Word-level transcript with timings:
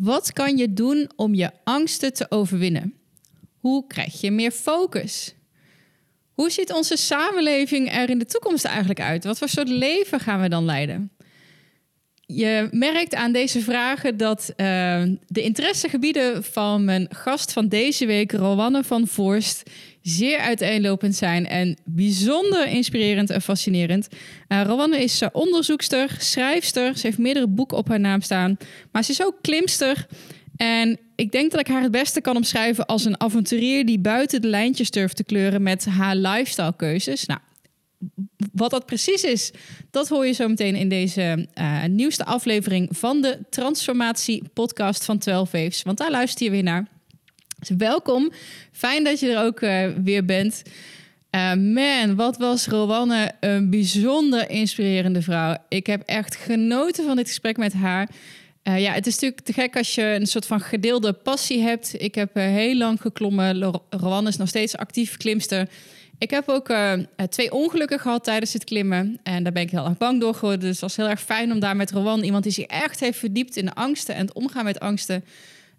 Wat 0.00 0.32
kan 0.32 0.56
je 0.56 0.72
doen 0.72 1.10
om 1.16 1.34
je 1.34 1.50
angsten 1.64 2.12
te 2.12 2.26
overwinnen? 2.28 2.94
Hoe 3.58 3.86
krijg 3.86 4.20
je 4.20 4.30
meer 4.30 4.50
focus? 4.50 5.34
Hoe 6.32 6.50
ziet 6.50 6.72
onze 6.72 6.96
samenleving 6.96 7.92
er 7.92 8.10
in 8.10 8.18
de 8.18 8.24
toekomst 8.24 8.64
eigenlijk 8.64 9.00
uit? 9.00 9.24
Wat 9.24 9.38
voor 9.38 9.48
soort 9.48 9.68
leven 9.68 10.20
gaan 10.20 10.40
we 10.40 10.48
dan 10.48 10.64
leiden? 10.64 11.10
Je 12.34 12.68
merkt 12.70 13.14
aan 13.14 13.32
deze 13.32 13.60
vragen 13.60 14.16
dat 14.16 14.52
uh, 14.56 15.02
de 15.26 15.42
interessegebieden 15.42 16.44
van 16.44 16.84
mijn 16.84 17.06
gast 17.10 17.52
van 17.52 17.68
deze 17.68 18.06
week, 18.06 18.32
Rowanne 18.32 18.84
van 18.84 19.06
Voorst, 19.06 19.70
zeer 20.02 20.38
uiteenlopend 20.38 21.14
zijn 21.14 21.46
en 21.46 21.76
bijzonder 21.84 22.66
inspirerend 22.66 23.30
en 23.30 23.42
fascinerend. 23.42 24.08
Uh, 24.48 24.62
Rowanne 24.62 25.02
is 25.02 25.22
onderzoekster, 25.32 26.16
schrijfster, 26.18 26.98
ze 26.98 27.06
heeft 27.06 27.18
meerdere 27.18 27.48
boeken 27.48 27.76
op 27.76 27.88
haar 27.88 28.00
naam 28.00 28.20
staan, 28.20 28.56
maar 28.92 29.04
ze 29.04 29.10
is 29.10 29.24
ook 29.24 29.38
klimster. 29.40 30.06
En 30.56 30.98
ik 31.16 31.32
denk 31.32 31.50
dat 31.50 31.60
ik 31.60 31.66
haar 31.66 31.82
het 31.82 31.90
beste 31.90 32.20
kan 32.20 32.36
omschrijven 32.36 32.86
als 32.86 33.04
een 33.04 33.20
avonturier 33.20 33.86
die 33.86 33.98
buiten 33.98 34.40
de 34.40 34.48
lijntjes 34.48 34.90
durft 34.90 35.16
te 35.16 35.24
kleuren 35.24 35.62
met 35.62 35.84
haar 35.84 36.16
lifestyle 36.16 36.76
keuzes. 36.76 37.26
Nou, 37.26 37.40
wat 38.52 38.70
dat 38.70 38.86
precies 38.86 39.22
is, 39.22 39.50
dat 39.90 40.08
hoor 40.08 40.26
je 40.26 40.32
zo 40.32 40.48
meteen 40.48 40.74
in 40.74 40.88
deze 40.88 41.48
uh, 41.54 41.84
nieuwste 41.84 42.24
aflevering 42.24 42.88
van 42.90 43.20
de 43.20 43.38
Transformatie 43.50 44.42
Podcast 44.52 45.04
van 45.04 45.18
12 45.18 45.50
Waves. 45.50 45.82
Want 45.82 45.98
daar 45.98 46.10
luister 46.10 46.44
je 46.44 46.50
weer 46.50 46.62
naar. 46.62 46.86
Dus 47.58 47.70
welkom. 47.76 48.32
Fijn 48.72 49.04
dat 49.04 49.20
je 49.20 49.30
er 49.30 49.44
ook 49.44 49.60
uh, 49.60 49.86
weer 50.04 50.24
bent. 50.24 50.62
Uh, 51.30 51.54
man, 51.54 52.16
wat 52.16 52.36
was 52.36 52.66
Rowanne 52.66 53.32
een 53.40 53.70
bijzonder 53.70 54.50
inspirerende 54.50 55.22
vrouw. 55.22 55.56
Ik 55.68 55.86
heb 55.86 56.02
echt 56.06 56.36
genoten 56.36 57.04
van 57.04 57.16
dit 57.16 57.26
gesprek 57.26 57.56
met 57.56 57.72
haar. 57.72 58.08
Ja, 58.62 58.92
het 58.92 59.06
is 59.06 59.14
natuurlijk 59.14 59.40
te 59.40 59.52
gek 59.52 59.76
als 59.76 59.94
je 59.94 60.02
een 60.02 60.26
soort 60.26 60.46
van 60.46 60.60
gedeelde 60.60 61.12
passie 61.12 61.62
hebt. 61.62 62.02
Ik 62.02 62.14
heb 62.14 62.34
heel 62.34 62.74
lang 62.74 63.00
geklommen. 63.00 63.72
Rowanne 63.90 64.28
is 64.28 64.36
nog 64.36 64.48
steeds 64.48 64.76
actief 64.76 65.16
klimster. 65.16 65.68
Ik 66.20 66.30
heb 66.30 66.48
ook 66.48 66.68
uh, 66.68 66.92
twee 67.28 67.52
ongelukken 67.52 67.98
gehad 67.98 68.24
tijdens 68.24 68.52
het 68.52 68.64
klimmen. 68.64 69.20
En 69.22 69.42
daar 69.42 69.52
ben 69.52 69.62
ik 69.62 69.70
heel 69.70 69.84
erg 69.84 69.96
bang 69.96 70.20
door 70.20 70.34
geworden. 70.34 70.60
Dus 70.60 70.70
het 70.70 70.80
was 70.80 70.96
heel 70.96 71.08
erg 71.08 71.20
fijn 71.20 71.52
om 71.52 71.60
daar 71.60 71.76
met 71.76 71.90
Rowan, 71.90 72.22
iemand 72.22 72.42
die 72.42 72.52
zich 72.52 72.64
echt 72.64 73.00
heeft 73.00 73.18
verdiept 73.18 73.56
in 73.56 73.64
de 73.64 73.74
angsten 73.74 74.14
en 74.14 74.20
het 74.20 74.34
omgaan 74.34 74.64
met 74.64 74.80
angsten, 74.80 75.24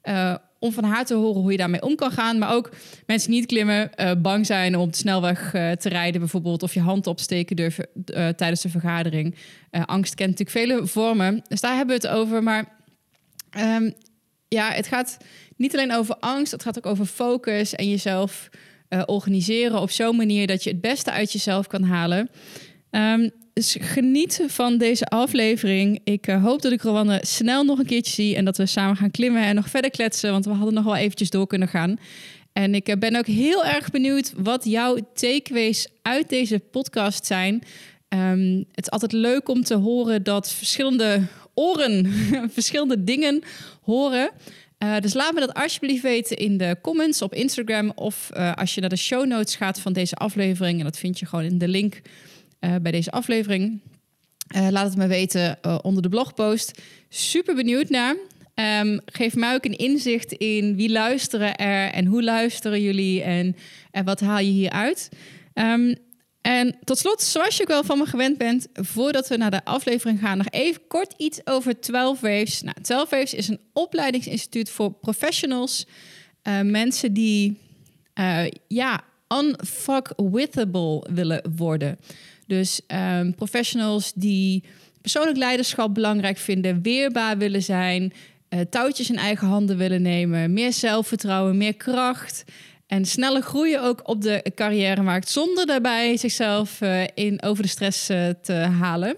uh, 0.04 0.36
om 0.60 0.72
van 0.72 0.84
haar 0.84 1.06
te 1.06 1.14
horen 1.14 1.42
hoe 1.42 1.52
je 1.52 1.58
daarmee 1.58 1.82
om 1.82 1.96
kan 1.96 2.12
gaan. 2.12 2.38
Maar 2.38 2.54
ook 2.54 2.70
mensen 3.06 3.30
die 3.30 3.40
niet 3.40 3.50
klimmen, 3.50 3.92
bang 4.22 4.46
zijn 4.46 4.78
om 4.78 4.92
de 4.92 4.98
snelweg 4.98 5.50
te 5.52 5.90
rijden 5.90 6.20
bijvoorbeeld. 6.20 6.64
Of 6.64 6.74
je 6.74 6.80
hand 6.80 7.08
opsteken 7.08 7.56
durven 7.56 7.88
tijdens 8.36 8.62
de 8.62 8.70
vergadering. 8.70 9.36
angst 9.72 10.16
kent 10.16 10.30
natuurlijk 10.40 10.58
vele 10.58 10.88
vormen. 10.88 11.42
Dus 11.48 11.62
daar 11.62 11.76
hebben 11.76 12.00
we 12.00 12.08
het 12.08 12.18
over. 12.18 12.44
Maar 12.44 12.66
um, 13.58 13.94
ja, 14.48 14.72
het 14.72 14.88
gaat 14.88 15.18
niet 15.56 15.74
alleen 15.74 15.94
over 15.94 16.16
angst. 16.20 16.52
Het 16.52 16.64
gaat 16.64 16.78
ook 16.78 16.86
over 16.86 17.06
focus 17.06 17.76
en 17.76 17.90
jezelf 17.90 18.50
uh, 18.94 19.02
organiseren 19.06 19.82
op 19.82 19.92
zo'n 19.92 20.16
manier 20.16 20.48
dat 20.48 20.64
je 20.64 20.70
het 20.70 20.82
beste 20.82 21.12
uit 21.12 21.32
jezelf 21.32 21.68
kan 21.68 21.84
halen. 21.84 22.30
Um, 22.92 23.32
dus 23.54 23.78
geniet 23.80 24.44
van 24.48 24.78
deze 24.78 25.06
aflevering. 25.06 26.00
Ik 26.04 26.28
uh, 26.28 26.44
hoop 26.44 26.62
dat 26.62 26.72
ik 26.72 26.82
Rowanne 26.82 27.20
snel 27.22 27.64
nog 27.64 27.80
een 27.80 27.86
keertje 27.86 28.14
zie 28.14 28.36
en 28.36 28.46
dat 28.46 28.58
we 28.58 28.66
samen 28.66 28.96
gaan 28.96 29.12
klimmen 29.12 29.44
en 29.44 29.56
nog 29.56 29.70
verder 29.70 29.92
kletsen, 29.92 30.32
want 30.32 30.46
we 30.46 30.52
hadden 30.52 30.74
nog 30.74 30.84
wel 30.84 30.96
eventjes 30.96 31.30
door 31.30 31.48
kunnen 31.48 31.68
gaan. 31.68 31.98
En 32.54 32.76
ik 32.76 32.90
uh, 32.90 32.96
ben 32.96 33.16
ook 33.16 33.26
heel 33.26 33.66
erg 33.66 33.92
benieuwd 33.92 34.34
wat 34.38 34.66
jouw 34.66 34.98
takeaways 35.14 35.88
uit 36.02 36.30
deze 36.30 36.60
podcast 36.60 37.26
zijn. 37.26 37.64
Um, 38.10 38.58
het 38.72 38.86
is 38.86 38.92
altijd 38.92 39.12
leuk 39.12 39.50
om 39.50 39.64
te 39.64 39.76
horen 39.76 40.24
dat 40.24 40.52
verschillende 40.52 41.22
oren 41.54 42.14
verschillende 42.58 43.04
dingen 43.04 43.42
horen. 43.82 44.32
Uh, 44.84 44.98
dus 45.00 45.14
laat 45.14 45.34
me 45.34 45.40
dat 45.40 45.54
alsjeblieft 45.54 46.04
weten 46.04 46.38
in 46.38 46.58
de 46.58 46.78
comments 46.82 47.22
op 47.22 47.34
Instagram. 47.34 47.92
Of 47.96 48.30
uh, 48.34 48.54
als 48.54 48.76
je 48.76 48.82
naar 48.82 48.90
de 48.90 48.96
show 48.96 49.26
notes 49.26 49.56
gaat 49.56 49.80
van 49.80 49.94
deze 49.94 50.16
aflevering. 50.16 50.78
En 50.80 50.86
dat 50.86 50.98
vind 50.98 51.20
je 51.20 51.26
gewoon 51.26 51.46
in 51.46 51.58
de 51.58 51.68
link 51.68 52.02
uh, 52.60 52.76
bij 52.82 52.92
deze 52.92 53.12
aflevering. 53.12 53.80
laat 54.70 54.88
het 54.88 54.98
me 54.98 55.08
weten 55.08 55.58
onder 55.82 56.02
de 56.02 56.10
blogpost. 56.10 56.82
Super 57.10 57.56
benieuwd 57.56 57.90
naar. 57.90 58.16
Um, 58.56 59.00
geef 59.06 59.36
mij 59.36 59.54
ook 59.54 59.66
een 59.66 59.78
inzicht 59.78 60.32
in 60.32 60.76
wie 60.76 60.90
luisteren 60.90 61.56
er 61.56 61.92
en 61.92 62.06
hoe 62.06 62.24
luisteren 62.24 62.82
jullie 62.82 63.22
en, 63.22 63.56
en 63.92 64.06
wat 64.06 64.20
haal 64.20 64.40
je 64.40 64.52
hieruit. 64.52 65.10
Um, 65.54 65.96
en 66.42 66.76
tot 66.84 66.98
slot, 66.98 67.22
zoals 67.22 67.58
je 67.58 67.62
ook 67.62 67.68
wel 67.68 67.84
van 67.84 67.98
me 67.98 68.06
gewend 68.06 68.38
bent, 68.38 68.68
voordat 68.74 69.28
we 69.28 69.38
naar 69.38 69.52
de 69.52 69.66
aflevering 69.66 70.20
gaan, 70.20 70.38
nog 70.38 70.50
even 70.50 70.82
kort 70.88 71.14
iets 71.18 71.40
over 71.44 71.80
12 71.80 72.20
Waves. 72.20 72.62
Nou, 72.62 72.76
12 72.82 73.10
Waves 73.10 73.34
is 73.34 73.48
een 73.48 73.60
opleidingsinstituut 73.74 74.70
voor 74.70 74.92
professionals, 74.92 75.86
uh, 76.44 76.62
mensen 76.62 77.14
die 77.14 77.58
uh, 78.20 78.44
ja, 78.68 79.04
unfuckwithable 79.42 81.06
willen 81.14 81.54
worden. 81.56 82.00
Dus 82.48 82.82
um, 82.88 83.36
professionals 83.36 84.12
die 84.16 84.64
persoonlijk 85.02 85.38
leiderschap 85.38 85.94
belangrijk 85.94 86.38
vinden, 86.38 86.82
weerbaar 86.82 87.38
willen 87.38 87.64
zijn, 87.64 88.14
uh, 88.50 88.60
touwtjes 88.60 89.10
in 89.10 89.18
eigen 89.18 89.48
handen 89.48 89.78
willen 89.78 90.02
nemen, 90.02 90.54
meer 90.54 90.74
zelfvertrouwen, 90.74 91.58
meer 91.58 91.76
kracht. 91.76 92.44
En 92.92 93.06
sneller 93.06 93.42
groeien 93.42 93.84
ook 93.84 94.02
op 94.04 94.22
de 94.22 94.52
carrièremarkt 94.56 95.30
zonder 95.30 95.66
daarbij 95.66 96.18
zichzelf 96.18 96.82
uh, 96.82 97.04
in 97.14 97.42
over 97.42 97.64
de 97.64 97.70
stress 97.70 98.10
uh, 98.10 98.30
te 98.42 98.54
halen. 98.54 99.16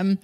Um, 0.00 0.20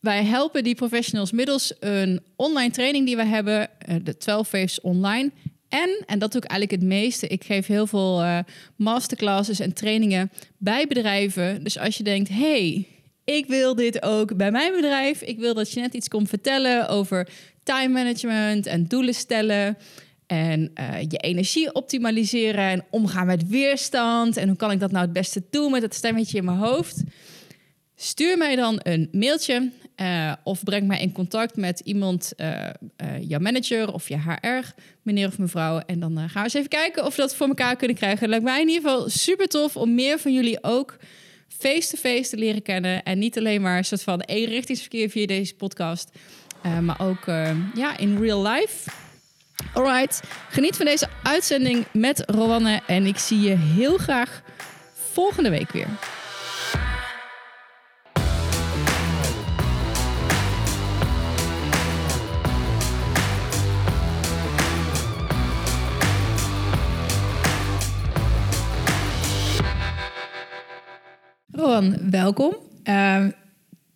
wij 0.00 0.24
helpen 0.24 0.64
die 0.64 0.74
professionals 0.74 1.32
middels 1.32 1.74
een 1.80 2.20
online 2.36 2.70
training 2.70 3.06
die 3.06 3.16
we 3.16 3.24
hebben, 3.24 3.68
uh, 3.88 3.96
de 4.02 4.16
12 4.16 4.50
Waves 4.50 4.80
Online. 4.80 5.30
En, 5.68 6.02
en 6.06 6.18
dat 6.18 6.32
doe 6.32 6.42
ik 6.42 6.50
eigenlijk 6.50 6.80
het 6.80 6.90
meeste, 6.90 7.26
ik 7.26 7.44
geef 7.44 7.66
heel 7.66 7.86
veel 7.86 8.44
masterclasses 8.76 9.60
en 9.60 9.72
trainingen 9.72 10.30
bij 10.58 10.86
bedrijven. 10.86 11.64
Dus 11.64 11.78
als 11.78 11.96
je 11.96 12.02
denkt, 12.02 12.28
hey, 12.28 12.86
ik 13.24 13.46
wil 13.46 13.74
dit 13.74 14.02
ook 14.02 14.36
bij 14.36 14.50
mijn 14.50 14.72
bedrijf. 14.72 15.22
Ik 15.22 15.38
wil 15.38 15.54
dat 15.54 15.72
je 15.72 15.80
net 15.80 15.94
iets 15.94 16.08
komt 16.08 16.28
vertellen 16.28 16.88
over 16.88 17.28
time 17.62 17.88
management 17.88 18.66
en 18.66 18.86
doelen 18.86 19.14
stellen. 19.14 19.76
En 20.28 20.70
uh, 20.74 21.00
je 21.00 21.16
energie 21.16 21.74
optimaliseren 21.74 22.64
en 22.64 22.84
omgaan 22.90 23.26
met 23.26 23.48
weerstand. 23.48 24.36
En 24.36 24.48
hoe 24.48 24.56
kan 24.56 24.70
ik 24.70 24.80
dat 24.80 24.90
nou 24.90 25.04
het 25.04 25.12
beste 25.12 25.42
doen 25.50 25.70
met 25.70 25.80
dat 25.80 25.94
stemmetje 25.94 26.38
in 26.38 26.44
mijn 26.44 26.58
hoofd? 26.58 27.02
Stuur 27.96 28.38
mij 28.38 28.56
dan 28.56 28.80
een 28.82 29.08
mailtje 29.12 29.70
uh, 29.96 30.32
of 30.44 30.64
breng 30.64 30.86
mij 30.86 31.00
in 31.00 31.12
contact 31.12 31.56
met 31.56 31.80
iemand, 31.80 32.32
uh, 32.36 32.66
jouw 33.20 33.38
manager 33.38 33.92
of 33.92 34.08
je 34.08 34.18
HR, 34.18 34.72
meneer 35.02 35.26
of 35.26 35.38
mevrouw. 35.38 35.78
En 35.78 36.00
dan 36.00 36.16
gaan 36.16 36.28
we 36.32 36.40
eens 36.40 36.54
even 36.54 36.68
kijken 36.68 37.04
of 37.04 37.16
we 37.16 37.22
dat 37.22 37.34
voor 37.34 37.48
elkaar 37.48 37.76
kunnen 37.76 37.96
krijgen. 37.96 38.18
Het 38.18 38.28
lijkt 38.28 38.44
mij 38.44 38.60
in 38.60 38.68
ieder 38.68 38.90
geval 38.90 39.08
super 39.08 39.48
tof 39.48 39.76
om 39.76 39.94
meer 39.94 40.18
van 40.18 40.32
jullie 40.32 40.64
ook 40.64 40.96
face-to-face 41.48 42.14
-face 42.16 42.30
te 42.30 42.36
leren 42.36 42.62
kennen. 42.62 43.02
En 43.02 43.18
niet 43.18 43.38
alleen 43.38 43.62
maar 43.62 43.76
een 43.76 43.84
soort 43.84 44.02
van 44.02 44.20
eenrichtingsverkeer 44.20 45.10
via 45.10 45.26
deze 45.26 45.54
podcast, 45.54 46.10
maar 46.82 47.00
ook 47.00 47.24
ja, 47.74 47.98
in 47.98 48.18
real 48.18 48.42
life. 48.42 48.90
Alright, 49.72 50.22
geniet 50.48 50.76
van 50.76 50.86
deze 50.86 51.08
uitzending 51.22 51.86
met 51.92 52.22
Rowanne 52.26 52.80
en 52.86 53.06
ik 53.06 53.18
zie 53.18 53.40
je 53.40 53.56
heel 53.56 53.96
graag 53.98 54.42
volgende 55.12 55.50
week 55.50 55.70
weer. 55.70 55.88
Rowan, 71.50 72.10
welkom. 72.10 72.56
Uh, 72.84 73.26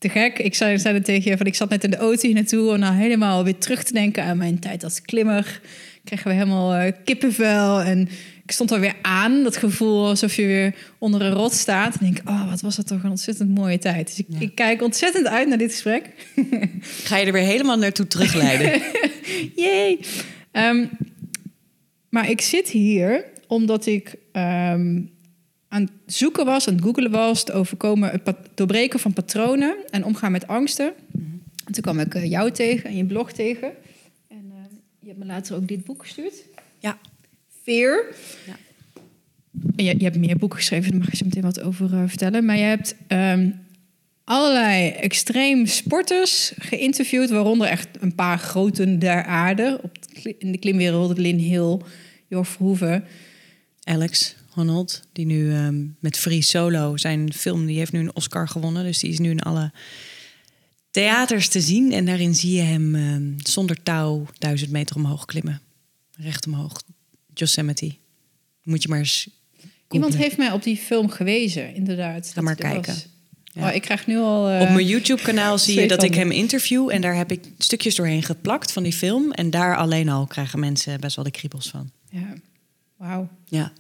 te 0.02 0.08
gek. 0.08 0.38
Ik 0.38 0.54
zei, 0.54 0.78
zei 0.78 0.94
het 0.94 1.04
tegen 1.04 1.30
je 1.30 1.36
van 1.36 1.46
ik 1.46 1.54
zat 1.54 1.68
net 1.68 1.84
in 1.84 1.90
de 1.90 1.96
auto 1.96 2.26
hier 2.26 2.34
naartoe 2.34 2.70
om 2.70 2.78
nou 2.78 2.94
helemaal 2.94 3.44
weer 3.44 3.58
terug 3.58 3.82
te 3.82 3.92
denken 3.92 4.24
aan 4.24 4.37
mijn 4.37 4.58
tijd 4.58 4.84
als 4.84 5.02
klimmer. 5.02 5.60
Kregen 6.04 6.28
we 6.28 6.32
helemaal 6.32 6.76
uh, 6.76 6.93
kippenvel 7.04 7.81
en 7.81 8.08
ik 8.44 8.50
stond 8.50 8.70
er 8.70 8.81
weer 8.81 8.94
aan. 9.02 9.43
Dat 9.43 9.56
gevoel 9.56 10.06
alsof 10.06 10.34
je 10.34 10.46
weer 10.46 10.75
onder 10.99 11.22
een 11.22 11.32
rot 11.32 11.52
staat. 11.52 11.94
En 11.94 12.06
denk, 12.12 12.28
oh, 12.28 12.50
wat 12.50 12.60
was 12.60 12.76
dat 12.76 12.87
toch 12.87 13.02
een 13.02 13.10
ontzettend 13.10 13.54
mooie 13.54 13.78
tijd. 13.78 14.06
Dus 14.06 14.19
ik, 14.19 14.26
ja. 14.28 14.40
ik 14.40 14.54
kijk 14.54 14.82
ontzettend 14.82 15.26
uit 15.26 15.49
naar 15.49 15.58
dit 15.58 15.70
gesprek. 15.70 16.10
Ga 17.05 17.16
je 17.16 17.26
er 17.26 17.32
weer 17.32 17.43
helemaal 17.43 17.78
naartoe 17.78 18.06
terugleiden? 18.06 18.82
Jee. 19.64 19.98
Um, 20.52 20.90
maar 22.08 22.31
ik 22.31 22.40
zit 22.40 22.69
hier 22.69 23.25
omdat 23.46 23.87
ik 23.87 24.14
um, 24.32 25.10
aan 25.72 25.82
het 25.82 26.14
zoeken 26.14 26.44
was, 26.44 26.69
aan 26.69 26.74
het 26.74 26.84
googelen 26.84 27.10
was, 27.10 27.40
het 27.40 27.52
overkomen, 27.52 28.10
het 28.10 28.36
doorbreken 28.54 29.00
van 29.00 29.12
patronen 29.12 29.76
en 29.90 30.04
omgaan 30.04 30.32
met 30.32 30.46
angsten. 30.46 30.92
Mm-hmm. 31.06 31.42
En 31.66 31.72
toen 31.72 31.82
kwam 31.82 31.98
ik 31.98 32.14
uh, 32.14 32.30
jou 32.30 32.50
tegen 32.50 32.90
en 32.90 32.96
je 32.96 33.04
blog 33.04 33.32
tegen. 33.32 33.72
En 34.28 34.44
uh, 34.48 34.54
je 34.98 35.06
hebt 35.06 35.19
me 35.19 35.26
later 35.26 35.56
ook 35.56 35.69
dit 35.69 35.84
boek 35.84 36.02
gestuurd. 36.02 36.34
Ja. 36.78 36.98
Fear. 37.62 38.04
Ja. 38.46 38.56
En 39.76 39.84
je, 39.84 39.94
je, 39.98 40.04
hebt 40.04 40.16
meer 40.16 40.36
boeken 40.36 40.58
geschreven, 40.58 40.90
daar 40.90 41.00
mag 41.00 41.10
je 41.10 41.16
zo 41.16 41.24
meteen 41.24 41.42
wat 41.42 41.60
over 41.60 41.92
uh, 41.92 42.02
vertellen. 42.06 42.44
Maar 42.44 42.56
je 42.56 42.62
hebt 42.62 42.94
um, 43.08 43.60
allerlei 44.24 44.90
extreem 44.90 45.66
sporters 45.66 46.52
geïnterviewd, 46.58 47.30
waaronder 47.30 47.66
echt 47.66 47.88
een 48.00 48.14
paar 48.14 48.38
groten 48.38 48.98
der 48.98 49.24
aarde. 49.24 49.78
Op 49.82 49.98
de 50.02 50.34
in 50.38 50.52
de 50.52 50.58
klimwereld, 50.58 51.19
Lin 51.19 51.38
Hill, 51.38 51.78
Jor 52.28 52.46
Verhoeven. 52.46 53.04
Alex 53.84 54.36
Honnold, 54.52 55.02
die 55.12 55.26
nu 55.26 55.52
ehm, 55.54 55.84
met 56.00 56.16
Free 56.16 56.43
Solo, 56.43 56.96
zijn 56.96 57.32
film, 57.32 57.66
die 57.66 57.76
heeft 57.78 57.93
nu 57.93 57.99
een 57.99 58.14
Oscar 58.16 58.49
gewonnen. 58.49 58.84
Dus 58.84 58.99
die 58.99 59.10
is 59.10 59.19
nu 59.19 59.31
in 59.31 59.40
alle 59.40 59.72
theaters 60.90 61.49
te 61.49 61.60
zien. 61.60 61.93
En 61.93 62.06
daarin 62.06 62.34
zie 62.34 62.52
je 62.56 62.62
hem 62.62 62.94
ehm, 62.94 63.32
zonder 63.37 63.82
touw 63.82 64.26
duizend 64.38 64.70
meter 64.70 64.96
omhoog 64.96 65.25
klimmen. 65.25 65.60
Recht 66.16 66.46
omhoog. 66.46 66.82
Yosemite. 67.34 67.94
Moet 68.62 68.82
je 68.82 68.88
maar 68.88 68.99
eens 68.99 69.28
Iemand 69.90 70.16
heeft 70.16 70.37
mij 70.37 70.52
op 70.52 70.62
die 70.62 70.76
film 70.76 71.08
gewezen, 71.10 71.75
inderdaad. 71.75 72.31
Ga 72.34 72.40
maar 72.40 72.55
kijken. 72.55 72.94
Ja. 73.44 73.69
Oh, 73.69 73.75
ik 73.75 73.82
krijg 73.82 74.06
nu 74.06 74.16
al... 74.16 74.48
eh, 74.48 74.60
Op 74.60 74.69
mijn 74.69 74.87
YouTube-kanaal 74.87 75.58
zie 75.58 75.81
je 75.81 75.88
dat 75.96 76.02
ik 76.02 76.14
hem 76.14 76.31
interview. 76.31 76.90
En 76.90 77.00
daar 77.00 77.14
heb 77.16 77.31
ik 77.32 77.44
stukjes 77.58 77.94
doorheen 77.94 78.22
geplakt 78.22 78.72
van 78.72 78.82
die 78.82 78.93
film. 78.93 79.32
En 79.32 79.50
daar 79.50 79.76
alleen 79.76 80.08
al 80.08 80.26
krijgen 80.26 80.60
mensen 80.60 81.00
best 81.00 81.16
wel 81.16 81.25
de 81.25 81.31
kriebels 81.31 81.69
van. 81.70 81.90
Ja, 82.10 82.32
wauw. 82.96 83.28
Ja. 83.48 83.72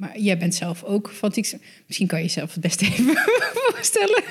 Maar 0.00 0.20
jij 0.20 0.38
bent 0.38 0.54
zelf 0.54 0.82
ook 0.82 1.10
fanatiek. 1.14 1.56
Misschien 1.86 2.06
kan 2.06 2.18
je 2.18 2.24
jezelf 2.24 2.52
het 2.52 2.60
best 2.60 2.82
even 2.82 3.04
voorstellen. 3.66 4.22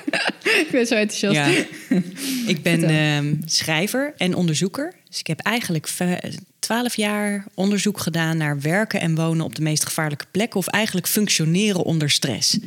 ik 0.41 0.67
ben 0.71 0.85
zo 0.85 0.95
enthousiast. 0.95 1.35
Ja. 1.35 1.65
Ik 2.53 2.61
ben 2.61 2.83
ehm, 2.83 3.35
schrijver 3.45 4.13
en 4.17 4.35
onderzoeker. 4.35 4.95
Dus 5.09 5.19
ik 5.19 5.27
heb 5.27 5.39
eigenlijk 5.39 5.89
twaalf 6.59 6.95
jaar 6.95 7.45
onderzoek 7.53 7.99
gedaan 7.99 8.37
naar 8.37 8.61
werken 8.61 9.01
en 9.01 9.15
wonen 9.15 9.45
op 9.45 9.55
de 9.55 9.61
meest 9.61 9.85
gevaarlijke 9.85 10.25
plekken. 10.31 10.59
Of 10.59 10.67
eigenlijk 10.67 11.07
functioneren 11.07 11.83
onder 11.83 12.09
stress. 12.09 12.57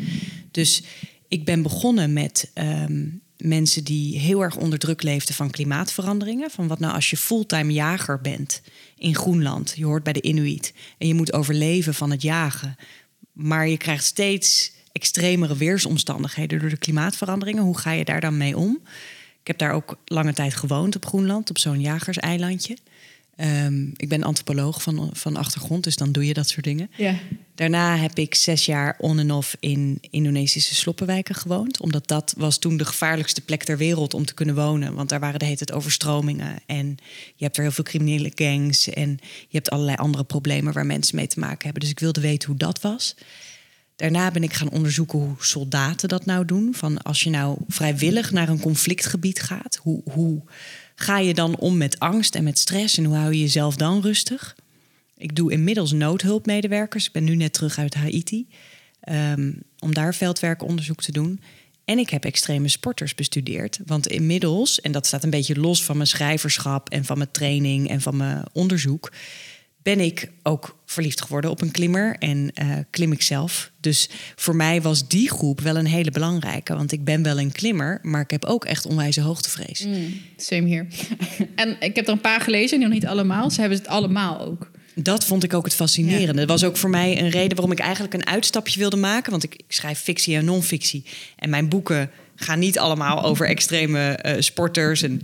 Dus 0.51 0.83
ik 1.29 1.45
ben 1.45 1.63
begonnen 1.63 2.13
met 2.13 2.51
ehm, 2.55 3.05
mensen 3.37 3.85
die 3.85 4.19
heel 4.19 4.43
erg 4.43 4.57
onder 4.57 4.79
druk 4.79 5.03
leefden 5.03 5.35
van 5.35 5.51
klimaatveranderingen. 5.51 6.51
Van 6.51 6.69
wat 6.69 6.79
nou 6.79 6.95
als 6.95 7.11
je 7.11 7.17
fulltime 7.17 7.73
jager 7.73 8.21
bent 8.21 8.63
in 9.03 9.15
Groenland. 9.15 9.73
Je 9.77 9.85
hoort 9.85 10.03
bij 10.03 10.13
de 10.13 10.23
Inuit. 10.23 10.75
En 10.99 11.07
je 11.07 11.15
moet 11.15 11.33
overleven 11.33 11.95
van 11.95 12.11
het 12.11 12.23
jagen. 12.23 12.77
Maar 13.33 13.69
je 13.69 13.77
krijgt 13.77 14.05
steeds 14.05 14.73
extremere 14.93 15.57
weersomstandigheden 15.57 16.59
door 16.59 16.69
de 16.69 16.77
klimaatveranderingen. 16.77 17.63
Hoe 17.63 17.79
ga 17.79 17.91
je 17.91 18.05
daar 18.05 18.21
dan 18.21 18.37
mee 18.37 18.57
om? 18.57 18.81
Ik 19.41 19.47
heb 19.47 19.59
daar 19.59 19.73
ook 19.73 19.97
lange 20.05 20.33
tijd 20.33 20.55
gewoond 20.55 20.97
op 20.97 21.07
Groenland, 21.07 21.51
op 21.51 21.59
zo'n 21.59 21.81
jagerseilandje. 21.81 22.77
Ehm, 23.37 23.87
ik 23.97 24.09
ben 24.09 24.23
antropoloog 24.23 24.83
van, 24.83 25.11
van 25.13 25.37
achtergrond, 25.37 25.85
dus 25.85 25.97
dan 25.97 26.13
doe 26.13 26.27
je 26.27 26.35
dat 26.35 26.49
soort 26.49 26.65
dingen. 26.65 26.91
Ja. 26.97 27.15
Daarna 27.55 27.97
heb 27.97 28.19
ik 28.19 28.35
zes 28.35 28.67
jaar 28.67 28.97
on 28.99 29.19
en 29.19 29.31
off 29.31 29.57
in 29.61 29.99
Indonesische 30.11 30.75
sloppenwijken 30.75 31.35
gewoond. 31.35 31.81
Omdat 31.81 32.09
dat 32.09 32.35
was 32.37 32.59
toen 32.59 32.77
de 32.77 32.85
gevaarlijkste 32.85 33.41
plek 33.41 33.65
ter 33.65 33.77
wereld 33.77 34.15
om 34.15 34.25
te 34.25 34.35
kunnen 34.35 34.55
wonen. 34.55 34.95
Want 34.95 35.09
daar 35.09 35.21
waren 35.21 35.39
de 35.39 35.45
hele 35.45 35.57
tijd 35.57 35.73
overstromingen. 35.73 36.59
En 36.67 36.97
je 37.35 37.45
hebt 37.45 37.57
er 37.57 37.63
heel 37.63 37.73
veel 37.73 37.85
criminele 37.85 38.33
gangs. 38.35 38.89
En 38.89 39.11
je 39.21 39.57
hebt 39.57 39.71
allerlei 39.71 39.97
andere 39.97 40.25
problemen 40.25 40.73
waar 40.73 40.87
mensen 40.87 41.17
mee 41.17 41.27
te 41.27 41.41
maken 41.41 41.65
hebben. 41.65 41.81
Dus 41.81 41.91
ik 41.91 42.01
wilde 42.01 42.21
weten 42.21 42.49
hoe 42.49 42.59
dat 42.59 42.81
was. 42.81 43.15
Daarna 43.97 44.31
ben 44.31 44.43
ik 44.43 44.53
gaan 44.53 44.71
onderzoeken 44.71 45.19
hoe 45.19 45.35
soldaten 45.39 46.09
dat 46.09 46.25
nou 46.25 46.45
doen. 46.45 46.75
Van 46.75 47.03
als 47.03 47.23
je 47.23 47.31
nou 47.31 47.59
vrijwillig 47.69 48.31
naar 48.31 48.49
een 48.49 48.61
conflictgebied 48.61 49.43
gaat, 49.43 49.79
hoe, 49.83 50.03
hoe 50.11 50.43
ga 51.03 51.19
je 51.19 51.35
dan 51.35 51.57
om 51.57 51.77
met 51.77 51.99
angst 51.99 52.35
en 52.35 52.45
met 52.45 52.59
stress 52.59 52.99
en 52.99 53.05
hoe 53.05 53.17
hou 53.17 53.33
je 53.33 53.41
jezelf 53.41 53.77
dan 53.77 54.01
rustig? 54.01 54.57
Ik 55.17 55.37
doe 55.37 55.53
inmiddels 55.53 55.93
noodhulpmedewerkers. 55.93 57.07
Ik 57.07 57.13
ben 57.13 57.25
nu 57.25 57.37
net 57.37 57.53
terug 57.53 57.79
uit 57.79 57.95
Haiti 57.95 58.47
ehm, 59.01 59.53
om 59.79 59.95
daar 59.95 60.15
veldwerkonderzoek 60.15 61.03
te 61.03 61.13
doen. 61.13 61.41
En 61.85 61.99
ik 61.99 62.11
heb 62.11 62.25
extreme 62.25 62.69
sporters 62.69 63.15
bestudeerd. 63.15 63.81
Want 63.87 64.07
inmiddels, 64.07 64.81
en 64.81 64.93
dat 64.93 65.07
staat 65.07 65.25
een 65.25 65.31
beetje 65.31 65.61
los 65.61 65.85
van 65.85 65.97
mijn 65.97 66.09
schrijverschap 66.09 66.91
en 66.91 67.05
van 67.05 67.19
mijn 67.19 67.31
training 67.31 67.89
en 67.89 68.01
van 68.01 68.17
mijn 68.17 68.45
onderzoek, 68.53 69.13
ben 69.83 70.01
ik 70.01 70.31
ook 70.43 70.77
verliefd 70.87 71.23
geworden 71.23 71.51
op 71.51 71.61
een 71.61 71.71
klimmer 71.71 72.17
en 72.19 72.51
eh, 72.55 72.69
klim 72.91 73.13
ik 73.13 73.23
zelf. 73.23 73.71
Dus 73.81 74.09
voor 74.37 74.57
mij 74.57 74.83
was 74.83 75.09
die 75.09 75.31
groep 75.31 75.61
wel 75.61 75.77
een 75.77 75.87
hele 75.87 76.11
belangrijke. 76.11 76.77
Want 76.77 76.93
ik 76.93 77.05
ben 77.05 77.23
wel 77.23 77.39
een 77.39 77.53
klimmer, 77.53 77.99
maar 78.03 78.21
ik 78.21 78.31
heb 78.31 78.45
ook 78.45 78.65
echt 78.65 78.87
onwijze 78.87 79.21
hoogtevrees. 79.21 79.87
Same 80.37 80.67
hier. 80.67 80.87
en 81.55 81.77
ik 81.81 81.97
heb 81.97 82.07
er 82.07 82.13
een 82.13 82.21
paar 82.21 82.41
gelezen, 82.41 82.81
nog 82.81 82.91
niet 82.91 83.07
allemaal. 83.07 83.51
Ze 83.51 83.61
hebben 83.61 83.79
het 83.79 83.87
allemaal 83.87 84.41
ook. 84.41 84.71
Dat 84.95 85.25
vond 85.25 85.45
ik 85.45 85.55
ook 85.55 85.65
het 85.65 85.75
fascinerende. 85.75 86.41
Dat 86.41 86.49
was 86.49 86.65
ook 86.65 86.77
voor 86.77 86.91
mij 86.91 87.19
een 87.19 87.31
reden 87.31 87.57
waarom 87.57 87.73
ik 87.73 87.79
eigenlijk 87.79 88.15
een 88.15 88.27
uitstapje 88.27 88.79
wilde 88.79 88.97
maken. 88.97 89.31
Want 89.31 89.45
ik, 89.45 89.55
ik 89.55 89.65
schrijf 89.69 89.99
fictie 89.99 90.37
en 90.37 90.45
non-fictie. 90.45 91.05
En 91.37 91.51
mijn 91.51 91.69
boeken 91.69 92.11
gaan 92.37 92.59
niet 92.59 92.79
allemaal 92.79 93.25
over 93.25 93.47
extreme 93.47 94.09
eh, 94.09 94.41
sporters. 94.41 95.03
En, 95.03 95.21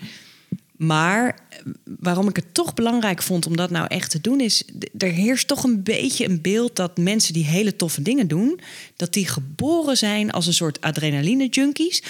maar 0.77 1.39
waarom 1.85 2.29
ik 2.29 2.37
het 2.37 2.55
toch 2.55 2.75
belangrijk 2.75 3.23
vond 3.23 3.47
om 3.47 3.57
dat 3.57 3.71
nou 3.71 3.87
echt 3.89 4.11
te 4.11 4.21
doen... 4.21 4.41
is, 4.41 4.63
er 4.99 5.11
heerst 5.11 5.47
toch 5.49 5.65
een 5.65 5.83
beetje 5.83 6.29
een 6.29 6.41
beeld 6.41 6.77
dat 6.77 6.97
mensen 6.97 7.33
die 7.33 7.45
hele 7.45 7.77
toffe 7.77 8.03
dingen 8.03 8.29
doen... 8.29 8.61
dat 8.97 9.13
die 9.13 9.29
geboren 9.29 9.97
zijn 9.97 10.31
als 10.31 10.47
een 10.47 10.55
soort 10.55 10.81
adrenaline-junkies... 10.81 12.03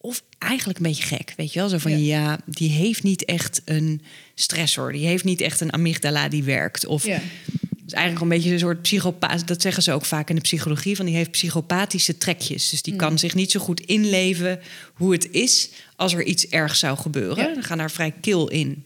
Of 0.00 0.22
eigenlijk 0.38 0.78
een 0.78 0.84
beetje 0.86 1.02
gek, 1.02 1.34
weet 1.36 1.52
je 1.52 1.58
wel? 1.58 1.68
Zo 1.68 1.78
van, 1.78 1.90
Ja. 1.90 1.98
ja. 1.98 2.38
die 2.46 2.70
heeft 2.70 3.02
niet 3.02 3.24
echt 3.24 3.62
een 3.64 4.02
stressor. 4.34 4.92
Die 4.92 5.06
heeft 5.06 5.24
niet 5.24 5.40
echt 5.40 5.60
een 5.60 5.72
amygdala 5.72 6.28
die 6.28 6.42
werkt. 6.44 6.86
Of 6.86 7.06
Ja. 7.06 7.20
is 7.86 7.92
eigenlijk 7.92 8.22
een 8.22 8.28
beetje 8.36 8.52
een 8.52 8.58
soort 8.58 8.82
psychopaat. 8.82 9.46
Dat 9.46 9.62
zeggen 9.62 9.82
ze 9.82 9.92
ook 9.92 10.04
vaak 10.04 10.28
in 10.28 10.34
de 10.34 10.40
psychologie. 10.40 10.96
Van 10.96 11.06
die 11.06 11.14
heeft 11.14 11.30
psychopathische 11.30 12.18
trekjes. 12.18 12.68
Dus 12.70 12.82
die 12.82 12.96
kan 12.96 13.18
zich 13.18 13.34
niet 13.34 13.50
zo 13.50 13.60
goed 13.60 13.80
inleven 13.80 14.60
hoe 14.94 15.12
het 15.12 15.30
is 15.30 15.70
als 15.96 16.14
er 16.14 16.24
iets 16.24 16.48
ergs 16.48 16.78
zou 16.78 16.98
gebeuren. 16.98 17.48
Ja. 17.48 17.54
Dan 17.54 17.62
gaan 17.62 17.78
daar 17.78 17.90
vrij 17.90 18.14
kil 18.20 18.48
in. 18.48 18.84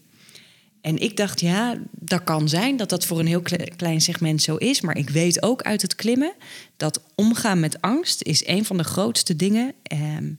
En 0.82 0.98
ik 0.98 1.16
dacht, 1.16 1.40
ja, 1.40 1.78
dat 1.90 2.24
kan 2.24 2.48
zijn 2.48 2.76
dat 2.76 2.88
dat 2.88 3.06
voor 3.06 3.18
een 3.18 3.26
heel 3.26 3.40
kle- 3.40 3.70
klein 3.76 4.00
segment 4.00 4.42
zo 4.42 4.56
is. 4.56 4.80
Maar 4.80 4.96
ik 4.96 5.10
weet 5.10 5.42
ook 5.42 5.62
uit 5.62 5.82
het 5.82 5.94
klimmen 5.94 6.34
dat 6.76 7.02
omgaan 7.14 7.60
met 7.60 7.80
angst 7.80 8.22
is 8.22 8.46
een 8.46 8.64
van 8.64 8.76
de 8.76 8.84
grootste 8.84 9.36
dingen. 9.36 9.74
ehm, 9.82 10.32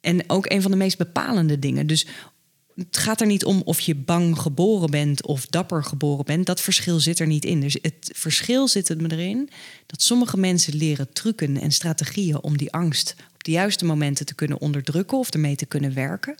en 0.00 0.30
ook 0.30 0.50
een 0.50 0.62
van 0.62 0.70
de 0.70 0.76
meest 0.76 0.98
bepalende 0.98 1.58
dingen. 1.58 1.86
Dus 1.86 2.06
het 2.76 2.96
gaat 2.96 3.20
er 3.20 3.26
niet 3.26 3.44
om 3.44 3.62
of 3.64 3.80
je 3.80 3.94
bang 3.94 4.38
geboren 4.38 4.90
bent 4.90 5.26
of 5.26 5.46
dapper 5.46 5.84
geboren 5.84 6.24
bent. 6.24 6.46
Dat 6.46 6.60
verschil 6.60 7.00
zit 7.00 7.18
er 7.18 7.26
niet 7.26 7.44
in. 7.44 7.60
Dus 7.60 7.78
het 7.82 8.10
verschil 8.12 8.68
zit 8.68 8.88
er 8.88 9.12
erin 9.12 9.50
dat 9.86 10.02
sommige 10.02 10.36
mensen 10.36 10.76
leren 10.76 11.12
trucken 11.12 11.60
en 11.60 11.72
strategieën 11.72 12.42
om 12.42 12.56
die 12.56 12.72
angst 12.72 13.14
op 13.34 13.44
de 13.44 13.50
juiste 13.50 13.84
momenten 13.84 14.26
te 14.26 14.34
kunnen 14.34 14.60
onderdrukken 14.60 15.18
of 15.18 15.30
ermee 15.30 15.56
te 15.56 15.66
kunnen 15.66 15.94
werken. 15.94 16.34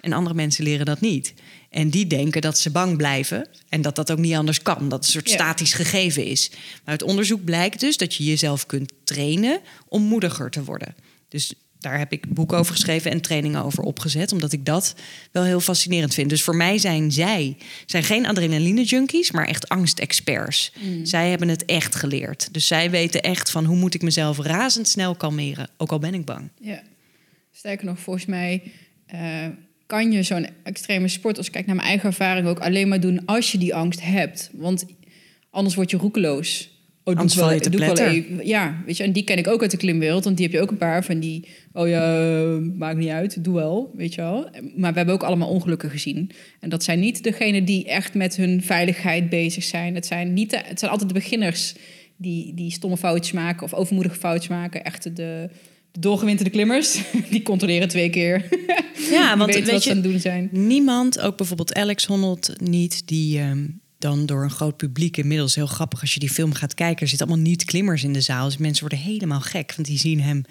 En 0.00 0.12
andere 0.12 0.34
mensen 0.34 0.64
leren 0.64 0.86
dat 0.86 1.00
niet. 1.00 1.34
En 1.76 1.90
die 1.90 2.06
denken 2.06 2.40
dat 2.40 2.58
ze 2.58 2.70
bang 2.70 2.96
blijven 2.96 3.48
en 3.68 3.82
dat 3.82 3.96
dat 3.96 4.10
ook 4.10 4.18
niet 4.18 4.34
anders 4.34 4.62
kan. 4.62 4.88
Dat 4.88 4.92
het 4.98 5.04
een 5.06 5.12
soort 5.12 5.28
Ja. 5.28 5.34
statisch 5.34 5.72
gegeven 5.72 6.24
is. 6.24 6.50
Maar 6.50 6.60
uit 6.84 7.02
onderzoek 7.02 7.44
blijkt 7.44 7.80
dus 7.80 7.96
dat 7.96 8.14
je 8.14 8.24
jezelf 8.24 8.66
kunt 8.66 8.92
trainen 9.04 9.60
om 9.88 10.02
moediger 10.02 10.50
te 10.50 10.64
worden. 10.64 10.94
Dus 11.28 11.52
daar 11.78 11.98
heb 11.98 12.12
ik 12.12 12.34
boeken 12.34 12.58
over 12.58 12.72
geschreven 12.72 13.10
en 13.10 13.20
trainingen 13.20 13.64
over 13.64 13.82
opgezet, 13.82 14.32
omdat 14.32 14.52
ik 14.52 14.64
dat 14.64 14.94
wel 15.32 15.44
heel 15.44 15.60
fascinerend 15.60 16.14
vind. 16.14 16.30
Dus 16.30 16.42
voor 16.42 16.56
mij 16.56 16.78
zijn 16.78 17.12
zij 17.12 17.56
zijn 17.86 18.04
geen 18.04 18.26
adrenaline 18.26 18.82
junkies, 18.84 19.30
maar 19.30 19.46
echt 19.46 19.68
angstexperts. 19.68 20.72
Zij 21.02 21.30
hebben 21.30 21.48
het 21.48 21.64
echt 21.64 21.94
geleerd. 21.94 22.48
Dus 22.52 22.66
zij 22.66 22.90
weten 22.90 23.22
echt 23.22 23.50
van 23.50 23.64
hoe 23.64 23.76
moet 23.76 23.94
ik 23.94 24.02
mezelf 24.02 24.38
razendsnel 24.38 25.14
kalmeren, 25.14 25.68
ook 25.76 25.90
al 25.90 25.98
ben 25.98 26.14
ik 26.14 26.24
bang. 26.24 26.48
Ja. 26.60 26.82
Sterker 27.52 27.86
nog, 27.86 27.98
volgens 27.98 28.26
mij 28.26 28.62
eh, 29.06 29.46
kan 29.86 30.12
je 30.12 30.22
zo'n 30.22 30.46
extreme 30.62 31.08
sport, 31.08 31.36
als 31.36 31.46
ik 31.46 31.52
kijk 31.52 31.66
naar 31.66 31.76
mijn 31.76 31.88
eigen 31.88 32.08
ervaring, 32.08 32.46
ook 32.46 32.58
alleen 32.58 32.88
maar 32.88 33.00
doen 33.00 33.20
als 33.26 33.52
je 33.52 33.58
die 33.58 33.74
angst 33.74 34.02
hebt. 34.02 34.50
Want 34.52 34.84
anders 35.50 35.74
word 35.74 35.90
je 35.90 35.96
roekeloos. 35.96 36.74
Oh, 37.04 37.14
doe 37.16 37.26
wel, 37.34 37.44
val 37.44 37.52
je 37.54 37.60
te 37.60 37.70
doe 37.70 37.80
wel 37.80 37.98
even. 37.98 38.46
Ja, 38.46 38.82
weet 38.86 38.96
je, 38.96 39.02
en 39.02 39.12
die 39.12 39.24
ken 39.24 39.38
ik 39.38 39.46
ook 39.46 39.62
uit 39.62 39.70
de 39.70 39.76
klimwereld. 39.76 40.24
Want 40.24 40.36
die 40.36 40.46
heb 40.46 40.54
je 40.54 40.60
ook 40.60 40.70
een 40.70 40.76
paar 40.76 41.04
van 41.04 41.20
die, 41.20 41.48
oh 41.72 41.88
ja, 41.88 42.24
maakt 42.76 42.98
niet 42.98 43.08
uit, 43.08 43.44
doe 43.44 43.54
wel, 43.54 43.90
weet 43.94 44.14
je 44.14 44.20
wel. 44.20 44.48
Maar 44.76 44.90
we 44.90 44.96
hebben 44.96 45.14
ook 45.14 45.22
allemaal 45.22 45.48
ongelukken 45.48 45.90
gezien. 45.90 46.30
En 46.60 46.68
dat 46.68 46.84
zijn 46.84 47.00
niet 47.00 47.22
degenen 47.22 47.64
die 47.64 47.84
echt 47.86 48.14
met 48.14 48.36
hun 48.36 48.62
veiligheid 48.62 49.28
bezig 49.28 49.64
zijn. 49.64 49.94
Het 49.94 50.06
zijn, 50.06 50.32
niet 50.32 50.50
de- 50.50 50.60
het 50.64 50.78
zijn 50.78 50.90
altijd 50.90 51.08
de 51.08 51.14
beginners 51.18 51.74
die, 52.16 52.54
die 52.54 52.70
stomme 52.70 52.96
foutjes 52.96 53.32
maken 53.34 53.62
of 53.62 53.74
overmoedige 53.74 54.16
foutjes 54.18 54.48
maken. 54.50 54.84
Echt 54.84 55.16
de 55.16 55.48
doorgewinterde 55.98 56.50
klimmers, 56.50 56.98
die 57.30 57.42
controleren 57.42 57.88
twee 57.88 58.10
keer. 58.10 58.44
Ja, 59.10 59.36
want 59.36 59.54
weet 59.54 59.70
wat 59.70 59.82
ze 59.82 59.90
aan 59.90 59.96
je, 59.96 60.02
het 60.02 60.10
doen 60.12 60.20
zijn. 60.20 60.48
niemand, 60.52 61.20
ook 61.20 61.36
bijvoorbeeld 61.36 61.74
Alex 61.74 62.04
Honnold 62.04 62.52
niet, 62.60 63.02
die 63.08 63.38
ehm, 63.38 63.66
dan 63.98 64.26
door 64.26 64.42
een 64.42 64.50
groot 64.50 64.76
publiek 64.76 65.16
inmiddels 65.16 65.54
heel 65.54 65.66
grappig 65.66 66.00
als 66.00 66.14
je 66.14 66.20
die 66.20 66.30
film 66.30 66.52
gaat 66.54 66.74
kijken, 66.74 67.02
er 67.02 67.08
zitten 67.08 67.26
allemaal 67.26 67.44
niet 67.46 67.64
klimmers 67.64 68.04
in 68.04 68.12
de 68.12 68.20
zaal, 68.20 68.44
dus 68.44 68.56
mensen 68.56 68.88
worden 68.88 69.04
helemaal 69.06 69.40
gek, 69.40 69.72
want 69.76 69.88
die 69.88 69.98
zien 69.98 70.20
hem. 70.20 70.44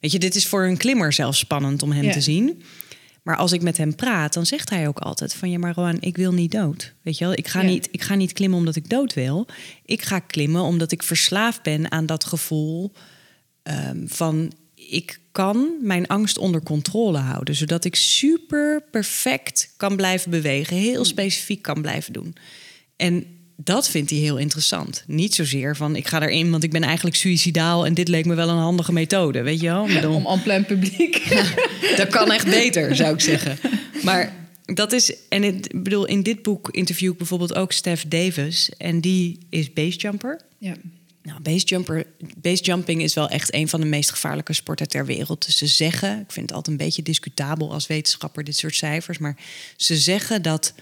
Weet 0.00 0.12
je, 0.12 0.18
dit 0.18 0.34
is 0.34 0.46
voor 0.46 0.64
een 0.64 0.76
klimmer 0.76 1.12
zelfs 1.12 1.38
spannend 1.38 1.82
om 1.82 1.92
hem 1.92 2.04
Ja. 2.04 2.12
te 2.12 2.20
zien. 2.20 2.62
Maar 3.22 3.36
als 3.36 3.52
ik 3.52 3.62
met 3.62 3.76
hem 3.76 3.94
praat, 3.94 4.32
dan 4.32 4.46
zegt 4.46 4.70
hij 4.70 4.88
ook 4.88 4.98
altijd 4.98 5.34
van 5.34 5.50
ja, 5.50 5.58
maar 5.58 5.74
Roan, 5.74 5.96
ik 6.00 6.16
wil 6.16 6.32
niet 6.32 6.50
dood. 6.52 6.94
Weet 7.02 7.18
je 7.18 7.24
wel, 7.24 7.34
ik 7.36 7.48
ga, 7.48 7.60
Ja. 7.60 7.68
niet, 7.68 7.88
ik 7.90 8.02
ga 8.02 8.14
niet 8.14 8.32
klimmen 8.32 8.58
omdat 8.58 8.76
ik 8.76 8.88
dood 8.88 9.14
wil. 9.14 9.46
Ik 9.84 10.02
ga 10.02 10.18
klimmen 10.18 10.62
omdat 10.62 10.92
ik 10.92 11.02
verslaafd 11.02 11.62
ben 11.62 11.90
aan 11.90 12.06
dat 12.06 12.24
gevoel 12.24 12.92
ehm, 13.62 14.06
van 14.06 14.52
ik 14.88 15.20
kan 15.32 15.70
mijn 15.80 16.06
angst 16.06 16.38
onder 16.38 16.62
controle 16.62 17.18
houden, 17.18 17.54
zodat 17.54 17.84
ik 17.84 17.96
super 17.96 18.82
perfect 18.90 19.74
kan 19.76 19.96
blijven 19.96 20.30
bewegen, 20.30 20.76
heel 20.76 21.04
specifiek 21.04 21.62
kan 21.62 21.82
blijven 21.82 22.12
doen. 22.12 22.34
En 22.96 23.26
dat 23.56 23.88
vindt 23.88 24.10
hij 24.10 24.18
heel 24.18 24.38
interessant. 24.38 25.04
Niet 25.06 25.34
zozeer 25.34 25.76
van 25.76 25.96
ik 25.96 26.08
ga 26.08 26.22
erin, 26.22 26.50
want 26.50 26.64
ik 26.64 26.70
ben 26.70 26.82
eigenlijk 26.82 27.16
suicidaal 27.16 27.86
en 27.86 27.94
dit 27.94 28.08
leek 28.08 28.24
me 28.24 28.34
wel 28.34 28.48
een 28.48 28.56
handige 28.56 28.92
methode, 28.92 29.42
weet 29.42 29.60
je 29.60 29.66
wel? 29.66 30.12
Om 30.12 30.26
en 30.26 30.42
plein 30.42 30.66
publiek. 30.66 31.28
dat 31.96 32.08
kan 32.08 32.32
echt 32.32 32.46
beter, 32.46 32.96
zou 32.96 33.14
ik 33.14 33.20
zeggen. 33.20 33.58
Maar 34.02 34.32
dat 34.64 34.92
is, 34.92 35.14
en 35.28 35.44
ik 35.44 35.82
bedoel, 35.82 36.06
in 36.06 36.22
dit 36.22 36.42
boek 36.42 36.68
interview 36.70 37.12
ik 37.12 37.18
bijvoorbeeld 37.18 37.54
ook 37.54 37.72
Steph 37.72 38.04
Davis 38.08 38.70
en 38.78 39.00
die 39.00 39.38
is 39.50 39.72
basejumper. 39.72 40.40
ja. 40.58 40.74
Nou, 41.22 41.40
basejumper, 41.40 42.06
basejumping 42.36 43.02
is 43.02 43.14
wel 43.14 43.28
echt 43.28 43.54
een 43.54 43.68
van 43.68 43.80
de 43.80 43.86
meest 43.86 44.10
gevaarlijke 44.10 44.52
sporten 44.52 44.88
ter 44.88 45.06
wereld. 45.06 45.46
Dus 45.46 45.56
ze 45.56 45.66
zeggen, 45.66 46.20
ik 46.20 46.32
vind 46.32 46.46
het 46.48 46.56
altijd 46.56 46.78
een 46.78 46.86
beetje 46.86 47.02
discutabel 47.02 47.72
als 47.72 47.86
wetenschapper 47.86 48.44
dit 48.44 48.56
soort 48.56 48.74
cijfers, 48.74 49.18
maar 49.18 49.36
ze 49.76 49.96
zeggen 49.96 50.42
dat 50.42 50.74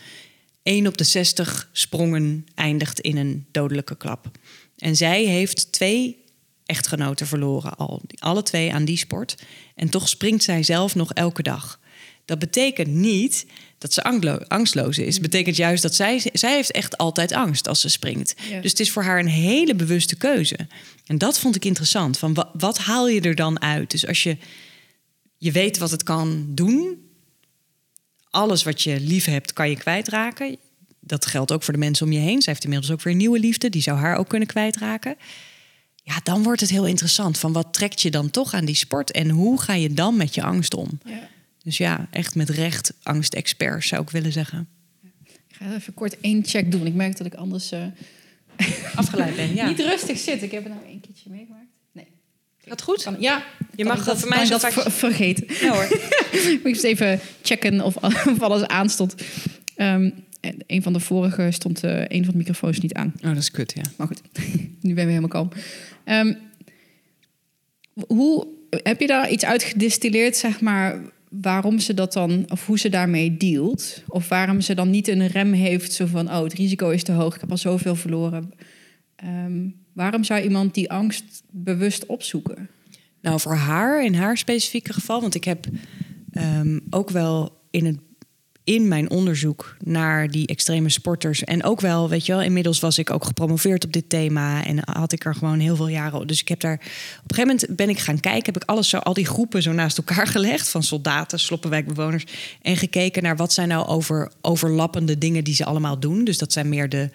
1 0.63 0.87
op 0.87 0.97
de 0.97 1.05
60 1.05 1.69
sprongen 1.73 2.47
eindigt 2.55 3.01
in 3.01 3.17
een 3.17 3.47
dodelijke 3.51 3.97
klap. 3.97 4.31
En 4.79 4.97
zij 4.97 5.25
heeft 5.25 5.73
twee 5.73 6.25
echtgenoten 6.67 7.27
verloren 7.27 7.77
al, 7.77 8.03
alle 8.19 8.43
twee 8.43 8.73
aan 8.73 8.85
die 8.85 8.97
sport. 8.97 9.43
En 9.75 9.89
toch 9.89 10.09
springt 10.09 10.43
zij 10.43 10.63
zelf 10.63 10.95
nog 10.95 11.13
elke 11.13 11.43
dag. 11.43 11.81
Dat 12.25 12.39
betekent 12.39 12.89
niet 12.89 13.47
dat 13.81 13.93
ze 13.93 14.03
anglo- 14.03 14.45
angstloos 14.49 14.99
is. 14.99 15.15
Het 15.15 15.23
betekent 15.23 15.57
juist 15.57 15.83
dat 15.83 15.95
zij, 15.95 16.31
zij 16.33 16.55
heeft 16.55 16.71
echt 16.71 16.97
altijd 16.97 17.33
angst 17.33 17.69
als 17.69 17.81
ze 17.81 17.89
springt. 17.89 18.35
Ja. 18.51 18.61
Dus 18.61 18.71
het 18.71 18.81
is 18.81 18.91
voor 18.91 19.03
haar 19.03 19.19
een 19.19 19.27
hele 19.27 19.75
bewuste 19.75 20.17
keuze. 20.17 20.59
En 21.07 21.19
dat 21.19 21.39
vond 21.39 21.57
ik 21.57 21.65
interessant. 21.65 22.19
Van 22.19 22.35
wat, 22.35 22.49
wat 22.53 22.79
haal 22.79 23.09
je 23.09 23.21
er 23.21 23.35
dan 23.35 23.63
uit? 23.63 23.91
Dus 23.91 24.07
als 24.07 24.23
je, 24.23 24.37
je 25.37 25.53
weet 25.53 25.79
wat 25.79 25.91
het 25.91 26.03
kan 26.03 26.47
doen, 26.49 26.99
alles 28.31 28.63
wat 28.63 28.83
je 28.83 29.01
lief 29.01 29.25
hebt, 29.25 29.53
kan 29.53 29.71
je 29.71 29.77
kwijtraken. 29.77 30.57
Dat 31.01 31.27
geldt 31.27 31.53
ook 31.53 31.63
voor 31.63 31.75
de 31.75 31.81
mensen 31.81 32.07
om 32.07 32.13
je 32.13 32.19
heen. 32.19 32.43
Zij 32.43 32.53
heeft 32.53 32.65
inmiddels 32.65 32.93
ook 32.93 33.03
weer 33.03 33.15
nieuwe 33.15 33.39
liefde, 33.39 33.71
die 33.71 33.83
zou 33.83 33.99
haar 33.99 34.17
ook 34.17 34.29
kunnen 34.29 34.49
kwijtraken. 34.49 35.17
Ja, 36.03 36.21
dan 36.23 36.43
wordt 36.43 36.61
het 36.61 36.71
heel 36.71 36.87
interessant. 36.87 37.39
Van 37.39 37.53
wat 37.53 37.73
trekt 37.73 38.03
je 38.03 38.11
dan 38.11 38.31
toch 38.31 38.55
aan 38.55 38.65
die 38.65 38.75
sport 38.75 39.11
en 39.11 39.31
hoe 39.31 39.61
ga 39.61 39.75
je 39.75 39.93
dan 39.95 40.17
met 40.17 40.35
je 40.35 40.43
angst 40.43 40.75
om? 40.75 41.01
ja. 41.05 41.29
Dus 41.63 41.77
ja, 41.77 42.09
echt 42.11 42.35
met 42.35 42.49
recht 42.49 42.93
angstexpert 43.03 43.85
zou 43.85 44.03
ik 44.03 44.11
willen 44.11 44.33
zeggen. 44.33 44.69
Ik 45.49 45.57
ga 45.57 45.75
even 45.75 45.95
kort 45.95 46.21
één 46.21 46.45
check 46.45 46.71
doen. 46.73 46.87
Ik 46.87 46.95
merk 46.95 47.17
dat 47.17 47.27
ik 47.27 47.35
anders 47.35 47.73
eh, 47.73 47.85
Afgeleid 48.95 49.37
ben, 49.37 49.55
ja. 49.55 49.69
niet 49.69 49.79
rustig 49.79 50.19
zit. 50.19 50.43
Ik 50.43 50.51
heb 50.51 50.65
het 50.65 50.73
nou 50.73 50.85
één 50.87 51.01
keertje 51.01 51.31
meegemaakt. 51.31 51.67
Nee. 51.93 52.07
Gaat 52.67 52.83
goed? 52.83 53.03
Kan, 53.03 53.17
ja. 53.21 53.45
Je 53.75 53.85
mag 53.85 54.05
dat 54.05 54.19
voor 54.21 54.29
mij 54.29 54.45
zo 54.45 54.59
vaak- 54.59 54.73
ver- 54.73 54.91
vergeten. 54.91 55.45
Ja 55.67 55.73
hoor. 55.73 55.85
Ik 56.53 56.61
moest 56.65 56.85
even 56.85 57.21
checken 57.43 57.81
of, 57.81 57.97
of 58.33 58.41
alles 58.41 58.67
aanstond. 58.67 59.15
Ehm, 59.77 60.11
en 60.41 60.57
een 60.67 60.83
van 60.83 60.93
de 60.93 61.01
vorige 61.01 61.49
stond 61.51 61.85
eh, 61.85 62.05
een 62.07 62.25
van 62.25 62.33
de 62.33 62.39
microfoons 62.39 62.79
niet 62.79 62.95
aan. 62.95 63.13
Oh, 63.17 63.29
dat 63.29 63.37
is 63.37 63.51
kut, 63.51 63.73
ja. 63.75 63.83
Maar 63.97 64.07
goed, 64.07 64.21
nu 64.81 64.95
ben 64.95 65.05
we 65.05 65.11
helemaal 65.11 65.29
kalm. 65.29 65.49
Ehm, 66.05 66.35
hoe 68.07 68.47
heb 68.71 69.01
je 69.01 69.07
daar 69.07 69.31
iets 69.31 69.45
uit 69.45 69.63
gedistilleerd, 69.63 70.37
zeg 70.37 70.61
maar, 70.61 71.01
waarom 71.31 71.79
ze 71.79 71.95
dat 71.95 72.13
dan, 72.13 72.45
of 72.49 72.67
hoe 72.67 72.79
ze 72.79 72.89
daarmee 72.89 73.37
dealt? 73.37 74.03
Of 74.07 74.29
waarom 74.29 74.61
ze 74.61 74.75
dan 74.75 74.91
niet 74.91 75.09
een 75.09 75.27
rem 75.27 75.53
heeft, 75.53 75.93
zo 75.93 76.07
van, 76.07 76.29
oh, 76.29 76.43
het 76.43 76.53
risico 76.53 76.91
is 76.91 77.03
te 77.03 77.13
hoog, 77.13 77.35
ik 77.35 77.41
heb 77.41 77.51
al 77.51 77.57
zoveel 77.57 77.95
verloren. 77.95 78.51
Ehm, 79.17 79.69
waarom 79.93 80.25
zou 80.25 80.41
iemand 80.43 80.75
die 80.75 80.91
angst 80.91 81.43
bewust 81.51 82.07
opzoeken? 82.07 82.69
Nou, 83.21 83.41
voor 83.41 83.55
haar, 83.55 84.05
in 84.05 84.15
haar 84.15 84.37
specifieke 84.37 84.93
geval, 84.93 85.21
want 85.21 85.35
ik 85.35 85.45
heb 85.45 85.67
ehm, 86.31 86.79
ook 86.91 87.11
wel 87.11 87.61
in, 87.71 87.85
het, 87.85 87.99
in 88.71 88.89
mijn 88.89 89.11
onderzoek 89.11 89.77
naar 89.85 90.31
die 90.31 90.47
extreme 90.47 90.89
sporters. 90.89 91.45
En 91.45 91.65
ook 91.65 91.81
wel, 91.81 92.09
weet 92.09 92.27
je 92.27 92.33
wel, 92.33 92.43
inmiddels 92.43 92.81
was 92.81 92.99
ik 92.99 93.11
ook 93.11 93.25
gepromoveerd 93.25 93.85
op 93.85 93.93
dit 93.93 94.09
thema. 94.09 94.65
En 94.65 94.79
had 94.85 95.13
ik 95.13 95.25
er 95.25 95.35
gewoon 95.35 95.59
heel 95.59 95.77
veel 95.77 95.89
jaren. 95.89 96.27
Dus 96.27 96.41
ik 96.41 96.49
heb 96.49 96.61
daar. 96.61 96.75
Op 96.75 96.81
een 96.83 97.35
gegeven 97.35 97.47
moment 97.47 97.77
ben 97.77 97.89
ik 97.89 97.99
gaan 97.99 98.21
kijken, 98.21 98.53
heb 98.53 98.63
ik 98.63 98.69
alles 98.69 98.89
zo, 98.89 98.97
al 98.97 99.15
die 99.15 99.27
groepen 99.27 99.63
zo 99.63 99.73
naast 99.73 99.99
elkaar 99.99 100.27
gelegd. 100.37 100.69
Van 100.69 100.83
soldaten, 100.83 101.39
sloppenwijkbewoners. 101.39 102.25
En 102.63 102.77
gekeken 102.77 103.23
naar 103.23 103.37
wat 103.37 103.53
zijn 103.53 103.69
nou 103.69 103.87
over, 103.87 104.33
overlappende 104.41 105.19
dingen 105.19 105.45
die 105.45 105.55
ze 105.55 105.65
allemaal 105.65 106.01
doen. 106.01 106.25
Dus 106.25 106.39
dat 106.39 106.53
zijn 106.53 106.69
meer 106.69 106.89
de 106.89 107.11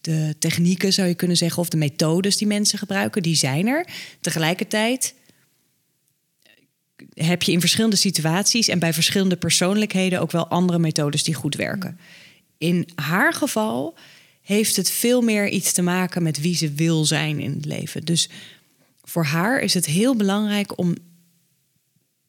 de 0.00 0.34
technieken, 0.38 0.92
zou 0.92 1.08
je 1.08 1.14
kunnen 1.14 1.36
zeggen, 1.36 1.62
of 1.62 1.68
de 1.68 1.76
methodes 1.76 2.36
die 2.36 2.46
mensen 2.46 2.78
gebruiken, 2.78 3.22
die 3.22 3.34
zijn 3.34 3.66
er. 3.66 3.86
Tegelijkertijd 4.20 5.14
heb 7.14 7.42
je 7.42 7.52
in 7.52 7.60
verschillende 7.60 7.96
situaties 7.96 8.68
en 8.68 8.78
bij 8.78 8.92
verschillende 8.92 9.36
persoonlijkheden 9.36 10.20
ook 10.20 10.30
wel 10.30 10.48
andere 10.48 10.78
methodes 10.78 11.22
die 11.22 11.34
goed 11.34 11.54
werken. 11.54 11.98
In 12.58 12.88
haar 12.94 13.32
geval 13.32 13.96
heeft 14.42 14.76
het 14.76 14.90
veel 14.90 15.22
meer 15.22 15.48
iets 15.48 15.72
te 15.72 15.82
maken 15.82 16.22
met 16.22 16.40
wie 16.40 16.56
ze 16.56 16.72
wil 16.72 17.04
zijn 17.04 17.40
in 17.40 17.52
het 17.52 17.64
leven. 17.64 18.04
Dus 18.04 18.28
voor 19.02 19.24
haar 19.24 19.60
is 19.60 19.74
het 19.74 19.86
heel 19.86 20.16
belangrijk 20.16 20.78
om 20.78 20.94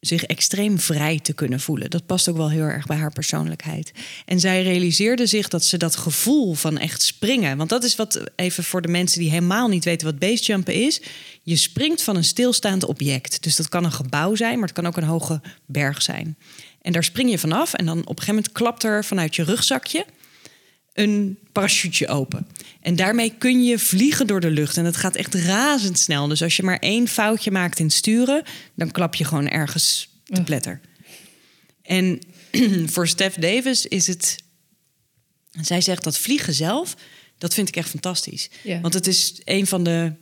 zich 0.08 0.24
extreem 0.24 0.80
vrij 0.80 1.20
te 1.20 1.34
kunnen 1.34 1.60
voelen. 1.60 1.90
Dat 1.90 2.06
past 2.06 2.30
ook 2.30 2.38
wel 2.38 2.50
heel 2.50 2.64
erg 2.64 2.86
bij 2.86 2.98
haar 2.98 3.12
persoonlijkheid. 3.12 3.92
En 4.26 4.40
zij 4.40 4.64
realiseerde 4.64 5.26
zich 5.26 5.48
dat 5.48 5.64
ze 5.64 5.78
dat 5.78 5.96
gevoel 5.96 6.54
van 6.54 6.78
echt 6.78 7.02
springen... 7.02 7.58
want 7.58 7.70
dat 7.70 7.84
is 7.84 7.96
wat, 7.96 8.24
even 8.36 8.64
voor 8.64 8.82
de 8.82 8.88
mensen 8.88 9.20
die 9.20 9.30
helemaal 9.30 9.68
niet 9.68 9.86
weten 9.86 10.08
wat 10.08 10.20
basejumpen 10.20 10.74
is... 10.74 11.02
je 11.44 11.56
springt 11.56 12.02
van 12.02 12.16
een 12.16 12.24
stilstaand 12.24 12.86
object. 12.86 13.44
Dus 13.44 13.56
dat 13.56 13.70
kan 13.70 13.84
een 13.84 13.92
gebouw 13.92 14.36
zijn, 14.36 14.60
maar 14.60 14.68
het 14.68 14.78
kan 14.78 14.88
ook 14.88 14.98
een 14.98 15.04
hoge 15.04 15.42
berg 15.66 16.02
zijn. 16.02 16.38
En 16.82 16.92
daar 16.92 17.04
spring 17.04 17.30
je 17.30 17.40
vanaf 17.40 17.74
en 17.74 17.86
dan 17.86 18.00
op 18.00 18.10
een 18.10 18.16
gegeven 18.16 18.36
moment 18.36 18.52
klapt 18.52 18.84
er 18.84 19.06
vanuit 19.06 19.36
je 19.36 19.44
rugzakje 19.44 20.06
een 20.94 21.38
parachute 21.52 22.08
open. 22.08 22.48
En 22.86 22.96
daarmee 22.96 23.34
kun 23.38 23.64
je 23.64 23.80
vliegen 23.80 24.28
door 24.28 24.40
de 24.40 24.52
lucht. 24.52 24.78
En 24.78 24.84
dat 24.84 24.96
gaat 24.96 25.16
echt 25.16 25.34
razendsnel. 25.34 26.28
Dus 26.28 26.44
als 26.44 26.56
je 26.56 26.64
maar 26.64 26.80
één 26.80 27.08
foutje 27.08 27.52
maakt 27.52 27.80
in 27.80 27.90
sturen, 27.90 28.44
dan 28.76 28.92
klap 28.92 29.16
je 29.16 29.24
gewoon 29.24 29.48
ergens 29.48 30.10
te 30.24 30.44
pletter. 30.44 30.82
En 31.82 32.20
voor 32.94 33.08
Steph 33.08 33.38
Davis 33.38 33.86
is 33.86 34.08
het. 34.08 34.36
Zij 35.52 35.82
zegt 35.82 36.04
dat 36.04 36.18
vliegen 36.18 36.54
zelf, 36.54 36.96
dat 37.38 37.54
vind 37.54 37.68
ik 37.68 37.76
echt 37.76 37.90
fantastisch. 37.90 38.50
Ja. 38.64 38.82
Want 38.82 38.94
het 38.94 39.08
is 39.08 39.42
een 39.44 39.68
van 39.68 39.84
de. 39.84 40.14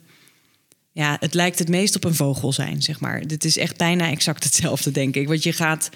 Ja, 0.92 1.16
het 1.20 1.34
lijkt 1.34 1.58
het 1.58 1.68
meest 1.68 1.96
op 1.96 2.04
een 2.04 2.14
vogel 2.14 2.52
zijn, 2.52 2.82
zeg 2.82 3.00
maar. 3.00 3.26
Dit 3.26 3.44
is 3.44 3.56
echt 3.56 3.76
bijna 3.76 4.10
exact 4.10 4.44
hetzelfde, 4.44 4.90
denk 4.90 5.14
ik. 5.16 5.28
Want 5.28 5.42
je 5.42 5.52
gaat 5.52 5.88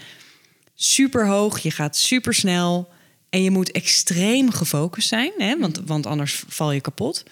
super 0.75 1.27
hoog, 1.27 1.59
je 1.59 1.71
gaat 1.71 1.97
super 1.97 2.35
snel. 2.35 2.89
En 3.31 3.43
je 3.43 3.51
moet 3.51 3.71
extreem 3.71 4.51
gefocust 4.51 5.09
zijn, 5.09 5.33
hè? 5.39 5.59
Want, 5.59 5.81
want 5.85 6.07
anders 6.07 6.45
val 6.49 6.73
je 6.73 6.81
kapot. 6.81 7.23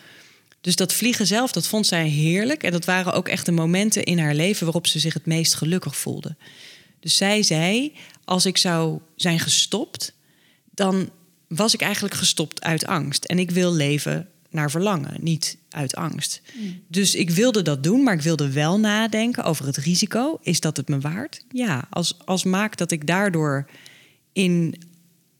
Dus 0.60 0.76
dat 0.76 0.92
vliegen 0.92 1.26
zelf, 1.26 1.52
dat 1.52 1.66
vond 1.66 1.86
zij 1.86 2.08
heerlijk. 2.08 2.62
En 2.62 2.72
dat 2.72 2.84
waren 2.84 3.12
ook 3.12 3.28
echt 3.28 3.46
de 3.46 3.52
momenten 3.52 4.04
in 4.04 4.18
haar 4.18 4.34
leven 4.34 4.64
waarop 4.64 4.86
ze 4.86 4.98
zich 4.98 5.14
het 5.14 5.26
meest 5.26 5.54
gelukkig 5.54 5.96
voelde. 5.96 6.36
Dus 7.00 7.16
zij 7.16 7.42
zei: 7.42 7.92
Als 8.24 8.46
ik 8.46 8.56
zou 8.56 9.00
zijn 9.16 9.38
gestopt, 9.38 10.12
dan 10.70 11.10
was 11.48 11.74
ik 11.74 11.80
eigenlijk 11.80 12.14
gestopt 12.14 12.62
uit 12.62 12.86
angst. 12.86 13.24
En 13.24 13.38
ik 13.38 13.50
wil 13.50 13.72
leven 13.72 14.28
naar 14.50 14.70
verlangen, 14.70 15.16
niet 15.20 15.58
uit 15.70 15.94
angst. 15.94 16.42
Dus 16.88 17.14
ik 17.14 17.30
wilde 17.30 17.62
dat 17.62 17.82
doen, 17.82 18.02
maar 18.02 18.14
ik 18.14 18.20
wilde 18.20 18.50
wel 18.50 18.78
nadenken 18.78 19.44
over 19.44 19.66
het 19.66 19.76
risico. 19.76 20.38
Is 20.42 20.60
dat 20.60 20.76
het 20.76 20.88
me 20.88 21.00
waard? 21.00 21.44
Ja, 21.50 21.86
als, 21.90 22.18
als 22.24 22.44
maakt 22.44 22.78
dat 22.78 22.90
ik 22.90 23.06
daardoor 23.06 23.66
in 24.32 24.74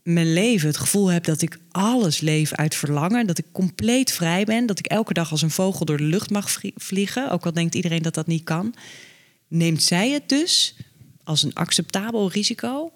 mijn 0.06 0.32
leven 0.32 0.66
het 0.66 0.76
gevoel 0.76 1.10
heb 1.10 1.24
dat 1.24 1.42
ik 1.42 1.58
alles 1.70 2.20
leef 2.20 2.52
uit 2.52 2.74
verlangen. 2.74 3.26
Dat 3.26 3.38
ik 3.38 3.44
compleet 3.52 4.12
vrij 4.12 4.44
ben. 4.44 4.66
Dat 4.66 4.78
ik 4.78 4.86
elke 4.86 5.12
dag 5.12 5.30
als 5.30 5.42
een 5.42 5.50
vogel 5.50 5.84
door 5.84 5.96
de 5.96 6.02
lucht 6.02 6.30
mag 6.30 6.50
vlie- 6.50 6.72
vliegen. 6.76 7.30
Ook 7.30 7.44
al 7.44 7.52
denkt 7.52 7.74
iedereen 7.74 8.02
dat 8.02 8.14
dat 8.14 8.26
niet 8.26 8.44
kan. 8.44 8.74
Neemt 9.48 9.82
zij 9.82 10.10
het 10.10 10.28
dus 10.28 10.74
als 11.24 11.42
een 11.42 11.54
acceptabel 11.54 12.30
risico 12.30 12.92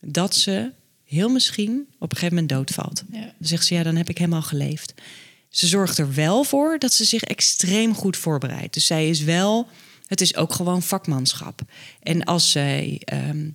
dat 0.00 0.34
ze 0.34 0.70
heel 1.04 1.28
misschien 1.28 1.86
op 1.98 2.10
een 2.10 2.16
gegeven 2.16 2.34
moment 2.34 2.52
doodvalt. 2.52 3.04
Ja. 3.12 3.20
Dan 3.20 3.48
zegt 3.48 3.66
ze, 3.66 3.74
ja, 3.74 3.82
dan 3.82 3.96
heb 3.96 4.08
ik 4.08 4.18
helemaal 4.18 4.42
geleefd. 4.42 4.94
Ze 5.48 5.66
zorgt 5.66 5.98
er 5.98 6.14
wel 6.14 6.44
voor 6.44 6.78
dat 6.78 6.92
ze 6.92 7.04
zich 7.04 7.22
extreem 7.22 7.94
goed 7.94 8.16
voorbereidt. 8.16 8.74
Dus 8.74 8.86
zij 8.86 9.08
is 9.08 9.20
wel, 9.20 9.68
het 10.06 10.20
is 10.20 10.36
ook 10.36 10.52
gewoon 10.52 10.82
vakmanschap. 10.82 11.60
En 12.02 12.24
als 12.24 12.50
zij, 12.50 13.00
ehm, 13.04 13.48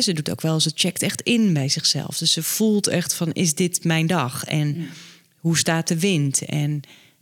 ze 0.00 0.12
doet 0.12 0.30
ook 0.30 0.40
wel, 0.40 0.60
ze 0.60 0.70
checkt 0.74 1.02
echt 1.02 1.20
in 1.20 1.52
bij 1.52 1.68
zichzelf. 1.68 2.18
Dus 2.18 2.32
ze 2.32 2.42
voelt 2.42 2.86
echt 2.86 3.14
van, 3.14 3.32
is 3.32 3.54
dit 3.54 3.84
mijn 3.84 4.06
dag? 4.06 4.44
En 4.44 4.88
hoe 5.36 5.58
staat 5.58 5.88
de 5.88 5.98
wind? 5.98 6.42
En 6.44 6.80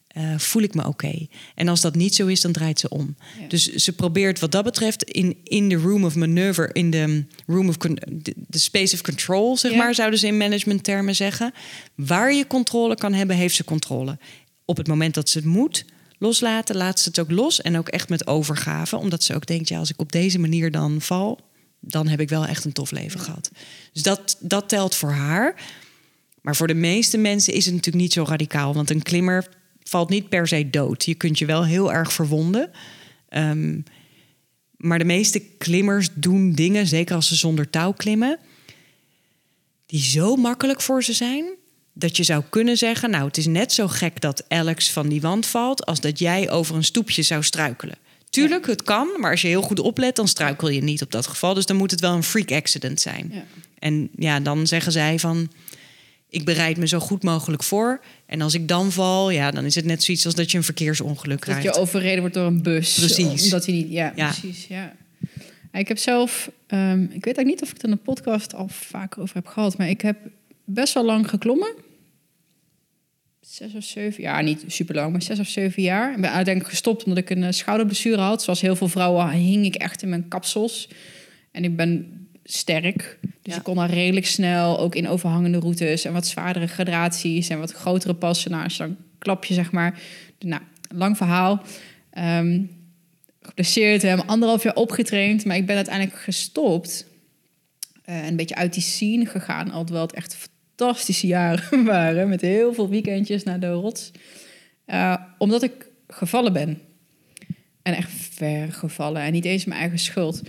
eh, 0.09 0.39
voel 0.39 0.63
ik 0.63 0.75
me 0.75 0.87
oké? 0.87 1.27
En 1.55 1.69
als 1.69 1.81
dat 1.81 1.95
niet 1.95 2.15
zo 2.15 2.27
is, 2.27 2.41
dan 2.41 2.53
draait 2.53 2.79
ze 2.81 2.89
om. 2.89 3.17
Ja. 3.41 3.49
Dus 3.49 3.75
ze 3.75 3.93
probeert 3.93 4.39
wat 4.39 4.53
dat 4.53 4.65
betreft 4.65 5.03
in, 5.03 5.37
in 5.45 5.69
de 5.69 5.75
room 5.75 6.05
of 6.05 6.15
maneuver, 6.15 6.75
in 6.75 6.91
de 6.91 7.25
room 7.47 7.69
of 7.69 7.77
de, 7.77 8.35
de 8.37 8.59
space 8.59 8.95
of 8.95 9.03
control, 9.03 9.57
zeg 9.57 9.71
Ja. 9.73 9.77
maar, 9.77 9.95
zouden 9.95 10.19
ze 10.19 10.27
in 10.27 10.37
managementtermen 10.37 11.17
zeggen. 11.17 11.53
Waar 11.95 12.35
je 12.35 12.47
controle 12.47 12.95
kan 12.95 13.13
hebben, 13.13 13.37
heeft 13.37 13.55
ze 13.55 13.65
controle. 13.65 14.19
Op 14.65 14.77
het 14.77 14.87
moment 14.87 15.15
dat 15.15 15.29
ze 15.29 15.39
het 15.39 15.47
moet, 15.47 15.85
loslaten, 16.19 16.77
laat 16.77 17.01
ze 17.01 17.09
het 17.09 17.19
ook 17.19 17.31
los. 17.31 17.61
En 17.61 17.79
ook 17.79 17.89
echt 17.89 18.09
met 18.09 18.27
overgave. 18.27 18.97
Omdat 18.97 19.23
ze 19.23 19.35
ook 19.35 19.47
denkt, 19.47 19.69
ja, 19.69 19.79
als 19.79 19.91
ik 19.91 20.01
op 20.01 20.13
deze 20.13 20.39
manier 20.39 20.71
dan 20.71 21.01
val... 21.01 21.39
dan 21.81 22.09
heb 22.09 22.21
ik 22.21 22.29
wel 22.29 22.47
echt 22.47 22.65
een 22.65 22.73
tof 22.73 22.91
leven 22.91 23.21
gehad. 23.21 23.51
Dus 23.93 24.03
dat, 24.03 24.37
dat 24.41 24.69
telt 24.69 24.95
voor 24.95 25.11
haar. 25.11 25.55
Maar 26.41 26.57
voor 26.57 26.67
de 26.67 26.75
meeste 26.75 27.19
mensen 27.19 27.53
is 27.53 27.65
het 27.65 27.75
natuurlijk 27.75 28.05
niet 28.05 28.13
zo 28.13 28.25
radicaal. 28.29 28.75
Want 28.75 28.91
een 28.91 29.03
klimmer 29.03 29.49
valt 29.83 30.09
niet 30.09 30.29
per 30.29 30.49
se 30.49 30.71
dood. 30.71 31.05
Je 31.05 31.15
kunt 31.15 31.39
je 31.39 31.47
wel 31.47 31.65
heel 31.65 31.93
erg 31.93 32.13
verwonden. 32.13 32.71
Ehm, 33.29 33.81
maar 34.77 34.99
de 34.99 35.05
meeste 35.05 35.41
klimmers 35.41 36.09
doen 36.15 36.53
dingen, 36.53 36.87
zeker 36.87 37.15
als 37.15 37.29
ze 37.29 37.37
zonder 37.37 37.71
touw 37.71 37.93
klimmen... 37.93 38.39
die 39.87 40.01
zo 40.01 40.37
makkelijk 40.37 40.81
voor 40.81 41.05
ze 41.05 41.13
zijn 41.13 41.45
dat 41.93 42.17
je 42.17 42.23
zou 42.23 42.43
kunnen 42.51 42.77
zeggen: 42.77 43.11
Nou, 43.11 43.27
het 43.27 43.37
is 43.37 43.47
net 43.47 43.73
zo 43.73 43.89
gek 43.89 44.21
dat 44.21 44.45
Alex 44.49 44.91
van 44.91 45.09
die 45.09 45.21
wand 45.21 45.47
valt. 45.47 45.87
als 45.87 46.01
dat 46.01 46.19
jij 46.19 46.51
over 46.51 46.77
een 46.77 46.85
stoepje 46.85 47.23
zou 47.23 47.43
struikelen. 47.43 47.99
Tuurlijk, 48.31 48.67
het 48.67 48.83
kan, 48.83 49.09
maar 49.17 49.31
als 49.31 49.43
je 49.43 49.49
heel 49.49 49.63
goed 49.63 49.81
oplet, 49.81 50.17
dan 50.17 50.29
struikel 50.29 50.69
je 50.69 50.83
niet 50.83 51.03
op 51.03 51.11
dat 51.11 51.27
geval. 51.27 51.55
Dus 51.55 51.67
dan 51.67 51.77
moet 51.77 51.91
het 51.91 52.01
wel 52.01 52.15
een 52.15 52.23
freak 52.23 52.53
accident 52.53 53.01
zijn. 53.01 53.31
Ja. 53.33 53.45
En 53.79 54.09
ja, 54.17 54.41
dan 54.41 54.67
zeggen 54.67 54.93
zij 54.93 55.19
van. 55.19 55.51
Ik 56.31 56.45
bereid 56.45 56.77
me 56.77 56.89
zo 56.89 56.99
goed 56.99 57.23
mogelijk 57.23 57.63
voor. 57.63 58.01
En 58.27 58.41
als 58.41 58.55
ik 58.55 58.69
dan 58.69 58.93
val, 58.93 59.31
ja, 59.31 59.51
dan 59.51 59.65
is 59.65 59.75
het 59.75 59.85
net 59.85 60.03
zoiets 60.03 60.25
als 60.25 60.35
dat 60.35 60.51
je 60.51 60.57
een 60.57 60.65
verkeersongeluk 60.65 61.41
krijgt. 61.41 61.65
Dat 61.65 61.75
je 61.75 61.81
overreden 61.81 62.21
wordt 62.21 62.35
door 62.35 62.47
een 62.47 62.63
bus. 62.63 62.95
Precies. 62.95 63.45
Omdat 63.45 63.67
hij 63.67 63.75
niet. 63.75 63.91
Ja, 63.91 64.13
precies. 64.17 64.67
Ja. 64.67 64.97
Ik 65.73 65.89
heb 65.89 65.99
zelf, 65.99 66.51
um, 66.69 67.03
ik 67.03 67.25
weet 67.25 67.37
eigenlijk 67.37 67.47
niet 67.47 67.63
of 67.63 67.69
ik 67.69 67.75
het 67.75 67.85
in 67.85 67.91
een 67.91 68.03
podcast 68.03 68.55
al 68.55 68.69
vaker 68.69 69.23
over 69.23 69.35
heb 69.35 69.47
gehad, 69.47 69.79
maar 69.79 69.89
ik 69.89 70.01
heb 70.01 70.17
best 70.65 70.95
wel 70.95 71.05
lang 71.05 71.29
geklommen 71.29 71.75
zes 73.59 73.75
of 73.75 73.85
zeven 73.85 74.23
jaar, 74.23 74.43
niet 74.43 74.65
super 74.67 74.95
lang, 74.95 75.13
maar 75.13 75.23
zes 75.23 75.39
of 75.39 75.49
zeven 75.49 75.83
jaar. 75.83 76.15
Ik 76.15 76.21
ben 76.21 76.33
uiteindelijk 76.33 76.75
gestopt 76.75 77.05
omdat 77.05 77.19
ik 77.19 77.31
een 77.31 77.45
eh, 77.45 77.53
schouderblessure 77.53 78.21
had. 78.21 78.43
Zoals 78.43 78.61
heel 78.61 78.77
veel 78.77 78.89
vrouwen 78.89 79.31
hing 79.31 79.65
ik 79.65 79.75
echt 79.75 80.03
in 80.03 80.09
mijn 80.09 80.29
kapsels. 80.29 80.89
En 81.53 81.65
ik 81.65 81.77
ben 81.77 82.27
sterk, 82.45 83.19
dus 83.43 83.57
ik 83.57 83.63
kon 83.63 83.77
daar 83.77 83.91
redelijk 83.91 84.27
snel, 84.27 84.79
ook 84.79 84.95
in 84.95 85.09
overhangende 85.09 85.59
routes 85.59 86.05
en 86.05 86.13
wat 86.13 86.27
zwaardere 86.27 86.67
gradaties 86.67 87.49
en 87.49 87.59
wat 87.59 87.73
grotere 87.73 88.15
passen. 88.15 88.51
Nou, 88.51 88.65
als 88.65 88.77
je 88.77 88.83
dan 88.83 88.97
klap 89.19 89.45
je 89.45 89.55
zeg 89.55 89.73
maar. 89.73 90.01
Nou, 90.39 90.63
lang 90.95 91.17
verhaal. 91.17 91.63
Um, 92.19 92.71
geblesseerd, 93.43 94.03
hem 94.03 94.21
anderhalf 94.21 94.63
jaar 94.63 94.75
opgetraind, 94.75 95.45
maar 95.45 95.57
ik 95.57 95.67
ben 95.67 95.77
uiteindelijk 95.77 96.19
gestopt. 96.19 97.07
Uh, 98.07 98.27
een 98.27 98.37
beetje 98.37 98.55
uit 98.55 98.73
die 98.75 98.83
scene 98.83 99.27
gegaan, 99.27 99.71
alhoewel 99.71 100.03
het 100.03 100.15
echt 100.15 100.51
fantastische 100.79 101.27
jaren 101.27 101.85
waren. 101.95 102.29
Met 102.29 102.41
heel 102.41 102.75
veel 102.75 102.89
weekendjes 102.89 103.43
naar 103.43 103.61
de 103.61 103.71
rots. 103.71 104.11
Uh, 104.87 105.15
omdat 105.39 105.63
ik 105.63 105.91
gevallen 106.09 106.53
ben. 106.53 106.81
En 107.83 107.95
echt 107.95 108.11
ver 108.11 108.73
gevallen. 108.73 109.23
En 109.23 109.33
niet 109.33 109.45
eens 109.45 109.65
mijn 109.65 109.81
eigen 109.81 109.99
schuld. 109.99 110.43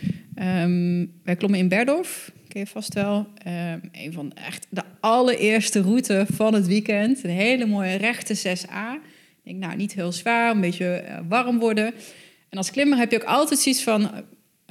Um, 0.63 1.19
wij 1.23 1.35
klommen 1.35 1.59
in 1.59 1.67
Berdorf. 1.67 2.31
Ken 2.47 2.59
je 2.59 2.67
vast 2.67 2.93
wel. 2.93 3.17
Um, 3.17 3.89
een 3.91 4.13
van 4.13 4.33
echt 4.33 4.67
de 4.69 4.83
allereerste 4.99 5.81
route 5.81 6.25
van 6.31 6.53
het 6.53 6.67
weekend. 6.67 7.23
Een 7.23 7.29
hele 7.29 7.65
mooie 7.65 7.95
rechte 7.95 8.37
6A. 8.37 9.03
Ik 9.35 9.43
denk, 9.43 9.57
nou, 9.57 9.75
niet 9.75 9.93
heel 9.93 10.11
zwaar. 10.11 10.51
Een 10.51 10.61
beetje 10.61 11.03
uh, 11.07 11.17
warm 11.27 11.59
worden. 11.59 11.93
En 12.49 12.57
als 12.57 12.71
klimmer 12.71 12.97
heb 12.97 13.11
je 13.11 13.21
ook 13.21 13.27
altijd 13.27 13.59
zoiets 13.59 13.83
van 13.83 14.11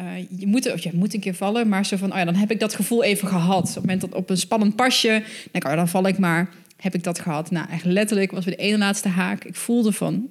uh, 0.00 0.06
je, 0.38 0.46
moet, 0.46 0.82
je 0.82 0.90
moet 0.92 1.14
een 1.14 1.20
keer 1.20 1.34
vallen, 1.34 1.68
maar 1.68 1.86
zo 1.86 1.96
van, 1.96 2.12
oh 2.12 2.24
dan 2.24 2.34
heb 2.34 2.50
ik 2.50 2.60
dat 2.60 2.74
gevoel 2.74 3.02
even 3.02 3.28
gehad. 3.28 3.62
Op 3.62 3.74
het 3.74 3.76
moment 3.76 4.00
dat 4.00 4.14
op 4.14 4.30
een 4.30 4.36
spannend 4.36 4.76
pasje, 4.76 5.22
denk 5.52 5.64
oh, 5.64 5.74
dan 5.74 5.88
val 5.88 6.06
ik 6.06 6.18
maar, 6.18 6.50
heb 6.76 6.94
ik 6.94 7.04
dat 7.04 7.18
gehad. 7.18 7.50
Nou, 7.50 7.70
echt 7.70 7.84
letterlijk 7.84 8.30
was 8.30 8.44
weer 8.44 8.56
de 8.56 8.62
ene 8.62 8.78
laatste 8.78 9.08
haak. 9.08 9.44
Ik 9.44 9.56
voelde 9.56 9.92
van, 9.92 10.28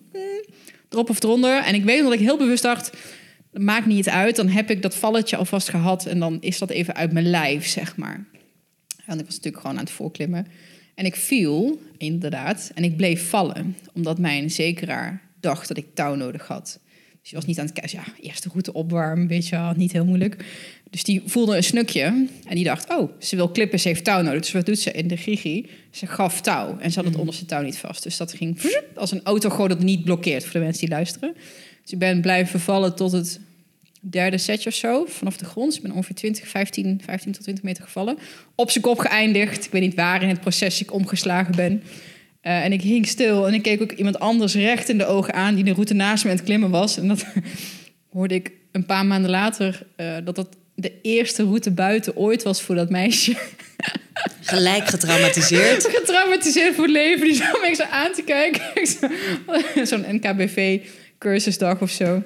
erop 0.89 1.09
of 1.09 1.23
eronder. 1.23 1.63
En 1.63 1.73
ik 1.73 1.83
weet 1.83 2.03
dat 2.03 2.13
ik 2.13 2.19
heel 2.19 2.37
bewust 2.37 2.63
dacht, 2.63 2.97
maakt 3.51 3.85
niet 3.85 4.09
uit. 4.09 4.35
Dan 4.35 4.47
heb 4.47 4.69
ik 4.69 4.81
dat 4.81 4.95
valletje 4.95 5.37
alvast 5.37 5.69
gehad 5.69 6.05
en 6.05 6.19
dan 6.19 6.37
is 6.41 6.57
dat 6.57 6.69
even 6.69 6.95
uit 6.95 7.11
mijn 7.11 7.29
lijf, 7.29 7.67
zeg 7.67 7.95
maar. 7.95 8.25
En 9.05 9.19
ik 9.19 9.25
was 9.25 9.35
natuurlijk 9.35 9.61
gewoon 9.61 9.77
aan 9.77 9.83
het 9.83 9.93
voorklimmen. 9.93 10.47
En 10.95 11.05
ik 11.05 11.15
viel, 11.15 11.81
inderdaad, 11.97 12.71
en 12.75 12.83
ik 12.83 12.97
bleef 12.97 13.29
vallen. 13.29 13.75
Omdat 13.93 14.19
mijn 14.19 14.51
zekeraar 14.51 15.21
dacht 15.39 15.67
dat 15.67 15.77
ik 15.77 15.85
touw 15.93 16.15
nodig 16.15 16.47
had. 16.47 16.79
Dus 17.27 17.35
was 17.35 17.45
niet 17.45 17.59
aan 17.59 17.65
het 17.65 17.73
kijken. 17.73 17.99
Ja, 17.99 18.29
eerste 18.29 18.49
route 18.49 18.73
opwarmen, 18.73 19.27
weet 19.27 19.47
je 19.47 19.71
niet 19.75 19.91
heel 19.91 20.05
moeilijk. 20.05 20.45
Dus 20.89 21.03
die 21.03 21.21
voelde 21.25 21.55
een 21.55 21.63
snukje 21.63 22.01
en 22.47 22.55
die 22.55 22.63
dacht, 22.63 22.89
oh, 22.89 23.11
ze 23.19 23.35
wil 23.35 23.49
klippen, 23.49 23.79
ze 23.79 23.87
heeft 23.87 24.03
touw 24.03 24.21
nodig. 24.21 24.41
Dus 24.41 24.51
wat 24.51 24.65
doet 24.65 24.79
ze 24.79 24.91
in 24.91 25.07
de 25.07 25.17
gigi? 25.17 25.69
Ze 25.91 26.07
gaf 26.07 26.41
touw 26.41 26.77
en 26.79 26.91
ze 26.91 26.95
had 26.95 27.05
het 27.05 27.13
mm. 27.13 27.19
onderste 27.19 27.45
touw 27.45 27.61
niet 27.61 27.77
vast. 27.77 28.03
Dus 28.03 28.17
dat 28.17 28.33
ging 28.33 28.59
als 28.95 29.11
een 29.11 29.23
auto 29.23 29.49
gewoon 29.49 29.69
dat 29.69 29.79
niet 29.79 30.03
blokkeert 30.03 30.43
voor 30.43 30.53
de 30.53 30.59
mensen 30.59 30.85
die 30.85 30.95
luisteren. 30.95 31.33
Dus 31.81 31.91
ik 31.91 31.99
ben 31.99 32.21
blijven 32.21 32.59
vallen 32.59 32.95
tot 32.95 33.11
het 33.11 33.39
derde 33.99 34.37
setje 34.37 34.69
of 34.69 34.75
zo, 34.75 35.05
vanaf 35.07 35.37
de 35.37 35.45
grond. 35.45 35.67
Dus 35.67 35.75
ik 35.75 35.83
ben 35.83 35.91
ongeveer 35.91 36.15
20, 36.15 36.47
15, 36.47 37.01
15 37.05 37.31
tot 37.31 37.41
20 37.41 37.63
meter 37.63 37.83
gevallen. 37.83 38.17
Op 38.55 38.71
zijn 38.71 38.83
kop 38.83 38.99
geëindigd. 38.99 39.65
Ik 39.65 39.71
weet 39.71 39.81
niet 39.81 39.95
waar 39.95 40.21
in 40.21 40.29
het 40.29 40.41
proces 40.41 40.81
ik 40.81 40.93
omgeslagen 40.93 41.55
ben. 41.55 41.83
Uh, 42.47 42.63
en 42.63 42.71
ik 42.71 42.81
hing 42.81 43.07
stil 43.07 43.47
en 43.47 43.53
ik 43.53 43.61
keek 43.61 43.81
ook 43.81 43.91
iemand 43.91 44.19
anders 44.19 44.55
recht 44.55 44.89
in 44.89 44.97
de 44.97 45.05
ogen 45.05 45.33
aan... 45.33 45.55
die 45.55 45.63
de 45.63 45.73
route 45.73 45.93
naast 45.93 46.23
me 46.23 46.29
aan 46.29 46.35
het 46.35 46.45
klimmen 46.45 46.69
was. 46.69 46.97
En 46.97 47.07
dat 47.07 47.25
hoorde 48.13 48.35
ik 48.35 48.51
een 48.71 48.85
paar 48.85 49.05
maanden 49.05 49.29
later... 49.29 49.85
Uh, 49.97 50.15
dat 50.23 50.35
dat 50.35 50.55
de 50.75 50.93
eerste 51.01 51.43
route 51.43 51.71
buiten 51.71 52.15
ooit 52.15 52.43
was 52.43 52.61
voor 52.61 52.75
dat 52.75 52.89
meisje. 52.89 53.35
Gelijk 54.41 54.87
getraumatiseerd. 54.87 55.87
getraumatiseerd 55.99 56.75
voor 56.75 56.83
het 56.83 56.93
leven. 56.93 57.27
Die 57.27 57.35
zat 57.35 57.61
me 57.61 57.73
zo 57.75 57.83
aan 57.83 58.13
te 58.13 58.23
kijken. 58.23 58.87
Zo'n 59.87 60.05
NKBV-cursusdag 60.15 61.81
of 61.81 61.89
zo. 61.89 62.23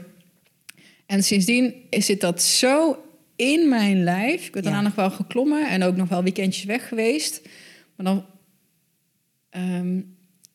En 1.05 1.23
sindsdien 1.23 1.73
zit 1.89 2.21
dat 2.21 2.41
zo 2.41 3.03
in 3.35 3.69
mijn 3.69 4.03
lijf. 4.03 4.45
Ik 4.45 4.51
ben 4.51 4.63
daarna 4.63 4.81
nog 4.81 4.95
wel 4.95 5.11
geklommen 5.11 5.69
en 5.69 5.83
ook 5.83 5.95
nog 5.95 6.09
wel 6.09 6.23
weekendjes 6.23 6.63
weg 6.63 6.87
geweest. 6.87 7.41
Maar 7.95 8.05
dan 8.05 8.25
Ehm, 9.51 9.99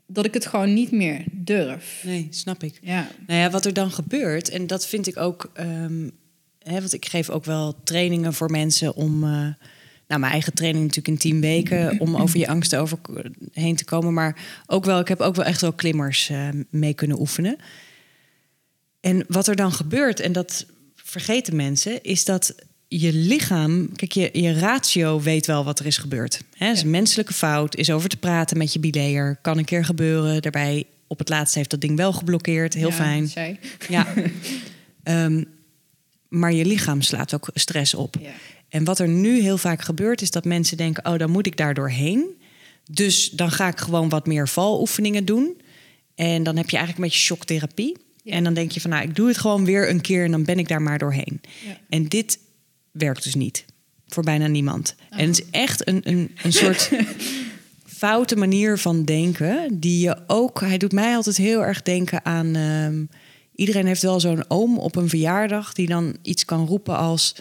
dat 0.07 0.25
ik 0.25 0.35
het 0.35 0.47
gewoon 0.47 0.75
niet 0.75 0.91
meer 0.91 1.25
durf. 1.31 2.03
Nee, 2.05 2.27
snap 2.31 2.63
ik. 2.63 2.79
Ja. 2.83 3.09
Nou 3.27 3.41
ja, 3.41 3.51
wat 3.51 3.65
er 3.65 3.73
dan 3.73 3.91
gebeurt, 3.91 4.49
en 4.49 4.67
dat 4.67 4.87
vind 4.87 5.07
ik 5.07 5.17
ook. 5.17 5.51
Um, 5.61 6.11
hè, 6.59 6.81
want 6.81 6.93
ik 6.93 7.07
geef 7.07 7.31
ook 7.31 7.45
wel 7.45 7.75
trainingen 7.85 8.35
voor 8.35 8.51
mensen 8.51 8.95
om. 8.95 9.25
Uh, 9.25 9.49
nou, 10.09 10.21
mijn 10.21 10.33
eigen 10.33 10.55
training 10.55 10.85
natuurlijk 10.85 11.15
in 11.15 11.31
tien 11.31 11.41
weken 11.41 12.01
om 12.01 12.17
over 12.23 12.39
je 12.39 12.49
angsten 12.49 12.81
over 12.81 12.99
heen 13.53 13.77
te 13.77 13.85
komen. 13.85 14.15
Maar 14.15 14.63
ook 14.67 14.85
wel, 14.85 15.01
ik 15.01 15.09
heb 15.09 15.21
ook 15.21 15.35
wel 15.35 15.45
echt 15.45 15.61
wel 15.61 15.73
klimmers 15.73 16.31
uh, 16.31 16.49
mee 16.71 16.95
kunnen 16.95 17.21
oefenen. 17.21 17.57
En 19.01 19.25
wat 19.29 19.47
er 19.47 19.57
dan 19.57 19.73
gebeurt, 19.73 20.21
en 20.21 20.33
dat 20.33 20.67
vergeten 20.95 21.57
mensen, 21.57 22.03
is 22.03 22.25
dat 22.25 22.55
je 22.89 23.13
lichaam, 23.13 23.93
kijk, 23.97 24.13
je, 24.13 24.31
je 24.33 24.59
ratio 24.59 25.21
weet 25.21 25.47
wel 25.47 25.65
wat 25.65 25.79
er 25.79 25.87
is 25.87 25.99
gebeurd. 25.99 26.41
Hè? 26.57 26.71
is 26.71 26.83
een 26.83 26.91
menselijke 26.91 27.33
fout, 27.33 27.77
is 27.77 27.91
over 27.91 28.09
te 28.09 28.17
praten 28.17 28.59
met 28.59 28.73
je 28.73 28.79
bilayer. 28.79 29.39
Kan 29.43 29.59
een 29.59 29.65
keer 29.65 29.85
gebeuren. 29.85 30.43
Daarbij 30.43 30.85
op 31.07 31.19
het 31.19 31.29
laatste 31.29 31.59
heeft 31.59 31.71
dat 31.71 31.81
ding 31.81 31.97
wel 31.97 32.13
geblokkeerd. 32.13 32.75
Heel 32.75 32.91
fijn. 32.91 33.31
Ja. 33.89 34.07
um, 35.05 35.45
maar 36.29 36.53
je 36.53 36.65
lichaam 36.65 37.03
slaat 37.03 37.35
ook 37.35 37.51
stress 37.55 37.95
op. 37.95 38.17
Ja. 38.21 38.31
En 38.69 38.85
wat 38.85 38.99
er 38.99 39.09
nu 39.09 39.41
heel 39.41 39.59
vaak 39.59 39.83
gebeurt, 39.83 40.23
is 40.23 40.31
dat 40.31 40.45
mensen 40.45 40.77
denken: 40.77 41.07
oh, 41.07 41.19
dan 41.19 41.31
moet 41.31 41.47
ik 41.47 41.57
daar 41.57 41.75
doorheen. 41.75 42.25
Dus 42.91 43.31
dan 43.31 43.51
ga 43.51 43.69
ik 43.69 43.79
gewoon 43.79 44.09
wat 44.09 44.27
meer 44.27 44.49
valoefeningen 44.49 45.25
doen. 45.25 45.61
En 46.15 46.43
dan 46.43 46.57
heb 46.57 46.71
je 46.71 46.77
eigenlijk 46.77 47.05
een 47.05 47.11
beetje 47.11 47.27
shocktherapie. 47.27 47.97
En 48.25 48.45
dan 48.45 48.55
denk 48.55 48.71
je 48.71 48.81
van, 48.81 48.91
nou, 48.91 49.03
ik 49.03 49.17
doe 49.17 49.29
het 49.29 49.39
gewoon 49.39 49.65
weer 49.65 49.91
een 49.91 50.01
keer 50.01 50.25
en 50.25 50.31
dan 50.31 50.45
ben 50.45 50.59
ik 50.59 50.69
daar 50.69 50.83
maar 50.83 50.99
doorheen. 50.99 51.41
Ja. 51.67 51.79
En 51.89 52.09
dit 52.09 52.39
werkt 52.99 53.23
dus 53.23 53.35
niet. 53.35 53.65
Voor 54.09 54.23
bijna 54.23 54.47
niemand. 54.47 54.95
En 55.11 55.29
het 55.29 55.39
is 55.39 55.51
echt 55.51 55.89
een, 55.89 56.01
een, 56.05 56.37
een 56.43 56.53
soort 56.53 56.91
foute 57.97 58.37
manier 58.37 58.79
van 58.79 59.05
denken. 59.05 59.81
Die 59.81 60.01
je 60.01 60.19
ook. 60.27 60.61
Hij 60.61 60.79
doet 60.79 60.93
mij 60.93 61.17
altijd 61.17 61.37
heel 61.37 61.65
erg 61.65 61.83
denken 61.83 62.25
aan. 62.25 62.55
Ehm, 62.55 63.05
iedereen 63.55 63.87
heeft 63.87 64.03
wel 64.03 64.21
zo'n 64.21 64.45
oom 64.49 64.79
op 64.79 64.97
een 64.97 65.09
verjaardag. 65.09 65.73
die 65.73 65.87
dan 65.87 66.17
iets 66.23 66.45
kan 66.45 66.67
roepen 66.67 66.97
als. 66.97 67.35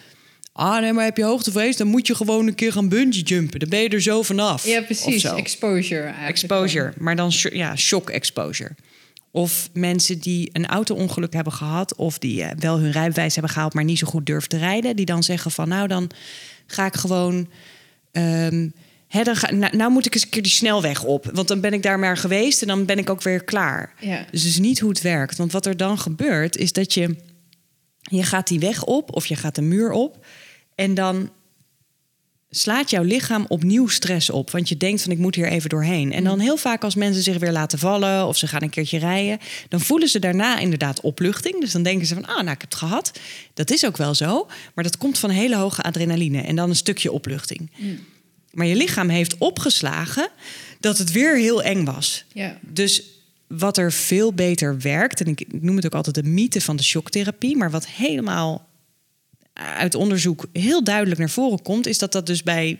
Ah, 0.53 0.81
nee, 0.81 0.93
maar 0.93 1.03
heb 1.03 1.17
je 1.17 1.23
hoogtevrees, 1.23 1.77
dan 1.77 1.87
moet 1.87 2.07
je 2.07 2.15
gewoon 2.15 2.47
een 2.47 2.55
keer 2.55 2.71
gaan 2.71 2.89
bungee 2.89 3.21
jumpen. 3.21 3.59
Dan 3.59 3.69
ben 3.69 3.79
je 3.79 3.89
er 3.89 4.01
zo 4.01 4.21
vanaf. 4.21 4.65
Ja, 4.65 4.81
precies. 4.81 5.23
Exposure. 5.23 6.13
Exposure, 6.27 6.93
maar 6.97 7.15
dan 7.15 7.31
ja, 7.51 7.75
shock 7.75 8.09
exposure. 8.09 8.71
Of 9.35 9.69
mensen 9.73 10.19
die 10.19 10.49
een 10.51 10.65
auto-ongeluk 10.65 11.33
hebben 11.33 11.53
gehad, 11.53 11.95
of 11.95 12.19
die 12.19 12.41
uh, 12.41 12.49
wel 12.59 12.79
hun 12.79 12.91
rijbewijs 12.91 13.33
hebben 13.33 13.51
gehaald, 13.51 13.73
maar 13.73 13.83
niet 13.83 13.97
zo 13.99 14.07
goed 14.07 14.25
durven 14.25 14.49
te 14.49 14.57
rijden, 14.57 14.95
die 14.95 15.05
dan 15.05 15.23
zeggen 15.23 15.51
van 15.51 15.67
nou 15.67 15.87
dan 15.87 16.11
ga 16.67 16.85
ik 16.85 16.95
gewoon. 16.95 17.49
Um, 18.11 18.73
dan 19.09 19.35
ga, 19.35 19.51
nou, 19.51 19.77
nou, 19.77 19.91
moet 19.91 20.05
ik 20.05 20.13
eens 20.13 20.23
een 20.23 20.29
keer 20.29 20.41
die 20.41 20.51
snelweg 20.51 21.03
op. 21.03 21.29
Want 21.33 21.47
dan 21.47 21.61
ben 21.61 21.73
ik 21.73 21.83
daar 21.83 21.99
maar 21.99 22.17
geweest 22.17 22.61
en 22.61 22.67
dan 22.67 22.85
ben 22.85 22.97
ik 22.97 23.09
ook 23.09 23.21
weer 23.21 23.43
klaar. 23.43 23.93
Ja. 23.99 24.25
Dus 24.31 24.45
is 24.45 24.59
niet 24.59 24.79
hoe 24.79 24.89
het 24.89 25.01
werkt. 25.01 25.37
Want 25.37 25.51
wat 25.51 25.65
er 25.65 25.77
dan 25.77 25.99
gebeurt, 25.99 26.57
is 26.57 26.73
dat 26.73 26.93
je. 26.93 27.15
Je 28.01 28.23
gaat 28.23 28.47
die 28.47 28.59
weg 28.59 28.83
op 28.83 29.15
of 29.15 29.25
je 29.25 29.35
gaat 29.35 29.55
de 29.55 29.61
muur 29.61 29.91
op. 29.91 30.25
En 30.75 30.93
dan 30.93 31.29
slaat 32.49 32.89
jouw 32.89 33.03
lichaam 33.03 33.45
opnieuw 33.47 33.87
stress 33.87 34.29
op. 34.29 34.51
Want 34.51 34.69
je 34.69 34.77
denkt 34.77 35.01
van 35.01 35.11
ik 35.11 35.17
moet 35.17 35.35
hier 35.35 35.47
even 35.47 35.69
doorheen. 35.69 36.11
En 36.11 36.23
dan 36.23 36.39
heel 36.39 36.57
vaak 36.57 36.83
als 36.83 36.95
mensen 36.95 37.23
zich 37.23 37.37
weer 37.37 37.51
laten 37.51 37.79
vallen 37.79 38.27
of 38.27 38.37
ze 38.37 38.47
gaan 38.47 38.61
een 38.61 38.69
keertje 38.69 38.99
rijden, 38.99 39.39
dan 39.69 39.79
voelen 39.79 40.07
ze 40.07 40.19
daarna 40.19 40.59
inderdaad 40.59 41.01
opluchting. 41.01 41.59
Dus 41.59 41.71
dan 41.71 41.83
denken 41.83 42.07
ze 42.07 42.13
van 42.13 42.25
ah, 42.25 42.35
nou 42.35 42.41
ik 42.41 42.61
heb 42.61 42.61
het 42.61 42.75
gehad. 42.75 43.19
Dat 43.53 43.71
is 43.71 43.85
ook 43.85 43.97
wel 43.97 44.15
zo, 44.15 44.47
maar 44.75 44.83
dat 44.83 44.97
komt 44.97 45.17
van 45.17 45.29
hele 45.29 45.55
hoge 45.55 45.81
adrenaline 45.81 46.41
en 46.41 46.55
dan 46.55 46.69
een 46.69 46.75
stukje 46.75 47.11
opluchting. 47.11 47.71
Maar 48.51 48.65
je 48.65 48.75
lichaam 48.75 49.09
heeft 49.09 49.37
opgeslagen 49.37 50.29
dat 50.79 50.97
het 50.97 51.11
weer 51.11 51.37
heel 51.37 51.63
eng 51.63 51.85
was. 51.85 52.25
Ja. 52.33 52.59
Dus 52.61 53.03
wat 53.47 53.77
er 53.77 53.91
veel 53.91 54.33
beter 54.33 54.79
werkt, 54.79 55.21
en 55.21 55.27
ik 55.27 55.61
noem 55.61 55.75
het 55.75 55.85
ook 55.85 55.93
altijd 55.93 56.15
de 56.15 56.23
mythe 56.23 56.61
van 56.61 56.75
de 56.75 56.83
shocktherapie, 56.83 57.57
maar 57.57 57.71
wat 57.71 57.87
helemaal 57.87 58.64
uit 59.55 59.95
onderzoek 59.95 60.45
heel 60.53 60.83
duidelijk 60.83 61.19
naar 61.19 61.29
voren 61.29 61.61
komt, 61.61 61.87
is 61.87 61.97
dat 61.97 62.11
dat 62.11 62.25
dus 62.25 62.43
bij 62.43 62.79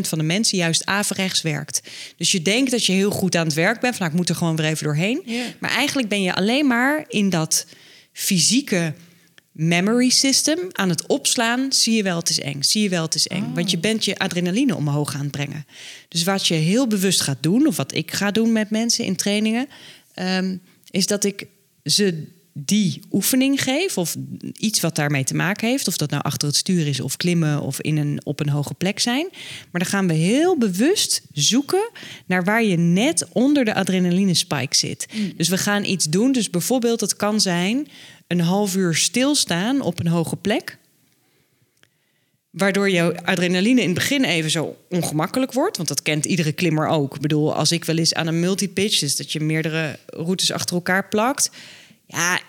van 0.00 0.18
de 0.18 0.24
mensen 0.24 0.58
juist 0.58 0.86
averechts 0.86 1.42
werkt. 1.42 1.82
Dus 2.16 2.32
je 2.32 2.42
denkt 2.42 2.70
dat 2.70 2.84
je 2.84 2.92
heel 2.92 3.10
goed 3.10 3.36
aan 3.36 3.46
het 3.46 3.54
werk 3.54 3.80
bent, 3.80 3.96
van 3.96 4.00
nou, 4.00 4.10
ik 4.10 4.18
moet 4.18 4.28
er 4.28 4.34
gewoon 4.34 4.56
weer 4.56 4.66
even 4.66 4.84
doorheen. 4.84 5.22
Maar 5.58 5.70
eigenlijk 5.70 6.08
ben 6.08 6.22
je 6.22 6.34
alleen 6.34 6.66
maar 6.66 7.04
in 7.08 7.30
dat 7.30 7.66
fysieke 8.12 8.94
memory 9.52 10.08
system 10.08 10.58
aan 10.72 10.88
het 10.88 11.06
opslaan. 11.06 11.72
Zie 11.72 11.96
je 11.96 12.02
wel, 12.02 12.18
het 12.18 12.30
is 12.30 12.40
eng. 12.40 12.62
Zie 12.62 12.82
je 12.82 12.88
wel, 12.88 13.02
het 13.02 13.14
is 13.14 13.26
eng. 13.26 13.54
Want 13.54 13.70
je 13.70 13.78
bent 13.78 14.04
je 14.04 14.18
adrenaline 14.18 14.76
omhoog 14.76 15.14
aan 15.14 15.20
het 15.20 15.30
brengen. 15.30 15.66
Dus 16.08 16.24
wat 16.24 16.46
je 16.46 16.54
heel 16.54 16.86
bewust 16.86 17.20
gaat 17.20 17.42
doen, 17.42 17.66
of 17.66 17.76
wat 17.76 17.94
ik 17.94 18.12
ga 18.12 18.30
doen 18.30 18.52
met 18.52 18.70
mensen 18.70 19.04
in 19.04 19.16
trainingen, 19.16 19.68
ehm, 20.14 20.56
is 20.90 21.06
dat 21.06 21.24
ik 21.24 21.46
ze 21.84 22.36
die 22.64 23.00
oefening 23.12 23.62
geef, 23.62 23.98
of 23.98 24.16
iets 24.56 24.80
wat 24.80 24.94
daarmee 24.94 25.24
te 25.24 25.34
maken 25.34 25.68
heeft, 25.68 25.88
of 25.88 25.96
dat 25.96 26.10
nou 26.10 26.22
achter 26.22 26.48
het 26.48 26.56
stuur 26.56 26.86
is, 26.86 27.00
of 27.00 27.16
klimmen, 27.16 27.60
of 27.60 27.80
in 27.80 27.96
een, 27.96 28.20
op 28.24 28.40
een 28.40 28.48
hoge 28.48 28.74
plek 28.74 28.98
zijn. 28.98 29.28
Maar 29.70 29.80
dan 29.80 29.90
gaan 29.90 30.06
we 30.06 30.14
heel 30.14 30.58
bewust 30.58 31.22
zoeken 31.32 31.90
naar 32.26 32.44
waar 32.44 32.64
je 32.64 32.76
net 32.76 33.26
onder 33.32 33.64
de 33.64 33.74
adrenaline 33.74 34.34
spike 34.34 34.76
zit. 34.76 35.06
Dus 35.36 35.48
we 35.48 35.58
gaan 35.58 35.84
iets 35.84 36.04
doen. 36.04 36.32
Dus 36.32 36.50
bijvoorbeeld, 36.50 37.00
het 37.00 37.16
kan 37.16 37.40
zijn 37.40 37.88
een 38.26 38.40
half 38.40 38.76
uur 38.76 38.94
stilstaan 38.94 39.80
op 39.80 40.00
een 40.00 40.08
hoge 40.08 40.36
plek. 40.36 40.78
Waardoor 42.50 42.90
jouw 42.90 43.14
adrenaline 43.14 43.80
in 43.80 43.86
het 43.86 43.94
begin 43.94 44.24
even 44.24 44.50
zo 44.50 44.76
ongemakkelijk 44.88 45.52
wordt. 45.52 45.76
Want 45.76 45.88
dat 45.88 46.02
kent 46.02 46.24
iedere 46.24 46.52
klimmer 46.52 46.88
ook. 46.88 47.14
Ik 47.14 47.20
bedoel, 47.20 47.54
als 47.54 47.72
ik 47.72 47.84
wel 47.84 47.96
eens 47.96 48.14
aan 48.14 48.26
een 48.26 48.40
multipitch... 48.40 48.98
dus 48.98 49.16
dat 49.16 49.32
je 49.32 49.40
meerdere 49.40 49.98
routes 50.06 50.52
achter 50.52 50.74
elkaar 50.74 51.08
plakt... 51.08 51.50
ja, 52.08 52.40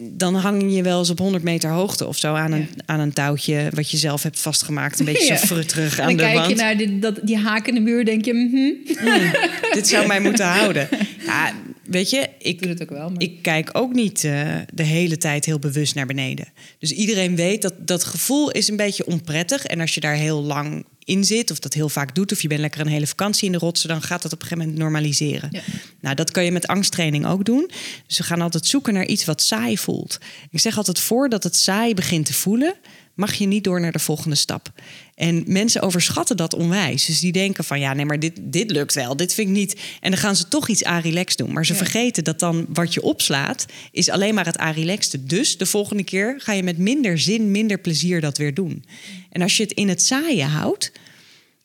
dan 0.00 0.34
hang 0.34 0.74
je 0.74 0.82
wel 0.82 0.98
eens 0.98 1.10
op 1.10 1.18
100 1.18 1.44
meter 1.44 1.70
hoogte 1.70 2.06
of 2.06 2.18
zo... 2.18 2.34
aan 2.34 2.52
een, 2.52 2.68
aan 2.86 3.00
een 3.00 3.12
touwtje 3.12 3.70
wat 3.74 3.90
je 3.90 3.96
zelf 3.96 4.22
hebt 4.22 4.40
vastgemaakt. 4.40 4.98
Een 4.98 5.04
beetje 5.04 5.26
Ja. 5.32 5.36
zo 5.36 5.46
frutterig 5.46 5.98
aan 5.98 6.06
dan 6.06 6.16
de 6.16 6.22
kijk 6.22 6.36
wand. 6.36 6.48
je 6.48 6.54
naar 6.54 6.76
die, 6.76 6.98
dat, 6.98 7.18
die 7.22 7.38
haak 7.38 7.66
in 7.66 7.74
de 7.74 7.80
muur, 7.80 8.04
denk 8.04 8.24
je, 8.24 8.34
mhm. 8.34 9.72
Dit 9.72 9.88
zou 9.88 10.06
mij 10.06 10.20
moeten 10.20 10.46
houden. 10.46 10.88
Ja, 11.26 11.52
weet 11.84 12.10
je, 12.10 12.18
ik, 12.18 12.30
ik 12.38 12.62
doe 12.62 12.70
het 12.70 12.82
ook 12.82 12.90
wel. 12.90 13.10
Maar... 13.10 13.22
Ik 13.22 13.42
kijk 13.42 13.70
ook 13.72 13.92
niet 13.92 14.24
eh, 14.24 14.56
de 14.74 14.82
hele 14.82 15.16
tijd 15.16 15.44
heel 15.44 15.58
bewust 15.58 15.94
naar 15.94 16.06
beneden. 16.06 16.48
Dus 16.78 16.92
iedereen 16.92 17.36
weet 17.36 17.62
dat 17.62 17.74
dat 17.78 18.04
gevoel 18.04 18.50
is 18.50 18.68
een 18.68 18.76
beetje 18.76 19.06
onprettig. 19.06 19.64
En 19.64 19.80
als 19.80 19.94
je 19.94 20.00
daar 20.00 20.14
heel 20.14 20.42
lang 20.42 20.84
in 21.04 21.24
zit, 21.24 21.50
of 21.50 21.58
dat 21.58 21.74
heel 21.74 21.88
vaak 21.88 22.14
doet, 22.14 22.32
of 22.32 22.42
je 22.42 22.48
bent 22.48 22.60
lekker 22.60 22.80
een 22.80 22.86
hele 22.86 23.06
vakantie 23.06 23.46
in 23.46 23.52
de 23.52 23.58
rotsen, 23.58 23.88
dan 23.88 24.02
gaat 24.02 24.22
dat 24.22 24.32
op 24.32 24.40
een 24.40 24.46
gegeven 24.46 24.64
moment 24.64 24.82
normaliseren. 24.82 25.48
Ja. 25.52 25.60
Nou, 26.00 26.14
dat 26.14 26.30
kan 26.30 26.44
je 26.44 26.52
met 26.52 26.66
angsttraining 26.66 27.26
ook 27.26 27.44
doen. 27.44 27.70
Dus 28.06 28.18
we 28.18 28.24
gaan 28.24 28.40
altijd 28.40 28.66
zoeken 28.66 28.94
naar 28.94 29.06
iets 29.06 29.24
wat 29.24 29.42
saai 29.42 29.78
voelt. 29.78 30.18
Ik 30.50 30.60
zeg 30.60 30.76
altijd 30.76 31.00
voordat 31.00 31.42
het 31.42 31.56
saai 31.56 31.94
begint 31.94 32.26
te 32.26 32.34
voelen, 32.34 32.74
mag 33.22 33.34
je 33.34 33.46
niet 33.46 33.64
door 33.64 33.80
naar 33.80 33.92
de 33.92 33.98
volgende 33.98 34.36
stap. 34.36 34.72
En 35.14 35.42
mensen 35.46 35.82
overschatten 35.82 36.36
dat 36.36 36.54
onwijs. 36.54 37.04
Dus 37.04 37.20
die 37.20 37.32
denken 37.32 37.64
van 37.64 37.80
ja, 37.80 37.92
nee, 37.92 38.04
maar 38.04 38.18
dit, 38.18 38.32
dit 38.42 38.70
lukt 38.70 38.94
wel. 38.94 39.16
Dit 39.16 39.34
vind 39.34 39.48
ik 39.48 39.54
niet. 39.54 39.80
En 40.00 40.10
dan 40.10 40.20
gaan 40.20 40.36
ze 40.36 40.48
toch 40.48 40.68
iets 40.68 40.84
a-relax 40.84 41.36
doen. 41.36 41.52
Maar 41.52 41.66
ze 41.66 41.72
Ja. 41.72 41.78
vergeten 41.78 42.24
dat 42.24 42.38
dan 42.38 42.66
wat 42.68 42.94
je 42.94 43.02
opslaat, 43.02 43.66
is 43.90 44.08
alleen 44.10 44.34
maar 44.34 44.46
het 44.46 44.60
a-relaxte. 44.60 45.24
Dus 45.24 45.58
de 45.58 45.66
volgende 45.66 46.02
keer 46.04 46.34
ga 46.38 46.52
je 46.52 46.62
met 46.62 46.78
minder 46.78 47.18
zin, 47.18 47.50
minder 47.50 47.78
plezier 47.78 48.20
dat 48.20 48.38
weer 48.38 48.54
doen. 48.54 48.84
En 49.30 49.42
als 49.42 49.56
je 49.56 49.62
het 49.62 49.72
in 49.72 49.88
het 49.88 50.02
saaie 50.02 50.44
houdt, 50.44 50.92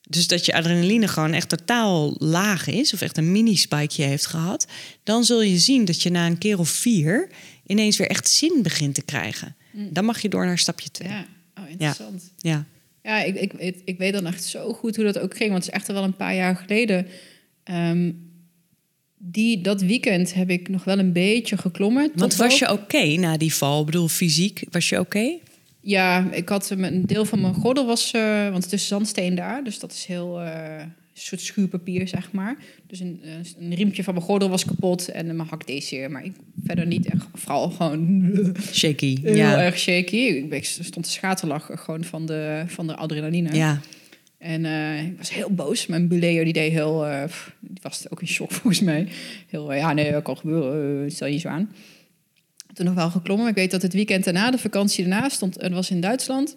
dus 0.10 0.28
dat 0.28 0.46
je 0.46 0.54
adrenaline 0.54 1.08
gewoon 1.08 1.34
echt 1.34 1.50
totaal 1.50 2.16
laag 2.18 2.68
is, 2.68 2.94
of 2.94 3.02
echt 3.02 3.18
een 3.18 3.32
mini-spikeje 3.32 4.08
heeft 4.08 4.26
gehad, 4.26 4.68
dan 5.04 5.24
zul 5.24 5.42
je 5.42 5.58
zien 5.58 5.86
dat 5.86 6.02
je 6.02 6.10
na 6.10 6.26
een 6.26 6.38
keer 6.38 6.60
of 6.60 6.70
vier 6.70 7.30
ineens 7.66 7.98
weer 7.98 8.08
echt 8.10 8.30
zin 8.30 8.60
begint 8.62 8.96
te 8.96 9.02
krijgen. 9.02 9.56
Dan 9.90 10.06
mag 10.06 10.22
je 10.22 10.30
door 10.30 10.46
naar 10.46 10.58
stapje 10.58 10.92
twee. 10.92 11.10
Ja, 11.10 11.26
oh, 11.60 11.70
interessant. 11.70 12.34
ja. 12.38 12.66
Ja, 13.04 13.24
ik, 13.24 13.36
ik, 13.36 13.54
ik, 13.54 13.82
ik 13.86 13.98
weet 13.98 14.14
dan 14.14 14.26
echt 14.26 14.44
zo 14.44 14.74
goed 14.74 14.96
hoe 14.96 15.06
dat 15.06 15.20
ook 15.20 15.38
ging. 15.38 15.52
Want 15.52 15.66
het 15.66 15.74
is 15.74 15.80
echt 15.80 15.92
wel 15.92 16.04
een 16.04 16.16
paar 16.16 16.36
jaar 16.36 16.56
geleden. 16.56 17.08
Ehm, 17.64 18.12
die, 19.18 19.62
dat 19.62 19.82
weekend 19.82 20.34
heb 20.34 20.50
ik 20.50 20.70
nog 20.70 20.84
wel 20.84 21.00
een 21.00 21.12
beetje 21.14 21.58
geklommen. 21.58 22.12
Want 22.16 22.36
was 22.36 22.60
je 22.60 22.72
oké 22.72 23.04
na 23.06 23.38
die 23.38 23.54
val? 23.54 23.80
Ik 23.80 23.86
bedoel, 23.86 24.08
fysiek, 24.08 24.64
was 24.72 24.90
je 24.90 25.00
oké? 25.00 25.38
Ja, 25.82 26.32
ik 26.32 26.50
had 26.50 26.70
een 26.70 27.06
deel 27.06 27.26
van 27.26 27.42
mijn 27.42 27.54
gordel 27.54 27.86
was... 27.86 28.12
eh, 28.12 28.50
want 28.50 28.64
het 28.64 28.74
is 28.74 28.88
zandsteen 28.88 29.36
daar, 29.36 29.64
dus 29.64 29.80
dat 29.80 29.92
is 29.92 30.06
heel... 30.06 30.42
eh, 30.42 30.84
soort 31.22 31.42
schuurpapier, 31.42 32.08
zeg 32.08 32.32
maar. 32.32 32.58
Dus 32.88 33.00
een, 33.00 33.20
eh, 33.24 33.32
een 33.60 33.76
riempje 33.76 34.04
van 34.04 34.14
mijn 34.14 34.26
gordel 34.26 34.50
was 34.50 34.66
kapot 34.66 35.08
en 35.08 35.36
mijn 35.36 35.50
hak 35.50 35.68
deed 35.68 35.84
zeer. 35.84 36.12
Maar 36.12 36.26
ik 36.26 36.34
verder 36.64 36.86
niet 36.86 37.06
echt, 37.06 37.26
vooral 37.34 37.70
gewoon 37.70 38.32
Shaky. 38.74 39.22
heel 39.22 39.36
ja. 39.36 39.62
erg 39.62 39.78
shaky. 39.78 40.16
Ik, 40.18 40.52
ik 40.52 40.66
stond 40.66 41.06
te 41.06 41.12
schaterlachen 41.12 41.78
gewoon 41.78 42.04
van 42.04 42.26
de, 42.26 42.64
van 42.68 42.88
de 42.88 42.96
adrenaline. 42.96 43.56
ja. 43.56 43.82
En 44.38 44.66
eh, 44.66 45.04
ik 45.04 45.18
was 45.18 45.34
heel 45.34 45.50
boos. 45.50 45.88
Mijn 45.88 46.08
buleo 46.08 46.44
die 46.44 46.54
deed 46.54 46.72
heel... 46.72 47.06
pff, 47.26 47.56
die 47.60 47.80
was 47.82 48.06
ook 48.10 48.22
in 48.22 48.28
shock 48.28 48.52
volgens 48.62 48.82
mij. 48.82 49.08
Heel, 49.48 49.74
ja 49.74 49.94
nee, 49.94 50.12
dat 50.12 50.24
kan 50.24 50.38
gebeuren. 50.38 51.12
stel 51.12 51.28
je 51.28 51.34
niet 51.34 51.42
zo 51.42 51.48
aan. 51.48 51.72
Toen 52.74 52.86
nog 52.86 52.96
wel 52.96 53.10
geklommen. 53.10 53.48
Ik 53.48 53.56
weet 53.56 53.72
dat 53.72 53.82
het 53.82 53.94
weekend 53.94 54.24
daarna, 54.24 54.52
de 54.52 54.58
vakantie 54.58 55.08
daarna, 55.08 55.30
stond... 55.30 55.62
Het 55.62 55.72
was 55.72 55.90
in 55.90 56.02
Duitsland. 56.02 56.56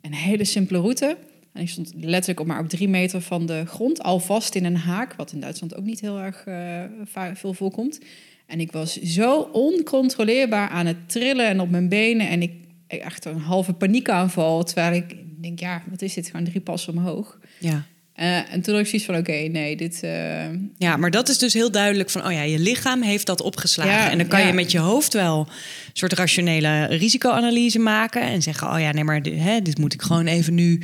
Een 0.00 0.14
hele 0.14 0.44
simpele 0.44 0.78
route. 0.78 1.16
En 1.54 1.62
ik 1.62 1.68
stond 1.68 1.92
letterlijk 1.96 2.40
op 2.40 2.46
maar 2.46 2.60
op 2.60 2.68
drie 2.68 2.88
meter 2.88 3.20
van 3.20 3.46
de 3.46 3.64
grond. 3.66 4.02
Al 4.02 4.20
vast 4.20 4.54
in 4.54 4.64
een 4.64 4.76
haak. 4.76 5.14
Wat 5.14 5.32
in 5.32 5.40
Duitsland 5.40 5.76
ook 5.76 5.84
niet 5.84 6.00
heel 6.00 6.18
erg 6.18 6.44
eh, 6.44 7.30
veel 7.34 7.54
voorkomt. 7.54 8.00
En 8.46 8.60
ik 8.60 8.72
was 8.72 9.00
zo 9.00 9.40
oncontroleerbaar 9.52 10.68
aan 10.68 10.86
het 10.86 11.08
trillen 11.08 11.48
en 11.48 11.60
op 11.60 11.70
mijn 11.70 11.88
benen. 11.88 12.28
En 12.28 12.42
ik, 12.42 12.52
echt 12.86 13.24
een 13.24 13.38
halve 13.38 13.72
paniekaanval. 13.72 14.64
Terwijl 14.64 14.92
ik 14.94 15.16
denk, 15.42 15.60
ja, 15.60 15.82
wat 15.90 16.02
is 16.02 16.14
dit? 16.14 16.26
Gewoon 16.30 16.44
drie 16.44 16.60
passen 16.60 16.92
omhoog. 16.96 17.38
ja. 17.58 17.84
Eh, 18.14 18.52
en 18.52 18.60
toen 18.60 18.74
had 18.74 18.82
ik 18.82 18.88
zoiets 18.88 19.06
van, 19.06 19.16
oké, 19.16 19.32
nee, 19.32 19.76
dit... 19.76 20.02
eh, 20.02 20.44
Ja, 20.78 20.96
maar 20.96 21.10
dat 21.10 21.28
is 21.28 21.38
dus 21.38 21.54
heel 21.54 21.70
duidelijk 21.70 22.10
van, 22.10 22.26
oh 22.26 22.32
ja, 22.32 22.42
je 22.42 22.58
lichaam 22.58 23.02
heeft 23.02 23.26
dat 23.26 23.40
opgeslagen. 23.40 23.92
Ja, 23.92 24.10
en 24.10 24.18
dan 24.18 24.26
kan 24.26 24.40
ja. 24.40 24.46
je 24.46 24.52
met 24.52 24.70
je 24.70 24.78
hoofd 24.78 25.12
wel 25.12 25.38
een 25.38 25.46
soort 25.92 26.12
rationele 26.12 26.84
risicoanalyse 26.84 27.78
maken 27.78 28.22
en 28.22 28.42
zeggen, 28.42 28.72
oh 28.72 28.80
ja, 28.80 28.92
nee, 28.92 29.04
maar 29.04 29.22
dit, 29.22 29.38
hè, 29.38 29.62
dit 29.62 29.78
moet 29.78 29.94
ik 29.94 30.02
gewoon 30.02 30.26
even 30.26 30.54
nu 30.54 30.80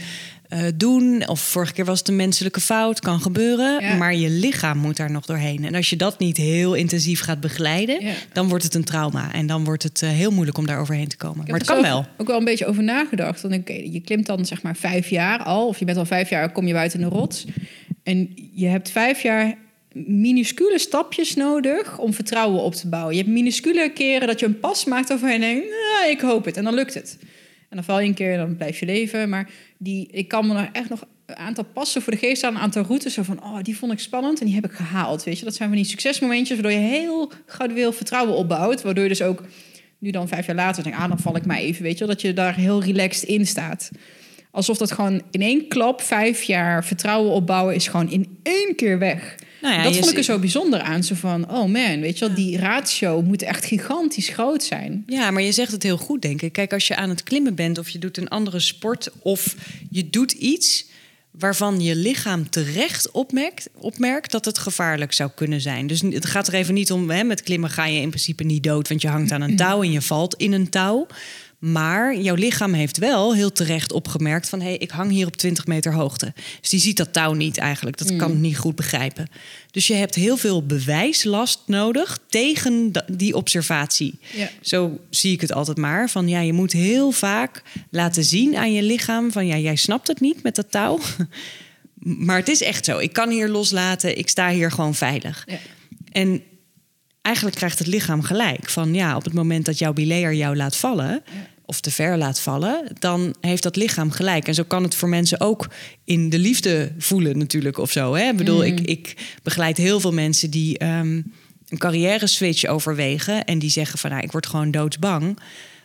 eh, 0.51 0.63
doen. 0.75 1.29
Of 1.29 1.41
vorige 1.41 1.73
keer 1.73 1.85
was 1.85 1.99
het 1.99 2.09
een 2.09 2.17
menselijke 2.17 2.61
fout, 2.61 3.01
kan 3.01 3.21
gebeuren. 3.21 3.83
Ja. 3.85 3.95
Maar 3.95 4.15
je 4.15 4.29
lichaam 4.29 4.79
moet 4.79 4.97
daar 4.97 5.11
nog 5.11 5.25
doorheen. 5.27 5.65
En 5.65 5.75
als 5.75 5.91
je 5.91 5.97
dat 5.97 6.19
niet 6.19 6.37
heel 6.37 6.75
intensief 6.75 7.21
gaat 7.21 7.41
begeleiden, 7.41 8.05
Ja. 8.05 8.13
dan 8.33 8.49
wordt 8.49 8.65
het 8.65 8.75
een 8.75 8.85
trauma. 8.85 9.33
En 9.33 9.47
dan 9.47 9.65
wordt 9.65 9.83
het 9.83 10.03
eh, 10.03 10.09
heel 10.09 10.31
moeilijk 10.31 10.59
om 10.59 10.67
daar 10.67 10.81
overheen 10.81 11.09
te 11.09 11.17
komen. 11.17 11.41
Ik 11.41 11.51
Maar 11.51 11.59
het 11.59 11.69
kan 11.69 11.83
wel. 11.83 12.07
Ook 12.17 12.27
wel 12.27 12.39
een 12.39 12.45
beetje 12.45 12.67
over 12.67 12.83
nagedacht. 12.83 13.45
Ik, 13.45 13.53
oké, 13.53 13.73
je 13.73 14.01
klimt 14.01 14.27
dan 14.27 14.47
zeg 14.47 14.63
maar 14.63 14.77
vijf 14.77 15.09
jaar 15.11 15.43
al, 15.43 15.67
of 15.67 15.79
je 15.79 15.85
bent 15.85 15.99
al 15.99 16.05
vijf 16.07 16.31
jaar, 16.31 16.53
kom 16.53 16.67
je 16.67 16.73
buiten 16.73 17.01
de 17.01 17.07
rots. 17.07 17.45
En 18.03 18.35
je 18.55 18.67
hebt 18.67 18.91
vijf 18.91 19.23
jaar 19.23 19.55
minuscule 19.95 20.79
stapjes 20.79 21.35
nodig 21.35 21.99
om 21.99 22.15
vertrouwen 22.15 22.63
op 22.63 22.75
te 22.75 22.89
bouwen. 22.89 23.15
Je 23.15 23.21
hebt 23.21 23.33
minuscule 23.35 23.93
keren 23.93 24.27
dat 24.27 24.41
je 24.41 24.47
een 24.47 24.61
pas 24.61 24.85
maakt 24.85 25.09
waarvan 25.09 25.33
je 25.33 25.39
denkt, 25.39 25.65
nou, 25.69 26.11
ik 26.11 26.21
hoop 26.21 26.45
het. 26.45 26.57
En 26.57 26.65
dan 26.65 26.75
lukt 26.75 26.95
het. 26.95 27.19
En 27.71 27.77
dan 27.77 27.85
val 27.85 28.01
je 28.01 28.09
een 28.09 28.15
keer, 28.15 28.37
dan 28.37 28.57
blijf 28.57 28.81
je 28.81 28.87
leven. 28.87 29.29
Maar 29.29 29.51
die, 29.79 30.09
ik 30.11 30.29
kan 30.29 30.47
me 30.47 30.53
nog 30.53 30.69
echt 30.73 30.89
nog 30.89 31.07
een 31.27 31.37
aantal 31.37 31.65
passen 31.65 32.03
voor 32.03 32.13
de 32.13 32.19
geest 32.19 32.45
aan, 32.45 32.55
een 32.55 32.61
aantal 32.61 32.83
routes. 32.83 33.15
Zo 33.15 33.23
van, 33.23 33.43
oh, 33.43 33.63
die 33.63 33.77
vond 33.77 33.93
ik 33.93 33.99
spannend 33.99 34.41
en 34.41 34.47
die 34.47 34.55
heb 34.55 34.65
ik 34.65 34.73
gehaald. 34.73 35.25
Weet 35.25 35.39
je, 35.39 35.45
dat 35.45 35.55
zijn 35.55 35.69
van 35.69 35.79
die 35.79 35.87
succesmomentjes 35.87 36.61
waardoor 36.61 36.81
je 36.81 36.87
heel 36.87 37.33
gradueel 37.47 37.93
vertrouwen 37.93 38.35
opbouwt. 38.35 38.83
Waardoor 38.83 39.03
je 39.03 39.09
dus 39.09 39.23
ook 39.23 39.45
nu 39.99 40.11
dan 40.11 40.29
vijf 40.29 40.47
jaar 40.47 40.57
later 40.57 40.83
denkt, 40.83 40.99
ah, 40.99 41.09
dan 41.09 41.19
val 41.19 41.37
ik 41.37 41.47
maar 41.47 41.57
even. 41.57 41.83
Weet 41.83 41.99
je, 41.99 42.07
dat 42.07 42.21
je 42.21 42.33
daar 42.33 42.55
heel 42.55 42.83
relaxed 42.83 43.29
in 43.29 43.47
staat. 43.47 43.91
Alsof 44.51 44.79
dat 44.79 44.93
gewoon 44.93 45.23
in 45.31 45.43
één 45.43 45.69
klap 45.69 46.01
vijf 46.01 46.43
jaar 46.43 46.85
vertrouwen 46.85 47.33
opbouwen 47.33 47.75
is 47.75 47.89
gewoon 47.89 48.11
in 48.11 48.39
één 48.43 48.75
keer 48.77 48.99
weg. 48.99 49.35
Nou 49.63 49.75
ja, 49.75 49.83
dat 49.83 49.97
vond 49.97 50.11
ik 50.11 50.17
er 50.17 50.23
zo 50.23 50.39
bijzonder 50.39 50.81
aan. 50.81 51.05
Zo 51.05 51.15
van, 51.15 51.51
oh 51.51 51.69
man, 51.73 52.01
weet 52.01 52.19
je 52.19 52.27
wel, 52.27 52.35
die 52.35 52.59
ratio 52.59 53.23
moet 53.23 53.43
echt 53.43 53.65
gigantisch 53.65 54.29
groot 54.29 54.63
zijn. 54.63 55.03
Ja, 55.07 55.31
maar 55.31 55.43
je 55.43 55.53
zegt 55.53 55.73
het 55.73 55.83
heel 55.83 55.97
goed, 55.97 56.23
denk 56.23 56.43
ik. 56.43 56.53
Kijk, 56.53 56.73
als 56.73 56.87
je 56.87 56.97
aan 56.97 57.09
het 57.09 57.23
klimmen 57.23 57.55
bent 57.55 57.79
of 57.79 57.89
je 57.89 57.99
doet 57.99 58.17
een 58.17 58.29
andere 58.29 58.61
sport 58.61 59.09
of 59.23 59.55
je 59.91 60.11
doet 60.11 60.33
iets 60.33 60.89
waarvan 61.31 61.81
je 61.81 61.97
lichaam 61.97 62.51
terecht 62.51 63.11
opmerkt, 63.11 63.69
opmerkt 63.75 64.31
dat 64.31 64.45
het 64.45 64.59
gevaarlijk 64.59 65.13
zou 65.13 65.31
kunnen 65.35 65.61
zijn. 65.61 65.87
Dus 65.87 66.01
het 66.01 66.27
gaat 66.27 66.49
er 66.49 66.55
even 66.55 66.75
niet 66.75 66.93
om, 66.93 67.11
hè, 67.11 67.25
met 67.25 67.43
klimmen 67.43 67.71
ga 67.71 67.87
je 67.87 68.01
in 68.01 68.09
principe 68.09 68.45
niet 68.45 68.63
dood, 68.63 68.89
want 68.89 69.03
je 69.03 69.09
hangt 69.09 69.33
aan 69.33 69.41
een 69.41 69.57
touw 69.57 69.83
en 69.83 69.93
je 69.93 70.01
valt 70.01 70.35
in 70.35 70.53
een 70.53 70.69
touw. 70.69 71.07
Maar 71.61 72.17
jouw 72.17 72.35
lichaam 72.35 72.73
heeft 72.73 72.99
wel 72.99 73.35
heel 73.35 73.53
terecht 73.53 73.93
opgemerkt 73.93 74.49
van... 74.49 74.61
hé, 74.61 74.67
hey, 74.67 74.77
ik 74.77 74.91
hang 74.91 75.11
hier 75.11 75.27
op 75.27 75.37
20 75.37 75.67
meter 75.67 75.93
hoogte. 75.93 76.33
Dus 76.61 76.71
die 76.71 76.81
ziet 76.81 76.97
dat 76.97 77.13
touw 77.13 77.33
niet 77.33 77.59
eigenlijk. 77.59 77.97
Dat 77.97 78.17
kan 78.17 78.31
het 78.31 78.41
niet 78.41 78.59
goed 78.59 78.75
begrijpen. 78.75 79.29
Dus 79.71 79.87
je 79.87 79.95
hebt 79.95 80.15
heel 80.15 80.37
veel 80.37 80.67
bewijslast 80.67 81.61
nodig 81.67 82.19
tegen 82.29 82.93
die 83.13 83.35
observatie. 83.35 84.19
Ja. 84.33 84.51
Zo 84.61 84.99
zie 85.11 85.33
ik 85.33 85.41
het 85.41 85.53
altijd 85.53 85.77
maar. 85.77 86.11
Van 86.11 86.29
ja, 86.29 86.41
je 86.41 86.53
moet 86.53 86.73
heel 86.73 87.11
vaak 87.11 87.63
laten 87.91 88.25
zien 88.25 88.57
aan 88.57 88.73
je 88.73 88.83
lichaam... 88.83 89.33
van 89.33 89.47
ja, 89.47 89.57
jij 89.57 89.77
snapt 89.77 90.09
het 90.09 90.21
niet 90.21 90.43
met 90.43 90.55
dat 90.55 90.71
touw. 90.71 90.99
Maar 92.03 92.37
het 92.37 92.49
is 92.49 92.63
echt 92.63 92.85
zo. 92.85 92.99
Ik 92.99 93.13
kan 93.13 93.31
hier 93.31 93.49
loslaten. 93.49 94.19
Ik 94.19 94.29
sta 94.29 94.51
hier 94.51 94.71
gewoon 94.71 94.95
veilig. 94.95 95.45
Ja. 95.47 95.59
En 96.13 96.43
eigenlijk 97.23 97.57
krijgt 97.57 97.79
het 97.79 97.89
lichaam 97.89 98.23
gelijk. 98.23 98.71
Van 98.71 98.95
ja, 98.95 99.17
op 99.17 99.25
het 99.25 99.33
moment 99.33 99.65
dat 99.65 99.79
jouw 99.79 99.93
bilayer 99.93 100.35
jou 100.35 100.57
laat 100.57 100.77
vallen... 100.77 101.23
of 101.71 101.81
te 101.81 101.91
ver 101.91 102.19
laat 102.19 102.41
vallen, 102.41 102.87
dan 102.99 103.35
heeft 103.41 103.63
dat 103.63 103.77
lichaam 103.77 104.11
gelijk. 104.11 104.47
En 104.49 104.55
zo 104.55 104.63
kan 104.63 104.83
het 104.83 104.95
voor 104.95 105.09
mensen 105.09 105.41
ook 105.41 105.71
in 106.05 106.29
de 106.29 106.39
liefde 106.39 106.93
voelen 106.99 107.39
natuurlijk 107.39 107.79
of 107.79 107.91
zo. 107.91 108.15
Hè? 108.15 108.29
Ik 108.29 108.37
bedoel, 108.37 108.65
ik, 108.65 108.81
ik 108.81 109.15
begeleid 109.43 109.77
heel 109.77 110.01
veel 110.01 110.13
mensen 110.13 110.51
die... 110.51 110.79
ehm, 110.79 111.21
een 111.69 111.79
carrière 111.79 112.27
switch 112.27 112.65
overwegen 112.65 113.45
en 113.45 113.59
die 113.59 113.71
zeggen 113.71 113.99
van 113.99 114.11
nou, 114.11 114.23
ik 114.23 114.33
word 114.33 114.47
gewoon 114.47 114.71
doodsbang 114.71 115.39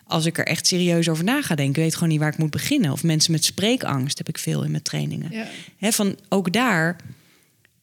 als 0.07 0.25
ik 0.25 0.37
er 0.37 0.45
echt 0.45 0.67
serieus 0.67 1.09
over 1.09 1.23
na 1.23 1.41
ga 1.41 1.55
denken, 1.55 1.81
weet 1.81 1.93
gewoon 1.93 2.09
niet 2.09 2.19
waar 2.19 2.31
ik 2.31 2.37
moet 2.37 2.49
beginnen. 2.49 2.91
Of 2.91 3.03
mensen 3.03 3.31
met 3.31 3.43
spreekangst 3.43 4.17
heb 4.17 4.29
ik 4.29 4.37
veel 4.37 4.63
in 4.63 4.71
mijn 4.71 4.83
trainingen. 4.83 5.31
Ja. 5.31 5.47
Hè, 5.77 5.91
van 5.91 6.17
ook 6.29 6.53
daar 6.53 6.95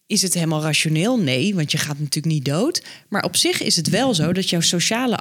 is 0.06 0.22
het 0.22 0.34
helemaal 0.34 0.62
rationeel? 0.62 1.18
Nee, 1.18 1.54
want 1.54 1.72
je 1.72 1.78
gaat 1.78 1.98
natuurlijk 1.98 2.34
niet 2.34 2.44
dood. 2.44 2.84
Maar 3.08 3.24
op 3.24 3.36
zich 3.36 3.62
is 3.62 3.76
het 3.76 3.88
wel 3.88 4.14
zo 4.14 4.32
dat 4.32 4.50
jouw 4.50 4.60
sociale 4.60 5.18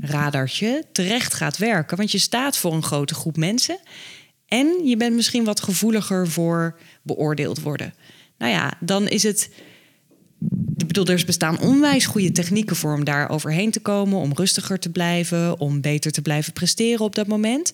angstradartje 0.00 0.84
terecht 0.92 1.34
gaat 1.34 1.56
werken. 1.56 1.96
Want 1.96 2.12
je 2.12 2.18
staat 2.18 2.56
voor 2.56 2.72
een 2.72 2.82
grote 2.82 3.14
groep 3.14 3.36
mensen. 3.36 3.78
En 4.46 4.86
je 4.86 4.96
bent 4.96 5.14
misschien 5.14 5.44
wat 5.44 5.60
gevoeliger 5.60 6.28
voor 6.28 6.78
beoordeeld 7.02 7.60
worden. 7.60 7.94
Nou 8.38 8.52
ja, 8.52 8.72
dan 8.80 9.08
is 9.08 9.22
het. 9.22 9.50
Ik 10.76 10.86
bedoel, 10.86 11.06
er 11.06 11.22
bestaan 11.26 11.60
onwijs 11.60 12.06
goede 12.06 12.32
technieken 12.32 12.76
voor 12.76 12.94
om 12.94 13.04
daar 13.04 13.30
overheen 13.30 13.70
te 13.70 13.80
komen, 13.80 14.18
om 14.18 14.32
rustiger 14.34 14.78
te 14.78 14.90
blijven, 14.90 15.60
om 15.60 15.80
beter 15.80 16.12
te 16.12 16.22
blijven 16.22 16.52
presteren 16.52 17.04
op 17.04 17.14
dat 17.14 17.26
moment. 17.26 17.72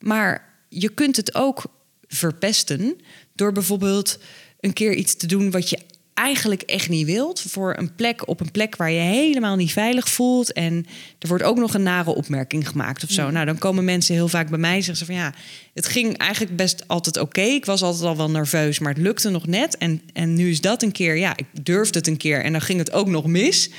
Maar 0.00 0.54
je 0.68 0.88
kunt 0.88 1.16
het 1.16 1.34
ook 1.34 1.64
verpesten 2.06 3.00
door 3.34 3.52
bijvoorbeeld 3.52 4.18
een 4.60 4.72
keer 4.72 4.94
iets 4.94 5.16
te 5.16 5.26
doen 5.26 5.50
wat 5.50 5.70
je 5.70 5.78
eigenlijk 6.18 6.62
echt 6.62 6.88
niet 6.88 7.06
wilt. 7.06 7.40
Voor 7.40 7.74
een 7.78 7.94
plek 7.94 8.28
op 8.28 8.40
een 8.40 8.50
plek 8.50 8.76
waar 8.76 8.90
je 8.90 9.00
helemaal 9.00 9.56
niet 9.56 9.72
veilig 9.72 10.08
voelt. 10.08 10.52
En 10.52 10.86
er 11.18 11.28
wordt 11.28 11.44
ook 11.44 11.58
nog 11.58 11.74
een 11.74 11.82
nare 11.82 12.14
opmerking 12.14 12.68
gemaakt 12.68 13.04
of 13.04 13.10
zo. 13.10 13.30
Nou, 13.30 13.46
dan 13.46 13.58
komen 13.58 13.84
mensen 13.84 14.14
heel 14.14 14.28
vaak 14.28 14.48
bij 14.48 14.58
mij 14.58 14.74
en 14.76 14.82
zeggen 14.82 15.06
ze 15.06 15.12
van 15.12 15.22
ja, 15.22 15.34
het 15.74 15.86
ging 15.86 16.16
eigenlijk 16.16 16.56
best 16.56 16.88
altijd 16.88 17.16
oké. 17.16 17.40
Ik 17.40 17.64
was 17.64 17.82
altijd 17.82 18.04
al 18.04 18.16
wel 18.16 18.30
nerveus, 18.30 18.78
maar 18.78 18.92
het 18.92 19.02
lukte 19.02 19.30
nog 19.30 19.46
net. 19.46 19.76
En, 19.76 20.02
en 20.12 20.34
nu 20.34 20.50
is 20.50 20.60
dat 20.60 20.82
een 20.82 20.92
keer, 20.92 21.16
ja, 21.16 21.36
ik 21.36 21.46
durfde 21.62 21.98
het 21.98 22.08
een 22.08 22.16
keer 22.16 22.44
en 22.44 22.52
dan 22.52 22.60
ging 22.60 22.78
het 22.78 22.92
ook 22.92 23.08
nog 23.08 23.26
mis. 23.26 23.70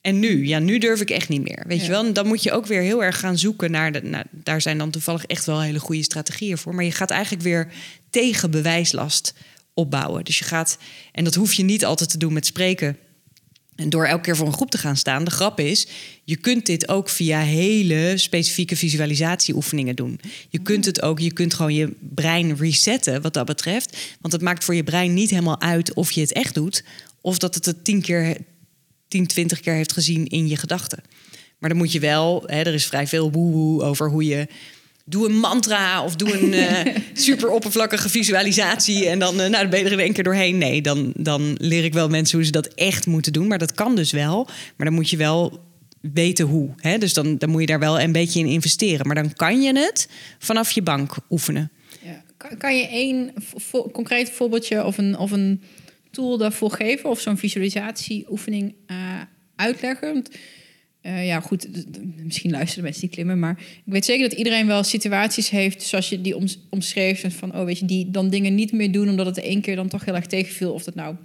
En 0.00 0.18
nu, 0.18 0.46
ja, 0.46 0.58
nu 0.58 0.78
durf 0.78 1.00
ik 1.00 1.10
echt 1.10 1.28
niet 1.28 1.42
meer. 1.42 1.64
Weet 1.66 1.78
Ja. 1.78 1.84
je 1.84 1.90
wel? 1.90 2.04
En 2.04 2.12
dan 2.12 2.26
moet 2.26 2.42
je 2.42 2.52
ook 2.52 2.66
weer 2.66 2.80
heel 2.82 3.04
erg 3.04 3.18
gaan 3.18 3.38
zoeken 3.38 3.70
naar 3.70 3.92
de. 3.92 4.02
Nou, 4.02 4.24
daar 4.30 4.60
zijn 4.60 4.78
dan 4.78 4.90
toevallig 4.90 5.24
echt 5.26 5.44
wel 5.44 5.60
hele 5.60 5.78
goede 5.80 6.02
strategieën 6.02 6.58
voor. 6.58 6.74
Maar 6.74 6.84
je 6.84 6.92
gaat 6.92 7.10
eigenlijk 7.10 7.42
weer 7.42 7.68
tegen 8.10 8.50
bewijslast 8.50 9.34
opbouwen. 9.74 10.24
Dus 10.24 10.38
je 10.38 10.44
gaat, 10.44 10.78
en 11.12 11.24
dat 11.24 11.34
hoef 11.34 11.52
je 11.52 11.62
niet 11.62 11.84
altijd 11.84 12.10
te 12.10 12.18
doen 12.18 12.32
met 12.32 12.46
spreken. 12.46 12.96
En 13.76 13.90
door 13.90 14.06
elke 14.06 14.22
keer 14.22 14.36
voor 14.36 14.46
een 14.46 14.52
groep 14.52 14.70
te 14.70 14.78
gaan 14.78 14.96
staan. 14.96 15.24
De 15.24 15.30
grap 15.30 15.60
is, 15.60 15.86
je 16.24 16.36
kunt 16.36 16.66
dit 16.66 16.88
ook 16.88 17.08
via 17.08 17.40
hele 17.40 18.12
specifieke 18.16 18.76
visualisatieoefeningen 18.76 19.96
doen. 19.96 20.20
Je 20.48 20.58
kunt 20.58 20.84
het 20.84 21.02
ook, 21.02 21.18
je 21.18 21.32
kunt 21.32 21.54
gewoon 21.54 21.74
je 21.74 21.92
brein 22.00 22.56
resetten 22.56 23.22
wat 23.22 23.34
dat 23.34 23.46
betreft. 23.46 23.96
Want 24.20 24.32
het 24.32 24.42
maakt 24.42 24.64
voor 24.64 24.74
je 24.74 24.84
brein 24.84 25.14
niet 25.14 25.30
helemaal 25.30 25.60
uit 25.60 25.94
of 25.94 26.10
je 26.10 26.20
het 26.20 26.32
echt 26.32 26.54
doet. 26.54 26.84
Of 27.20 27.38
dat 27.38 27.54
het 27.54 27.66
het 27.66 27.84
tien 27.84 28.00
keer 28.00 28.36
10, 29.08 29.26
20 29.26 29.60
keer 29.60 29.74
heeft 29.74 29.92
gezien 29.92 30.26
in 30.26 30.48
je 30.48 30.56
gedachten. 30.56 31.02
Maar 31.58 31.70
dan 31.70 31.78
moet 31.78 31.92
je 31.92 32.00
wel, 32.00 32.42
hè, 32.46 32.60
er 32.60 32.74
is 32.74 32.86
vrij 32.86 33.06
veel 33.06 33.30
woehoe 33.32 33.82
over 33.82 34.10
hoe 34.10 34.24
je. 34.24 34.46
Doe 35.04 35.28
een 35.28 35.38
mantra 35.38 36.04
of 36.04 36.16
doe 36.16 36.40
een 36.40 36.52
eh, 36.52 36.96
super 37.12 37.48
oppervlakkige 37.50 38.08
visualisatie. 38.08 39.06
En 39.08 39.18
dan, 39.18 39.32
eh, 39.40 39.48
nou, 39.48 39.50
dan 39.62 39.70
ben 39.70 39.78
je 39.78 39.84
er 39.84 39.92
in 39.92 39.98
één 39.98 40.12
keer 40.12 40.24
doorheen. 40.24 40.58
Nee, 40.58 40.82
dan, 40.82 41.12
dan 41.16 41.54
leer 41.58 41.84
ik 41.84 41.92
wel 41.92 42.08
mensen 42.08 42.36
hoe 42.36 42.46
ze 42.46 42.52
dat 42.52 42.66
echt 42.66 43.06
moeten 43.06 43.32
doen. 43.32 43.46
Maar 43.46 43.58
dat 43.58 43.72
kan 43.74 43.94
dus 43.96 44.10
wel. 44.12 44.44
Maar 44.76 44.86
dan 44.86 44.94
moet 44.94 45.10
je 45.10 45.16
wel 45.16 45.60
weten 46.00 46.46
hoe. 46.46 46.70
Hè? 46.76 46.98
Dus 46.98 47.14
dan, 47.14 47.38
dan 47.38 47.50
moet 47.50 47.60
je 47.60 47.66
daar 47.66 47.78
wel 47.78 48.00
een 48.00 48.12
beetje 48.12 48.40
in 48.40 48.46
investeren. 48.46 49.06
Maar 49.06 49.14
dan 49.14 49.32
kan 49.32 49.62
je 49.62 49.78
het 49.78 50.08
vanaf 50.38 50.70
je 50.70 50.82
bank 50.82 51.14
oefenen. 51.30 51.70
Ja. 52.02 52.22
Kan, 52.36 52.56
kan 52.58 52.76
je 52.76 52.88
één 52.88 53.30
vo- 53.56 53.90
concreet 53.90 54.30
voorbeeldje 54.30 54.84
of 54.84 54.98
een, 54.98 55.18
of 55.18 55.30
een 55.30 55.62
tool 56.10 56.36
daarvoor 56.38 56.70
geven? 56.70 57.10
Of 57.10 57.20
zo'n 57.20 57.38
visualisatieoefening 57.38 58.74
eh, 58.86 58.96
uitleggen? 59.56 60.24
Eh, 61.02 61.26
ja, 61.26 61.40
goed, 61.40 61.68
misschien 62.16 62.50
luisteren 62.50 62.84
mensen 62.84 63.00
die 63.02 63.10
klimmen, 63.10 63.38
maar 63.38 63.58
ik 63.58 63.92
weet 63.92 64.04
zeker 64.04 64.28
dat 64.28 64.38
iedereen 64.38 64.66
wel 64.66 64.82
situaties 64.82 65.50
heeft 65.50 65.82
zoals 65.82 66.08
je 66.08 66.20
die 66.20 66.36
oms- 66.36 66.58
omschreef. 66.70 67.38
Van, 67.38 67.54
oh, 67.54 67.64
weet 67.64 67.78
je, 67.78 67.84
die 67.84 68.10
dan 68.10 68.30
dingen 68.30 68.54
niet 68.54 68.72
meer 68.72 68.92
doen 68.92 69.08
omdat 69.08 69.26
het 69.26 69.38
één 69.38 69.60
keer 69.60 69.76
dan 69.76 69.88
toch 69.88 70.04
heel 70.04 70.14
erg 70.14 70.26
tegenviel. 70.26 70.72
Of 70.72 70.84
dat 70.84 70.94
nou 70.94 71.16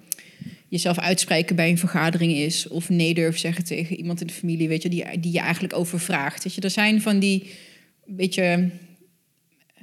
jezelf 0.67 0.99
uitspreken 0.99 1.55
bij 1.55 1.69
een 1.69 1.77
vergadering 1.77 2.33
is, 2.33 2.67
of 2.67 2.89
nee 2.89 3.13
durven 3.13 3.39
zeggen 3.39 3.63
tegen 3.63 3.95
iemand 3.95 4.21
in 4.21 4.27
de 4.27 4.33
familie, 4.33 4.67
weet 4.67 4.83
je, 4.83 4.89
die, 4.89 5.19
die 5.19 5.31
je 5.31 5.39
eigenlijk 5.39 5.73
overvraagt. 5.73 6.43
Weet 6.43 6.53
je, 6.53 6.61
er 6.61 6.69
zijn 6.69 7.01
van 7.01 7.19
die 7.19 7.49
beetje 8.05 8.69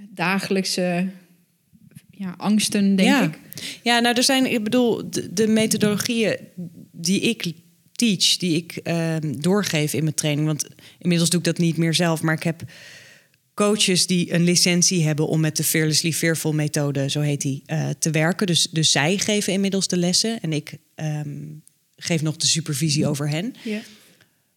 dagelijkse 0.08 1.06
ja, 2.10 2.34
angsten, 2.36 2.96
denk 2.96 3.08
ja. 3.08 3.22
ik. 3.22 3.38
Ja, 3.82 4.00
nou, 4.00 4.16
er 4.16 4.22
zijn, 4.22 4.52
ik 4.52 4.64
bedoel, 4.64 5.10
de, 5.10 5.32
de 5.32 5.46
methodologieën 5.46 6.36
die 6.92 7.20
ik 7.20 7.52
teach, 7.94 8.36
die 8.36 8.56
ik 8.56 8.76
ehm, 8.76 9.32
doorgeef 9.40 9.92
in 9.92 10.02
mijn 10.02 10.14
training. 10.14 10.46
Want 10.46 10.66
inmiddels 10.98 11.30
doe 11.30 11.38
ik 11.38 11.44
dat 11.46 11.58
niet 11.58 11.76
meer 11.76 11.94
zelf, 11.94 12.22
maar 12.22 12.34
ik 12.34 12.42
heb 12.42 12.62
coaches 13.54 14.06
die 14.06 14.32
een 14.32 14.44
licentie 14.44 15.04
hebben 15.04 15.26
om 15.26 15.40
met 15.40 15.56
de 15.56 15.64
Fearlessly 15.64 16.12
Fearful 16.12 16.52
methode, 16.52 17.10
zo 17.10 17.20
heet 17.20 17.40
die, 17.40 17.62
eh, 17.66 17.88
te 17.98 18.10
werken. 18.10 18.46
Dus, 18.46 18.68
dus 18.70 18.90
zij 18.90 19.18
geven 19.18 19.52
inmiddels 19.52 19.88
de 19.88 19.96
lessen 19.96 20.40
en 20.40 20.52
ik 20.52 20.76
ehm, 20.94 21.28
geef 21.96 22.22
nog 22.22 22.36
de 22.36 22.46
supervisie 22.46 23.06
over 23.06 23.28
hen. 23.28 23.54
Ja. 23.62 23.80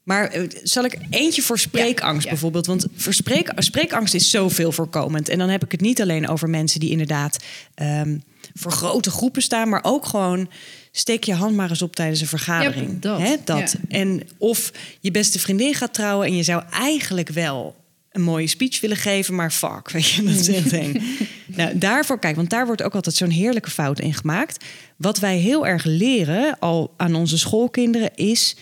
Maar 0.03 0.27
eh, 0.27 0.43
zal 0.63 0.83
ik 0.83 0.97
eentje 1.09 1.41
voor 1.41 1.59
spreekangst 1.59 2.23
ja. 2.23 2.29
bijvoorbeeld? 2.29 2.65
Want 2.65 2.85
voor 2.95 3.13
spreek, 3.13 3.51
spreekangst 3.55 4.13
is 4.13 4.29
zoveel 4.29 4.71
voorkomend. 4.71 5.29
En 5.29 5.37
dan 5.37 5.49
heb 5.49 5.63
ik 5.63 5.71
het 5.71 5.81
niet 5.81 6.01
alleen 6.01 6.27
over 6.27 6.49
mensen 6.49 6.79
die 6.79 6.89
inderdaad 6.89 7.37
ehm, 7.73 8.17
voor 8.53 8.71
grote 8.71 9.09
groepen 9.09 9.41
staan, 9.41 9.69
maar 9.69 9.83
ook 9.83 10.05
gewoon 10.05 10.49
steek 10.97 11.23
je 11.23 11.33
hand 11.33 11.55
maar 11.55 11.69
eens 11.69 11.81
op 11.81 11.95
tijdens 11.95 12.21
een 12.21 12.27
vergadering. 12.27 12.89
Ja, 12.89 12.97
dat. 12.99 13.19
Hè, 13.19 13.35
dat. 13.43 13.71
Ja. 13.71 13.97
En 13.97 14.21
of 14.37 14.71
je 14.99 15.11
beste 15.11 15.39
vriendin 15.39 15.73
gaat 15.73 15.93
trouwen 15.93 16.27
en 16.27 16.35
je 16.35 16.43
zou 16.43 16.63
eigenlijk 16.71 17.29
wel 17.29 17.75
een 18.11 18.21
mooie 18.21 18.47
speech 18.47 18.79
willen 18.79 18.97
geven, 18.97 19.35
maar 19.35 19.51
fuck, 19.51 19.89
weet 19.91 20.09
je, 20.09 20.23
dat 20.23 20.35
is 20.35 20.47
echt 20.47 20.73
eng. 20.73 21.01
nou, 21.45 21.77
daarvoor, 21.77 22.19
kijk, 22.19 22.35
want 22.35 22.49
daar 22.49 22.65
wordt 22.65 22.83
ook 22.83 22.95
altijd 22.95 23.15
zo'n 23.15 23.29
heerlijke 23.29 23.69
fout 23.69 23.99
in 23.99 24.13
gemaakt. 24.13 24.65
Wat 24.95 25.19
wij 25.19 25.37
heel 25.37 25.67
erg 25.67 25.83
leren 25.83 26.59
al 26.59 26.93
aan 26.97 27.15
onze 27.15 27.37
schoolkinderen 27.37 28.15
is 28.15 28.55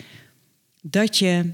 dat 0.82 1.18
je 1.18 1.52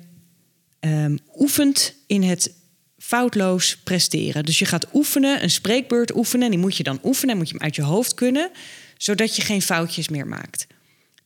ehm, 0.80 1.18
oefent 1.36 1.94
in 2.08 2.24
het 2.24 2.54
foutloos 2.98 3.78
presteren. 3.78 4.46
Dus 4.46 4.60
je 4.60 4.66
gaat 4.66 4.88
oefenen, 4.94 5.44
een 5.44 5.50
spreekbeurt 5.50 6.16
oefenen. 6.16 6.46
En 6.46 6.52
die 6.52 6.60
moet 6.60 6.78
je 6.78 6.84
dan 6.84 7.00
oefenen 7.04 7.32
en 7.32 7.38
moet 7.38 7.48
je 7.48 7.54
hem 7.54 7.64
uit 7.64 7.76
je 7.76 7.82
hoofd 7.82 8.14
kunnen, 8.14 8.52
zodat 8.98 9.36
je 9.36 9.42
geen 9.42 9.62
foutjes 9.62 10.10
meer 10.10 10.28
maakt. 10.28 10.68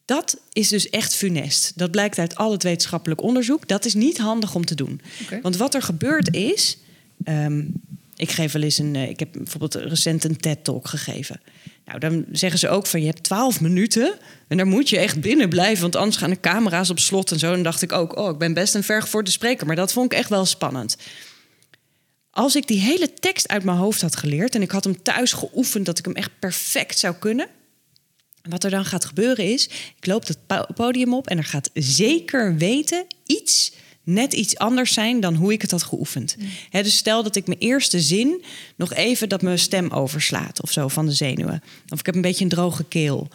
Dat 0.06 0.38
is 0.54 0.68
dus 0.68 0.90
echt 0.90 1.16
funest. 1.16 1.72
Dat 1.78 1.92
blijkt 1.92 2.18
uit 2.20 2.36
al 2.36 2.52
het 2.52 2.64
wetenschappelijk 2.64 3.22
onderzoek. 3.22 3.68
Dat 3.68 3.86
is 3.86 3.94
niet 3.94 4.18
handig 4.18 4.56
om 4.56 4.66
te 4.66 4.76
doen. 4.76 5.02
Want 5.42 5.58
wat 5.58 5.74
er 5.74 5.82
gebeurt 5.82 6.34
is. 6.36 6.78
ehm, 7.24 7.64
ik 8.16 8.32
geef 8.32 8.52
wel 8.52 8.62
eens 8.62 8.78
een. 8.78 8.96
eh, 8.96 9.10
Ik 9.10 9.20
heb 9.20 9.30
bijvoorbeeld 9.32 9.76
recent 9.76 10.24
een 10.24 10.38
TED-talk 10.38 10.88
gegeven. 10.88 11.42
Nou, 11.86 12.00
dan 12.00 12.26
zeggen 12.32 12.60
ze 12.60 12.70
ook 12.70 12.86
van 12.88 13.00
je 13.00 13.06
hebt 13.06 13.24
12 13.24 13.62
minuten. 13.62 14.14
En 14.48 14.58
daar 14.58 14.68
moet 14.68 14.90
je 14.90 14.98
echt 14.98 15.22
binnen 15.22 15.50
blijven. 15.50 15.82
Want 15.82 15.96
anders 15.96 16.18
gaan 16.18 16.30
de 16.30 16.40
camera's 16.40 16.90
op 16.90 17.00
slot 17.00 17.32
en 17.32 17.40
zo. 17.40 17.54
En 17.54 17.64
dacht 17.64 17.82
ik 17.82 17.92
ook, 17.92 18.18
oh, 18.18 18.30
ik 18.30 18.38
ben 18.38 18.54
best 18.54 18.76
een 18.76 18.84
vergevoerde 18.84 19.32
spreker. 19.32 19.68
Maar 19.68 19.76
dat 19.76 19.94
vond 19.94 20.12
ik 20.12 20.18
echt 20.18 20.30
wel 20.30 20.46
spannend. 20.46 20.98
Als 22.32 22.56
ik 22.56 22.68
die 22.68 22.80
hele 22.80 23.14
tekst 23.14 23.48
uit 23.48 23.64
mijn 23.64 23.78
hoofd 23.78 24.02
had 24.02 24.16
geleerd. 24.16 24.56
en 24.56 24.62
ik 24.62 24.72
had 24.72 24.84
hem 24.84 25.02
thuis 25.02 25.34
geoefend 25.34 25.86
dat 25.86 26.00
ik 26.00 26.06
hem 26.06 26.14
echt 26.16 26.32
perfect 26.40 27.00
zou 27.00 27.16
kunnen. 27.20 27.48
Wat 28.50 28.64
er 28.64 28.70
dan 28.70 28.86
gaat 28.86 29.06
gebeuren 29.06 29.46
is, 29.46 29.70
ik 29.98 30.06
loop 30.06 30.28
het 30.28 30.38
po- 30.48 30.66
podium 30.76 31.14
op 31.14 31.28
en 31.28 31.38
er 31.38 31.44
gaat 31.44 31.70
zeker 31.74 32.58
weten 32.58 33.06
iets, 33.26 33.72
net 34.04 34.34
iets 34.34 34.58
anders 34.58 34.94
zijn 34.94 35.20
dan 35.20 35.36
hoe 35.36 35.54
ik 35.54 35.62
het 35.62 35.72
had 35.72 35.84
geoefend. 35.84 36.36
Hè, 36.70 36.84
dus 36.84 36.98
stel 36.98 37.24
dat 37.24 37.36
ik 37.36 37.48
mijn 37.48 37.60
eerste 37.60 38.02
zin 38.02 38.44
nog 38.76 38.94
even 38.94 39.30
dat 39.30 39.42
mijn 39.42 39.60
stem 39.60 39.90
overslaat 39.90 40.62
of 40.62 40.72
zo 40.72 40.88
van 40.88 41.06
de 41.06 41.12
zenuwen. 41.12 41.64
Of 41.90 42.00
ik 42.00 42.06
heb 42.06 42.16
een 42.16 42.22
beetje 42.22 42.44
een 42.44 42.50
droge 42.50 42.84
keel. 42.84 43.28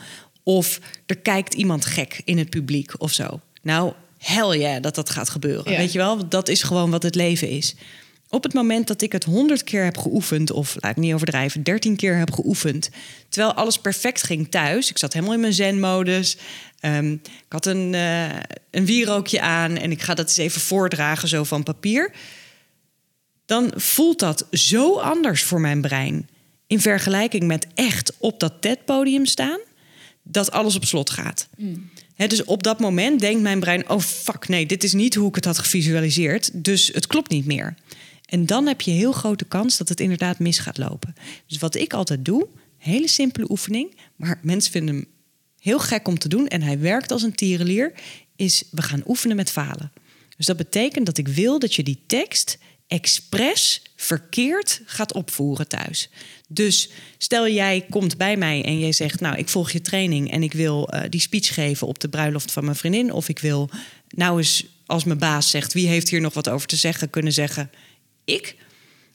Of 0.43 0.81
er 1.07 1.19
kijkt 1.19 1.55
iemand 1.55 1.85
gek 1.85 2.21
in 2.25 2.39
het 2.39 2.51
publiek 2.51 3.01
of 3.01 3.13
zo. 3.13 3.41
Nou, 3.63 3.93
hell 4.19 4.59
yeah 4.59 4.83
dat 4.83 4.95
dat 4.95 5.11
gaat 5.11 5.31
gebeuren. 5.31 5.73
Ja. 5.73 5.79
Weet 5.79 5.93
je 5.93 5.99
wel, 5.99 6.29
dat 6.29 6.49
is 6.49 6.63
gewoon 6.63 6.91
wat 6.91 7.03
het 7.03 7.15
leven 7.15 7.49
is. 7.49 7.75
Op 8.31 8.43
het 8.43 8.55
moment 8.55 8.87
dat 8.87 9.03
ik 9.03 9.13
het 9.13 9.25
honderd 9.25 9.65
keer 9.65 9.85
heb 9.85 9.99
geoefend, 9.99 10.51
of 10.51 10.77
laat 10.81 10.91
ik 10.91 10.97
niet 10.97 11.15
overdrijven, 11.15 11.63
dertien 11.63 11.97
keer 11.97 12.17
heb 12.17 12.33
geoefend, 12.33 12.91
terwijl 13.29 13.55
alles 13.55 13.79
perfect 13.79 14.23
ging 14.23 14.51
thuis, 14.51 14.91
ik 14.91 14.99
zat 14.99 15.13
helemaal 15.13 15.35
in 15.35 15.41
mijn 15.41 15.53
zen-modus, 15.53 16.37
ehm, 16.81 17.13
ik 17.13 17.23
had 17.49 17.67
een, 17.67 17.93
uh, 17.93 18.37
een 18.71 18.85
wierookje 18.85 19.41
aan 19.41 19.77
en 19.77 19.91
ik 19.91 20.03
ga 20.03 20.15
dat 20.15 20.29
eens 20.29 20.37
even 20.37 20.61
voordragen, 20.61 21.29
zo 21.29 21.45
van 21.45 21.63
papier, 21.63 22.13
dan 23.47 23.73
voelt 23.75 24.19
dat 24.19 24.47
zo 24.51 24.99
anders 24.99 25.43
voor 25.43 25.61
mijn 25.61 25.81
brein 25.81 26.29
in 26.67 26.81
vergelijking 26.81 27.43
met 27.43 27.67
echt 27.75 28.13
op 28.19 28.41
dat 28.41 28.53
TED-podium 28.61 29.27
staan, 29.27 29.59
dat 30.23 30.51
alles 30.51 30.77
op 30.77 30.85
slot 30.85 31.11
gaat. 31.11 31.49
Mm. 31.57 31.91
dus 32.17 32.45
op 32.45 32.63
dat 32.63 32.81
moment 32.81 33.21
denkt 33.21 33.43
mijn 33.43 33.61
brein: 33.61 33.89
oh 33.89 34.01
fuck, 34.01 34.49
nee, 34.49 34.67
dit 34.67 34.85
is 34.85 34.93
niet 34.93 35.15
hoe 35.15 35.29
ik 35.29 35.35
het 35.35 35.45
had 35.45 35.59
gevisualiseerd, 35.59 36.51
dus 36.53 36.91
het 36.93 37.07
klopt 37.07 37.31
niet 37.31 37.47
meer. 37.47 37.75
En 38.31 38.47
dan 38.47 38.67
heb 38.67 38.81
je 38.81 38.91
heel 38.91 39.13
grote 39.13 39.45
kans 39.45 39.77
dat 39.77 39.89
het 39.89 40.01
inderdaad 40.01 40.39
mis 40.39 40.59
gaat 40.59 40.79
lopen. 40.79 41.15
Dus 41.47 41.59
wat 41.59 41.75
ik 41.75 41.93
altijd 41.93 42.25
doe, 42.25 42.49
hele 42.77 43.09
simpele 43.09 43.51
oefening, 43.51 43.97
maar 44.17 44.39
mensen 44.43 44.73
vinden 44.73 44.95
hem 44.95 45.07
heel 45.59 45.79
gek 45.79 46.09
om 46.09 46.19
te 46.19 46.29
doen 46.29 46.49
en 46.49 46.63
hij 46.63 46.79
werkt 46.79 47.13
als 47.13 47.23
een 47.23 47.35
tierenlier, 47.35 47.93
is 48.37 48.65
we 48.71 48.83
gaan 48.83 49.03
oefenen 49.07 49.37
met 49.37 49.51
falen. 49.51 49.93
Dus 50.37 50.47
dat 50.47 50.57
betekent 50.57 51.07
dat 51.07 51.19
ik 51.19 51.29
wil 51.29 51.59
dat 51.59 51.75
je 51.75 51.83
die 51.83 52.03
tekst 52.07 52.59
expres 52.87 53.83
verkeerd 53.97 54.81
gaat 54.85 55.13
opvoeren 55.13 55.69
thuis. 55.69 56.09
Dus 56.49 56.91
stel 57.19 57.49
jij 57.49 57.87
komt 57.91 58.17
bij 58.17 58.37
mij 58.37 58.65
en 58.65 58.79
jij 58.79 58.93
zegt: 58.93 59.21
Nou, 59.21 59.37
ik 59.37 59.49
volg 59.49 59.71
je 59.71 59.81
training 59.81 60.31
en 60.31 60.43
ik 60.43 60.53
wil 60.53 60.95
uh, 60.95 61.01
die 61.09 61.21
speech 61.21 61.55
geven 61.55 61.87
op 61.87 62.01
de 62.01 62.09
bruiloft 62.09 62.53
van 62.53 62.65
mijn 62.65 62.77
vriendin. 62.77 63.13
Of 63.13 63.29
ik 63.29 63.39
wil 63.39 63.71
nou 64.09 64.39
eens, 64.39 64.67
als 64.87 65.05
mijn 65.05 65.19
baas 65.19 65.51
zegt: 65.51 65.73
Wie 65.73 65.89
heeft 65.89 66.09
hier 66.09 66.21
nog 66.21 66.35
wat 66.35 66.49
over 66.49 66.67
te 66.67 66.77
zeggen, 66.77 67.11
kunnen 67.11 67.33
zeggen: 67.33 67.71
Ik. 68.25 68.57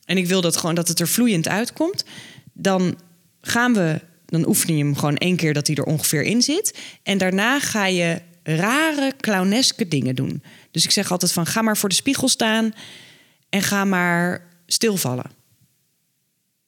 En 0.06 0.18
ik 0.18 0.28
wil 0.28 0.42
dat 0.42 0.58
gewoon 0.58 0.76
dat 0.76 0.88
het 0.88 1.00
er 1.00 1.08
vloeiend 1.08 1.48
uitkomt. 1.48 2.06
Dan 2.54 3.00
gaan 3.42 3.74
we, 3.74 4.02
dan 4.26 4.48
oefen 4.48 4.78
je 4.78 4.84
hem 4.84 4.96
gewoon 4.96 5.18
één 5.18 5.36
keer 5.36 5.54
dat 5.54 5.68
hij 5.68 5.76
er 5.76 5.84
ongeveer 5.84 6.22
in 6.22 6.42
zit. 6.42 6.78
En 7.04 7.18
daarna 7.18 7.60
ga 7.60 7.86
je 7.86 8.22
rare, 8.44 9.14
clowneske 9.20 9.88
dingen 9.88 10.16
doen. 10.16 10.44
Dus 10.72 10.84
ik 10.84 10.92
zeg 10.92 11.12
altijd 11.12 11.32
van: 11.32 11.46
Ga 11.46 11.62
maar 11.62 11.78
voor 11.78 11.90
de 11.90 11.96
spiegel 11.96 12.28
staan 12.28 12.74
en 13.50 13.62
ga 13.62 13.86
maar 13.86 14.48
stilvallen. 14.66 15.32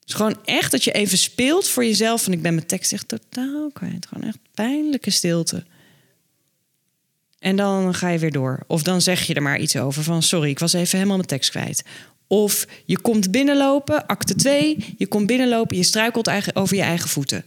Dus 0.08 0.16
gewoon 0.16 0.38
echt 0.46 0.72
dat 0.72 0.84
je 0.84 0.92
even 0.92 1.18
speelt 1.18 1.68
voor 1.68 1.86
jezelf. 1.86 2.26
En 2.26 2.32
ik 2.32 2.42
ben 2.42 2.54
mijn 2.54 2.68
tekst 2.68 2.94
echt 2.94 3.08
totaal 3.08 3.72
kwijt. 3.74 4.08
Gewoon 4.08 4.28
echt 4.28 4.40
pijnlijke 4.54 5.10
stilte. 5.10 5.66
En 7.40 7.56
dan 7.56 7.94
ga 7.94 8.10
je 8.10 8.20
weer 8.20 8.32
door. 8.32 8.64
Of 8.68 8.84
dan 8.84 9.02
zeg 9.02 9.28
je 9.28 9.34
er 9.34 9.42
maar 9.42 9.60
iets 9.60 9.78
over 9.78 10.04
van... 10.04 10.24
sorry, 10.24 10.50
ik 10.50 10.60
was 10.60 10.74
even 10.74 10.98
helemaal 10.98 11.18
mijn 11.18 11.28
tekst 11.28 11.50
kwijt. 11.50 11.84
Of 12.28 12.66
je 12.86 13.00
komt 13.00 13.32
binnenlopen, 13.32 14.06
acte 14.06 14.36
2. 14.36 14.96
Je 14.98 15.08
komt 15.08 15.28
binnenlopen, 15.28 15.78
je 15.78 15.84
struikelt 15.84 16.30
over 16.54 16.76
je 16.76 16.82
eigen 16.82 17.10
voeten. 17.10 17.44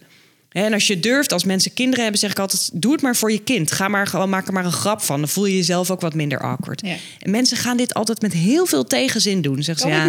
En 0.50 0.72
als 0.72 0.86
je 0.86 1.00
durft, 1.00 1.32
als 1.32 1.44
mensen 1.44 1.72
kinderen 1.72 2.02
hebben, 2.02 2.20
zeg 2.20 2.30
ik 2.30 2.38
altijd: 2.38 2.70
doe 2.72 2.92
het 2.92 3.02
maar 3.02 3.16
voor 3.16 3.32
je 3.32 3.42
kind. 3.42 3.72
Ga 3.72 3.88
maar 3.88 4.06
gewoon, 4.06 4.28
maak 4.28 4.46
er 4.46 4.52
maar 4.52 4.64
een 4.64 4.72
grap 4.72 5.02
van. 5.02 5.18
Dan 5.18 5.28
voel 5.28 5.46
je 5.46 5.56
jezelf 5.56 5.90
ook 5.90 6.00
wat 6.00 6.14
minder 6.14 6.40
awkward. 6.40 6.82
En 7.18 7.30
mensen 7.30 7.56
gaan 7.56 7.76
dit 7.76 7.94
altijd 7.94 8.22
met 8.22 8.32
heel 8.32 8.66
veel 8.66 8.84
tegenzin 8.84 9.42
doen. 9.42 9.62
Zeggen 9.62 9.88
ze 9.88 9.94
ja. 9.94 10.04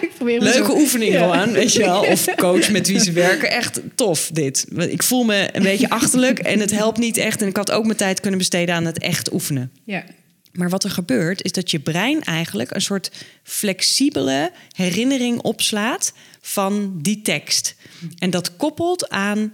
Ik 0.00 0.10
probeer 0.16 0.40
leuke 0.40 0.74
oefening 0.74 1.16
gewoon, 1.16 1.52
weet 1.52 1.72
je 1.72 1.78
wel. 1.78 2.00
Of 2.00 2.24
coach 2.36 2.70
met 2.70 2.88
wie 2.88 3.00
ze 3.00 3.12
werken. 3.12 3.50
Echt 3.50 3.80
tof 3.94 4.30
dit. 4.32 4.66
Ik 4.76 5.02
voel 5.02 5.24
me 5.24 5.48
een 5.52 5.62
beetje 5.62 5.88
achterlijk 5.88 6.38
en 6.38 6.60
het 6.60 6.70
helpt 6.70 6.98
niet 6.98 7.16
echt. 7.16 7.42
En 7.42 7.48
ik 7.48 7.56
had 7.56 7.70
ook 7.70 7.84
mijn 7.84 7.96
tijd 7.96 8.20
kunnen 8.20 8.38
besteden 8.38 8.74
aan 8.74 8.84
het 8.84 8.98
echt 8.98 9.32
oefenen. 9.32 9.70
Ja. 9.84 10.04
Maar 10.52 10.70
wat 10.70 10.84
er 10.84 10.90
gebeurt, 10.90 11.42
is 11.42 11.52
dat 11.52 11.70
je 11.70 11.78
brein 11.78 12.22
eigenlijk 12.22 12.74
een 12.74 12.80
soort 12.80 13.10
flexibele 13.42 14.52
herinnering 14.72 15.40
opslaat 15.40 16.12
van 16.40 16.98
die 17.02 17.22
tekst. 17.22 17.74
En 18.18 18.30
dat 18.30 18.56
koppelt 18.56 19.08
aan. 19.08 19.52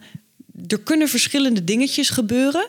Er 0.67 0.81
kunnen 0.81 1.09
verschillende 1.09 1.65
dingetjes 1.65 2.11
gebeuren. 2.11 2.69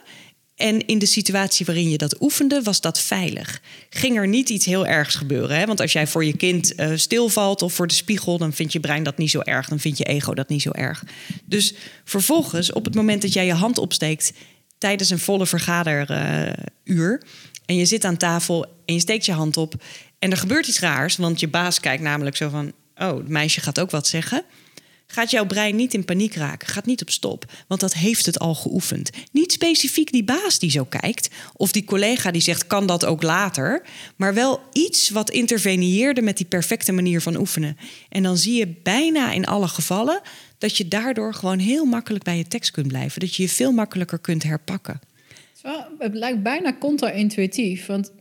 En 0.55 0.85
in 0.85 0.99
de 0.99 1.05
situatie 1.05 1.65
waarin 1.65 1.89
je 1.89 1.97
dat 1.97 2.21
oefende, 2.21 2.61
was 2.61 2.81
dat 2.81 2.99
veilig. 2.99 3.61
Ging 3.89 4.17
er 4.17 4.27
niet 4.27 4.49
iets 4.49 4.65
heel 4.65 4.85
ergs 4.85 5.15
gebeuren. 5.15 5.57
Hè? 5.57 5.65
Want 5.65 5.81
als 5.81 5.91
jij 5.91 6.07
voor 6.07 6.25
je 6.25 6.37
kind 6.37 6.79
uh, 6.79 6.91
stilvalt 6.95 7.61
of 7.61 7.73
voor 7.73 7.87
de 7.87 7.93
spiegel, 7.93 8.37
dan 8.37 8.53
vindt 8.53 8.73
je 8.73 8.79
brein 8.79 9.03
dat 9.03 9.17
niet 9.17 9.29
zo 9.29 9.39
erg. 9.39 9.67
Dan 9.67 9.79
vindt 9.79 9.97
je 9.97 10.03
ego 10.03 10.33
dat 10.33 10.49
niet 10.49 10.61
zo 10.61 10.71
erg. 10.71 11.03
Dus 11.45 11.73
vervolgens, 12.03 12.73
op 12.73 12.85
het 12.85 12.95
moment 12.95 13.21
dat 13.21 13.33
jij 13.33 13.45
je 13.45 13.53
hand 13.53 13.77
opsteekt 13.77 14.33
tijdens 14.77 15.09
een 15.09 15.19
volle 15.19 15.45
vergaderuur. 15.45 17.21
En 17.67 17.75
je 17.75 17.86
zit 17.86 18.06
aan 18.06 18.17
tafel 18.17 18.65
en 18.86 18.93
je 18.93 18.99
steekt 18.99 19.25
je 19.25 19.32
hand 19.32 19.58
op. 19.58 19.84
En 20.19 20.32
er 20.32 20.38
gebeurt 20.38 20.67
iets 20.67 20.80
raars, 20.80 21.15
want 21.15 21.39
je 21.39 21.47
baas 21.47 21.80
kijkt 21.80 22.03
namelijk 22.03 22.36
zo 22.36 22.49
van: 22.49 22.71
oh, 22.95 23.17
het 23.17 23.27
meisje 23.27 23.62
gaat 23.62 23.80
ook 23.80 23.91
wat 23.91 24.08
zeggen. 24.08 24.43
Gaat 25.10 25.32
jouw 25.32 25.45
brein 25.45 25.75
niet 25.75 25.93
in 25.93 26.06
paniek 26.06 26.36
raken, 26.36 26.67
gaat 26.67 26.86
niet 26.86 27.01
op 27.01 27.10
stop, 27.10 27.51
want 27.67 27.82
dat 27.82 27.93
heeft 27.93 28.25
het 28.25 28.39
al 28.39 28.56
geoefend. 28.56 29.10
Niet 29.32 29.51
specifiek 29.51 30.12
die 30.12 30.23
baas 30.23 30.60
die 30.60 30.71
zo 30.71 30.84
kijkt, 30.84 31.30
of 31.53 31.71
die 31.71 31.84
collega 31.84 32.32
die 32.32 32.41
zegt: 32.41 32.67
kan 32.67 32.88
dat 32.88 33.06
ook 33.06 33.23
later, 33.23 33.82
maar 34.15 34.34
wel 34.34 34.62
iets 34.73 35.10
wat 35.10 35.30
interveneerde 35.30 36.21
met 36.21 36.38
die 36.38 36.45
perfecte 36.45 36.91
manier 36.91 37.21
van 37.21 37.36
oefenen. 37.36 37.77
En 38.10 38.23
dan 38.23 38.38
zie 38.38 38.58
je 38.58 38.73
bijna 38.84 39.32
in 39.32 39.45
alle 39.45 39.67
gevallen 39.67 40.21
dat 40.58 40.77
je 40.77 40.88
daardoor 40.88 41.34
gewoon 41.34 41.60
heel 41.60 41.86
makkelijk 41.86 42.23
bij 42.23 42.38
je 42.38 42.47
tekst 42.47 42.71
kunt 42.71 42.88
blijven, 42.88 43.19
dat 43.19 43.36
je 43.36 43.43
je 43.43 43.49
veel 43.49 43.71
makkelijker 43.71 44.19
kunt 44.19 44.43
herpakken. 44.43 44.99
Het 45.99 46.13
lijkt 46.13 46.43
bijna 46.43 46.77
contra-intuïtief, 46.80 47.86
want 47.86 48.12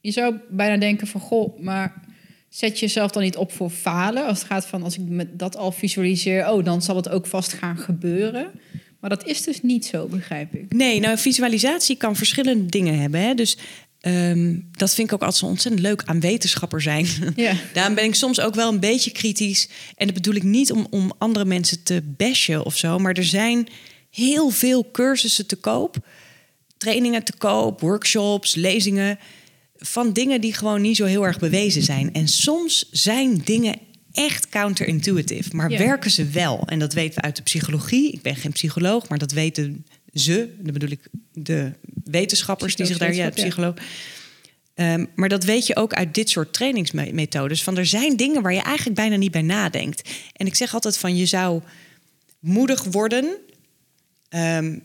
je 0.00 0.10
zou 0.10 0.34
bijna 0.48 0.76
denken 0.76 1.06
van 1.06 1.20
goh, 1.20 1.60
maar 1.60 2.08
Zet 2.50 2.78
jezelf 2.78 3.10
dan 3.10 3.22
niet 3.22 3.36
op 3.36 3.52
voor 3.52 3.70
falen. 3.70 4.26
Als 4.26 4.38
het 4.38 4.46
gaat 4.46 4.66
van 4.66 4.82
als 4.82 4.98
ik 4.98 5.08
met 5.08 5.38
dat 5.38 5.56
al 5.56 5.72
visualiseer, 5.72 6.48
oh, 6.48 6.64
dan 6.64 6.82
zal 6.82 6.96
het 6.96 7.08
ook 7.08 7.26
vast 7.26 7.52
gaan 7.52 7.78
gebeuren. 7.78 8.50
Maar 9.00 9.10
dat 9.10 9.26
is 9.26 9.42
dus 9.42 9.62
niet 9.62 9.86
zo, 9.86 10.06
begrijp 10.06 10.54
ik. 10.54 10.72
Nee, 10.72 11.00
nou, 11.00 11.18
visualisatie 11.18 11.96
kan 11.96 12.16
verschillende 12.16 12.66
dingen 12.66 12.98
hebben. 12.98 13.20
Hè? 13.20 13.34
Dus 13.34 13.56
ehm, 14.00 14.58
dat 14.72 14.94
vind 14.94 15.08
ik 15.08 15.14
ook 15.14 15.20
altijd 15.20 15.38
zo 15.38 15.46
ontzettend 15.46 15.82
leuk 15.82 16.02
aan 16.04 16.20
wetenschapper 16.20 16.82
zijn. 16.82 17.06
Ja. 17.36 17.54
Daarom 17.72 17.94
ben 17.94 18.04
ik 18.04 18.14
soms 18.14 18.40
ook 18.40 18.54
wel 18.54 18.72
een 18.72 18.80
beetje 18.80 19.10
kritisch. 19.10 19.68
En 19.96 20.06
dat 20.06 20.14
bedoel 20.14 20.34
ik 20.34 20.42
niet 20.42 20.72
om, 20.72 20.86
om 20.90 21.12
andere 21.18 21.44
mensen 21.44 21.82
te 21.82 22.02
bashen 22.16 22.64
of 22.64 22.76
zo. 22.76 22.98
Maar 22.98 23.14
er 23.14 23.24
zijn 23.24 23.68
heel 24.10 24.50
veel 24.50 24.90
cursussen 24.90 25.46
te 25.46 25.56
koop. 25.56 25.96
Trainingen 26.80 27.24
te 27.24 27.32
koop, 27.38 27.80
workshops, 27.80 28.54
lezingen 28.54 29.18
van 29.76 30.12
dingen 30.12 30.40
die 30.40 30.54
gewoon 30.54 30.80
niet 30.80 30.96
zo 30.96 31.04
heel 31.04 31.26
erg 31.26 31.38
bewezen 31.38 31.82
zijn. 31.82 32.12
En 32.12 32.28
soms 32.28 32.88
zijn 32.90 33.40
dingen 33.44 33.78
echt 34.12 34.48
counterintuitive, 34.48 35.56
maar 35.56 35.68
werken 35.68 36.10
ze 36.10 36.24
wel. 36.24 36.62
En 36.66 36.78
dat 36.78 36.92
weten 36.92 37.14
we 37.14 37.20
uit 37.20 37.36
de 37.36 37.42
psychologie. 37.42 38.12
Ik 38.12 38.22
ben 38.22 38.36
geen 38.36 38.52
psycholoog, 38.52 39.08
maar 39.08 39.18
dat 39.18 39.32
weten 39.32 39.86
ze. 40.14 40.54
Dan 40.58 40.72
bedoel 40.72 40.90
ik 40.90 41.08
de 41.32 41.72
wetenschappers 42.04 42.76
die 42.76 42.86
zich 42.86 42.98
daar... 42.98 43.14
Ja, 43.14 43.30
psycholoog. 43.30 43.74
Um, 44.74 45.08
maar 45.14 45.28
dat 45.28 45.44
weet 45.44 45.66
je 45.66 45.76
ook 45.76 45.92
uit 45.92 46.14
dit 46.14 46.30
soort 46.30 46.52
trainingsmethodes. 46.52 47.62
Van 47.62 47.76
er 47.76 47.86
zijn 47.86 48.16
dingen 48.16 48.42
waar 48.42 48.54
je 48.54 48.62
eigenlijk 48.62 48.96
bijna 48.96 49.16
niet 49.16 49.30
bij 49.30 49.42
nadenkt. 49.42 50.10
En 50.32 50.46
ik 50.46 50.54
zeg 50.54 50.74
altijd 50.74 50.98
van 50.98 51.16
je 51.16 51.26
zou 51.26 51.62
moedig 52.38 52.84
worden... 52.84 53.36
Um, 54.34 54.82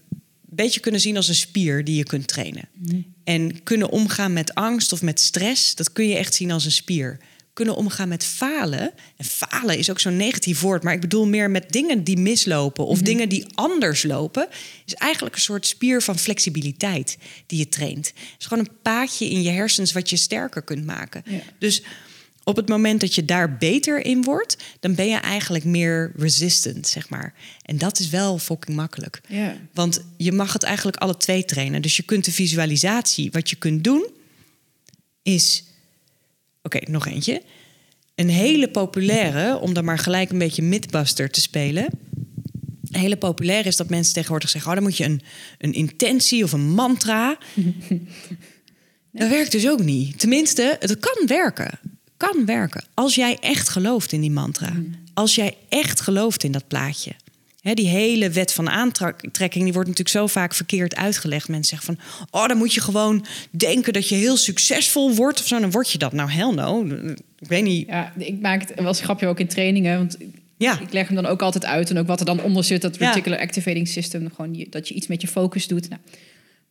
beetje 0.55 0.79
kunnen 0.79 1.01
zien 1.01 1.15
als 1.15 1.27
een 1.27 1.35
spier 1.35 1.83
die 1.83 1.95
je 1.95 2.03
kunt 2.03 2.27
trainen. 2.27 2.67
Mhm. 2.73 3.01
En 3.23 3.63
kunnen 3.63 3.89
omgaan 3.89 4.33
met 4.33 4.53
angst 4.53 4.93
of 4.93 5.01
met 5.01 5.19
stress, 5.19 5.75
dat 5.75 5.91
kun 5.91 6.07
je 6.07 6.15
echt 6.15 6.33
zien 6.33 6.51
als 6.51 6.65
een 6.65 6.71
spier. 6.71 7.17
Kunnen 7.53 7.75
omgaan 7.75 8.07
met 8.07 8.23
falen. 8.23 8.91
En 9.17 9.25
falen 9.25 9.77
is 9.77 9.89
ook 9.89 9.99
zo'n 9.99 10.17
negatief 10.17 10.59
woord, 10.59 10.83
maar 10.83 10.93
ik 10.93 11.01
bedoel 11.01 11.27
meer 11.27 11.51
met 11.51 11.71
dingen 11.71 12.03
die 12.03 12.17
mislopen 12.17 12.85
of 12.85 12.95
mhm. 12.95 13.05
dingen 13.05 13.29
die 13.29 13.45
anders 13.53 14.03
lopen. 14.03 14.47
Is 14.85 14.93
eigenlijk 14.93 15.35
een 15.35 15.41
soort 15.41 15.67
spier 15.67 16.01
van 16.01 16.19
flexibiliteit 16.19 17.17
die 17.45 17.59
je 17.59 17.69
traint. 17.69 18.07
Het 18.07 18.35
is 18.39 18.45
gewoon 18.45 18.65
een 18.65 18.81
paadje 18.81 19.29
in 19.29 19.41
je 19.41 19.49
hersens 19.49 19.91
wat 19.91 20.09
je 20.09 20.17
sterker 20.17 20.61
kunt 20.61 20.85
maken. 20.85 21.23
Dus 21.59 21.81
op 22.47 22.55
het 22.55 22.69
moment 22.69 23.01
dat 23.01 23.15
je 23.15 23.25
daar 23.25 23.57
beter 23.57 24.05
in 24.05 24.23
wordt, 24.23 24.57
dan 24.79 24.95
ben 24.95 25.07
je 25.07 25.15
eigenlijk 25.15 25.63
meer 25.63 26.11
resistant, 26.17 26.87
zeg 26.87 27.09
maar. 27.09 27.33
En 27.61 27.77
dat 27.77 27.99
is 27.99 28.09
wel 28.09 28.37
fucking 28.37 28.77
makkelijk. 28.77 29.21
Ja. 29.27 29.57
Want 29.73 30.01
je 30.17 30.31
mag 30.31 30.53
het 30.53 30.63
eigenlijk 30.63 30.97
alle 30.97 31.17
twee 31.17 31.45
trainen. 31.45 31.81
Dus 31.81 31.95
je 31.95 32.03
kunt 32.03 32.25
de 32.25 32.31
visualisatie, 32.31 33.31
wat 33.31 33.49
je 33.49 33.55
kunt 33.55 33.83
doen, 33.83 34.07
is. 35.23 35.63
Oké, 36.63 36.91
nog 36.91 37.07
eentje. 37.07 37.41
Een 38.15 38.29
hele 38.29 38.69
populaire, 38.69 39.57
om 39.59 39.73
dan 39.73 39.85
maar 39.85 39.99
gelijk 39.99 40.29
een 40.29 40.37
beetje 40.37 40.61
mythbuster 40.61 41.29
te 41.29 41.41
spelen. 41.41 41.85
Een 42.91 42.99
hele 42.99 43.17
populaire 43.17 43.67
is 43.67 43.75
dat 43.75 43.89
mensen 43.89 44.13
tegenwoordig 44.13 44.49
zeggen: 44.49 44.69
oh, 44.69 44.75
dan 44.75 44.85
moet 44.85 44.97
je 44.97 45.03
een, 45.03 45.21
een 45.57 45.73
intentie 45.73 46.43
of 46.43 46.51
een 46.51 46.69
mantra. 46.69 47.37
Dat 49.11 49.29
werkt 49.29 49.51
dus 49.51 49.67
ook 49.67 49.83
niet. 49.83 50.19
Tenminste, 50.19 50.75
het 50.79 50.99
kan 50.99 51.27
werken 51.27 51.79
kan 52.17 52.45
werken. 52.45 52.83
Als 52.93 53.15
jij 53.15 53.37
echt 53.41 53.69
gelooft 53.69 54.11
in 54.11 54.21
die 54.21 54.31
mantra. 54.31 54.69
Mm. 54.69 54.95
Als 55.13 55.35
jij 55.35 55.55
echt 55.69 56.01
gelooft 56.01 56.43
in 56.43 56.51
dat 56.51 56.67
plaatje. 56.67 57.11
Hè, 57.61 57.73
die 57.73 57.87
hele 57.87 58.29
wet 58.29 58.53
van 58.53 58.69
aantrekking, 58.69 59.63
die 59.63 59.73
wordt 59.73 59.89
natuurlijk 59.89 60.09
zo 60.17 60.27
vaak 60.27 60.53
verkeerd 60.53 60.95
uitgelegd. 60.95 61.47
Mensen 61.47 61.77
zeggen 61.77 61.95
van, 61.95 62.27
oh, 62.41 62.47
dan 62.47 62.57
moet 62.57 62.73
je 62.73 62.81
gewoon 62.81 63.25
denken 63.51 63.93
dat 63.93 64.09
je 64.09 64.15
heel 64.15 64.37
succesvol 64.37 65.15
wordt 65.15 65.39
of 65.39 65.47
zo. 65.47 65.59
Dan 65.59 65.71
word 65.71 65.91
je 65.91 65.97
dat. 65.97 66.13
Nou, 66.13 66.31
hell 66.31 66.51
no. 66.53 66.85
Ik 67.39 67.47
weet 67.47 67.63
niet. 67.63 67.87
Ja, 67.87 68.13
ik 68.17 68.39
maak 68.41 68.61
het 68.69 68.79
wel 68.81 68.93
grapje 68.93 69.27
ook 69.27 69.39
in 69.39 69.47
trainingen, 69.47 69.97
want 69.97 70.17
Ja. 70.57 70.79
ik 70.79 70.93
leg 70.93 71.07
hem 71.07 71.15
dan 71.15 71.25
ook 71.25 71.41
altijd 71.41 71.65
uit 71.65 71.89
en 71.89 71.97
ook 71.97 72.07
wat 72.07 72.19
er 72.19 72.25
dan 72.25 72.41
onder 72.41 72.63
zit, 72.63 72.81
dat 72.81 72.97
reticular 72.97 73.39
activating 73.39 73.87
system, 73.87 74.29
gewoon 74.35 74.53
je- 74.55 74.67
dat 74.69 74.87
je 74.87 74.93
iets 74.93 75.07
met 75.07 75.21
je 75.21 75.27
focus 75.27 75.67
doet. 75.67 75.89
Nou, 75.89 76.01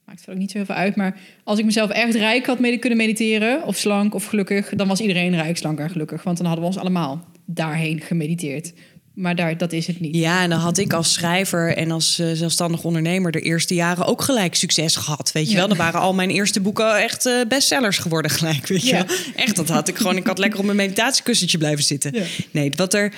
maakt 0.07 0.18
verder 0.18 0.34
ook 0.34 0.40
niet 0.40 0.50
zo 0.50 0.57
heel 0.57 0.66
veel 0.66 0.74
uit, 0.74 0.96
maar 0.96 1.16
als 1.44 1.59
ik 1.59 1.64
mezelf 1.64 1.90
echt 1.90 2.14
rijk 2.14 2.46
had 2.46 2.59
mee 2.59 2.78
kunnen 2.78 2.98
mediteren, 2.98 3.64
of 3.66 3.76
slank 3.76 4.14
of 4.14 4.24
gelukkig, 4.24 4.68
dan 4.68 4.88
was 4.88 5.00
iedereen 5.00 5.34
rijk, 5.34 5.57
slank 5.57 5.78
en 5.78 5.90
gelukkig, 5.90 6.22
want 6.22 6.36
dan 6.36 6.46
hadden 6.46 6.64
we 6.64 6.70
ons 6.70 6.80
allemaal 6.80 7.24
daarheen 7.46 8.00
gemediteerd. 8.00 8.72
Maar 9.14 9.36
daar, 9.36 9.57
dat 9.59 9.72
is 9.72 9.86
het 9.86 10.00
niet. 10.00 10.14
Ja, 10.16 10.42
en 10.42 10.50
dan 10.50 10.59
had 10.59 10.78
ik 10.78 10.92
als 10.92 11.12
schrijver 11.12 11.76
en 11.76 11.90
als 11.90 12.18
eh, 12.18 12.26
zelfstandig 12.32 12.84
ondernemer 12.84 13.32
de 13.32 13.40
eerste 13.40 13.74
jaren 13.74 14.05
ook 14.07 14.22
gelijk 14.22 14.55
succes 14.55 14.96
gehad. 14.96 15.32
Weet 15.32 15.44
je 15.46 15.50
Ja. 15.52 15.57
wel, 15.59 15.68
dan 15.68 15.76
waren 15.76 16.00
al 16.00 16.14
mijn 16.14 16.30
eerste 16.30 16.61
boeken 16.61 16.96
echt 17.02 17.26
eh, 17.26 17.34
bestsellers 17.48 17.98
geworden 17.98 18.30
gelijk. 18.30 18.66
Weet 18.66 18.82
je 18.82 18.94
Ja. 18.94 19.07
wel? 19.07 19.16
Echt, 19.36 19.57
dat 19.57 19.68
had 19.68 19.88
ik 19.88 19.96
gewoon. 19.96 20.16
Ik 20.16 20.26
had 20.26 20.38
lekker 20.38 20.59
op 20.59 20.64
mijn 20.64 20.76
meditatiekussentje 20.76 21.59
blijven 21.59 21.84
zitten. 21.84 22.11
Ja. 22.14 22.22
Nee, 22.50 22.72
wat 22.76 22.94
er. 22.94 23.12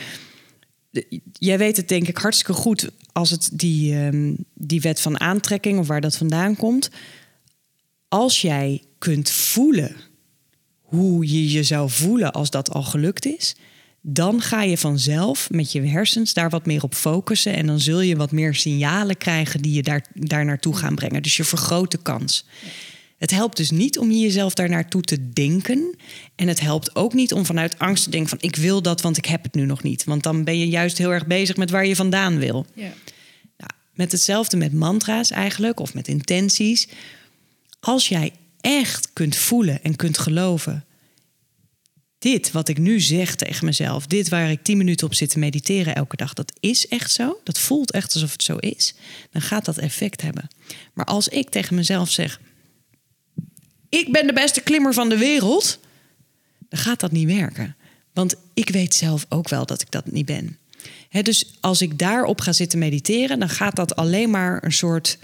Jij 1.32 1.58
weet 1.58 1.76
het 1.76 1.88
denk 1.88 2.08
ik 2.08 2.16
hartstikke 2.16 2.52
goed 2.52 2.90
als 3.12 3.30
het 3.30 3.48
die, 3.52 3.94
ehm, 3.94 4.34
die 4.54 4.80
wet 4.80 5.00
van 5.00 5.20
aantrekking 5.20 5.78
of 5.78 5.86
waar 5.86 6.00
dat 6.00 6.16
vandaan 6.16 6.56
komt. 6.56 6.90
Als 8.08 8.40
jij 8.40 8.82
kunt 8.98 9.30
voelen 9.30 9.96
hoe 10.80 11.32
je 11.32 11.50
je 11.50 11.62
zou 11.62 11.90
voelen 11.90 12.32
als 12.32 12.50
dat 12.50 12.70
al 12.70 12.82
gelukt 12.82 13.26
is, 13.26 13.56
dan 14.00 14.40
ga 14.40 14.62
je 14.62 14.78
vanzelf 14.78 15.50
met 15.50 15.72
je 15.72 15.80
hersens 15.80 16.34
daar 16.34 16.50
wat 16.50 16.66
meer 16.66 16.82
op 16.82 16.94
focussen 16.94 17.54
en 17.54 17.66
dan 17.66 17.80
zul 17.80 18.00
je 18.00 18.16
wat 18.16 18.32
meer 18.32 18.54
signalen 18.54 19.16
krijgen 19.16 19.62
die 19.62 19.72
je 19.72 19.82
daar, 19.82 20.06
daar 20.14 20.44
naartoe 20.44 20.76
gaan 20.76 20.94
brengen. 20.94 21.22
Dus 21.22 21.36
je 21.36 21.44
vergroot 21.44 21.90
de 21.90 22.02
kans. 22.02 22.46
Het 23.18 23.30
helpt 23.30 23.56
dus 23.56 23.70
niet 23.70 23.98
om 23.98 24.10
jezelf 24.10 24.54
daar 24.54 24.68
naartoe 24.68 25.02
te 25.02 25.30
denken. 25.30 25.96
En 26.34 26.48
het 26.48 26.60
helpt 26.60 26.96
ook 26.96 27.12
niet 27.12 27.32
om 27.32 27.46
vanuit 27.46 27.78
angst 27.78 28.04
te 28.04 28.10
denken 28.10 28.28
van 28.28 28.38
ik 28.40 28.56
wil 28.56 28.82
dat, 28.82 29.00
want 29.00 29.16
ik 29.16 29.24
heb 29.24 29.42
het 29.42 29.54
nu 29.54 29.64
nog 29.64 29.82
niet. 29.82 30.04
Want 30.04 30.22
dan 30.22 30.44
ben 30.44 30.58
je 30.58 30.68
juist 30.68 30.98
heel 30.98 31.12
erg 31.12 31.26
bezig 31.26 31.56
met 31.56 31.70
waar 31.70 31.86
je 31.86 31.96
vandaan 31.96 32.38
wil. 32.38 32.66
Ja. 32.74 32.92
Nou, 33.56 33.70
met 33.92 34.12
hetzelfde 34.12 34.56
met 34.56 34.72
mantra's 34.72 35.30
eigenlijk, 35.30 35.80
of 35.80 35.94
met 35.94 36.08
intenties. 36.08 36.88
Als 37.80 38.08
jij 38.08 38.32
echt 38.60 39.12
kunt 39.12 39.36
voelen 39.36 39.82
en 39.82 39.96
kunt 39.96 40.18
geloven. 40.18 40.84
Dit 42.18 42.50
wat 42.50 42.68
ik 42.68 42.78
nu 42.78 43.00
zeg 43.00 43.34
tegen 43.34 43.64
mezelf, 43.64 44.06
dit 44.06 44.28
waar 44.28 44.50
ik 44.50 44.62
tien 44.62 44.76
minuten 44.76 45.06
op 45.06 45.14
zit 45.14 45.30
te 45.30 45.38
mediteren 45.38 45.94
elke 45.94 46.16
dag, 46.16 46.32
dat 46.32 46.52
is 46.60 46.88
echt 46.88 47.12
zo. 47.12 47.40
Dat 47.44 47.58
voelt 47.58 47.92
echt 47.92 48.14
alsof 48.14 48.32
het 48.32 48.42
zo 48.42 48.56
is. 48.56 48.94
Dan 49.30 49.42
gaat 49.42 49.64
dat 49.64 49.78
effect 49.78 50.22
hebben. 50.22 50.48
Maar 50.94 51.04
als 51.04 51.28
ik 51.28 51.48
tegen 51.50 51.74
mezelf 51.74 52.10
zeg: 52.10 52.40
Ik 53.88 54.12
ben 54.12 54.26
de 54.26 54.32
beste 54.32 54.60
klimmer 54.60 54.94
van 54.94 55.08
de 55.08 55.18
wereld, 55.18 55.78
dan 56.68 56.78
gaat 56.78 57.00
dat 57.00 57.12
niet 57.12 57.26
werken. 57.26 57.76
Want 58.12 58.34
ik 58.54 58.68
weet 58.68 58.94
zelf 58.94 59.26
ook 59.28 59.48
wel 59.48 59.66
dat 59.66 59.82
ik 59.82 59.90
dat 59.90 60.10
niet 60.10 60.26
ben. 60.26 60.58
Dus 61.22 61.56
als 61.60 61.82
ik 61.82 61.98
daarop 61.98 62.40
ga 62.40 62.52
zitten 62.52 62.78
mediteren, 62.78 63.38
dan 63.38 63.48
gaat 63.48 63.76
dat 63.76 63.96
alleen 63.96 64.30
maar 64.30 64.64
een 64.64 64.72
soort 64.72 65.18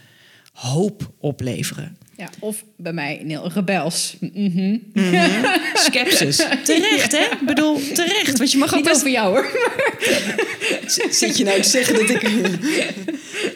hoop 0.53 1.13
opleveren. 1.19 1.97
Ja, 2.17 2.31
of 2.39 2.65
bij 2.77 2.93
mij 2.93 3.23
heel 3.27 3.53
rebels. 3.53 4.17
Mhm. 4.21 4.79
Skepsis. 5.75 6.37
Terecht, 6.65 7.13
hè? 7.13 7.25
Ik 7.25 7.47
bedoel, 7.47 7.81
terecht. 7.95 8.39
Want 8.39 8.53
je 8.53 8.59
mag 8.59 8.69
ook 8.69 8.75
Niet 8.75 8.85
best... 8.85 8.97
over 8.97 9.11
jou 9.11 9.31
hoor. 9.33 9.47
Zit 11.11 11.39
je 11.39 11.45
nou 11.45 11.63
te 11.63 11.69
zeggen 11.69 11.95
dat 11.95 12.11
ik... 12.11 12.31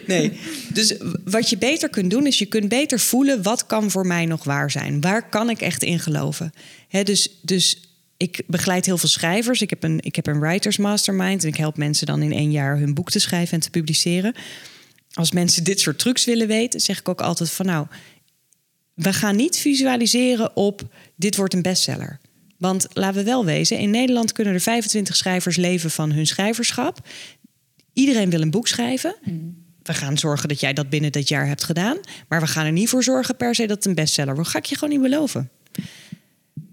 Nee. 0.06 0.32
Dus 0.68 0.94
wat 1.24 1.50
je 1.50 1.58
beter 1.58 1.88
kunt 1.88 2.10
doen, 2.10 2.26
is 2.26 2.38
je 2.38 2.46
kunt 2.46 2.68
beter 2.68 3.00
voelen... 3.00 3.42
wat 3.42 3.66
kan 3.66 3.90
voor 3.90 4.06
mij 4.06 4.26
nog 4.26 4.44
waar 4.44 4.70
zijn? 4.70 5.00
Waar 5.00 5.28
kan 5.28 5.50
ik 5.50 5.60
echt 5.60 5.82
in 5.82 5.98
geloven? 5.98 6.52
Hè, 6.88 7.02
dus, 7.02 7.38
dus 7.42 7.80
ik 8.16 8.42
begeleid 8.46 8.86
heel 8.86 8.98
veel 8.98 9.08
schrijvers. 9.08 9.60
Ik 9.60 9.70
heb, 9.70 9.82
een, 9.82 9.98
ik 10.02 10.16
heb 10.16 10.26
een 10.26 10.40
writers 10.40 10.76
mastermind... 10.76 11.42
en 11.42 11.48
ik 11.48 11.56
help 11.56 11.76
mensen 11.76 12.06
dan 12.06 12.22
in 12.22 12.32
één 12.32 12.50
jaar 12.50 12.78
hun 12.78 12.94
boek 12.94 13.10
te 13.10 13.18
schrijven 13.18 13.54
en 13.54 13.60
te 13.60 13.70
publiceren. 13.70 14.34
Als 15.12 15.32
mensen 15.32 15.64
dit 15.64 15.80
soort 15.80 15.98
trucs 15.98 16.24
willen 16.24 16.46
weten, 16.46 16.80
zeg 16.80 16.98
ik 16.98 17.08
ook 17.08 17.20
altijd 17.20 17.50
van... 17.50 17.66
nou, 17.66 17.86
we 18.96 19.12
gaan 19.12 19.36
niet 19.36 19.58
visualiseren 19.58 20.56
op 20.56 20.82
dit 21.16 21.36
wordt 21.36 21.54
een 21.54 21.62
bestseller. 21.62 22.20
Want 22.58 22.86
laten 22.92 23.18
we 23.18 23.24
wel 23.24 23.44
wezen, 23.44 23.78
in 23.78 23.90
Nederland 23.90 24.32
kunnen 24.32 24.54
er 24.54 24.60
25 24.60 25.16
schrijvers 25.16 25.56
leven 25.56 25.90
van 25.90 26.12
hun 26.12 26.26
schrijverschap. 26.26 27.08
Iedereen 27.92 28.30
wil 28.30 28.40
een 28.40 28.50
boek 28.50 28.68
schrijven. 28.68 29.16
We 29.82 29.94
gaan 29.94 30.18
zorgen 30.18 30.48
dat 30.48 30.60
jij 30.60 30.72
dat 30.72 30.88
binnen 30.88 31.12
dat 31.12 31.28
jaar 31.28 31.46
hebt 31.46 31.64
gedaan. 31.64 31.98
Maar 32.28 32.40
we 32.40 32.46
gaan 32.46 32.66
er 32.66 32.72
niet 32.72 32.88
voor 32.88 33.02
zorgen 33.02 33.36
per 33.36 33.54
se 33.54 33.66
dat 33.66 33.76
het 33.76 33.86
een 33.86 33.94
bestseller 33.94 34.34
wordt. 34.34 34.50
Ga 34.50 34.58
ik 34.58 34.64
je 34.64 34.74
gewoon 34.74 34.90
niet 34.90 35.02
beloven. 35.02 35.50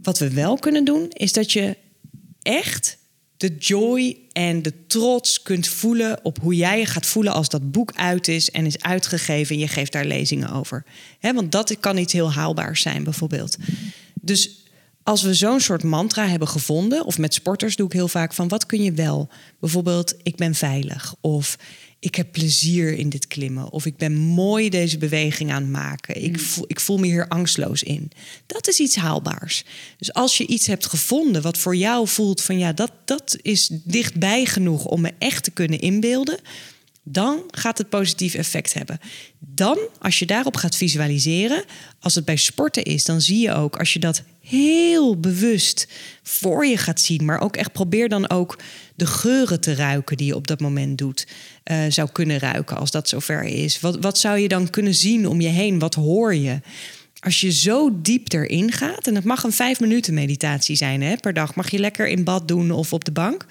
Wat 0.01 0.19
we 0.19 0.33
wel 0.33 0.57
kunnen 0.57 0.85
doen, 0.85 1.09
is 1.09 1.33
dat 1.33 1.51
je 1.51 1.77
echt 2.41 2.97
de 3.43 3.55
joy 3.57 4.17
en 4.31 4.61
de 4.61 4.85
trots 4.87 5.41
kunt 5.41 5.67
voelen 5.67 6.19
op 6.23 6.39
hoe 6.39 6.55
jij 6.55 6.79
je 6.79 6.85
gaat 6.85 7.05
voelen 7.05 7.33
als 7.33 7.49
dat 7.49 7.71
boek 7.71 7.91
uit 7.95 8.27
is 8.27 8.51
en 8.51 8.65
is 8.65 8.81
uitgegeven 8.81 9.55
en 9.55 9.61
je 9.61 9.67
geeft 9.67 9.91
daar 9.91 10.05
lezingen 10.05 10.49
over. 10.49 10.85
Hè, 11.19 11.33
want 11.33 11.51
dat 11.51 11.79
kan 11.79 11.97
iets 11.97 12.13
heel 12.13 12.31
haalbaars 12.31 12.81
zijn, 12.81 13.03
bijvoorbeeld. 13.03 13.57
Dus 14.21 14.65
als 15.03 15.21
we 15.21 15.33
zo'n 15.33 15.59
soort 15.59 15.83
mantra 15.83 16.27
hebben 16.27 16.47
gevonden, 16.47 17.05
of 17.05 17.17
met 17.17 17.33
sporters 17.33 17.75
doe 17.75 17.85
ik 17.85 17.93
heel 17.93 18.07
vaak 18.07 18.33
van 18.33 18.47
wat 18.47 18.65
kun 18.65 18.83
je 18.83 18.91
wel? 18.91 19.29
Bijvoorbeeld, 19.59 20.13
ik 20.23 20.35
ben 20.35 20.55
veilig. 20.55 21.15
Of 21.21 21.57
ik 22.03 22.15
heb 22.15 22.31
plezier 22.31 22.97
in 22.97 23.09
dit 23.09 23.27
klimmen. 23.27 23.71
Of 23.71 23.85
ik 23.85 23.97
ben 23.97 24.13
mooi 24.17 24.69
deze 24.69 24.97
beweging 24.97 25.51
aan 25.51 25.61
het 25.61 25.71
maken. 25.71 26.23
Ik 26.23 26.39
voel, 26.39 26.63
ik 26.67 26.79
voel 26.79 26.97
me 26.97 27.05
hier 27.05 27.27
angstloos 27.27 27.83
in. 27.83 28.11
Dat 28.45 28.67
is 28.67 28.79
iets 28.79 28.95
haalbaars. 28.95 29.63
Dus 29.97 30.13
als 30.13 30.37
je 30.37 30.47
iets 30.47 30.67
hebt 30.67 30.85
gevonden 30.85 31.41
wat 31.41 31.57
voor 31.57 31.75
jou 31.75 32.07
voelt 32.07 32.41
van 32.41 32.57
ja, 32.57 32.73
dat, 32.73 32.91
dat 33.05 33.37
is 33.41 33.69
dichtbij 33.83 34.45
genoeg 34.45 34.85
om 34.85 35.01
me 35.01 35.11
echt 35.17 35.43
te 35.43 35.51
kunnen 35.51 35.79
inbeelden. 35.79 36.39
Dan 37.03 37.43
gaat 37.51 37.77
het 37.77 37.89
positief 37.89 38.33
effect 38.33 38.73
hebben. 38.73 38.99
Dan, 39.39 39.77
als 39.99 40.19
je 40.19 40.25
daarop 40.25 40.55
gaat 40.55 40.75
visualiseren, 40.75 41.63
als 41.99 42.15
het 42.15 42.25
bij 42.25 42.35
sporten 42.35 42.83
is, 42.83 43.05
dan 43.05 43.21
zie 43.21 43.39
je 43.39 43.53
ook 43.53 43.77
als 43.77 43.93
je 43.93 43.99
dat 43.99 44.23
heel 44.39 45.19
bewust 45.19 45.87
voor 46.23 46.65
je 46.65 46.77
gaat 46.77 47.01
zien, 47.01 47.25
maar 47.25 47.41
ook 47.41 47.55
echt 47.55 47.71
probeer 47.71 48.09
dan 48.09 48.29
ook 48.29 48.59
de 48.95 49.05
geuren 49.05 49.59
te 49.59 49.75
ruiken 49.75 50.17
die 50.17 50.27
je 50.27 50.35
op 50.35 50.47
dat 50.47 50.59
moment 50.59 50.97
doet, 50.97 51.27
eh, 51.63 51.77
zou 51.89 52.09
kunnen 52.11 52.39
ruiken 52.39 52.77
als 52.77 52.91
dat 52.91 53.09
zover 53.09 53.43
is. 53.43 53.79
Wat, 53.79 53.97
wat 53.99 54.17
zou 54.17 54.39
je 54.39 54.47
dan 54.47 54.69
kunnen 54.69 54.95
zien 54.95 55.27
om 55.27 55.41
je 55.41 55.47
heen? 55.47 55.79
Wat 55.79 55.93
hoor 55.93 56.35
je? 56.35 56.59
Als 57.19 57.41
je 57.41 57.51
zo 57.51 57.89
diep 58.01 58.33
erin 58.33 58.71
gaat, 58.71 59.07
en 59.07 59.15
het 59.15 59.23
mag 59.23 59.43
een 59.43 59.51
vijf 59.51 59.79
minuten 59.79 60.13
meditatie 60.13 60.75
zijn 60.75 61.01
hè, 61.01 61.15
per 61.15 61.33
dag, 61.33 61.55
mag 61.55 61.69
je 61.69 61.79
lekker 61.79 62.07
in 62.07 62.23
bad 62.23 62.47
doen 62.47 62.71
of 62.71 62.93
op 62.93 63.05
de 63.05 63.11
bank. 63.11 63.45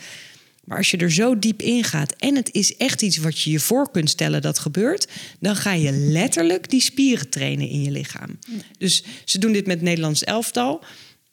Maar 0.65 0.77
als 0.79 0.91
je 0.91 0.97
er 0.97 1.13
zo 1.13 1.39
diep 1.39 1.63
in 1.63 1.85
gaat 1.85 2.13
en 2.13 2.37
het 2.37 2.53
is 2.53 2.77
echt 2.77 3.03
iets 3.03 3.17
wat 3.17 3.41
je 3.41 3.51
je 3.51 3.61
voor 3.61 3.91
kunt 3.91 4.11
stellen 4.11 4.43
dat 4.43 4.59
gebeurt, 4.59 5.09
dan 5.41 5.57
ga 5.57 5.73
je 5.73 5.93
letterlijk 5.93 6.71
die 6.71 6.81
spieren 6.81 7.29
trainen 7.29 7.69
in 7.69 7.83
je 7.83 7.91
lichaam. 7.91 8.39
Dus 8.79 9.05
ze 9.25 9.39
doen 9.39 9.53
dit 9.53 9.67
met 9.67 9.75
het 9.77 9.85
Nederlands 9.85 10.25
elftal. 10.25 10.85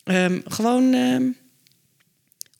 Ehm, 0.03 0.39
gewoon 0.45 0.93
ehm, 0.93 1.27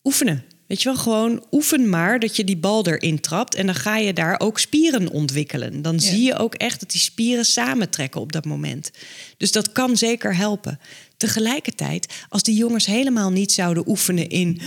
oefenen. 0.03 0.43
Weet 0.67 0.81
je 0.81 0.89
wel, 0.89 0.97
gewoon 0.97 1.43
oefen 1.51 1.89
maar 1.89 2.19
dat 2.19 2.35
je 2.35 2.43
die 2.43 2.57
bal 2.57 2.87
erin 2.87 3.19
trapt. 3.19 3.55
En 3.55 3.65
dan 3.65 3.75
ga 3.75 3.97
je 3.97 4.13
daar 4.13 4.39
ook 4.39 4.59
spieren 4.59 5.11
ontwikkelen. 5.11 5.81
Dan 5.81 5.99
zie 5.99 6.21
je 6.21 6.37
ook 6.37 6.55
echt 6.55 6.79
dat 6.79 6.91
die 6.91 7.01
spieren 7.01 7.45
samentrekken 7.45 8.21
op 8.21 8.31
dat 8.31 8.45
moment. 8.45 8.91
Dus 9.37 9.51
dat 9.51 9.71
kan 9.71 9.97
zeker 9.97 10.35
helpen. 10.35 10.79
Tegelijkertijd, 11.19 12.13
als 12.29 12.43
die 12.43 12.55
jongens 12.55 12.85
helemaal 12.85 13.31
niet 13.31 13.51
zouden 13.51 13.89
oefenen 13.89 14.29
in... 14.29 14.61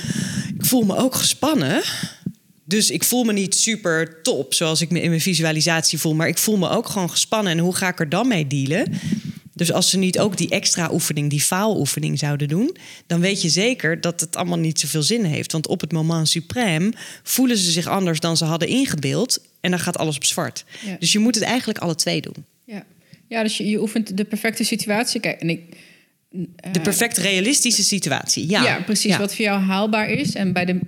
ik 0.59 0.65
voel 0.65 0.83
me 0.83 0.97
ook 0.97 1.15
gespannen... 1.15 1.83
Dus 2.65 2.91
ik 2.91 3.05
voel 3.05 3.25
me 3.25 3.33
niet 3.33 3.55
super 3.55 4.23
top 4.23 4.55
zoals 4.55 4.81
ik 4.81 4.91
me 4.91 5.01
in 5.01 5.09
mijn 5.09 5.21
visualisatie 5.21 5.99
voel. 5.99 6.15
Maar 6.15 6.29
ik 6.29 6.39
voel 6.39 6.57
me 6.57 6.69
ook 6.69 6.89
gewoon 6.89 7.11
gespannen. 7.11 7.53
En 7.53 7.59
hoe 7.59 7.75
ga 7.75 7.89
ik 7.89 8.01
er 8.01 8.09
dan 8.09 8.29
mee 8.29 8.47
dealen? 8.47 8.93
Dus 9.55 9.73
als 9.73 9.91
ze 9.91 9.99
niet 9.99 10.19
ook 10.19 10.37
die 10.37 10.49
extra 10.49 10.89
oefening, 10.93 11.31
die 11.31 11.41
faaloefening 11.41 12.19
zouden 12.19 12.49
doen, 12.49 12.77
dan 13.07 13.21
weet 13.21 13.43
je 13.43 13.49
zeker 13.49 14.01
dat 14.01 14.21
het 14.21 14.37
allemaal 14.37 14.59
niet 14.59 14.81
zoveel 14.81 15.03
zin 15.03 15.25
heeft. 15.25 15.53
Want 15.53 15.67
op 15.67 15.81
het 15.81 15.93
moment 15.93 16.37
suprême 16.39 16.99
voelen 17.23 17.57
ze 17.57 17.71
zich 17.71 17.87
anders 17.87 18.21
dan 18.21 18.37
ze 18.37 18.45
hadden 18.45 18.69
ingebeeld. 18.69 19.41
En 19.61 19.71
dan 19.71 19.81
gaat 19.81 19.99
alles 19.99 20.17
op 20.17 20.25
zwart. 20.25 20.65
Ja. 20.85 20.97
Dus 20.99 21.13
je 21.13 21.19
moet 21.19 21.35
het 21.35 21.45
eigenlijk 21.45 21.79
alle 21.79 21.95
twee 21.95 22.21
doen. 22.21 22.45
Ja, 22.65 22.85
ja 23.29 23.43
dus 23.43 23.57
je, 23.57 23.69
je 23.69 23.81
oefent 23.81 24.17
de 24.17 24.25
perfecte 24.25 24.65
situatie. 24.65 25.21
Kijk, 25.21 25.41
en 25.41 25.51
ik, 25.51 25.61
De 26.71 26.81
perfect 26.81 27.17
realistische 27.17 27.83
situatie. 27.83 28.51
Ja, 28.51 28.65
Ja, 28.65 28.81
precies. 28.81 29.11
Ja. 29.11 29.19
Wat 29.19 29.35
voor 29.35 29.45
jou 29.45 29.61
haalbaar 29.61 30.11
is. 30.11 30.35
En 30.35 30.53
bij 30.53 30.65
de 30.65 30.81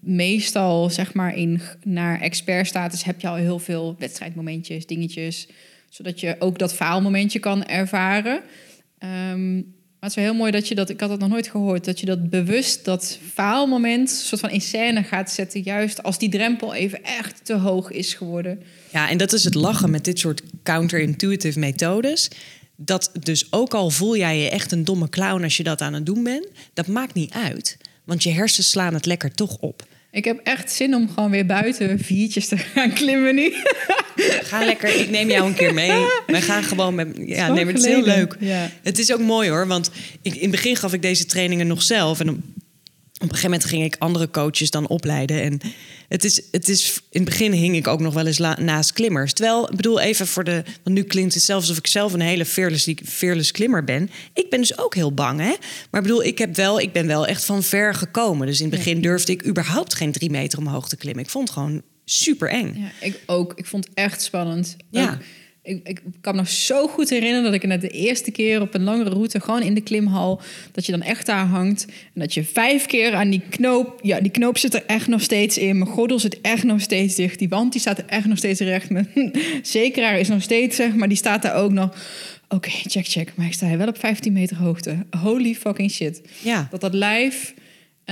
meestal, 0.00 0.90
zeg 0.90 1.14
maar, 1.14 1.36
in 1.36 1.60
naar 1.84 2.20
expertstatus 2.20 3.04
heb 3.04 3.20
je 3.20 3.28
al 3.28 3.34
heel 3.34 3.58
veel 3.58 3.96
wedstrijdmomentjes, 3.98 4.86
dingetjes. 4.86 5.46
Zodat 5.90 6.20
je 6.20 6.36
ook 6.38 6.58
dat 6.58 6.74
faalmomentje 6.74 7.38
kan 7.38 7.64
ervaren. 7.64 8.42
Ehm, 8.98 9.54
Maar 9.54 10.10
het 10.10 10.18
is 10.18 10.24
wel 10.26 10.32
heel 10.32 10.42
mooi 10.42 10.52
dat 10.52 10.68
je 10.68 10.74
dat, 10.74 10.88
ik 10.90 11.00
had 11.00 11.08
dat 11.08 11.18
nog 11.18 11.28
nooit 11.28 11.48
gehoord, 11.48 11.84
dat 11.84 12.00
je 12.00 12.06
dat 12.06 12.30
bewust, 12.30 12.84
dat 12.84 13.18
faalmoment, 13.32 14.10
soort 14.10 14.40
van 14.40 14.50
in 14.50 14.60
scène 14.60 15.02
gaat 15.02 15.30
zetten, 15.30 15.60
juist 15.62 16.02
als 16.02 16.18
die 16.18 16.28
drempel 16.28 16.74
even 16.74 17.04
echt 17.04 17.44
te 17.44 17.54
hoog 17.54 17.90
is 17.90 18.14
geworden. 18.14 18.62
Ja, 18.92 19.10
en 19.10 19.16
dat 19.18 19.32
is 19.32 19.44
het 19.44 19.54
lachen 19.54 19.90
met 19.90 20.04
dit 20.04 20.18
soort 20.18 20.42
counterintuitive 20.62 21.58
methodes. 21.58 22.30
Dat 22.76 23.10
dus 23.20 23.46
ook 23.52 23.74
al 23.74 23.90
voel 23.90 24.16
jij 24.16 24.38
je 24.38 24.50
echt 24.50 24.72
een 24.72 24.84
domme 24.84 25.08
clown 25.08 25.42
als 25.42 25.56
je 25.56 25.62
dat 25.62 25.80
aan 25.80 25.92
het 25.92 26.06
doen 26.06 26.22
bent, 26.22 26.46
dat 26.74 26.86
maakt 26.86 27.14
niet 27.14 27.32
uit. 27.32 27.76
Want 28.04 28.22
je 28.22 28.30
hersens 28.30 28.70
slaan 28.70 28.94
het 28.94 29.06
lekker 29.06 29.34
toch 29.34 29.56
op. 29.58 29.86
Ik 30.10 30.24
heb 30.24 30.40
echt 30.42 30.72
zin 30.72 30.94
om 30.94 31.08
gewoon 31.08 31.30
weer 31.30 31.46
buiten 31.46 31.98
viertjes 31.98 32.48
te 32.48 32.56
gaan 32.56 32.92
klimmen 32.92 33.34
nu. 33.34 33.52
Ga 34.42 34.64
lekker, 34.64 35.00
ik 35.00 35.10
neem 35.10 35.30
jou 35.30 35.46
een 35.46 35.54
keer 35.54 35.74
mee. 35.74 36.06
Wij 36.26 36.42
gaan 36.42 36.62
gewoon 36.62 36.94
met. 36.94 37.08
Ja, 37.26 37.52
nee, 37.52 37.66
het 37.66 37.78
is 37.78 37.84
heel 37.84 38.02
leuk. 38.02 38.36
Ja. 38.40 38.70
Het 38.82 38.98
is 38.98 39.12
ook 39.12 39.20
mooi 39.20 39.48
hoor, 39.50 39.66
want 39.66 39.90
ik, 40.22 40.34
in 40.34 40.40
het 40.40 40.50
begin 40.50 40.76
gaf 40.76 40.92
ik 40.92 41.02
deze 41.02 41.26
trainingen 41.26 41.66
nog 41.66 41.82
zelf. 41.82 42.20
En 42.20 42.54
op 43.22 43.28
een 43.28 43.34
gegeven 43.36 43.50
moment 43.50 43.68
ging 43.68 43.84
ik 43.84 43.96
andere 43.98 44.30
coaches 44.30 44.70
dan 44.70 44.88
opleiden. 44.88 45.42
En 45.42 45.60
het 46.08 46.24
is, 46.24 46.42
het 46.50 46.68
is, 46.68 47.00
in 47.10 47.20
het 47.20 47.24
begin 47.30 47.52
hing 47.52 47.76
ik 47.76 47.86
ook 47.86 48.00
nog 48.00 48.14
wel 48.14 48.26
eens 48.26 48.38
la- 48.38 48.60
naast 48.60 48.92
klimmers. 48.92 49.32
Terwijl, 49.32 49.70
ik 49.70 49.76
bedoel 49.76 50.00
even 50.00 50.26
voor 50.26 50.44
de. 50.44 50.62
Want 50.82 50.96
nu 50.96 51.02
klinkt 51.02 51.34
het 51.34 51.42
zelfs 51.42 51.62
alsof 51.68 51.78
ik 51.84 51.90
zelf 51.90 52.12
een 52.12 52.20
hele 52.20 52.44
fearless, 52.44 52.88
fearless 53.04 53.50
klimmer 53.50 53.84
ben. 53.84 54.10
Ik 54.34 54.50
ben 54.50 54.60
dus 54.60 54.78
ook 54.78 54.94
heel 54.94 55.12
bang, 55.14 55.40
hè? 55.40 55.54
Maar 55.90 56.00
ik 56.00 56.06
bedoel, 56.06 56.24
ik, 56.24 56.38
heb 56.38 56.56
wel, 56.56 56.80
ik 56.80 56.92
ben 56.92 57.06
wel 57.06 57.26
echt 57.26 57.44
van 57.44 57.62
ver 57.62 57.94
gekomen. 57.94 58.46
Dus 58.46 58.60
in 58.60 58.66
het 58.68 58.74
begin 58.76 59.00
durfde 59.00 59.32
ik 59.32 59.46
überhaupt 59.46 59.94
geen 59.94 60.12
drie 60.12 60.30
meter 60.30 60.58
omhoog 60.58 60.88
te 60.88 60.96
klimmen. 60.96 61.24
Ik 61.24 61.30
vond 61.30 61.48
het 61.48 61.56
gewoon 61.58 61.82
super 62.04 62.48
eng. 62.50 62.74
Ja, 62.78 63.06
ik 63.06 63.20
ook. 63.26 63.52
Ik 63.56 63.66
vond 63.66 63.84
het 63.84 63.94
echt 63.94 64.22
spannend. 64.22 64.76
Ja. 64.90 65.12
Ook- 65.12 65.18
ik, 65.62 65.88
ik 65.88 66.00
kan 66.20 66.34
me 66.34 66.40
nog 66.40 66.50
zo 66.50 66.86
goed 66.88 67.10
herinneren 67.10 67.44
dat 67.44 67.54
ik 67.54 67.66
net 67.66 67.80
de 67.80 67.88
eerste 67.88 68.30
keer 68.30 68.60
op 68.60 68.74
een 68.74 68.82
langere 68.82 69.10
route, 69.10 69.40
gewoon 69.40 69.62
in 69.62 69.74
de 69.74 69.80
klimhal, 69.80 70.40
dat 70.72 70.86
je 70.86 70.92
dan 70.92 71.02
echt 71.02 71.26
daar 71.26 71.46
hangt. 71.46 71.84
En 71.86 72.20
dat 72.20 72.34
je 72.34 72.44
vijf 72.44 72.86
keer 72.86 73.14
aan 73.14 73.30
die 73.30 73.42
knoop, 73.50 73.98
ja, 74.02 74.20
die 74.20 74.30
knoop 74.30 74.58
zit 74.58 74.74
er 74.74 74.84
echt 74.86 75.06
nog 75.06 75.20
steeds 75.20 75.58
in. 75.58 75.78
Mijn 75.78 75.90
gordel 75.90 76.18
zit 76.18 76.40
echt 76.40 76.64
nog 76.64 76.80
steeds 76.80 77.14
dicht. 77.14 77.38
Die 77.38 77.48
wand 77.48 77.72
die 77.72 77.80
staat 77.80 77.98
er 77.98 78.06
echt 78.06 78.26
nog 78.26 78.38
steeds 78.38 78.60
recht. 78.60 78.90
Mijn 78.90 79.08
zekeraar 79.62 80.18
is 80.18 80.28
nog 80.28 80.42
steeds, 80.42 80.76
zeg 80.76 80.94
maar, 80.94 81.08
die 81.08 81.16
staat 81.16 81.42
daar 81.42 81.54
ook 81.54 81.72
nog. 81.72 81.96
Oké, 82.48 82.70
check, 82.70 83.06
check. 83.06 83.32
Maar 83.34 83.46
ik 83.46 83.52
sta 83.52 83.66
hier 83.66 83.78
wel 83.78 83.88
op 83.88 83.98
15 83.98 84.32
meter 84.32 84.56
hoogte. 84.56 84.96
Holy 85.22 85.54
fucking 85.54 85.90
shit. 85.90 86.20
Ja. 86.42 86.68
Dat 86.70 86.80
dat 86.80 86.94
lijf... 86.94 87.54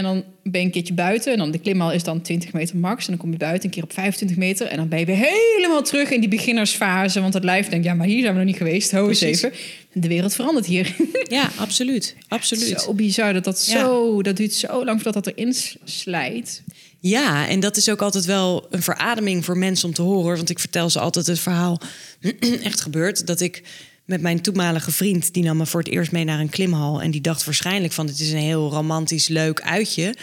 En 0.01 0.07
dan 0.07 0.25
ben 0.43 0.61
je 0.61 0.67
een 0.67 0.73
keertje 0.73 0.95
buiten. 0.95 1.33
En 1.33 1.39
dan 1.39 1.51
de 1.51 1.59
klimhal 1.59 1.93
is 1.93 2.03
dan 2.03 2.21
20 2.23 2.53
meter 2.53 2.77
max. 2.77 3.05
En 3.05 3.11
dan 3.11 3.21
kom 3.21 3.31
je 3.31 3.37
buiten 3.37 3.65
een 3.65 3.71
keer 3.71 3.83
op 3.83 3.93
25 3.93 4.37
meter. 4.37 4.67
En 4.67 4.77
dan 4.77 4.89
ben 4.89 4.99
je 4.99 5.05
weer 5.05 5.17
helemaal 5.17 5.83
terug 5.83 6.11
in 6.11 6.21
die 6.21 6.29
beginnersfase. 6.29 7.21
Want 7.21 7.35
het 7.35 7.45
lijf 7.45 7.69
denkt, 7.69 7.85
ja, 7.85 7.95
maar 7.95 8.07
hier 8.07 8.21
zijn 8.21 8.33
we 8.33 8.39
nog 8.39 8.49
niet 8.49 8.57
geweest. 8.57 8.91
Ho 8.93 9.09
eens 9.09 9.21
even. 9.21 9.53
De 9.93 10.09
wereld 10.09 10.35
verandert 10.35 10.67
hier. 10.67 10.97
Ja, 11.29 11.51
absoluut. 11.57 12.17
Absoluut. 12.29 12.81
Zo 12.81 12.95
bizar 12.95 13.33
dat 13.33 13.45
dat 13.45 13.67
Ja. 13.67 13.79
zo... 13.79 14.23
Dat 14.23 14.37
duurt 14.37 14.53
zo 14.53 14.85
lang 14.85 15.03
voordat 15.03 15.25
dat 15.25 15.35
erin 15.37 15.55
slijt. 15.85 16.63
Ja, 17.01 17.49
en 17.49 17.61
dat 17.61 17.77
is 17.77 17.89
ook 17.89 18.03
altijd 18.03 18.25
wel 18.25 18.67
een 18.71 18.83
verademing 18.83 19.45
voor 19.45 19.59
mensen 19.59 19.89
om 19.89 19.95
te 19.95 20.03
horen. 20.03 20.37
Want 20.37 20.51
ik 20.51 20.59
vertel 20.59 20.91
ze 20.91 21.01
altijd 21.01 21.27
het 21.27 21.39
verhaal, 21.39 21.81
echt 22.63 22.81
gebeurd, 22.81 23.27
dat 23.27 23.41
ik 23.41 23.63
met 24.11 24.21
mijn 24.21 24.41
toenmalige 24.41 24.91
vriend, 24.91 25.33
die 25.33 25.43
nam 25.43 25.57
me 25.57 25.67
voor 25.67 25.81
het 25.81 25.89
eerst 25.89 26.13
mee 26.13 26.25
naar 26.25 26.41
een 26.41 26.49
klimhal. 26.49 27.03
En 27.03 27.11
die 27.11 27.21
dacht 27.21 27.45
waarschijnlijk 27.45 27.93
van, 27.93 28.07
dit 28.07 28.21
is 28.21 28.33
een 28.33 28.39
heel 28.39 28.71
romantisch, 28.71 29.29
leuk 29.29 29.61
uitje. 29.61 30.15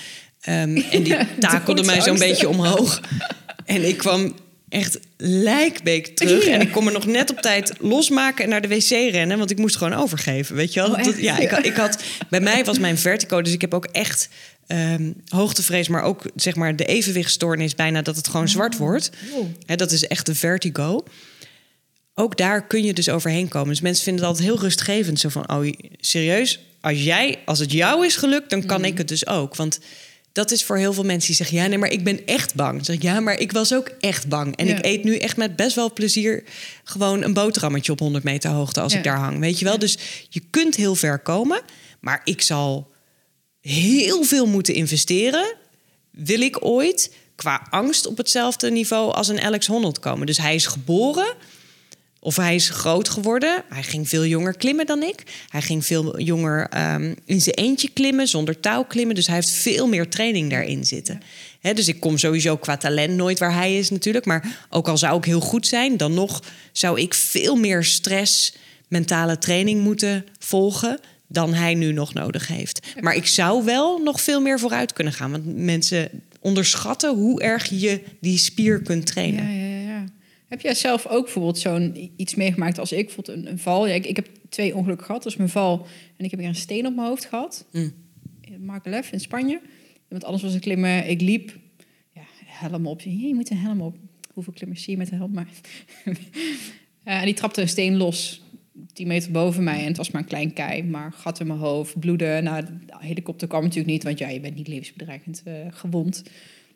Ehm, 0.42 0.78
en 0.92 1.04
die 1.04 1.18
takelde 1.40 1.84
mij 1.84 2.02
zo'n 2.02 2.18
beetje 2.18 2.50
omhoog. 2.50 3.02
En 3.66 3.88
ik 3.88 3.98
kwam 3.98 4.34
echt 4.70 5.00
lijkbeek 5.18 6.16
terug. 6.16 6.46
Ja. 6.46 6.52
En 6.54 6.62
ik 6.62 6.72
kon 6.72 6.84
me 6.84 6.92
nog 6.92 7.06
net 7.06 7.30
op 7.32 7.42
tijd 7.42 7.74
losmaken 7.80 8.44
en 8.44 8.50
naar 8.50 8.62
de 8.62 8.68
wc 8.68 8.90
rennen. 8.90 9.38
Want 9.38 9.52
ik 9.52 9.58
moest 9.58 9.76
gewoon 9.76 9.94
overgeven, 9.94 10.56
weet 10.56 10.74
je 10.74 10.80
wel. 10.80 10.90
Oh? 10.90 11.04
Dat- 11.04 11.18
ja, 11.20 11.38
ik, 11.38 11.52
ik 11.52 11.76
had, 11.76 12.04
bij 12.30 12.42
mij 12.42 12.66
was 12.66 12.80
mijn 12.80 12.98
vertigo, 12.98 13.42
dus 13.42 13.54
ik 13.54 13.62
heb 13.62 13.74
ook 13.74 13.86
echt 13.86 14.30
ehm, 14.68 15.12
hoogtevrees... 15.28 15.88
maar 15.88 16.04
ook 16.04 16.24
zeg 16.36 16.56
maar 16.56 16.76
de 16.76 16.86
evenwichtstoornis 16.86 17.76
bijna 17.76 18.02
dat 18.02 18.16
het 18.16 18.28
gewoon 18.28 18.50
zwart 18.50 18.78
wordt. 18.78 19.10
Oh. 19.32 19.78
Dat 19.78 19.92
is 19.92 20.08
echt 20.08 20.26
de 20.26 20.36
vertigo. 20.36 21.04
Ook 22.20 22.38
daar 22.38 22.68
kun 22.68 22.84
je 22.84 22.94
dus 22.94 23.10
overheen 23.10 23.48
komen. 23.48 23.70
Dus 23.70 23.82
mensen 23.82 24.04
vinden 24.04 24.22
het 24.24 24.32
altijd 24.32 24.50
heel 24.50 24.60
rustgevend. 24.60 25.20
Zo 25.20 25.30
van, 25.30 25.52
oh, 25.52 25.74
serieus? 26.00 26.60
Als, 26.82 27.04
jij, 27.04 27.40
als 27.46 27.60
het 27.60 27.72
jou 27.72 28.06
is 28.06 28.16
gelukt, 28.16 28.50
dan 28.50 28.66
kan 28.66 28.86
ik 28.86 28.98
het 28.98 29.08
dus 29.08 29.28
ook. 29.28 29.56
Want 29.56 29.80
dat 30.32 30.52
is 30.52 30.64
voor 30.64 30.78
heel 30.78 30.94
veel 30.94 31.04
mensen 31.04 31.28
die 31.28 31.36
zeggen... 31.36 31.58
ja, 31.58 31.68
nee, 31.68 31.78
maar 31.78 31.92
ik 31.92 32.04
ben 32.04 32.26
echt 32.26 32.56
bang. 32.56 32.86
Zeg 32.86 32.96
ik, 32.96 33.02
ja, 33.02 33.20
maar 33.20 33.40
ik 33.40 33.52
was 33.52 33.74
ook 33.74 33.92
echt 34.00 34.28
bang. 34.28 34.56
En 34.56 34.68
Ja. 34.68 34.78
ik 34.78 34.86
eet 34.86 35.04
nu 35.04 35.18
echt 35.18 35.38
met 35.38 35.56
best 35.56 35.76
wel 35.76 35.94
plezier... 35.94 36.44
gewoon 36.84 37.24
een 37.24 37.34
boterhammetje 37.34 37.92
op 37.92 38.00
100 38.00 38.24
meter 38.24 38.50
hoogte 38.50 38.82
als 38.82 38.92
Ja. 38.92 38.98
ik 38.98 39.04
daar 39.04 39.18
hang. 39.20 39.40
Weet 39.40 39.60
je 39.60 39.66
wel? 39.66 39.80
Dus 39.80 39.98
je 40.30 40.42
kunt 40.50 40.76
heel 40.76 40.96
ver 40.96 41.20
komen. 41.20 41.62
Maar 42.00 42.22
ik 42.24 42.42
zal 42.42 42.92
heel 43.62 44.24
veel 44.24 44.46
moeten 44.48 44.74
investeren... 44.74 45.56
wil 46.12 46.42
ik 46.42 46.66
ooit 46.66 47.14
qua 47.36 47.68
angst 47.70 48.06
op 48.08 48.18
hetzelfde 48.18 48.72
niveau 48.72 49.14
als 49.14 49.28
een 49.28 49.42
Alex 49.42 49.68
Honnold 49.68 50.00
komen. 50.00 50.26
Dus 50.26 50.38
hij 50.38 50.56
is 50.56 50.66
geboren... 50.66 51.34
Of 52.20 52.36
hij 52.36 52.56
is 52.56 52.70
groot 52.70 53.10
geworden. 53.10 53.64
Hij 53.70 53.84
ging 53.84 54.10
veel 54.10 54.26
jonger 54.26 54.58
klimmen 54.58 54.86
dan 54.86 55.04
ik. 55.04 55.24
Hij 55.50 55.62
ging 55.62 55.86
veel 55.86 56.20
jonger 56.20 56.68
ehm, 56.70 57.14
in 57.26 57.42
zijn 57.42 57.56
eentje 57.56 57.90
klimmen, 57.94 58.28
zonder 58.28 58.60
touw 58.60 58.84
klimmen. 58.84 59.16
Dus 59.16 59.28
hij 59.28 59.36
heeft 59.36 59.50
veel 59.50 59.88
meer 59.88 60.10
training 60.10 60.50
daarin 60.50 60.86
zitten. 60.86 61.22
Dus 61.74 61.88
ik 61.88 62.00
kom 62.00 62.18
sowieso 62.18 62.58
qua 62.58 62.78
talent 62.78 63.16
nooit 63.16 63.40
waar 63.40 63.54
hij 63.54 63.78
is 63.78 63.90
natuurlijk. 63.90 64.26
Maar 64.26 64.68
ook 64.70 64.88
al 64.88 64.98
zou 64.98 65.18
ik 65.18 65.26
heel 65.26 65.40
goed 65.40 65.68
zijn, 65.68 65.98
dan 65.98 66.14
nog 66.14 66.44
zou 66.72 67.00
ik 67.00 67.14
veel 67.14 67.56
meer 67.56 67.84
stress, 67.84 68.56
mentale 68.88 69.38
training 69.38 69.82
moeten 69.82 70.26
volgen 70.40 71.00
dan 71.28 71.54
hij 71.54 71.74
nu 71.74 71.92
nog 71.92 72.14
nodig 72.14 72.48
heeft. 72.48 72.88
Maar 73.00 73.16
ik 73.16 73.28
zou 73.28 73.64
wel 73.66 73.98
nog 73.98 74.22
veel 74.22 74.42
meer 74.42 74.60
vooruit 74.60 74.94
kunnen 74.94 75.14
gaan. 75.14 75.32
Want 75.32 75.58
mensen 75.58 76.10
onderschatten 76.40 77.16
hoe 77.16 77.42
erg 77.42 77.70
je 77.70 78.02
die 78.22 78.38
spier 78.38 78.82
kunt 78.82 79.06
trainen. 79.06 79.67
Heb 80.48 80.62
jij 80.62 80.74
zelf 80.74 81.08
ook 81.08 81.24
bijvoorbeeld 81.24 81.60
zo'n 81.60 82.12
iets 82.16 82.36
meegemaakt 82.36 82.80
als 82.80 82.92
ik? 82.92 83.06
Bijvoorbeeld 83.06 83.38
een, 83.38 83.52
een 83.52 83.60
val. 83.60 83.88
Ja, 83.88 83.94
ik, 83.94 84.06
ik 84.06 84.16
heb 84.16 84.28
twee 84.50 84.76
ongelukken 84.76 85.06
gehad. 85.06 85.24
Dat 85.24 85.32
is 85.32 85.38
mijn 85.38 85.50
val. 85.50 85.88
En 86.18 86.26
ik 86.26 86.32
heb 86.32 86.40
hier 86.40 86.50
een 86.50 86.56
steen 86.56 86.86
op 86.86 86.96
mijn 86.96 87.08
hoofd 87.08 87.26
gehad. 87.26 87.66
Mm. 87.72 87.94
In 88.42 88.66
Markelef 88.66 89.12
in 89.12 89.20
Spanje. 89.20 89.62
Want 90.08 90.24
anders 90.24 90.44
was 90.44 90.54
ik 90.54 90.62
klimmen. 90.62 91.10
Ik 91.10 91.22
liep. 91.22 91.58
Ja, 92.14 92.22
helm 92.46 92.88
op. 92.88 93.02
Je 93.02 93.36
moet 93.36 93.50
een 93.50 93.58
helm 93.58 93.82
op. 93.82 93.96
Hoeveel 94.34 94.54
klimmers 94.54 94.84
zie 94.84 94.92
je 94.92 94.98
met 94.98 95.12
een 95.12 95.18
helm? 95.18 95.34
Maar 95.34 95.48
Eh, 97.08 97.20
en 97.20 97.26
die 97.26 97.34
trapte 97.34 97.62
een 97.62 97.70
steen 97.70 97.98
los. 97.98 98.42
10 98.94 99.08
meter 99.08 99.32
boven 99.32 99.64
mij. 99.64 99.80
En 99.80 99.88
het 99.88 99.98
was 99.98 100.12
maar 100.12 100.22
een 100.22 100.28
klein 100.28 100.54
kei. 100.54 100.84
Maar 100.84 101.12
gat 101.12 101.40
in 101.40 101.48
mijn 101.48 101.60
hoofd. 101.60 102.00
Bloeden. 102.00 102.44
Nou, 102.44 102.64
de 102.64 102.94
helikopter 103.00 103.48
kwam 103.48 103.62
natuurlijk 103.62 103.90
niet. 103.90 104.04
Want 104.04 104.20
ja, 104.20 104.30
je 104.30 104.40
bent 104.40 104.56
niet 104.56 104.68
levensbedreigend 104.68 105.42
eh, 105.46 105.54
gewond. 105.70 106.24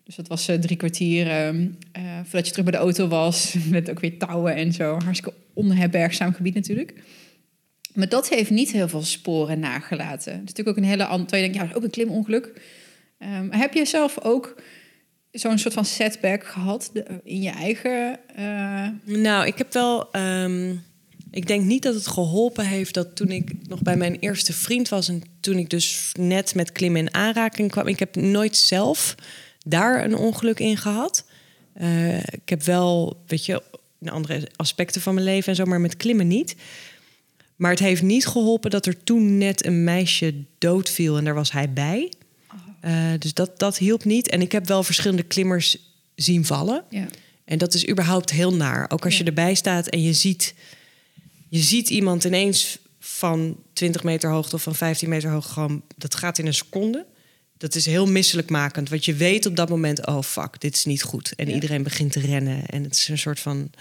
Dus 0.04 0.16
dat 0.16 0.28
was 0.28 0.48
eh, 0.48 0.56
drie 0.60 0.78
kwartier 0.78 1.28
ehm, 1.30 1.68
eh, 1.92 2.02
voordat 2.24 2.46
je 2.46 2.52
terug 2.52 2.64
bij 2.70 2.80
de 2.80 2.86
auto 2.86 3.08
was. 3.08 3.56
Met 3.70 3.90
ook 3.90 4.00
weer 4.00 4.18
touwen 4.18 4.56
en 4.56 4.74
zo. 4.74 4.98
Hartstikke 5.04 5.38
onherbergzaam 5.54 6.34
gebied 6.34 6.54
natuurlijk. 6.54 6.94
Maar 7.94 8.10
dat 8.10 8.30
heeft 8.30 8.50
niet 8.50 8.72
heel 8.72 8.88
veel 8.88 9.02
sporen 9.04 9.60
nagelaten. 9.60 10.32
Het 10.32 10.42
is 10.42 10.48
natuurlijk 10.48 10.70
ook 10.78 10.84
een 10.84 10.90
hele 10.90 11.06
andere... 11.06 11.38
Je 11.38 11.50
denkt, 11.50 11.70
ja, 11.70 11.76
ook 11.78 11.84
een 11.84 11.90
klimongeluk. 11.90 12.62
Ehm, 13.18 13.52
heb 13.52 13.74
jij 13.74 13.86
zelf 13.86 14.20
ook 14.24 14.62
zo'n 15.32 15.58
soort 15.58 15.74
van 15.74 15.86
setback 15.86 16.44
gehad 16.46 16.92
in 17.24 17.42
je 17.42 17.50
eigen... 17.50 18.20
eh, 18.36 19.16
Nou, 19.18 19.48
ik 19.48 19.58
heb 19.58 19.74
wel. 19.74 20.12
ehm, 20.12 20.76
ik 21.32 21.48
denk 21.48 21.66
niet 21.66 21.84
dat 21.84 21.94
het 21.94 22.08
geholpen 22.08 22.66
heeft 22.66 22.94
dat 22.94 23.16
toen 23.16 23.30
ik 23.30 23.52
nog 23.68 23.82
bij 23.82 23.98
mijn 23.98 24.16
eerste 24.20 24.54
vriend 24.54 24.90
was 24.90 25.10
en 25.10 25.22
toen 25.40 25.58
ik 25.58 25.70
dus 25.70 26.12
net 26.20 26.56
met 26.56 26.72
klimmen 26.72 27.02
in 27.02 27.14
aanraking 27.14 27.72
kwam. 27.72 27.88
Ik 27.88 28.00
heb 28.00 28.16
nooit 28.16 28.58
zelf 28.58 29.16
daar 29.66 30.04
een 30.04 30.16
ongeluk 30.16 30.60
in 30.60 30.78
gehad. 30.78 31.26
Eh, 31.74 32.18
ik 32.18 32.50
heb 32.50 32.64
wel, 32.64 33.22
weet 33.28 33.46
je, 33.46 33.64
andere 34.06 34.50
aspecten 34.56 35.02
van 35.02 35.14
mijn 35.14 35.26
leven 35.26 35.50
en 35.50 35.56
zo, 35.56 35.66
maar 35.66 35.82
met 35.82 35.98
klimmen 35.98 36.28
niet. 36.28 36.56
Maar 37.56 37.72
het 37.72 37.80
heeft 37.80 38.02
niet 38.02 38.28
geholpen 38.28 38.72
dat 38.72 38.86
er 38.86 39.04
toen 39.04 39.38
net 39.38 39.66
een 39.66 39.84
meisje 39.84 40.34
doodviel 40.58 41.18
en 41.18 41.24
daar 41.24 41.34
was 41.34 41.52
hij 41.52 41.74
bij. 41.74 42.12
Eh, 42.80 42.94
dus 43.20 43.34
dat, 43.34 43.60
dat 43.60 43.78
hielp 43.78 44.04
niet. 44.04 44.30
En 44.30 44.42
ik 44.42 44.52
heb 44.52 44.68
wel 44.68 44.84
verschillende 44.84 45.24
klimmers 45.24 45.78
zien 46.16 46.46
vallen. 46.46 46.84
ja. 46.90 47.08
En 47.46 47.58
dat 47.58 47.74
is 47.74 47.90
überhaupt 47.90 48.30
heel 48.30 48.54
naar. 48.54 48.86
Ook 48.90 49.06
als 49.06 49.18
je 49.18 49.24
erbij 49.24 49.54
staat 49.54 49.88
en 49.88 50.02
je 50.02 50.14
ziet, 50.14 50.54
je 51.50 51.60
ziet 51.60 51.90
iemand 51.90 52.24
ineens 52.24 52.80
van 53.00 53.58
20 53.74 54.04
meter 54.04 54.30
hoogte 54.30 54.56
of 54.56 54.64
van 54.64 54.76
15 54.76 55.10
meter 55.10 55.30
hoogte 55.30 55.52
gewoon, 55.52 55.82
dat 55.98 56.16
gaat 56.16 56.38
in 56.38 56.46
een 56.46 56.54
seconde. 56.54 57.06
Dat 57.62 57.76
is 57.76 57.86
heel 57.86 58.06
misselijkmakend, 58.06 58.90
want 58.90 59.06
je 59.06 59.14
weet 59.14 59.46
op 59.46 59.56
dat 59.56 59.70
moment, 59.70 60.08
oh 60.08 60.22
fuck, 60.22 60.60
dit 60.62 60.76
is 60.76 60.86
niet 60.86 61.04
goed. 61.04 61.34
En 61.36 61.48
Ja. 61.48 61.54
iedereen 61.54 61.84
begint 61.84 62.12
te 62.12 62.20
rennen 62.20 62.66
en 62.66 62.84
het 62.84 62.94
is 62.94 63.08
een 63.08 63.18
soort 63.18 63.40
van. 63.40 63.72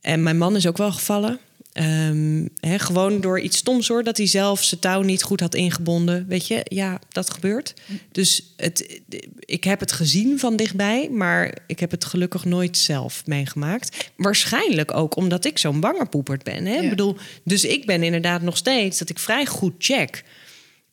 En 0.00 0.22
mijn 0.22 0.38
man 0.38 0.56
is 0.56 0.66
ook 0.66 0.76
wel 0.76 0.92
gevallen. 0.92 1.38
Ehm, 1.72 2.46
gewoon 2.60 3.20
door 3.20 3.40
iets 3.40 3.56
stoms 3.56 3.88
hoor, 3.88 4.02
dat 4.04 4.16
hij 4.16 4.26
zelf 4.26 4.62
zijn 4.64 4.80
touw 4.80 5.02
niet 5.02 5.22
goed 5.22 5.40
had 5.40 5.54
ingebonden. 5.54 6.26
Weet 6.28 6.46
je, 6.46 6.60
ja, 6.64 6.98
dat 7.08 7.30
gebeurt. 7.30 7.74
Dus 8.12 8.52
het, 8.56 9.00
ik 9.38 9.64
heb 9.64 9.80
het 9.80 9.92
gezien 9.92 10.38
van 10.38 10.56
dichtbij, 10.56 11.08
maar 11.10 11.58
ik 11.66 11.80
heb 11.80 11.90
het 11.90 12.04
gelukkig 12.04 12.44
nooit 12.44 12.76
zelf 12.76 13.26
meegemaakt. 13.26 14.10
Waarschijnlijk 14.16 14.94
ook 14.94 15.16
omdat 15.16 15.44
ik 15.44 15.58
zo'n 15.58 15.80
bangerpoeperd 15.80 16.42
ben. 16.42 16.64
Hè? 16.66 16.74
Ja. 16.74 16.82
Ik 16.82 16.88
bedoel, 16.90 17.16
dus 17.44 17.64
ik 17.64 17.86
ben 17.86 18.02
inderdaad 18.02 18.42
nog 18.42 18.56
steeds 18.56 18.98
dat 18.98 19.08
ik 19.10 19.18
vrij 19.18 19.46
goed 19.46 19.74
check. 19.78 20.24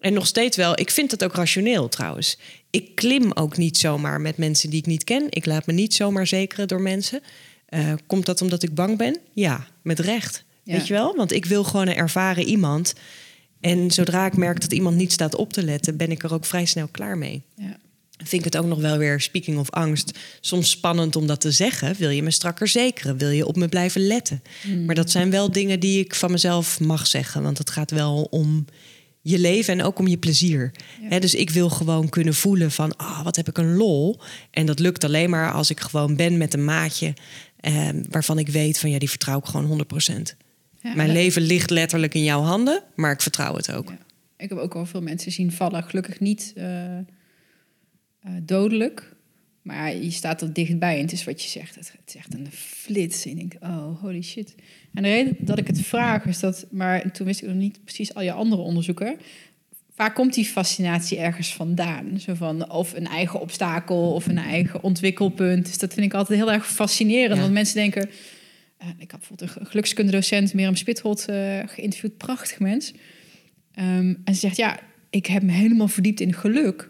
En 0.02 0.14
nog 0.14 0.28
steeds 0.28 0.58
wel, 0.58 0.80
ik 0.80 0.92
vind 0.92 1.12
het 1.12 1.24
ook 1.24 1.36
rationeel 1.36 1.90
trouwens. 1.90 2.38
Ik 2.70 2.96
klim 2.96 3.32
ook 3.32 3.58
niet 3.58 3.78
zomaar 3.78 4.22
met 4.22 4.38
mensen 4.38 4.70
die 4.70 4.80
ik 4.80 4.86
niet 4.86 5.04
ken. 5.04 5.26
Ik 5.30 5.46
laat 5.46 5.66
me 5.66 5.74
niet 5.74 5.94
zomaar 5.94 6.28
zekeren 6.28 6.68
door 6.68 6.82
mensen. 6.82 7.22
Eh, 7.66 7.94
komt 8.08 8.26
dat 8.26 8.42
omdat 8.42 8.64
ik 8.64 8.76
bang 8.76 8.98
ben? 8.98 9.18
Ja, 9.34 9.68
met 9.82 10.00
recht. 10.00 10.44
Ja. 10.64 10.74
Weet 10.74 10.88
je 10.88 10.94
wel? 10.94 11.16
Want 11.16 11.32
ik 11.32 11.46
wil 11.46 11.64
gewoon 11.64 11.88
een 11.88 11.96
ervaren 11.96 12.44
iemand. 12.44 12.94
En 13.60 13.92
zodra 13.92 14.26
ik 14.26 14.38
merk 14.38 14.62
dat 14.62 14.74
iemand 14.74 14.96
niet 14.96 15.12
staat 15.12 15.36
op 15.36 15.54
te 15.54 15.64
letten, 15.64 15.98
ben 15.98 16.12
ik 16.12 16.24
er 16.24 16.34
ook 16.34 16.46
vrij 16.46 16.66
snel 16.66 16.88
klaar 16.88 17.18
mee. 17.18 17.42
Ja. 17.56 17.78
Vind 18.18 18.46
ik 18.46 18.54
het 18.54 18.58
ook 18.58 18.70
nog 18.70 18.80
wel 18.80 18.98
weer, 18.98 19.22
speaking 19.22 19.58
of 19.58 19.70
angst, 19.70 20.20
soms 20.40 20.70
spannend 20.70 21.16
om 21.16 21.28
dat 21.28 21.42
te 21.42 21.52
zeggen. 21.52 21.96
Wil 21.98 22.10
je 22.10 22.24
me 22.24 22.32
strakker 22.32 22.68
zekeren? 22.68 23.18
Wil 23.18 23.30
je 23.30 23.46
op 23.46 23.56
me 23.56 23.68
blijven 23.68 24.08
letten? 24.08 24.42
Maar 24.86 24.96
dat 24.96 25.12
zijn 25.12 25.32
wel 25.32 25.52
dingen 25.52 25.80
die 25.80 26.00
ik 26.00 26.16
van 26.16 26.32
mezelf 26.32 26.80
mag 26.80 27.08
zeggen. 27.08 27.44
Want 27.44 27.58
het 27.58 27.70
gaat 27.70 27.92
wel 27.92 28.28
om 28.30 28.66
je 29.22 29.40
leven 29.40 29.80
en 29.80 29.86
ook 29.86 30.00
om 30.00 30.08
je 30.08 30.18
plezier. 30.18 30.72
Ja. 31.10 31.20
Dus 31.20 31.36
ik 31.36 31.50
wil 31.50 31.70
gewoon 31.70 32.10
kunnen 32.10 32.34
voelen 32.34 32.72
van, 32.72 32.96
ah, 32.98 33.24
wat 33.24 33.36
heb 33.36 33.48
ik 33.48 33.58
een 33.58 33.76
lol. 33.76 34.20
En 34.52 34.66
dat 34.66 34.80
lukt 34.80 35.04
alleen 35.04 35.30
maar 35.30 35.52
als 35.52 35.70
ik 35.70 35.80
gewoon 35.80 36.16
ben 36.16 36.38
met 36.38 36.54
een 36.54 36.66
maatje... 36.66 37.14
Eh, 37.60 37.90
waarvan 38.10 38.40
ik 38.40 38.48
weet 38.48 38.80
van, 38.80 38.90
ja, 38.90 39.00
die 39.00 39.10
vertrouw 39.10 39.38
ik 39.38 39.46
gewoon 39.46 39.66
100%. 39.66 40.36
Ja, 40.82 40.96
Mijn 40.96 41.08
en- 41.08 41.14
leven 41.14 41.42
ligt 41.42 41.70
letterlijk 41.70 42.14
in 42.14 42.24
jouw 42.24 42.42
handen, 42.42 42.84
maar 42.96 43.12
ik 43.12 43.22
vertrouw 43.22 43.56
het 43.56 43.72
ook. 43.72 43.90
Ja. 43.90 43.98
Ik 44.38 44.50
heb 44.50 44.58
ook 44.58 44.76
al 44.76 44.86
veel 44.86 45.02
mensen 45.02 45.32
zien 45.32 45.52
vallen. 45.52 45.84
Gelukkig 45.84 46.20
niet 46.20 46.54
eh, 46.56 46.98
eh, 46.98 47.04
dodelijk. 48.42 49.16
Maar 49.62 49.96
je 49.96 50.12
staat 50.12 50.42
er 50.42 50.54
dichtbij 50.54 50.96
en 50.96 51.02
het 51.02 51.12
is 51.12 51.24
wat 51.24 51.44
je 51.44 51.50
zegt. 51.50 51.76
Het, 51.76 51.92
het 51.92 52.02
is 52.08 52.16
echt 52.16 52.34
een 52.34 52.48
flits. 52.52 53.24
En 53.26 53.30
je 53.30 53.36
denkt, 53.36 53.56
oh, 53.62 54.02
holy 54.02 54.22
shit. 54.22 54.56
En 54.94 55.04
de 55.04 55.10
reden 55.10 55.36
dat 55.40 55.58
ik 55.58 55.68
het 55.68 55.82
vraag 55.82 56.26
is 56.26 56.40
dat... 56.40 56.66
Maar 56.72 57.12
toen 57.12 57.26
wist 57.26 57.42
ik 57.42 57.48
nog 57.48 57.58
niet 57.58 57.84
precies 57.84 58.14
al 58.14 58.22
je 58.22 58.32
andere 58.32 58.62
onderzoeken. 58.62 59.18
Vaak 59.96 60.16
komt 60.16 60.34
die 60.34 60.46
fascinatie 60.46 61.18
ergens 61.18 61.54
vandaan. 61.54 62.20
Zo 62.20 62.34
van 62.34 62.72
of 62.72 62.94
een 62.94 63.08
eigen 63.08 63.42
obstakel 63.42 64.14
of 64.14 64.28
een 64.28 64.38
eigen 64.38 64.84
ontwikkelpunt. 64.84 65.66
Dus 65.66 65.78
dat 65.78 65.94
vind 65.94 66.06
ik 66.06 66.14
altijd 66.14 66.40
heel 66.40 66.52
erg 66.52 66.68
fascinerend. 66.68 67.36
Ja. 67.36 67.42
Want 67.42 67.54
mensen 67.54 67.76
denken... 67.76 68.10
eh, 68.78 68.88
ik 68.98 69.12
had 69.12 69.20
bijvoorbeeld 69.20 69.56
een 69.60 69.66
gelukskundedocent, 69.66 70.54
Mirjam 70.54 70.76
Spitholt, 70.76 71.26
eh 71.26 71.60
geïnterviewd. 71.66 72.18
Prachtig 72.18 72.60
mens. 72.60 72.94
Ehm, 73.74 74.14
en 74.24 74.34
ze 74.34 74.40
zegt, 74.40 74.58
ja, 74.58 74.80
ik 75.10 75.26
heb 75.26 75.44
me 75.44 75.52
helemaal 75.52 75.88
verdiept 75.88 76.20
in 76.20 76.34
geluk. 76.34 76.90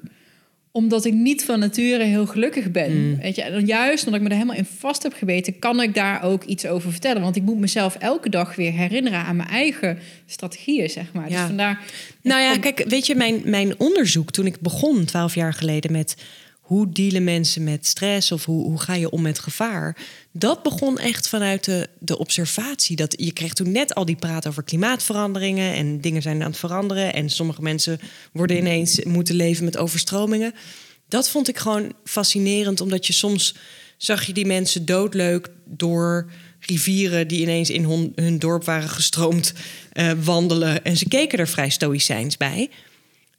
Omdat 0.72 1.06
ik 1.06 1.14
niet 1.14 1.46
van 1.46 1.60
nature 1.60 2.04
heel 2.04 2.26
gelukkig 2.26 2.72
ben. 2.72 3.08
Mm. 3.08 3.18
Weet 3.18 3.36
je, 3.36 3.42
en 3.42 3.66
juist 3.66 4.06
omdat 4.06 4.22
ik 4.22 4.28
me 4.28 4.34
er 4.34 4.40
helemaal 4.40 4.60
in 4.60 4.68
vast 4.78 5.04
heb 5.04 5.14
geweten... 5.14 5.60
kan 5.60 5.82
ik 5.82 5.94
daar 5.94 6.24
ook 6.24 6.44
iets 6.44 6.66
over 6.66 6.92
vertellen. 6.92 7.22
Want 7.22 7.36
ik 7.36 7.44
moet 7.44 7.60
mezelf 7.60 7.96
elke 7.96 8.30
dag 8.30 8.56
weer 8.56 8.72
herinneren 8.72 9.20
aan 9.20 9.36
mijn 9.36 9.50
eigen 9.50 10.00
strategieën, 10.26 10.90
zeg 10.90 11.14
maar. 11.14 11.30
Ja. 11.30 11.38
Dus 11.38 11.48
vandaar... 11.48 11.82
Nou 12.22 12.42
ja, 12.42 12.52
Kom- 12.52 12.62
kijk, 12.62 12.84
weet 12.88 13.08
je, 13.08 13.16
mijn, 13.16 13.42
mijn 13.46 13.80
onderzoek 13.80 14.32
toen 14.32 14.46
ik 14.46 14.60
begon, 14.60 15.06
twaalf 15.06 15.36
jaar 15.36 15.54
geleden, 15.54 15.92
met 15.92 16.16
hoe 16.72 16.92
dealen 16.92 17.24
mensen 17.24 17.64
met 17.64 17.86
stress 17.86 18.32
of 18.32 18.46
hoe, 18.46 18.64
hoe 18.64 18.80
ga 18.80 18.94
je 18.94 19.10
om 19.10 19.22
met 19.22 19.40
gevaar, 19.40 19.98
dat 20.32 20.64
begon 20.64 21.00
echt 21.00 21.28
vanuit 21.28 21.64
de, 21.64 21.90
de 22.00 22.18
observatie. 22.18 22.96
Dat 22.96 23.14
je 23.18 23.32
kreeg 23.32 23.54
toen 23.54 23.72
net 23.72 23.96
al 23.96 24.06
die 24.06 24.16
praat 24.16 24.48
over 24.48 24.64
klimaatveranderingen 24.64 25.74
en 25.74 26.02
dingen 26.02 26.22
zijn 26.22 26.42
aan 26.42 26.50
het 26.50 26.60
veranderen 26.60 27.14
en 27.14 27.30
sommige 27.30 27.62
mensen 27.62 28.00
worden 28.32 28.58
ineens 28.58 29.04
moeten 29.04 29.36
leven 29.36 29.66
met 29.66 29.78
overstromingen. 29.78 30.54
Dat 31.08 31.30
vond 31.30 31.48
ik 31.48 31.58
gewoon 31.58 31.94
fascinerend, 32.04 32.82
omdat 32.82 33.08
je 33.08 33.14
soms 33.14 33.56
zag 33.98 34.26
je 34.26 34.34
die 34.34 34.46
mensen 34.46 34.86
doodleuk 34.86 35.50
door 35.66 36.32
rivieren 36.60 37.28
die 37.28 37.42
ineens 37.42 37.70
in 37.70 38.14
hun, 38.16 38.40
dorp 38.40 38.64
waren 38.64 38.90
gestroomd 38.90 39.54
eh, 39.92 40.12
wandelen. 40.24 40.84
En 40.84 40.98
ze 40.98 41.08
keken 41.08 41.40
er 41.40 41.48
vrij 41.48 41.70
stoïcijns 41.70 42.38
bij. 42.38 42.70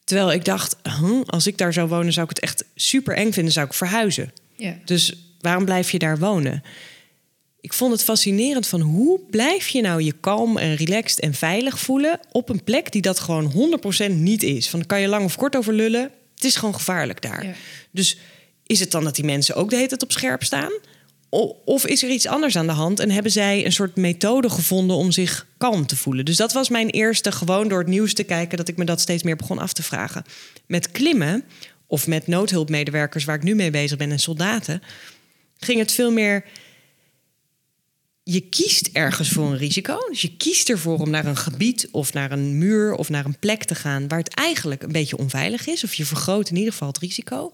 Terwijl 0.05 0.33
ik 0.33 0.45
dacht, 0.45 0.77
huh, 0.83 1.21
als 1.27 1.47
ik 1.47 1.59
daar 1.59 1.73
zou 1.73 1.89
wonen, 1.89 2.13
zou 2.13 2.25
ik 2.31 2.37
het 2.37 2.45
echt 2.45 2.65
super 2.75 3.17
eng 3.17 3.33
vinden, 3.33 3.53
zou 3.53 3.67
ik 3.67 3.75
verhuizen. 3.75 4.33
Ja. 4.57 4.79
Dus 4.85 5.15
waarom 5.41 5.65
blijf 5.65 5.91
je 5.91 5.99
daar 5.99 6.19
wonen? 6.19 6.63
Ik 7.61 7.73
vond 7.73 7.93
het 7.93 8.03
fascinerend 8.03 8.67
van 8.67 8.81
hoe 8.81 9.21
blijf 9.31 9.69
je 9.69 9.81
nou 9.81 10.03
je 10.03 10.13
kalm 10.13 10.59
en 10.59 10.75
relaxed 10.75 11.21
en 11.21 11.35
veilig 11.35 11.79
voelen 11.79 12.21
op 12.33 12.49
een 12.49 12.65
plek 12.65 12.93
die 12.93 13.03
dat 13.03 13.21
gewoon 13.21 13.79
100% 14.11 14.13
niet 14.13 14.43
is. 14.43 14.69
Van 14.69 14.87
kan 14.87 15.01
je 15.01 15.09
lang 15.09 15.25
of 15.25 15.37
kort 15.37 15.57
over 15.57 15.73
lullen. 15.73 16.11
Het 16.35 16.45
is 16.45 16.57
gewoon 16.57 16.75
gevaarlijk 16.75 17.23
daar. 17.23 17.47
Ja. 17.47 17.53
Dus 17.91 18.19
is 18.67 18.81
het 18.81 18.91
dan 18.91 19.05
dat 19.05 19.15
die 19.15 19.25
mensen 19.25 19.55
ook 19.55 19.71
de 19.71 19.77
hele 19.77 19.89
tijd 19.89 20.03
op 20.03 20.13
scherp 20.13 20.43
staan? 20.43 20.73
Of 21.64 21.87
is 21.87 22.03
er 22.03 22.11
iets 22.11 22.26
anders 22.26 22.57
aan 22.57 22.66
de 22.66 22.72
hand 22.72 23.01
en 23.01 23.11
hebben 23.11 23.33
zij 23.33 23.64
een 23.64 23.72
soort 23.72 23.97
methode 23.97 24.51
gevonden 24.51 24.97
om 24.97 25.11
zich 25.11 25.47
kalm 25.59 25.87
te 25.87 25.97
voelen? 25.97 26.24
Dus 26.24 26.37
dat 26.37 26.53
was 26.53 26.68
mijn 26.68 26.91
eerste, 26.91 27.33
gewoon 27.33 27.68
door 27.68 27.78
het 27.78 27.89
nieuws 27.89 28.14
te 28.14 28.22
kijken, 28.22 28.59
dat 28.59 28.68
ik 28.68 28.76
me 28.76 28.85
dat 28.85 29.01
steeds 29.01 29.22
meer 29.22 29.37
begon 29.37 29.59
af 29.59 29.72
te 29.72 29.83
vragen. 29.83 30.24
Met 30.66 30.91
klimmen 30.91 31.45
of 31.87 32.07
met 32.07 32.26
noodhulpmedewerkers, 32.26 33.24
waar 33.24 33.37
ik 33.37 33.43
nu 33.43 33.55
mee 33.55 33.70
bezig 33.70 33.99
ben, 33.99 34.11
en 34.11 34.18
soldaten, 34.18 34.83
ging 35.59 35.78
het 35.78 35.93
veel 35.93 36.12
meer. 36.12 36.45
Je 38.22 38.41
kiest 38.41 38.89
ergens 38.93 39.28
voor 39.28 39.47
een 39.47 39.59
risico. 39.59 39.99
Dus 40.09 40.22
je 40.22 40.37
kiest 40.37 40.68
ervoor 40.68 40.99
om 40.99 41.11
naar 41.11 41.26
een 41.26 41.37
gebied 41.37 41.89
of 41.91 42.12
naar 42.12 42.33
een 42.33 42.59
muur 42.59 42.95
of 42.95 43.09
naar 43.09 43.24
een 43.24 43.39
plek 43.39 43.64
te 43.64 43.74
gaan 43.74 44.09
waar 44.09 44.18
het 44.18 44.35
eigenlijk 44.35 44.83
een 44.83 44.93
beetje 44.93 45.18
onveilig 45.18 45.66
is. 45.66 45.85
Of 45.85 45.95
je 45.95 46.07
vergroot 46.07 46.49
in 46.49 46.57
ieder 46.57 46.72
geval 46.72 46.89
het 46.89 46.99
risico 46.99 47.51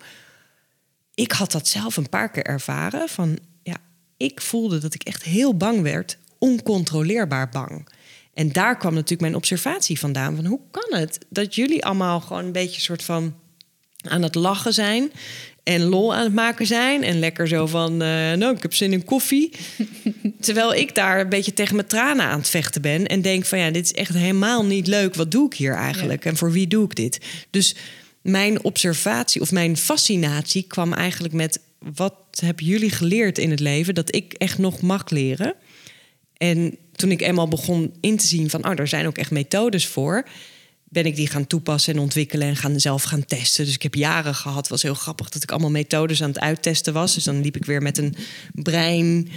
ik 1.18 1.32
had 1.32 1.52
dat 1.52 1.68
zelf 1.68 1.96
een 1.96 2.08
paar 2.08 2.30
keer 2.30 2.44
ervaren. 2.44 3.08
Van 3.08 3.38
ik 4.18 4.40
voelde 4.40 4.78
dat 4.78 4.94
ik 4.94 5.02
echt 5.02 5.22
heel 5.22 5.56
bang 5.56 5.82
werd, 5.82 6.18
oncontroleerbaar 6.38 7.48
bang. 7.48 7.88
En 8.34 8.52
daar 8.52 8.76
kwam 8.76 8.94
natuurlijk 8.94 9.20
mijn 9.20 9.34
observatie 9.34 9.98
vandaan. 9.98 10.36
Van 10.36 10.44
hoe 10.44 10.60
kan 10.70 10.98
het 10.98 11.18
dat 11.28 11.54
jullie 11.54 11.84
allemaal 11.84 12.20
gewoon 12.20 12.44
een 12.44 12.52
beetje 12.52 12.80
soort 12.80 13.02
van 13.02 13.34
aan 14.02 14.22
het 14.22 14.34
lachen 14.34 14.74
zijn 14.74 15.12
en 15.62 15.82
lol 15.82 16.14
aan 16.14 16.24
het 16.24 16.34
maken 16.34 16.66
zijn 16.66 17.02
en 17.02 17.18
lekker 17.18 17.48
zo 17.48 17.66
van, 17.66 17.92
eh, 17.92 18.32
nou, 18.32 18.56
ik 18.56 18.62
heb 18.62 18.74
zin 18.74 18.92
in 18.92 19.04
koffie. 19.04 19.50
Terwijl 20.40 20.74
ik 20.74 20.94
daar 20.94 21.20
een 21.20 21.28
beetje 21.28 21.54
tegen 21.54 21.74
mijn 21.74 21.86
tranen 21.86 22.24
aan 22.24 22.38
het 22.38 22.48
vechten 22.48 22.82
ben 22.82 23.06
en 23.06 23.22
denk 23.22 23.44
van, 23.44 23.58
ja, 23.58 23.70
dit 23.70 23.84
is 23.84 23.92
echt 23.92 24.14
helemaal 24.14 24.64
niet 24.64 24.86
leuk. 24.86 25.14
Wat 25.14 25.30
doe 25.30 25.46
ik 25.46 25.54
hier 25.54 25.74
eigenlijk 25.74 26.24
en 26.24 26.36
voor 26.36 26.52
wie 26.52 26.66
doe 26.66 26.84
ik 26.84 26.94
dit? 26.94 27.18
Dus 27.50 27.74
mijn 28.22 28.64
observatie 28.64 29.40
of 29.40 29.52
mijn 29.52 29.76
fascinatie 29.76 30.62
kwam 30.62 30.92
eigenlijk 30.92 31.34
met, 31.34 31.60
wat 31.78 32.14
hebben 32.30 32.64
jullie 32.64 32.90
geleerd 32.90 33.38
in 33.38 33.50
het 33.50 33.60
leven 33.60 33.94
dat 33.94 34.14
ik 34.14 34.32
echt 34.32 34.58
nog 34.58 34.80
mag 34.80 35.10
leren? 35.10 35.54
En 36.36 36.76
toen 36.92 37.10
ik 37.10 37.20
eenmaal 37.20 37.48
begon 37.48 37.94
in 38.00 38.16
te 38.16 38.26
zien 38.26 38.50
van, 38.50 38.66
oh, 38.66 38.78
er 38.78 38.88
zijn 38.88 39.06
ook 39.06 39.18
echt 39.18 39.30
methodes 39.30 39.86
voor, 39.86 40.28
ben 40.84 41.06
ik 41.06 41.16
die 41.16 41.26
gaan 41.26 41.46
toepassen 41.46 41.94
en 41.94 42.00
ontwikkelen 42.00 42.48
en 42.48 42.56
gaan 42.56 42.80
zelf 42.80 43.02
gaan 43.02 43.24
testen. 43.24 43.64
Dus 43.64 43.74
ik 43.74 43.82
heb 43.82 43.94
jaren 43.94 44.34
gehad, 44.34 44.56
het 44.56 44.68
was 44.68 44.82
heel 44.82 44.94
grappig 44.94 45.28
dat 45.28 45.42
ik 45.42 45.50
allemaal 45.50 45.70
methodes 45.70 46.22
aan 46.22 46.28
het 46.28 46.40
uittesten 46.40 46.92
was. 46.92 47.14
Dus 47.14 47.24
dan 47.24 47.40
liep 47.40 47.56
ik 47.56 47.64
weer 47.64 47.82
met 47.82 47.98
een 47.98 48.14
brein 48.52 49.28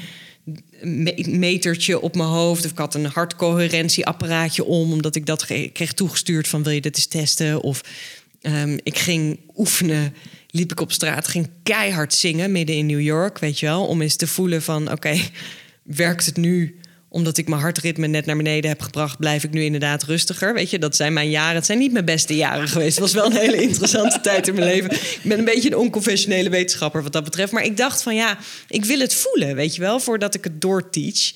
me- 0.81 1.25
metertje 1.27 1.99
op 1.99 2.15
mijn 2.15 2.29
hoofd. 2.29 2.65
Of 2.65 2.71
ik 2.71 2.77
had 2.77 2.95
een 2.95 3.05
hartcoherentieapparaatje 3.05 4.63
om, 4.63 4.91
omdat 4.91 5.15
ik 5.15 5.25
dat 5.25 5.45
kreeg 5.45 5.93
toegestuurd 5.93 6.47
van 6.47 6.63
wil 6.63 6.73
je 6.73 6.81
dit 6.81 6.95
eens 6.95 7.05
testen? 7.05 7.61
Of 7.61 7.81
ehm, 8.41 8.77
ik 8.83 8.97
ging 8.97 9.39
oefenen, 9.57 10.13
liep 10.51 10.71
ik 10.71 10.79
op 10.79 10.91
straat, 10.91 11.27
ging 11.27 11.49
keihard 11.63 12.13
zingen 12.13 12.51
midden 12.51 12.75
in 12.75 12.85
New 12.85 13.01
York, 13.01 13.39
weet 13.39 13.59
je 13.59 13.65
wel, 13.65 13.85
om 13.85 14.01
eens 14.01 14.15
te 14.15 14.27
voelen 14.27 14.61
van 14.61 14.91
oké, 14.91 15.19
werkt 15.83 16.25
het 16.25 16.37
nu? 16.37 16.75
Omdat 17.09 17.37
ik 17.37 17.47
mijn 17.47 17.61
hartritme 17.61 18.07
net 18.07 18.25
naar 18.25 18.37
beneden 18.37 18.69
heb 18.69 18.81
gebracht, 18.81 19.17
blijf 19.17 19.43
ik 19.43 19.51
nu 19.51 19.63
inderdaad 19.63 20.03
rustiger. 20.03 20.53
Weet 20.53 20.69
je, 20.69 20.79
dat 20.79 20.95
zijn 20.95 21.13
mijn 21.13 21.29
jaren. 21.29 21.55
Het 21.55 21.65
zijn 21.65 21.77
niet 21.77 21.91
mijn 21.91 22.05
beste 22.05 22.35
jaren 22.35 22.67
geweest. 22.67 22.95
Het 22.95 22.99
was 22.99 23.13
wel 23.13 23.25
een 23.25 23.37
hele 23.37 23.61
interessante 23.67 24.21
tijd 24.21 24.47
in 24.47 24.53
mijn 24.53 24.65
leven. 24.65 24.91
Ik 24.91 25.19
ben 25.23 25.39
een 25.39 25.45
beetje 25.45 25.69
een 25.69 25.77
onconventionele 25.77 26.49
wetenschapper 26.49 27.03
wat 27.03 27.13
dat 27.13 27.23
betreft. 27.23 27.51
Maar 27.51 27.63
ik 27.63 27.77
dacht 27.77 28.03
van 28.03 28.15
ja, 28.15 28.37
ik 28.67 28.85
wil 28.85 28.99
het 28.99 29.13
voelen, 29.13 29.55
weet 29.55 29.75
je 29.75 29.81
wel, 29.81 29.99
voordat 29.99 30.35
ik 30.35 30.43
het 30.43 30.61
doorteach. 30.61 31.31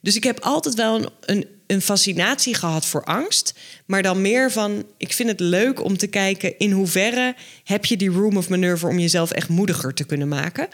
Dus 0.00 0.16
ik 0.16 0.24
heb 0.24 0.40
altijd 0.40 0.74
wel 0.74 0.96
een, 0.96 1.08
een, 1.20 1.46
een 1.70 1.82
fascinatie 1.82 2.54
gehad 2.54 2.86
voor 2.86 3.04
angst. 3.04 3.54
Maar 3.86 4.02
dan 4.02 4.20
meer 4.20 4.50
van, 4.50 4.84
ik 4.96 5.12
vind 5.12 5.28
het 5.28 5.40
leuk 5.40 5.84
om 5.84 5.96
te 5.96 6.06
kijken 6.06 6.58
in 6.58 6.70
hoeverre 6.70 7.34
heb 7.64 7.84
je 7.84 7.96
die 7.96 8.10
room 8.10 8.36
of 8.36 8.48
manoeuvre 8.48 8.88
om 8.88 8.98
jezelf 8.98 9.30
echt 9.30 9.48
moediger 9.48 9.94
te 9.94 10.04
kunnen 10.04 10.28
maken. 10.28 10.68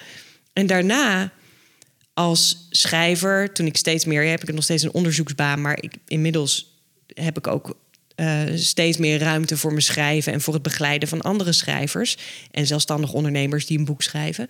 En 0.53 0.67
daarna 0.67 1.33
als 2.15 2.67
schrijver, 2.71 3.53
toen 3.53 3.67
ik 3.67 3.77
steeds 3.77 4.05
meer 4.05 4.29
heb 4.29 4.43
ik 4.43 4.55
nog 4.55 4.65
steeds 4.65 4.83
een 4.83 4.93
onderzoeksbaan, 4.93 5.61
maar 5.61 5.83
ik, 5.83 5.95
inmiddels 6.07 6.75
heb 7.07 7.39
ik 7.39 7.47
ook 7.47 7.77
eh, 8.15 8.43
steeds 8.55 8.97
meer 8.97 9.19
ruimte 9.19 9.57
voor 9.57 9.71
mijn 9.71 9.83
schrijven 9.83 10.33
en 10.33 10.41
voor 10.41 10.55
het 10.55 10.63
begeleiden 10.63 11.09
van 11.09 11.21
andere 11.21 11.53
schrijvers 11.53 12.17
en 12.51 12.67
zelfstandig 12.67 13.13
ondernemers 13.13 13.67
die 13.67 13.79
een 13.79 13.85
boek 13.85 14.03
schrijven. 14.03 14.49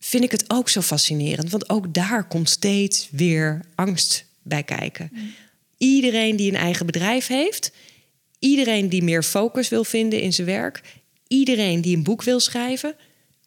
Vind 0.00 0.24
ik 0.24 0.30
het 0.30 0.44
ook 0.48 0.68
zo 0.68 0.80
fascinerend, 0.80 1.50
want 1.50 1.70
ook 1.70 1.94
daar 1.94 2.24
komt 2.24 2.50
steeds 2.50 3.08
weer 3.10 3.60
angst 3.74 4.26
bij 4.42 4.62
kijken. 4.62 5.10
Iedereen 5.78 6.36
die 6.36 6.50
een 6.50 6.58
eigen 6.58 6.86
bedrijf 6.86 7.26
heeft, 7.26 7.72
iedereen 8.38 8.88
die 8.88 9.02
meer 9.02 9.22
focus 9.22 9.68
wil 9.68 9.84
vinden 9.84 10.20
in 10.20 10.32
zijn 10.32 10.46
werk, 10.46 10.80
iedereen 11.26 11.80
die 11.80 11.96
een 11.96 12.02
boek 12.02 12.22
wil 12.22 12.40
schrijven, 12.40 12.94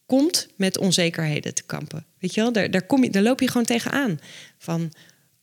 komt 0.05 0.47
met 0.55 0.77
onzekerheden 0.77 1.53
te 1.53 1.63
kampen. 1.63 2.05
Weet 2.19 2.33
je 2.33 2.41
wel, 2.41 2.51
daar, 2.51 2.71
daar, 2.71 2.85
kom 2.85 3.03
je, 3.03 3.09
daar 3.09 3.23
loop 3.23 3.39
je 3.39 3.47
gewoon 3.47 3.65
tegenaan. 3.65 4.19
Van, 4.57 4.91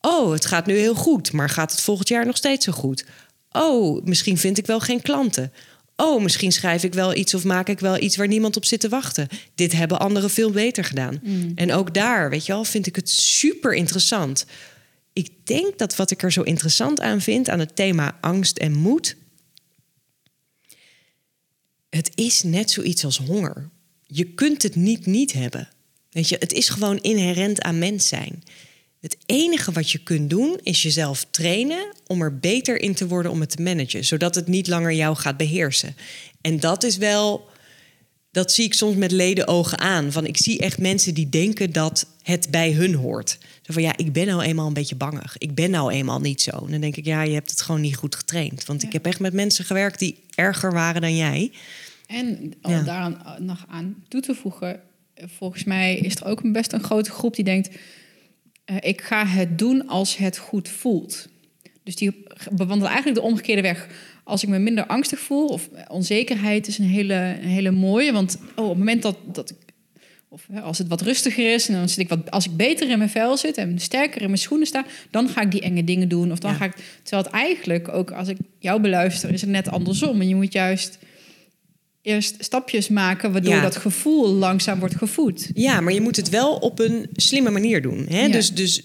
oh, 0.01 0.33
het 0.33 0.47
gaat 0.47 0.67
nu 0.67 0.77
heel 0.77 0.95
goed, 0.95 1.33
maar 1.33 1.51
gaat 1.51 1.71
het 1.71 1.81
volgend 1.81 2.09
jaar 2.09 2.27
nog 2.27 2.37
steeds 2.37 2.65
zo 2.65 2.73
goed? 2.73 3.05
Oh, 3.53 4.05
misschien 4.05 4.39
vind 4.39 4.59
ik 4.59 4.67
wel 4.67 4.81
geen 4.81 5.03
klanten. 5.03 5.53
Oh, 5.97 6.23
misschien 6.23 6.53
schrijf 6.53 6.83
ik 6.83 6.95
wel 6.95 7.15
iets 7.15 7.35
of 7.35 7.45
maak 7.45 7.69
ik 7.69 7.81
wel 7.81 7.99
iets 7.99 8.17
waar 8.17 8.29
niemand 8.29 8.57
op 8.57 8.65
zit 8.65 8.81
te 8.81 8.89
wachten. 8.89 9.29
Dit 9.55 9.73
hebben 9.73 9.99
anderen 9.99 10.31
veel 10.31 10.51
beter 10.51 10.85
gedaan. 10.85 11.21
Mm. 11.23 11.53
En 11.55 11.73
ook 11.73 11.95
daar, 11.95 12.31
weet 12.31 12.47
je 12.47 12.53
wel, 12.53 12.65
vind 12.65 12.87
ik 12.87 12.97
het 12.97 13.11
super 13.11 13.75
interessant. 13.75 14.47
Ik 15.19 15.47
denk 15.47 15.79
dat 15.79 15.97
wat 15.97 16.11
ik 16.11 16.23
er 16.23 16.33
zo 16.33 16.43
interessant 16.43 17.01
aan 17.01 17.21
vind 17.21 17.49
aan 17.49 17.59
het 17.59 17.77
thema 17.77 18.19
angst 18.21 18.59
en 18.59 18.73
moed. 18.73 19.17
Het 21.89 22.11
is 22.15 22.43
net 22.43 22.71
zoiets 22.71 23.05
als 23.05 23.19
honger. 23.19 23.71
Je 24.07 24.25
kunt 24.25 24.63
het 24.63 24.75
niet 24.77 25.07
niet 25.07 25.33
hebben. 25.33 25.69
Weet 26.11 26.29
je, 26.29 26.37
het 26.39 26.53
is 26.53 26.69
gewoon 26.69 26.99
inherent 26.99 27.63
aan 27.63 27.79
mens 27.79 28.09
zijn. 28.09 28.43
Het 29.01 29.17
enige 29.27 29.73
wat 29.73 29.91
je 29.91 29.99
kunt 29.99 30.31
doen 30.31 30.61
is 30.63 30.83
jezelf 30.83 31.27
trainen 31.31 31.95
om 32.07 32.23
er 32.23 32.39
beter 32.39 32.81
in 32.81 32.95
te 32.95 33.09
worden 33.09 33.33
om 33.33 33.41
het 33.41 33.51
te 33.51 33.63
managen, 33.63 34.05
zodat 34.05 34.35
het 34.35 34.47
niet 34.47 34.67
langer 34.67 34.93
jou 34.93 35.17
gaat 35.17 35.37
beheersen. 35.37 35.97
En 36.41 36.61
dat 36.61 36.83
is 36.83 36.97
wel, 36.97 37.51
dat 38.31 38.53
zie 38.53 38.65
ik 38.65 38.75
soms 38.75 38.97
met 38.97 39.11
ledenogen 39.11 39.79
aan. 39.79 40.13
Van 40.13 40.27
ik 40.27 40.37
zie 40.37 40.59
echt 40.59 40.79
mensen 40.79 41.15
die 41.15 41.29
denken 41.29 41.73
dat 41.73 42.07
het 42.23 42.51
bij 42.51 42.73
hun 42.73 42.95
hoort. 42.95 43.39
Zo 43.63 43.73
van 43.73 43.83
ja, 43.83 43.97
ik 43.97 44.13
ben 44.13 44.27
nou 44.27 44.43
eenmaal 44.43 44.67
een 44.67 44.73
beetje 44.73 44.97
bangig. 44.97 45.39
Ik 45.39 45.55
ben 45.55 45.71
nou 45.71 45.93
eenmaal 45.93 46.21
niet 46.21 46.43
zo. 46.43 46.51
En 46.51 46.71
dan 46.71 46.81
denk 46.81 46.97
ik 46.97 47.05
ja, 47.05 47.23
je 47.23 47.35
hebt 47.35 47.51
het 47.51 47.61
gewoon 47.61 47.81
niet 47.81 47.97
goed 47.97 48.15
getraind. 48.17 48.65
Want 48.65 48.83
ik 48.83 48.93
heb 48.93 49.07
echt 49.07 49.21
met 49.21 49.33
mensen 49.33 49.65
gewerkt 49.65 49.99
die 49.99 50.25
erger 50.35 50.73
waren 50.73 51.01
dan 51.01 51.17
jij. 51.17 51.53
En 52.07 52.53
om 52.63 52.71
Ja. 52.71 52.83
daaraan 52.83 53.23
nog 53.39 53.65
aan 53.69 54.05
toe 54.09 54.21
te 54.21 54.35
voegen, 54.35 54.81
volgens 55.17 55.65
mij 55.65 55.97
is 55.97 56.17
er 56.17 56.25
ook 56.25 56.53
best 56.53 56.73
een 56.73 56.83
grote 56.85 57.11
groep 57.11 57.35
die 57.35 57.45
denkt: 57.45 57.69
eh, 58.65 58.77
ik 58.81 59.01
ga 59.01 59.27
het 59.27 59.59
doen 59.59 59.87
als 59.89 60.17
het 60.17 60.37
goed 60.39 60.69
voelt. 60.69 61.29
Dus 61.83 61.97
die 61.97 62.25
bewandelen 62.51 62.93
eigenlijk 62.93 63.21
de 63.21 63.27
omgekeerde 63.27 63.63
weg. 63.63 63.87
Als 64.29 64.43
ik 64.43 64.49
me 64.49 64.59
minder 64.59 64.87
angstig 64.87 65.19
voel 65.21 65.47
of 65.47 65.69
onzekerheid 65.89 66.67
is 66.67 66.79
een 66.79 66.85
hele, 66.85 67.15
een 67.43 67.49
hele 67.49 67.71
mooie, 67.71 68.13
want 68.13 68.39
oh, 68.57 68.65
op 68.65 68.69
het 68.69 68.79
moment 68.79 69.03
dat, 69.03 69.17
dat 69.33 69.51
ik 69.51 69.57
of 70.31 70.47
hè, 70.53 70.61
als 70.61 70.79
het 70.79 70.89
wat 70.89 71.01
rustiger 71.01 71.53
is 71.55 71.69
en 71.69 71.75
dan 71.75 71.89
zit 71.89 71.99
ik 71.99 72.09
wat, 72.09 72.31
als 72.31 72.45
ik 72.47 72.57
beter 72.57 72.91
in 72.91 72.99
mijn 72.99 73.11
vel 73.11 73.37
zit 73.37 73.57
en 73.57 73.79
sterker 73.79 74.21
in 74.21 74.27
mijn 74.27 74.39
schoenen 74.39 74.67
sta, 74.67 74.85
dan 75.11 75.29
ga 75.29 75.41
ik 75.41 75.51
die 75.51 75.61
enge 75.61 75.85
dingen 75.85 76.09
doen. 76.09 76.33
Of 76.33 76.39
dan 76.39 76.51
Ja. 76.51 76.57
ga 76.57 76.65
ik. 76.65 76.73
Terwijl 77.03 77.23
het 77.25 77.33
eigenlijk 77.33 77.89
ook 77.89 78.11
als 78.11 78.29
ik 78.29 78.37
jou 78.59 78.81
beluister, 78.81 79.33
is 79.33 79.41
het 79.41 79.51
net 79.51 79.71
andersom. 79.71 80.21
En 80.21 80.29
je 80.29 80.35
moet 80.35 80.53
juist 80.53 80.99
eerst 82.03 82.37
stapjes 82.39 82.89
maken, 82.89 83.33
waardoor 83.33 83.55
Ja. 83.55 83.63
dat 83.63 83.77
gevoel 83.77 84.29
langzaam 84.29 84.79
wordt 84.79 84.97
gevoed. 84.97 85.51
Ja, 85.55 85.81
maar 85.81 85.93
je 85.93 86.01
moet 86.01 86.17
het 86.17 86.29
wel 86.29 86.55
op 86.55 86.79
een 86.79 87.07
slimme 87.13 87.51
manier 87.51 87.83
doen. 87.83 88.07
Hè? 88.09 88.21
Ja. 88.25 88.29
Dus, 88.33 88.55
dus 88.55 88.83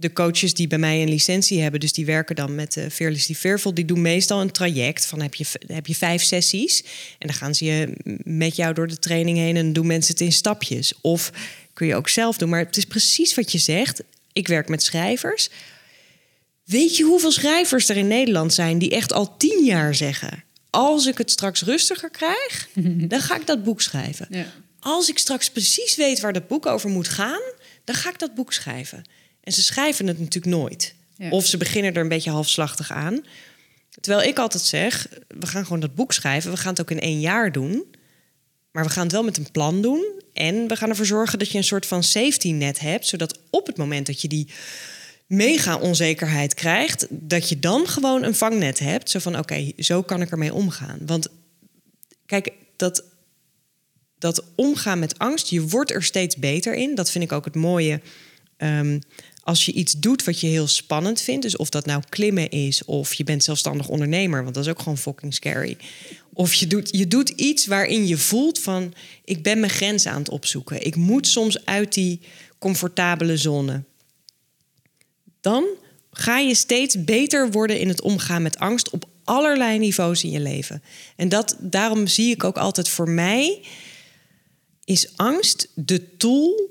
de 0.00 0.12
coaches 0.12 0.54
die 0.54 0.66
bij 0.66 0.78
mij 0.78 1.02
een 1.02 1.08
licentie 1.08 1.60
hebben, 1.60 1.80
dus 1.80 1.92
die 1.92 2.06
werken 2.06 2.36
dan 2.36 2.54
met 2.54 2.76
uh, 2.76 2.84
Fearlessly 2.90 3.34
Fearful, 3.34 3.74
die 3.74 3.84
doen 3.84 4.02
meestal 4.02 4.40
een 4.40 4.50
traject 4.50 5.06
van 5.06 5.20
heb 5.20 5.34
je, 5.34 5.44
heb 5.66 5.86
je 5.86 5.94
vijf 5.94 6.22
sessies 6.22 6.82
en 7.18 7.26
dan 7.26 7.36
gaan 7.36 7.54
ze 7.54 7.64
je 7.64 7.92
met 8.24 8.56
jou 8.56 8.74
door 8.74 8.88
de 8.88 8.98
training 8.98 9.38
heen 9.38 9.56
en 9.56 9.72
doen 9.72 9.86
mensen 9.86 10.12
het 10.12 10.20
in 10.20 10.32
stapjes. 10.32 10.92
Of 11.00 11.32
kun 11.72 11.86
je 11.86 11.94
ook 11.94 12.08
zelf 12.08 12.38
doen. 12.38 12.48
Maar 12.48 12.64
het 12.64 12.76
is 12.76 12.84
precies 12.84 13.34
wat 13.34 13.52
je 13.52 13.58
zegt. 13.58 14.02
Ik 14.32 14.48
werk 14.48 14.68
met 14.68 14.82
schrijvers. 14.82 15.48
Weet 16.64 16.96
je 16.96 17.04
hoeveel 17.04 17.32
schrijvers 17.32 17.88
er 17.88 17.96
in 17.96 18.08
Nederland 18.08 18.54
zijn 18.54 18.78
die 18.78 18.90
echt 18.90 19.12
al 19.12 19.36
tien 19.36 19.64
jaar 19.64 19.94
zeggen: 19.94 20.44
als 20.70 21.06
ik 21.06 21.18
het 21.18 21.30
straks 21.30 21.62
rustiger 21.62 22.10
krijg, 22.10 22.68
dan 23.12 23.20
ga 23.20 23.36
ik 23.36 23.46
dat 23.46 23.64
boek 23.64 23.80
schrijven. 23.80 24.26
Ja. 24.30 24.46
Als 24.80 25.08
ik 25.08 25.18
straks 25.18 25.50
precies 25.50 25.96
weet 25.96 26.20
waar 26.20 26.32
dat 26.32 26.48
boek 26.48 26.66
over 26.66 26.90
moet 26.90 27.08
gaan, 27.08 27.42
dan 27.84 27.94
ga 27.94 28.10
ik 28.10 28.18
dat 28.18 28.34
boek 28.34 28.52
schrijven. 28.52 29.04
En 29.48 29.54
ze 29.54 29.62
schrijven 29.62 30.06
het 30.06 30.18
natuurlijk 30.18 30.56
nooit. 30.56 30.94
Ja. 31.16 31.30
Of 31.30 31.46
ze 31.46 31.56
beginnen 31.56 31.94
er 31.94 32.02
een 32.02 32.08
beetje 32.08 32.30
halfslachtig 32.30 32.92
aan. 32.92 33.24
Terwijl 34.00 34.28
ik 34.28 34.38
altijd 34.38 34.62
zeg: 34.62 35.08
we 35.28 35.46
gaan 35.46 35.62
gewoon 35.62 35.80
dat 35.80 35.94
boek 35.94 36.12
schrijven. 36.12 36.50
We 36.50 36.56
gaan 36.56 36.70
het 36.70 36.80
ook 36.80 36.90
in 36.90 37.00
één 37.00 37.20
jaar 37.20 37.52
doen. 37.52 37.84
Maar 38.70 38.84
we 38.84 38.90
gaan 38.90 39.02
het 39.02 39.12
wel 39.12 39.24
met 39.24 39.36
een 39.36 39.50
plan 39.50 39.82
doen. 39.82 40.20
En 40.32 40.68
we 40.68 40.76
gaan 40.76 40.88
ervoor 40.88 41.06
zorgen 41.06 41.38
dat 41.38 41.50
je 41.50 41.58
een 41.58 41.64
soort 41.64 41.86
van 41.86 42.02
safety 42.02 42.52
net 42.52 42.78
hebt. 42.78 43.06
Zodat 43.06 43.38
op 43.50 43.66
het 43.66 43.76
moment 43.76 44.06
dat 44.06 44.20
je 44.20 44.28
die 44.28 44.48
mega 45.26 45.76
onzekerheid 45.76 46.54
krijgt, 46.54 47.06
dat 47.10 47.48
je 47.48 47.58
dan 47.58 47.88
gewoon 47.88 48.22
een 48.22 48.34
vangnet 48.34 48.78
hebt. 48.78 49.10
Zo 49.10 49.18
van: 49.18 49.38
oké, 49.38 49.72
zo 49.76 50.02
kan 50.02 50.20
ik 50.20 50.30
ermee 50.30 50.54
omgaan. 50.54 50.98
Want 51.06 51.28
kijk, 52.26 52.52
dat, 52.76 53.04
dat 54.18 54.44
omgaan 54.54 54.98
met 54.98 55.18
angst, 55.18 55.48
je 55.48 55.68
wordt 55.68 55.90
er 55.90 56.02
steeds 56.02 56.36
beter 56.36 56.74
in. 56.74 56.94
Dat 56.94 57.10
vind 57.10 57.24
ik 57.24 57.32
ook 57.32 57.44
het 57.44 57.54
mooie. 57.54 58.00
Ehm, 58.58 58.98
als 59.48 59.64
je 59.64 59.72
iets 59.72 59.92
doet 59.92 60.24
wat 60.24 60.40
je 60.40 60.46
heel 60.46 60.66
spannend 60.66 61.20
vindt, 61.20 61.42
dus 61.42 61.56
of 61.56 61.70
dat 61.70 61.86
nou 61.86 62.02
klimmen 62.08 62.50
is 62.50 62.84
of 62.84 63.14
je 63.14 63.24
bent 63.24 63.44
zelfstandig 63.44 63.88
ondernemer, 63.88 64.42
want 64.42 64.54
dat 64.54 64.64
is 64.64 64.70
ook 64.70 64.78
gewoon 64.78 64.98
fucking 64.98 65.34
scary. 65.34 65.76
Of 66.32 66.54
je 66.54 66.66
doet, 66.66 66.88
je 66.96 67.08
doet 67.08 67.28
iets 67.28 67.66
waarin 67.66 68.06
je 68.06 68.16
voelt 68.16 68.58
van 68.58 68.94
ik 69.24 69.42
ben 69.42 69.60
mijn 69.60 69.72
grens 69.72 70.06
aan 70.06 70.18
het 70.18 70.28
opzoeken. 70.28 70.86
Ik 70.86 70.96
moet 70.96 71.26
soms 71.26 71.64
uit 71.64 71.94
die 71.94 72.20
comfortabele 72.58 73.36
zone. 73.36 73.82
Dan 75.40 75.64
ga 76.12 76.38
je 76.38 76.54
steeds 76.54 77.04
beter 77.04 77.50
worden 77.50 77.80
in 77.80 77.88
het 77.88 78.00
omgaan 78.00 78.42
met 78.42 78.58
angst 78.58 78.90
op 78.90 79.08
allerlei 79.24 79.78
niveaus 79.78 80.24
in 80.24 80.30
je 80.30 80.40
leven. 80.40 80.82
En 81.16 81.28
dat, 81.28 81.56
daarom 81.60 82.06
zie 82.06 82.30
ik 82.30 82.44
ook 82.44 82.56
altijd 82.56 82.88
voor 82.88 83.10
mij 83.10 83.64
is 84.84 85.16
angst 85.16 85.68
de 85.74 86.16
tool 86.16 86.70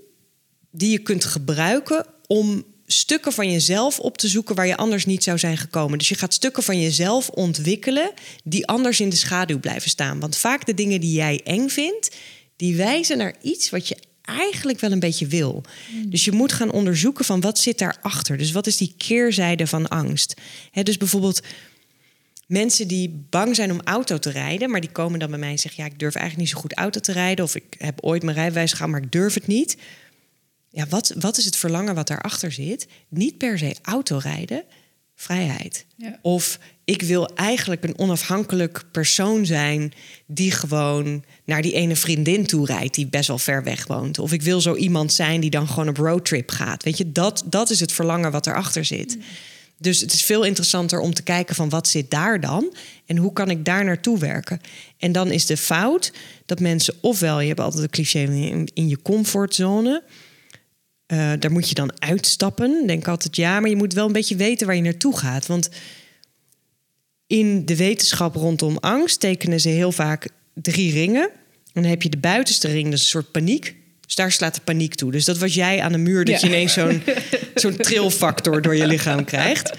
die 0.72 0.92
je 0.92 1.00
kunt 1.00 1.26
gebruiken 1.26 2.06
om 2.28 2.66
stukken 2.86 3.34
van 3.34 3.52
jezelf 3.52 4.00
op 4.00 4.18
te 4.18 4.28
zoeken 4.28 4.56
waar 4.56 4.68
je 4.68 4.78
anders 4.78 5.06
niet 5.06 5.24
zou 5.24 5.38
zijn 5.38 5.58
gekomen. 5.58 5.98
Dus 5.98 6.10
je 6.10 6.16
gaat 6.16 6.34
stukken 6.34 6.64
van 6.64 6.82
jezelf 6.82 7.30
ontwikkelen 7.30 8.12
die 8.44 8.68
anders 8.68 9.00
in 9.00 9.10
de 9.10 9.16
schaduw 9.16 9.60
blijven 9.60 9.90
staan. 9.90 10.20
Want 10.20 10.38
vaak 10.38 10.66
de 10.66 10.74
dingen 10.74 11.02
die 11.02 11.14
jij 11.14 11.42
eng 11.44 11.70
vindt, 11.70 12.16
die 12.56 12.76
wijzen 12.76 13.18
naar 13.18 13.36
iets 13.42 13.70
wat 13.70 13.88
je 13.88 13.98
eigenlijk 14.22 14.80
wel 14.80 14.92
een 14.92 15.00
beetje 15.00 15.28
wil. 15.28 15.64
Dus 16.06 16.26
je 16.26 16.32
moet 16.32 16.52
gaan 16.52 16.72
onderzoeken 16.72 17.26
van 17.26 17.42
wat 17.42 17.60
zit 17.60 17.78
daarachter. 17.78 18.38
Dus 18.38 18.52
wat 18.52 18.68
is 18.68 18.78
die 18.78 18.94
keerzijde 18.98 19.68
van 19.68 19.88
angst? 19.88 20.34
Dus 20.84 20.98
bijvoorbeeld 20.98 21.42
mensen 22.48 22.88
die 22.88 23.26
bang 23.30 23.56
zijn 23.56 23.72
om 23.72 23.82
auto 23.84 24.18
te 24.18 24.30
rijden, 24.30 24.70
maar 24.70 24.82
die 24.82 24.92
komen 24.92 25.20
dan 25.20 25.30
bij 25.30 25.40
mij 25.40 25.52
en 25.52 25.60
zeggen: 25.60 25.84
ja, 25.84 25.90
ik 25.90 26.00
durf 26.00 26.16
eigenlijk 26.16 26.46
niet 26.46 26.56
zo 26.56 26.62
goed 26.62 26.74
auto 26.74 27.00
te 27.00 27.12
rijden, 27.12 27.46
of 27.46 27.56
ik 27.56 27.76
heb 27.78 28.04
ooit 28.04 28.24
mijn 28.24 28.38
rijbewijs 28.38 28.74
gehad, 28.74 28.90
maar 28.90 29.02
ik 29.02 29.12
durf 29.12 29.34
het 29.34 29.48
niet. 29.48 29.78
Ja, 30.70 30.88
wat, 30.88 31.14
wat 31.20 31.38
is 31.38 31.46
het 31.46 31.56
verlangen 31.56 31.96
wat 31.96 32.08
daarachter 32.08 32.52
zit? 32.52 32.88
Niet 33.10 33.38
per 33.38 33.58
se 33.58 33.76
autorijden, 33.82 34.64
vrijheid. 35.16 35.86
Ja. 35.96 36.20
Of 36.22 36.60
ik 36.86 37.02
wil 37.02 37.36
eigenlijk 37.36 37.84
een 37.84 38.00
onafhankelijk 38.00 38.84
persoon 38.92 39.46
zijn 39.46 39.94
die 40.26 40.52
gewoon 40.52 41.24
naar 41.46 41.62
die 41.62 41.74
ene 41.74 41.96
vriendin 41.96 42.46
toe 42.46 42.66
rijdt 42.66 42.96
die 42.96 43.08
best 43.08 43.28
wel 43.28 43.38
ver 43.38 43.64
weg 43.64 43.88
woont. 43.88 44.20
Of 44.20 44.32
ik 44.32 44.42
wil 44.42 44.62
zo 44.62 44.76
iemand 44.76 45.14
zijn 45.14 45.42
die 45.42 45.50
dan 45.50 45.68
gewoon 45.68 45.90
op 45.90 45.98
roadtrip 45.98 46.52
gaat. 46.52 46.84
Weet 46.84 46.98
je, 46.98 47.12
dat, 47.12 47.44
dat 47.46 47.70
is 47.70 47.80
het 47.80 47.92
verlangen 47.92 48.32
wat 48.32 48.48
erachter 48.48 48.86
zit. 48.86 49.18
Dus 49.80 50.02
het 50.02 50.14
is 50.14 50.24
veel 50.24 50.44
interessanter 50.44 51.00
om 51.00 51.14
te 51.14 51.24
kijken 51.24 51.56
van 51.56 51.70
wat 51.70 51.88
zit 51.88 52.12
daar 52.12 52.40
dan 52.40 52.76
en 53.06 53.18
hoe 53.18 53.34
kan 53.34 53.50
ik 53.50 53.66
daar 53.66 53.84
naartoe 53.86 54.20
werken. 54.20 54.62
En 54.98 55.12
dan 55.12 55.32
is 55.32 55.46
de 55.46 55.58
fout 55.58 56.12
dat 56.46 56.60
mensen 56.60 56.96
ofwel, 57.02 57.40
je 57.40 57.48
hebt 57.48 57.60
altijd 57.60 57.84
een 57.84 57.90
cliché 57.90 58.20
in, 58.20 58.70
in 58.74 58.88
je 58.88 59.02
comfortzone. 59.02 60.04
Uh, 61.14 61.34
daar 61.40 61.52
moet 61.52 61.70
je 61.70 61.76
dan 61.76 61.92
uitstappen. 62.02 62.88
Denk 62.88 63.08
altijd 63.08 63.36
ja, 63.36 63.60
maar 63.60 63.70
je 63.70 63.76
moet 63.76 63.94
wel 63.94 64.06
een 64.06 64.12
beetje 64.12 64.36
weten 64.36 64.68
waar 64.68 64.76
je 64.76 64.82
naartoe 64.82 65.18
gaat. 65.18 65.46
Want 65.46 65.70
in 67.28 67.66
de 67.66 67.76
wetenschap 67.76 68.36
rondom 68.36 68.78
angst 68.78 69.20
tekenen 69.20 69.60
ze 69.60 69.70
heel 69.70 69.92
vaak 69.92 70.30
drie 70.54 70.92
ringen. 70.92 71.30
En 71.74 71.82
dan 71.82 71.92
heb 71.92 72.02
je 72.02 72.10
de 72.10 72.18
buitenste 72.18 72.68
ring, 72.68 72.84
dat 72.86 72.94
is 72.94 73.00
een 73.00 73.06
soort 73.08 73.32
paniek. 73.32 73.76
Dus 74.06 74.16
daar 74.16 74.32
slaat 74.32 74.56
de 74.56 74.62
paniek 74.62 74.96
toe. 74.96 75.12
Dus 75.12 75.26
dat 75.26 75.38
was 75.38 75.54
jij 75.54 75.82
aan 75.82 75.92
de 75.92 75.98
muur, 75.98 76.26
dat 76.26 76.42
Ja. 76.42 76.48
je 76.48 76.54
ineens 76.54 76.74
zo'n 76.74 77.04
zo'n 77.56 77.76
trilfactor 77.76 78.62
door 78.62 78.76
je 78.76 78.88
lichaam 78.88 79.24
krijgt. 79.26 79.74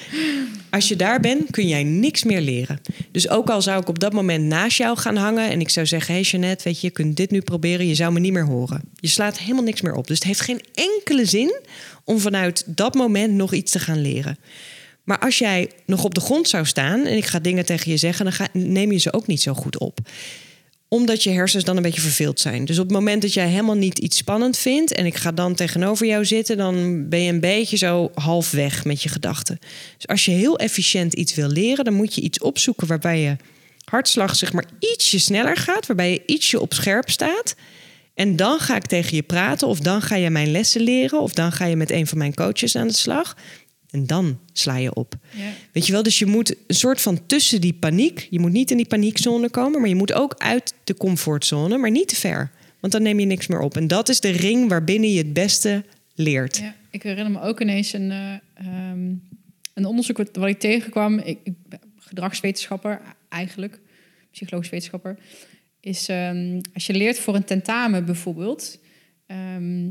Als 0.71 0.89
je 0.89 0.97
daar 0.97 1.21
bent, 1.21 1.51
kun 1.51 1.69
jij 1.69 1.83
niks 1.83 2.25
meer 2.25 2.41
leren. 2.41 2.81
Dus 3.13 3.29
ook 3.29 3.51
al 3.51 3.63
zou 3.63 3.81
ik 3.81 3.89
op 3.89 3.99
dat 3.99 4.13
moment 4.13 4.45
naast 4.45 4.79
jou 4.79 4.99
gaan 4.99 5.17
hangen... 5.17 5.51
en 5.51 5.61
ik 5.61 5.69
zou 5.69 5.87
zeggen, 5.87 6.15
hey 6.15 6.23
Jeannette, 6.23 6.65
weet 6.65 6.81
je, 6.81 6.87
je 6.87 6.93
kunt 6.93 7.17
dit 7.17 7.31
nu 7.31 7.41
proberen... 7.41 7.87
je 7.87 7.95
zou 7.95 8.13
me 8.13 8.21
niet 8.21 8.33
meer 8.33 8.47
horen. 8.47 8.83
Je 8.95 9.09
slaat 9.09 9.39
helemaal 9.39 9.63
niks 9.63 9.81
meer 9.81 9.95
op. 9.95 10.07
Dus 10.07 10.19
het 10.19 10.27
heeft 10.27 10.41
geen 10.41 10.61
enkele 10.75 11.25
zin 11.25 11.61
om 12.05 12.19
vanuit 12.19 12.65
dat 12.67 12.95
moment 12.95 13.35
nog 13.35 13.53
iets 13.53 13.73
te 13.73 13.79
gaan 13.79 14.01
leren. 14.01 14.39
Maar 15.05 15.19
als 15.19 15.39
jij 15.39 15.71
nog 15.87 16.05
op 16.05 16.15
de 16.15 16.21
grond 16.21 16.49
zou 16.49 16.67
staan... 16.67 17.07
en 17.07 17.17
ik 17.17 17.27
ga 17.27 17.39
dingen 17.39 17.65
tegen 17.65 17.91
je 17.91 17.97
zeggen, 17.97 18.25
dan 18.25 18.35
ga, 18.35 18.49
neem 18.53 18.93
je 18.93 18.99
ze 18.99 19.13
ook 19.13 19.27
niet 19.27 19.43
zo 19.43 19.55
goed 19.55 19.79
op. 19.79 19.99
Omdat 20.89 21.23
je 21.23 21.31
hersens 21.31 21.65
dan 21.65 21.77
een 21.77 21.83
beetje 21.83 22.01
verveeld 22.01 22.41
zijn. 22.41 22.65
Dus 22.65 22.79
op 22.79 22.85
het 22.85 22.93
moment 22.93 23.23
dat 23.23 23.33
jij 23.33 23.49
helemaal 23.49 23.77
niet 23.77 23.99
iets 23.99 24.17
spannend 24.17 24.59
vindt 24.59 24.93
en 24.93 25.07
ik 25.07 25.17
ga 25.17 25.33
dan 25.33 25.55
tegenover 25.55 26.07
jou 26.07 26.25
zitten, 26.25 26.57
dan 26.57 27.09
ben 27.09 27.23
je 27.23 27.33
een 27.33 27.41
beetje 27.41 27.77
zo 27.77 28.11
half 28.15 28.51
weg 28.51 28.85
met 28.85 29.03
je 29.03 29.09
gedachten. 29.09 29.59
Dus 29.97 30.07
als 30.07 30.25
je 30.25 30.31
heel 30.31 30.59
efficiënt 30.59 31.15
iets 31.15 31.35
wil 31.35 31.49
leren, 31.49 31.85
dan 31.85 31.95
moet 31.95 32.15
je 32.15 32.21
iets 32.21 32.39
opzoeken 32.39 32.87
waarbij 32.87 33.21
je 33.21 33.37
hartslag 33.85 34.37
zeg 34.37 34.53
maar 34.53 34.65
ietsje 34.79 35.19
sneller 35.19 35.57
gaat, 35.57 35.87
waarbij 35.87 36.11
je 36.11 36.23
ietsje 36.27 36.61
op 36.61 36.75
scherp 36.75 37.11
staat. 37.11 37.55
En 38.15 38.37
dan 38.37 38.59
ga 38.59 38.77
ik 38.77 38.87
tegen 38.87 39.17
je 39.17 39.23
praten, 39.23 39.69
of 39.69 39.81
dan 39.81 40.03
ga 40.03 40.15
je 40.15 40.31
mijn 40.31 40.51
lessen 40.51 40.81
leren, 40.81 41.21
of 41.21 41.33
dan 41.33 41.53
ga 41.53 41.65
je 41.65 41.77
met 41.77 41.91
een 41.91 42.07
van 42.07 42.19
mijn 42.19 42.35
coaches 42.35 42.77
aan 42.77 42.89
de 42.89 42.95
slag. 42.95 43.37
En 43.91 44.07
dan 44.07 44.39
sla 44.53 44.77
je 44.77 44.95
op. 44.95 45.15
Ja. 45.37 45.51
Weet 45.73 45.87
je 45.87 45.93
wel, 45.93 46.03
dus 46.03 46.19
je 46.19 46.27
moet 46.27 46.55
een 46.67 46.75
soort 46.75 47.01
van 47.01 47.27
tussen 47.27 47.61
die 47.61 47.73
paniek. 47.73 48.27
Je 48.31 48.41
moet 48.41 48.53
niet 48.53 48.71
in 48.71 48.77
die 48.77 48.87
paniekzone 48.87 49.51
komen, 49.51 49.81
maar 49.81 49.89
je 49.89 49.95
moet 49.95 50.13
ook 50.13 50.35
uit 50.39 50.75
de 50.85 50.95
comfortzone, 50.95 51.79
maar 51.79 51.91
niet 51.91 52.09
te 52.09 52.17
ver. 52.17 52.51
Want 52.81 52.93
dan 52.93 53.03
neem 53.03 53.21
je 53.21 53.27
niks 53.27 53.47
meer 53.47 53.61
op. 53.61 53.77
En 53.77 53.87
dat 53.87 54.09
is 54.09 54.21
de 54.21 54.31
ring 54.31 54.69
waarbinnen 54.69 55.11
je 55.11 55.19
het 55.19 55.33
beste 55.33 55.85
leert. 56.15 56.57
Ja, 56.57 56.75
ik 56.91 57.03
herinner 57.03 57.33
me 57.33 57.41
ook 57.41 57.61
ineens 57.61 57.93
een, 57.93 58.11
eh, 58.11 58.33
ehm, 58.55 59.13
een 59.75 59.85
onderzoek 59.85 60.17
wat, 60.17 60.37
wat 60.37 60.49
ik 60.49 60.59
tegenkwam. 60.59 61.19
Ik, 61.19 61.39
ik 61.43 61.55
ben 61.69 61.81
gedragswetenschapper 61.99 63.01
eigenlijk, 63.29 63.81
psychologisch 64.31 64.71
wetenschapper. 64.71 65.19
Is 65.81 66.09
ehm, 66.09 66.61
als 66.75 66.87
je 66.87 66.93
leert 66.95 67.19
voor 67.19 67.35
een 67.35 67.45
tentamen 67.45 68.05
bijvoorbeeld. 68.05 68.79
ehm, 69.27 69.91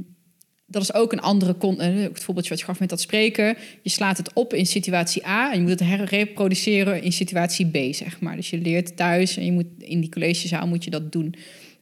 dat 0.70 0.82
is 0.82 0.94
ook 0.94 1.12
een 1.12 1.22
andere 1.22 1.56
eh, 1.60 1.96
het 1.96 2.24
voorbeeldje 2.24 2.50
wat 2.50 2.60
je 2.60 2.66
gaf 2.66 2.80
met 2.80 2.90
dat 2.90 3.02
spreken. 3.02 3.58
Je 3.82 3.90
slaat 3.90 4.18
het 4.18 4.34
op 4.34 4.54
in 4.54 4.66
situatie 4.66 5.28
A 5.28 5.52
en 5.52 5.56
je 5.56 5.62
moet 5.62 5.80
het 5.80 5.90
herreproduceren 5.90 7.02
in 7.02 7.12
situatie 7.12 7.66
B, 7.66 7.94
zeg 7.94 8.20
maar. 8.20 8.36
Dus 8.36 8.50
je 8.50 8.58
leert 8.58 8.98
thuis 8.98 9.38
en 9.38 9.46
je 9.46 9.52
moet 9.52 9.66
in 9.78 10.00
die 10.00 10.10
collegezaal 10.10 10.68
moet 10.68 10.84
je 10.84 10.90
dat 10.90 11.12
doen. 11.12 11.36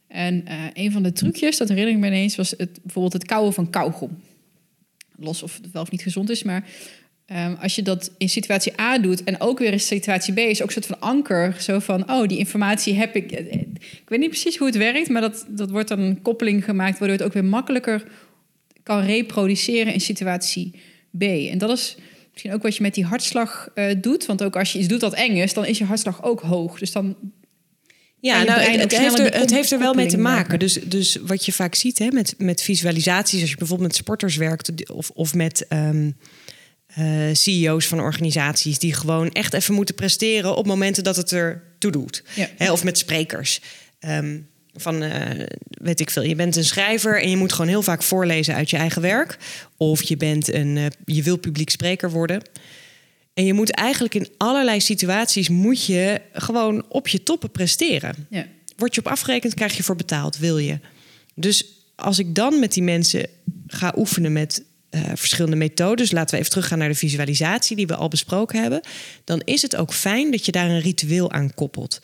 En 0.07 0.45
eh, 0.45 0.63
een 0.73 0.91
van 0.91 1.03
de 1.03 1.13
trucjes, 1.13 1.57
dat 1.57 1.69
herinner 1.69 1.93
ik 1.93 1.99
me 1.99 2.07
ineens, 2.07 2.35
was 2.35 2.53
het, 2.57 2.79
bijvoorbeeld 2.83 3.13
het 3.13 3.25
kauwen 3.25 3.53
van 3.53 3.69
kauwgom. 3.69 4.19
Los 5.15 5.43
of 5.43 5.55
het 5.61 5.71
wel 5.71 5.81
of 5.81 5.91
niet 5.91 6.01
gezond 6.01 6.29
is, 6.29 6.43
maar 6.43 6.67
ehm, 7.25 7.53
als 7.61 7.75
je 7.75 7.81
dat 7.81 8.11
in 8.17 8.29
situatie 8.29 8.81
A 8.81 8.99
doet 8.99 9.23
en 9.23 9.41
ook 9.41 9.59
weer 9.59 9.71
in 9.71 9.79
situatie 9.79 10.33
B, 10.33 10.37
is 10.37 10.61
ook 10.61 10.67
een 10.67 10.73
soort 10.73 10.85
van 10.85 10.99
anker. 10.99 11.55
Zo 11.59 11.79
van, 11.79 12.11
oh, 12.11 12.27
die 12.27 12.37
informatie 12.37 12.93
heb 12.93 13.15
ik. 13.15 13.31
Eh, 13.31 13.53
Ik 13.81 14.09
weet 14.11 14.19
niet 14.19 14.29
precies 14.29 14.57
hoe 14.57 14.67
het 14.67 14.77
werkt, 14.77 15.09
maar 15.09 15.21
dat, 15.21 15.45
dat 15.49 15.69
wordt 15.69 15.87
dan 15.87 15.99
een 15.99 16.21
koppeling 16.21 16.63
gemaakt, 16.63 16.99
waardoor 16.99 17.17
het 17.17 17.25
ook 17.25 17.33
weer 17.33 17.45
makkelijker 17.45 18.03
kan 18.85 19.05
reproduceren 19.05 19.93
in 19.93 20.01
situatie 20.01 20.71
B. 21.17 21.21
En 21.21 21.57
dat 21.57 21.69
is 21.69 21.97
misschien 22.31 22.53
ook 22.53 22.61
wat 22.61 22.75
je 22.75 22.81
met 22.81 22.93
die 22.93 23.05
hartslag 23.05 23.69
eh, 23.73 23.95
doet. 23.97 24.25
Want 24.25 24.43
ook 24.43 24.55
als 24.55 24.71
je 24.71 24.79
iets 24.79 24.87
doet 24.87 24.99
dat 24.99 25.13
eng 25.13 25.35
is, 25.35 25.53
dan 25.53 25.65
is 25.65 25.77
je 25.77 25.83
hartslag 25.83 26.23
ook 26.23 26.41
hoog. 26.41 26.79
Dus 26.79 26.91
dan 26.91 27.15
Ja, 28.19 28.43
nou, 28.43 28.59
het, 28.61 28.81
het 28.81 28.97
heeft 28.97 29.19
er, 29.19 29.39
het 29.39 29.51
heeft 29.51 29.71
er 29.71 29.79
wel 29.79 29.93
mee 29.93 30.07
te 30.07 30.17
maken. 30.17 30.59
Dus, 30.59 30.73
dus 30.73 31.15
wat 31.15 31.45
je 31.45 31.53
vaak 31.53 31.75
ziet 31.75 31.99
hè, 31.99 32.07
met, 32.11 32.35
met 32.37 32.61
visualisaties, 32.61 33.41
als 33.41 33.49
je 33.49 33.57
bijvoorbeeld 33.57 33.89
met 33.89 33.97
sporters 33.97 34.35
werkt 34.35 34.89
of, 34.91 35.09
of 35.09 35.33
met 35.33 35.67
ehm, 35.67 36.11
eh, 36.87 37.33
CEO's 37.33 37.87
van 37.87 37.99
organisaties 37.99 38.79
die 38.79 38.93
gewoon 38.93 39.31
echt 39.31 39.53
even 39.53 39.73
moeten 39.73 39.95
presteren 39.95 40.55
op 40.55 40.65
momenten 40.65 41.03
dat 41.03 41.15
het 41.15 41.31
er 41.31 41.63
toe 41.79 41.91
doet. 41.91 42.23
Ja. 42.35 42.49
Hè, 42.57 42.71
of 42.71 42.83
met 42.83 42.97
sprekers. 42.97 43.61
Ehm, 43.99 44.37
van, 44.75 45.01
eh, 45.03 45.45
weet 45.69 45.99
ik 45.99 46.09
veel, 46.09 46.23
je 46.23 46.35
bent 46.35 46.55
een 46.55 46.65
schrijver 46.65 47.21
en 47.21 47.29
je 47.29 47.37
moet 47.37 47.53
gewoon 47.53 47.67
heel 47.67 47.81
vaak 47.81 48.03
voorlezen 48.03 48.55
uit 48.55 48.69
je 48.69 48.77
eigen 48.77 49.01
werk. 49.01 49.37
Of 49.77 50.03
je 50.03 50.17
bent 50.17 50.53
een, 50.53 50.77
eh, 50.77 50.85
je 51.05 51.23
wil 51.23 51.37
publiek 51.37 51.69
spreker 51.69 52.11
worden. 52.11 52.41
En 53.33 53.45
je 53.45 53.53
moet 53.53 53.71
eigenlijk 53.71 54.15
in 54.15 54.27
allerlei 54.37 54.81
situaties 54.81 55.49
moet 55.49 55.85
je 55.85 56.21
gewoon 56.33 56.85
op 56.89 57.07
je 57.07 57.23
toppen 57.23 57.51
presteren. 57.51 58.27
ja, 58.29 58.45
Word 58.77 58.95
je 58.95 59.01
op 59.01 59.07
afgerekend, 59.07 59.53
krijg 59.53 59.77
je 59.77 59.83
voor 59.83 59.95
betaald, 59.95 60.37
wil 60.37 60.57
je. 60.57 60.79
Dus 61.35 61.65
als 61.95 62.19
ik 62.19 62.35
dan 62.35 62.59
met 62.59 62.73
die 62.73 62.83
mensen 62.83 63.27
ga 63.67 63.93
oefenen 63.97 64.31
met 64.31 64.63
eh, 64.89 65.01
verschillende 65.15 65.55
methodes, 65.55 66.11
laten 66.11 66.33
we 66.33 66.37
even 66.39 66.51
teruggaan 66.51 66.77
naar 66.77 66.89
de 66.89 66.95
visualisatie 66.95 67.75
die 67.75 67.87
we 67.87 67.95
al 67.95 68.07
besproken 68.07 68.61
hebben, 68.61 68.81
dan 69.23 69.41
is 69.45 69.61
het 69.61 69.75
ook 69.75 69.93
fijn 69.93 70.31
dat 70.31 70.45
je 70.45 70.51
daar 70.51 70.69
een 70.69 70.81
ritueel 70.81 71.31
aan 71.31 71.53
koppelt. 71.53 72.01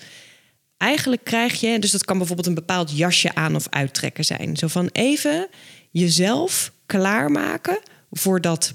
Eigenlijk 0.82 1.24
krijg 1.24 1.60
je, 1.60 1.80
dus 1.80 1.92
dat 1.92 2.06
kan 2.06 2.18
bijvoorbeeld 2.18 2.48
een 2.48 2.54
bepaald 2.54 2.98
jasje 2.98 3.36
aan 3.36 3.56
of 3.56 3.68
uittrekken 3.70 4.26
zijn. 4.26 4.58
Zo 4.58 4.68
van 4.68 4.90
even 4.92 5.48
jezelf 5.92 6.72
klaarmaken 6.86 7.80
voor 8.12 8.42
dat 8.42 8.74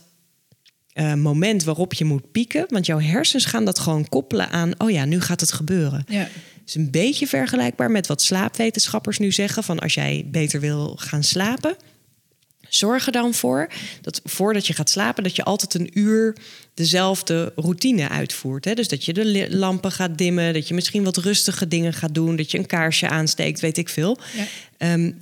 eh, 0.93 1.15
moment 1.15 1.65
waarop 1.65 1.95
je 1.95 2.05
moet 2.05 2.33
pieken. 2.33 2.67
Want 2.69 2.87
jouw 2.87 3.01
hersens 3.01 3.45
gaan 3.45 3.65
dat 3.65 3.79
gewoon 3.79 4.09
koppelen 4.09 4.51
aan, 4.51 4.73
oh 4.79 4.91
ja, 4.91 5.05
nu 5.05 5.21
gaat 5.21 5.41
het 5.41 5.53
gebeuren. 5.53 6.05
ja, 6.09 6.19
Het 6.19 6.29
is 6.67 6.75
een 6.75 6.91
beetje 6.91 7.27
vergelijkbaar 7.27 7.91
met 7.91 8.07
wat 8.07 8.23
slaapwetenschappers 8.23 9.19
nu 9.19 9.33
zeggen: 9.33 9.65
van 9.65 9.79
als 9.79 9.95
jij 9.95 10.27
beter 10.31 10.61
wil 10.61 10.97
gaan 10.97 11.23
slapen, 11.23 11.77
zorg 12.69 13.07
er 13.07 13.13
dan 13.13 13.35
voor 13.35 13.69
dat 14.01 14.21
voordat 14.25 14.67
je 14.67 14.73
gaat 14.73 14.91
slapen, 14.91 15.23
dat 15.23 15.37
je 15.37 15.45
altijd 15.45 15.75
een 15.75 15.91
uur 15.99 16.37
dezelfde 16.75 17.53
routine 17.57 18.09
uitvoert. 18.09 18.65
Hè? 18.65 18.75
Dus 18.75 18.89
dat 18.89 19.05
je 19.05 19.13
de 19.13 19.47
lampen 19.51 19.93
gaat 19.93 20.19
dimmen, 20.19 20.55
dat 20.55 20.69
je 20.69 20.75
misschien 20.75 21.05
wat 21.05 21.17
rustige 21.17 21.69
dingen 21.69 21.93
gaat 21.93 22.15
doen, 22.15 22.37
dat 22.37 22.51
je 22.51 22.59
een 22.59 22.67
kaarsje 22.67 23.09
aansteekt, 23.09 23.61
weet 23.61 23.79
ik 23.79 23.89
veel. 23.89 24.19
ja. 24.37 24.45
Ehm, 24.77 25.13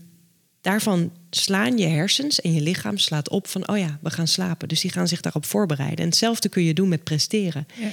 daarvan 0.61 1.13
slaan 1.31 1.79
je 1.79 1.87
hersens 1.87 2.41
en 2.41 2.55
je 2.55 2.61
lichaam 2.61 2.99
slaat 2.99 3.29
op 3.29 3.49
van, 3.49 3.69
oh 3.69 3.79
ja, 3.79 3.99
we 4.03 4.11
gaan 4.11 4.29
slapen. 4.29 4.69
Dus 4.69 4.81
die 4.81 4.91
gaan 4.91 5.09
zich 5.09 5.21
daarop 5.21 5.47
voorbereiden. 5.47 5.99
En 5.99 6.05
hetzelfde 6.05 6.49
kun 6.49 6.63
je 6.63 6.75
doen 6.75 6.89
met 6.89 7.05
presteren. 7.05 7.67
ja. 7.75 7.89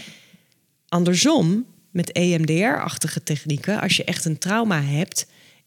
Andersom, 0.88 1.66
met 1.92 2.12
EMDR-achtige 2.12 3.24
technieken, 3.24 3.82
als 3.82 3.98
je 3.98 4.04
echt 4.04 4.26
een 4.26 4.38
trauma 4.38 4.82
hebt 4.82 5.26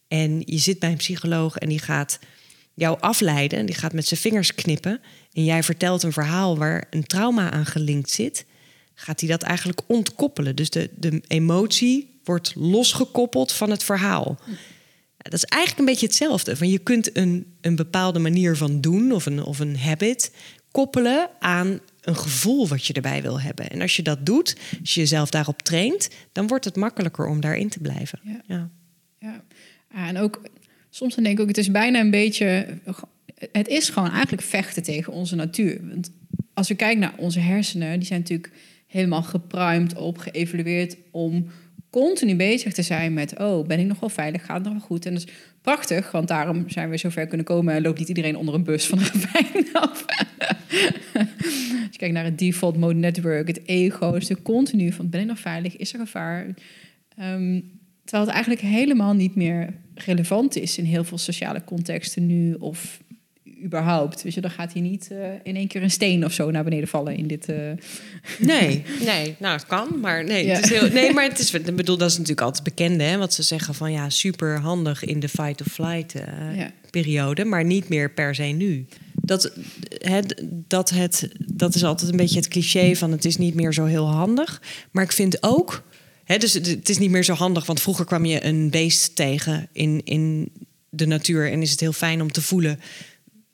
en 0.09 0.43
je 0.45 0.59
zit 0.59 0.79
bij 0.79 0.91
een 0.91 0.97
psycholoog 0.97 1.57
en 1.57 1.69
die 1.69 1.79
gaat 1.79 2.19
jou 2.75 3.01
afleiden, 3.01 3.59
en 3.59 3.67
die 3.67 3.75
gaat 3.75 3.93
met 3.93 4.07
zijn 4.07 4.21
vingers 4.21 4.55
knippen 4.55 5.01
en 5.33 5.45
jij 5.45 5.63
vertelt 5.63 6.03
een 6.03 6.13
verhaal 6.13 6.59
waar 6.59 6.87
een 6.91 7.07
trauma 7.07 7.51
aan 7.51 7.67
gelinkt 7.67 8.11
zit, 8.11 8.45
gaat 8.95 9.21
hij 9.21 9.29
dat 9.29 9.43
eigenlijk 9.43 9.81
ontkoppelen. 9.87 10.57
Dus 10.57 10.71
de, 10.71 10.91
de 10.97 11.23
emotie 11.27 12.19
wordt 12.25 12.53
losgekoppeld 12.55 13.53
van 13.53 13.71
het 13.71 13.83
verhaal. 13.83 14.39
Dat 15.19 15.33
is 15.33 15.45
eigenlijk 15.45 15.81
een 15.81 15.93
beetje 15.93 16.07
hetzelfde. 16.07 16.57
Van 16.57 16.69
je 16.69 16.79
kunt 16.79 17.17
een, 17.17 17.55
een 17.61 17.77
bepaalde 17.77 18.19
manier 18.19 18.57
van 18.57 18.81
doen 18.81 19.13
of 19.13 19.27
een, 19.27 19.43
of 19.43 19.59
een 19.59 19.79
habit 19.79 20.33
koppelen 20.71 21.31
aan 21.39 21.81
een 22.01 22.17
gevoel 22.17 22.69
wat 22.69 22.87
je 22.87 22.93
erbij 22.93 23.23
wil 23.23 23.41
hebben. 23.41 23.71
En 23.71 23.81
als 23.81 23.97
je 23.97 24.03
dat 24.03 24.27
doet, 24.27 24.57
als 24.81 24.95
je 24.95 25.01
jezelf 25.01 25.31
daarop 25.31 25.63
traint, 25.63 26.09
dan 26.33 26.47
wordt 26.47 26.65
het 26.65 26.77
makkelijker 26.77 27.27
om 27.27 27.41
daarin 27.41 27.69
te 27.69 27.81
blijven. 27.81 28.21
Ja. 28.23 28.41
Ja. 28.47 28.71
Ja, 29.19 29.43
Ah, 29.95 30.09
en 30.09 30.19
ook 30.19 30.41
soms 30.95 31.15
dan 31.15 31.25
denk 31.25 31.37
ik 31.37 31.43
ook, 31.43 31.49
het 31.49 31.59
is 31.59 31.71
bijna 31.71 32.01
een 32.01 32.11
beetje, 32.11 32.67
het 33.53 33.69
is 33.69 33.89
gewoon 33.89 34.11
eigenlijk 34.11 34.43
vechten 34.43 34.83
tegen 34.83 35.13
onze 35.13 35.35
natuur. 35.35 35.81
Want 35.89 36.11
als 36.53 36.69
we 36.69 36.75
kijken 36.75 37.01
naar 37.01 37.15
onze 37.17 37.41
hersenen, 37.41 37.99
die 37.99 38.07
zijn 38.07 38.21
natuurlijk 38.21 38.53
helemaal 38.87 39.23
gepruimd 39.23 39.95
op, 39.97 40.19
geëvalueerd 40.19 40.97
om 41.11 41.47
continu 41.91 42.37
bezig 42.37 42.73
te 42.73 42.83
zijn 42.83 43.13
met, 43.13 43.39
oh, 43.39 43.67
ben 43.67 43.81
ik 43.81 43.87
nog 43.87 44.01
wel 44.01 44.09
veilig, 44.09 44.45
gaat 44.45 44.57
het 44.57 44.65
nog 44.65 44.73
wel 44.73 44.83
goed? 44.83 45.07
En 45.07 45.15
dat 45.15 45.25
is 45.27 45.33
prachtig, 45.61 46.11
want 46.11 46.29
daarom 46.29 46.69
zijn 46.69 46.91
we 46.91 46.97
zover 46.97 47.27
kunnen 47.27 47.47
komen 47.47 47.75
en 47.75 47.83
loopt 47.83 47.99
niet 47.99 48.09
iedereen 48.09 48.37
onder 48.37 48.55
een 48.55 48.65
bus 48.65 48.87
van 48.87 48.99
een 48.99 49.05
ravijn 49.05 49.73
af. 49.73 50.05
Als 51.15 51.91
je 51.91 51.99
kijkt 51.99 52.15
naar 52.15 52.25
het 52.25 52.39
default 52.39 52.77
mode 52.77 52.99
network, 52.99 53.47
het 53.47 53.67
ego, 53.67 54.07
is 54.07 54.13
natuurlijk 54.13 54.43
continu 54.43 54.93
van, 54.93 55.09
ben 55.09 55.21
ik 55.21 55.27
nog 55.27 55.39
veilig, 55.39 55.77
is 55.77 55.93
er 55.93 55.99
gevaar? 55.99 56.55
Ehm, 57.17 57.61
Terwijl 58.05 58.25
het 58.25 58.35
eigenlijk 58.35 58.67
helemaal 58.67 59.13
niet 59.15 59.35
meer 59.35 59.75
relevant 59.95 60.57
is 60.57 60.79
in 60.79 60.85
heel 60.85 61.05
veel 61.05 61.19
sociale 61.19 61.65
contexten 61.65 62.27
nu 62.27 62.55
of 62.55 63.03
überhaupt. 63.65 64.23
Weet 64.23 64.35
je, 64.35 64.41
dan 64.41 64.51
gaat 64.51 64.73
hier 64.73 64.83
niet 64.83 65.11
eh, 65.11 65.19
in 65.43 65.57
één 65.57 65.67
keer 65.69 65.83
een 65.83 65.91
steen 65.91 66.25
of 66.25 66.33
zo 66.33 66.51
naar 66.51 66.65
beneden 66.65 66.89
vallen 66.89 67.17
in 67.17 67.27
dit. 67.27 67.49
eh, 67.49 67.57
Nee, 68.39 68.83
nee, 69.05 69.35
nou 69.39 69.55
het 69.57 69.67
kan, 69.67 70.01
maar 70.01 70.25
nee, 70.25 70.47
Ja. 70.47 70.55
het 70.55 70.65
is 70.65 70.71
heel, 70.71 70.89
nee, 70.91 71.13
maar 71.13 71.25
het 71.25 71.39
is, 71.39 71.55
ik 71.55 71.77
bedoel, 71.77 71.97
dat 71.97 72.09
is 72.11 72.15
natuurlijk 72.19 72.47
altijd 72.47 72.65
bekende, 72.65 73.05
hè, 73.05 73.17
wat 73.19 73.33
ze 73.35 73.43
zeggen 73.43 73.75
van 73.75 73.93
ja, 73.93 74.11
super 74.11 74.59
handig 74.61 75.05
in 75.05 75.21
de 75.21 75.29
fight 75.29 75.61
of 75.61 75.67
flight 75.67 76.15
eh, 76.15 76.57
Ja. 76.57 76.71
periode, 76.91 77.45
maar 77.45 77.65
niet 77.65 77.89
meer 77.89 78.11
per 78.11 78.35
se 78.35 78.43
nu. 78.43 78.87
Dat, 79.23 79.53
het, 79.99 80.43
dat, 80.69 80.91
het, 80.91 81.29
dat 81.39 81.75
is 81.75 81.85
altijd 81.85 82.11
een 82.11 82.17
beetje 82.17 82.37
het 82.39 82.49
cliché 82.49 82.95
van 82.95 83.11
het 83.13 83.25
is 83.25 83.37
niet 83.37 83.55
meer 83.55 83.73
zo 83.73 83.85
heel 83.85 84.07
handig, 84.11 84.63
maar 84.91 85.05
ik 85.05 85.13
vind 85.13 85.43
ook, 85.43 85.83
dus 86.27 86.53
het 86.53 86.67
het 86.67 86.89
is 86.89 86.99
niet 86.99 87.11
meer 87.11 87.25
zo 87.25 87.35
handig, 87.35 87.67
want 87.67 87.81
vroeger 87.81 88.05
kwam 88.05 88.25
je 88.25 88.45
een 88.45 88.71
beest 88.71 89.17
tegen 89.17 89.69
in, 89.73 90.01
in 90.05 90.53
de 90.89 91.07
natuur 91.07 91.53
en 91.53 91.63
is 91.63 91.71
het 91.71 91.81
heel 91.81 91.93
fijn 91.93 92.23
om 92.23 92.33
te 92.33 92.43
voelen 92.43 92.81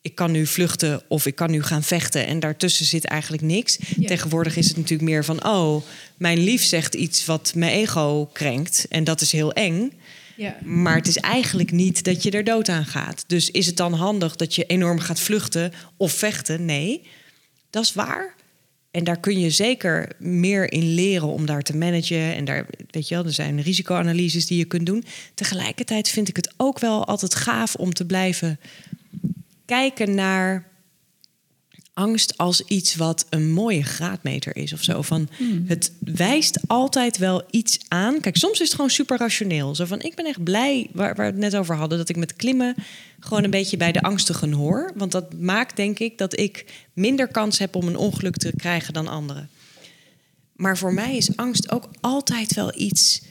ik 0.02 0.14
kan 0.14 0.30
nu 0.30 0.46
vluchten 0.46 1.02
of 1.08 1.26
ik 1.26 1.34
kan 1.34 1.50
nu 1.50 1.62
gaan 1.62 1.82
vechten. 1.82 2.26
En 2.26 2.40
daartussen 2.40 2.86
zit 2.86 3.04
eigenlijk 3.04 3.42
niks. 3.42 3.78
Ja. 3.96 4.06
Tegenwoordig 4.06 4.56
is 4.56 4.68
het 4.68 4.76
natuurlijk 4.76 5.08
meer 5.10 5.24
van... 5.24 5.44
oh, 5.44 5.82
mijn 6.16 6.38
lief 6.38 6.64
zegt 6.64 6.94
iets 6.94 7.24
wat 7.24 7.52
mijn 7.54 7.72
ego 7.72 8.30
krenkt. 8.32 8.86
En 8.88 9.04
dat 9.04 9.20
is 9.20 9.32
heel 9.32 9.52
eng. 9.52 9.92
ja. 10.36 10.56
Maar 10.64 10.96
het 10.96 11.08
is 11.08 11.16
eigenlijk 11.16 11.70
niet 11.70 12.04
dat 12.04 12.22
je 12.22 12.30
er 12.30 12.44
dood 12.44 12.68
aan 12.68 12.86
gaat. 12.86 13.24
Dus 13.26 13.50
is 13.50 13.66
het 13.66 13.76
dan 13.76 13.92
handig 13.92 14.36
dat 14.36 14.54
je 14.54 14.64
enorm 14.64 14.98
gaat 14.98 15.20
vluchten 15.20 15.72
of 15.96 16.12
vechten? 16.12 16.64
Nee, 16.64 17.02
dat 17.70 17.84
is 17.84 17.92
waar. 17.92 18.34
En 18.90 19.04
daar 19.04 19.20
kun 19.20 19.38
je 19.38 19.50
zeker 19.50 20.12
meer 20.18 20.72
in 20.72 20.94
leren 20.94 21.28
om 21.28 21.46
daar 21.46 21.62
te 21.62 21.76
managen. 21.76 22.34
En 22.34 22.44
daar, 22.44 22.66
weet 22.90 23.08
je 23.08 23.14
wel, 23.14 23.24
er 23.24 23.32
zijn 23.32 23.62
risicoanalyses 23.62 24.46
die 24.46 24.58
je 24.58 24.64
kunt 24.64 24.86
doen. 24.86 25.04
Tegelijkertijd 25.34 26.08
vind 26.08 26.28
ik 26.28 26.36
het 26.36 26.54
ook 26.56 26.78
wel 26.78 27.06
altijd 27.06 27.34
gaaf 27.34 27.74
om 27.74 27.92
te 27.92 28.06
blijven 28.06 28.60
kijken 29.64 30.14
naar 30.14 30.69
angst 31.94 32.36
als 32.36 32.60
iets 32.60 32.94
wat 32.94 33.26
een 33.30 33.50
mooie 33.52 33.82
graadmeter 33.82 34.56
is 34.56 34.72
of 34.72 34.82
zo. 34.82 35.02
Van 35.02 35.28
Hmm. 35.36 35.64
het 35.66 35.92
wijst 35.98 36.58
altijd 36.66 37.18
wel 37.18 37.42
iets 37.50 37.78
aan. 37.88 38.20
Kijk, 38.20 38.36
soms 38.36 38.60
is 38.60 38.66
het 38.66 38.74
gewoon 38.74 38.90
super 38.90 39.18
rationeel. 39.18 39.74
Zo 39.74 39.84
van 39.84 40.00
ik 40.00 40.14
ben 40.14 40.26
echt 40.26 40.44
blij 40.44 40.88
waar, 40.92 41.14
waar 41.14 41.26
we 41.26 41.32
het 41.32 41.40
net 41.40 41.56
over 41.56 41.76
hadden, 41.76 41.98
dat 41.98 42.08
ik 42.08 42.16
met 42.16 42.36
klimmen 42.36 42.74
gewoon 43.20 43.44
een 43.44 43.50
beetje 43.50 43.76
bij 43.76 43.92
de 43.92 44.02
angstigen 44.02 44.52
hoor. 44.52 44.92
Want 44.94 45.12
dat 45.12 45.34
maakt 45.34 45.76
denk 45.76 45.98
ik 45.98 46.18
dat 46.18 46.38
ik 46.38 46.64
minder 46.92 47.28
kans 47.28 47.58
heb 47.58 47.74
om 47.74 47.86
een 47.88 47.96
ongeluk 47.96 48.36
te 48.36 48.52
krijgen 48.56 48.92
dan 48.92 49.08
anderen. 49.08 49.48
Maar 50.52 50.78
voor 50.78 50.94
mij 50.94 51.16
is 51.16 51.36
angst 51.36 51.70
ook 51.70 51.88
altijd 52.00 52.54
wel 52.54 52.72
iets. 52.80 53.22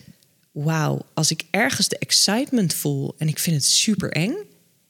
Wauw, 0.51 1.05
als 1.13 1.31
ik 1.31 1.43
ergens 1.51 1.87
de 1.87 1.97
excitement 1.97 2.73
voel 2.73 3.15
en 3.17 3.27
ik 3.27 3.39
vind 3.39 3.55
het 3.55 3.65
super 3.65 4.11
eng. 4.11 4.35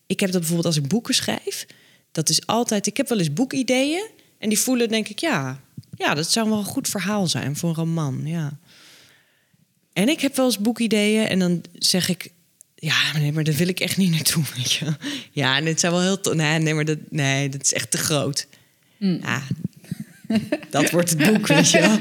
Ik 0.08 0.20
heb 0.20 0.30
dat 0.32 0.40
bijvoorbeeld 0.40 0.68
als 0.76 0.84
ik 0.84 0.88
boeken 0.88 1.14
schrijf. 1.14 1.66
Dat 2.12 2.30
is 2.30 2.48
altijd. 2.48 2.88
Ik 2.88 2.98
heb 2.98 3.10
wel 3.10 3.18
eens 3.18 3.34
boekideeën 3.34 4.10
en 4.38 4.50
die 4.50 4.60
voelen, 4.60 4.90
denk 4.90 5.08
ik, 5.08 5.20
ja, 5.20 5.62
ja, 5.96 6.14
dat 6.14 6.32
zou 6.32 6.50
wel 6.50 6.58
een 6.58 6.64
goed 6.64 6.88
verhaal 6.88 7.28
zijn 7.28 7.56
voor 7.56 7.70
een 7.70 7.76
roman. 7.76 8.22
Ja. 8.26 8.60
En 9.94 10.10
ik 10.10 10.22
heb 10.22 10.36
wel 10.36 10.46
eens 10.46 10.60
boekideeën 10.60 11.28
en 11.28 11.40
dan 11.40 11.64
zeg 11.74 12.10
ik, 12.10 12.32
ja, 12.76 13.18
nee, 13.18 13.32
maar 13.32 13.44
daar 13.44 13.54
wil 13.56 13.68
ik 13.68 13.80
echt 13.80 13.98
niet 13.98 14.12
naartoe. 14.12 14.44
Weet 14.56 14.72
je. 14.72 14.94
Ja, 15.32 15.58
en 15.58 15.66
het 15.66 15.80
zou 15.80 15.94
wel 15.94 16.02
heel. 16.02 16.34
Nee, 16.36 16.60
nee, 16.60 16.74
maar 16.74 16.86
dat, 16.86 16.98
nee, 17.10 17.50
dat 17.50 17.62
is 17.62 17.74
echt 17.74 17.92
te 17.92 17.98
groot. 17.98 18.48
Ja, 18.98 19.44
dat 20.70 20.92
wordt 20.92 21.10
het 21.10 21.32
boek, 21.32 21.48
weet 21.48 21.72
je 21.72 21.80
wel. 21.80 21.98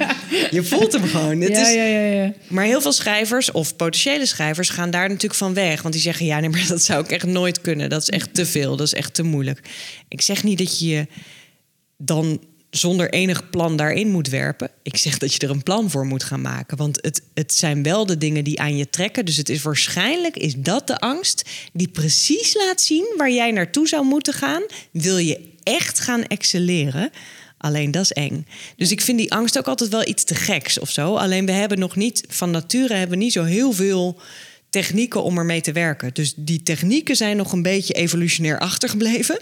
Je 0.50 0.64
voelt 0.64 0.92
hem 0.92 1.04
gewoon. 1.04 1.40
Het 1.40 1.50
ja, 1.50 1.66
is, 1.66 1.74
ja, 1.74 1.84
ja, 1.84 2.22
ja. 2.22 2.32
maar 2.48 2.64
heel 2.64 2.80
veel 2.80 2.92
schrijvers 2.92 3.50
of 3.50 3.76
potentiële 3.76 4.26
schrijvers 4.26 4.68
gaan 4.68 4.90
daar 4.90 5.08
natuurlijk 5.08 5.34
van 5.34 5.54
weg. 5.54 5.82
Want 5.82 5.94
die 5.94 6.02
zeggen, 6.02 6.26
ja, 6.26 6.40
nee, 6.40 6.48
maar 6.48 6.66
dat 6.68 6.82
zou 6.82 7.04
ik 7.04 7.10
echt 7.10 7.26
nooit 7.26 7.60
kunnen. 7.60 7.90
Dat 7.90 8.02
is 8.02 8.08
echt 8.08 8.34
te 8.34 8.46
veel, 8.46 8.76
dat 8.76 8.86
is 8.86 8.94
echt 8.94 9.14
te 9.14 9.22
moeilijk. 9.22 9.60
Ik 10.08 10.20
zeg 10.20 10.42
niet 10.42 10.58
dat 10.58 10.78
je 10.78 10.86
je 10.88 11.06
dan 11.96 12.40
zonder 12.70 13.10
enig 13.10 13.50
plan 13.50 13.76
daarin 13.76 14.10
moet 14.10 14.28
werpen. 14.28 14.70
Ik 14.82 14.96
zeg 14.96 15.18
dat 15.18 15.32
je 15.32 15.38
er 15.38 15.50
een 15.50 15.62
plan 15.62 15.90
voor 15.90 16.06
moet 16.06 16.24
gaan 16.24 16.40
maken. 16.40 16.76
Want 16.76 16.98
het, 17.00 17.22
het 17.34 17.54
zijn 17.54 17.82
wel 17.82 18.06
de 18.06 18.18
dingen 18.18 18.44
die 18.44 18.60
aan 18.60 18.76
je 18.76 18.90
trekken. 18.90 19.24
Dus 19.24 19.36
het 19.36 19.48
is 19.48 19.62
waarschijnlijk 19.62 20.36
is 20.36 20.54
dat 20.56 20.86
de 20.86 20.98
angst 20.98 21.48
die 21.72 21.88
precies 21.88 22.54
laat 22.54 22.80
zien 22.80 23.14
waar 23.16 23.30
jij 23.30 23.50
naartoe 23.50 23.88
zou 23.88 24.04
moeten 24.04 24.34
gaan. 24.34 24.62
Wil 24.90 25.18
je 25.18 25.40
echt 25.62 26.00
gaan 26.00 26.24
excelleren? 26.24 27.10
Alleen 27.58 27.90
dat 27.90 28.02
is 28.02 28.12
eng. 28.12 28.46
Dus 28.76 28.90
ik 28.90 29.00
vind 29.00 29.18
die 29.18 29.32
angst 29.32 29.58
ook 29.58 29.68
altijd 29.68 29.90
wel 29.90 30.08
iets 30.08 30.24
te 30.24 30.34
geks 30.34 30.78
of 30.78 30.90
zo. 30.90 31.14
Alleen 31.14 31.46
we 31.46 31.52
hebben 31.52 31.78
nog 31.78 31.96
niet, 31.96 32.24
van 32.28 32.50
nature 32.50 32.94
hebben 32.94 33.18
we 33.18 33.24
niet 33.24 33.32
zo 33.32 33.44
heel 33.44 33.72
veel 33.72 34.20
technieken 34.70 35.22
om 35.22 35.38
ermee 35.38 35.60
te 35.60 35.72
werken. 35.72 36.10
Dus 36.14 36.32
die 36.36 36.62
technieken 36.62 37.16
zijn 37.16 37.36
nog 37.36 37.52
een 37.52 37.62
beetje 37.62 37.94
evolutionair 37.94 38.58
achtergebleven. 38.58 39.40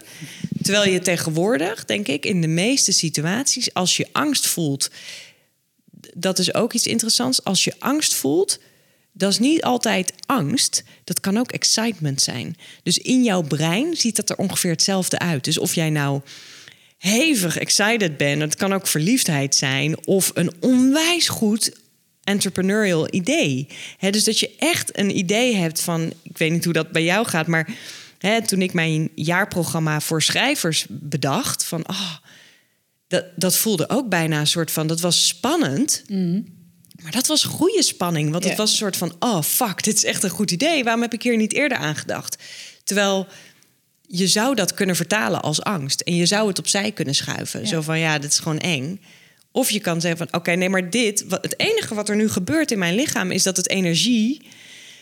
Terwijl 0.61 0.91
je 0.91 0.99
tegenwoordig, 0.99 1.85
denk 1.85 2.07
ik, 2.07 2.25
in 2.25 2.41
de 2.41 2.47
meeste 2.47 2.91
situaties, 2.91 3.73
als 3.73 3.97
je 3.97 4.07
angst 4.11 4.47
voelt, 4.47 4.89
dat 6.13 6.39
is 6.39 6.53
ook 6.53 6.73
iets 6.73 6.87
interessants. 6.87 7.43
Als 7.43 7.63
je 7.63 7.73
angst 7.79 8.13
voelt, 8.13 8.59
dat 9.11 9.31
is 9.31 9.39
niet 9.39 9.63
altijd 9.63 10.13
angst. 10.25 10.83
Dat 11.03 11.19
kan 11.19 11.37
ook 11.37 11.51
excitement 11.51 12.21
zijn. 12.21 12.55
Dus 12.83 12.97
in 12.97 13.23
jouw 13.23 13.41
brein 13.41 13.95
ziet 13.95 14.15
dat 14.15 14.29
er 14.29 14.35
ongeveer 14.37 14.71
hetzelfde 14.71 15.19
uit. 15.19 15.43
Dus 15.43 15.57
of 15.57 15.75
jij 15.75 15.89
nou 15.89 16.21
hevig 16.97 17.57
excited 17.57 18.17
bent, 18.17 18.41
het 18.41 18.55
kan 18.55 18.73
ook 18.73 18.87
verliefdheid 18.87 19.55
zijn, 19.55 20.05
of 20.05 20.31
een 20.33 20.51
onwijs 20.59 21.27
goed 21.27 21.71
entrepreneurial 22.23 23.13
idee. 23.13 23.67
Hè, 23.97 24.09
dus 24.09 24.23
dat 24.23 24.39
je 24.39 24.55
echt 24.57 24.97
een 24.97 25.17
idee 25.17 25.55
hebt 25.55 25.81
van, 25.81 26.13
ik 26.23 26.37
weet 26.37 26.51
niet 26.51 26.63
hoe 26.63 26.73
dat 26.73 26.91
bij 26.91 27.03
jou 27.03 27.27
gaat, 27.27 27.47
maar 27.47 27.69
hè, 28.17 28.47
toen 28.47 28.61
ik 28.61 28.73
mijn 28.73 29.09
jaarprogramma 29.15 30.01
voor 30.01 30.21
schrijvers 30.21 30.85
bedacht, 30.89 31.63
van 31.63 31.89
oh, 31.89 32.15
dat, 33.07 33.25
dat 33.35 33.57
voelde 33.57 33.89
ook 33.89 34.09
bijna 34.09 34.39
een 34.39 34.47
soort 34.47 34.71
van, 34.71 34.87
dat 34.87 34.99
was 34.99 35.27
spannend. 35.27 36.03
Maar 37.01 37.11
dat 37.11 37.27
was 37.27 37.43
goede 37.43 37.83
spanning, 37.83 38.31
want 38.31 38.43
het 38.43 38.57
was 38.57 38.71
een 38.71 38.77
soort 38.77 38.97
van, 38.97 39.15
oh 39.19 39.41
fuck, 39.41 39.83
dit 39.83 39.95
is 39.95 40.03
echt 40.03 40.23
een 40.23 40.29
goed 40.29 40.51
idee. 40.51 40.83
Waarom 40.83 41.01
heb 41.01 41.13
ik 41.13 41.23
hier 41.23 41.37
niet 41.37 41.53
eerder 41.53 41.77
aan 41.77 41.95
gedacht? 41.95 42.37
Terwijl 42.83 43.27
je 44.07 44.27
zou 44.27 44.55
dat 44.55 44.73
kunnen 44.73 44.95
vertalen 44.95 45.41
als 45.41 45.63
angst. 45.63 46.01
En 46.01 46.15
je 46.15 46.25
zou 46.25 46.47
het 46.47 46.59
opzij 46.59 46.91
kunnen 46.91 47.15
schuiven. 47.15 47.59
Ja. 47.59 47.67
Zo 47.67 47.81
van, 47.81 47.99
ja, 47.99 48.19
dit 48.19 48.31
is 48.31 48.39
gewoon 48.39 48.59
eng. 48.59 49.01
Of 49.51 49.69
je 49.69 49.79
kan 49.79 50.01
zeggen 50.01 50.27
van, 50.27 50.39
oké, 50.39 50.51
nee, 50.51 50.69
maar 50.69 50.89
dit... 50.89 51.25
Wat, 51.27 51.43
het 51.43 51.59
enige 51.59 51.95
wat 51.95 52.09
er 52.09 52.15
nu 52.15 52.29
gebeurt 52.29 52.71
in 52.71 52.79
mijn 52.79 52.95
lichaam... 52.95 53.31
is 53.31 53.43
dat 53.43 53.57
het 53.57 53.69
energie... 53.69 54.41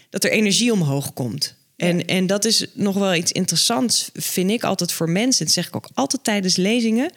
dat 0.10 0.24
er 0.24 0.32
energie 0.32 0.72
omhoog 0.72 1.14
komt. 1.14 1.56
En, 1.78 2.06
en 2.06 2.28
dat 2.28 2.46
is 2.46 2.66
nog 2.74 2.96
wel 2.96 3.16
iets 3.16 3.32
interessants, 3.32 4.10
vind 4.14 4.52
ik 4.52 4.64
altijd 4.64 4.92
voor 4.92 5.10
mensen. 5.10 5.46
Dat 5.46 5.54
zeg 5.54 5.68
ik 5.68 5.76
ook 5.76 5.90
altijd 5.94 6.24
tijdens 6.24 6.56
lezingen. 6.56 7.12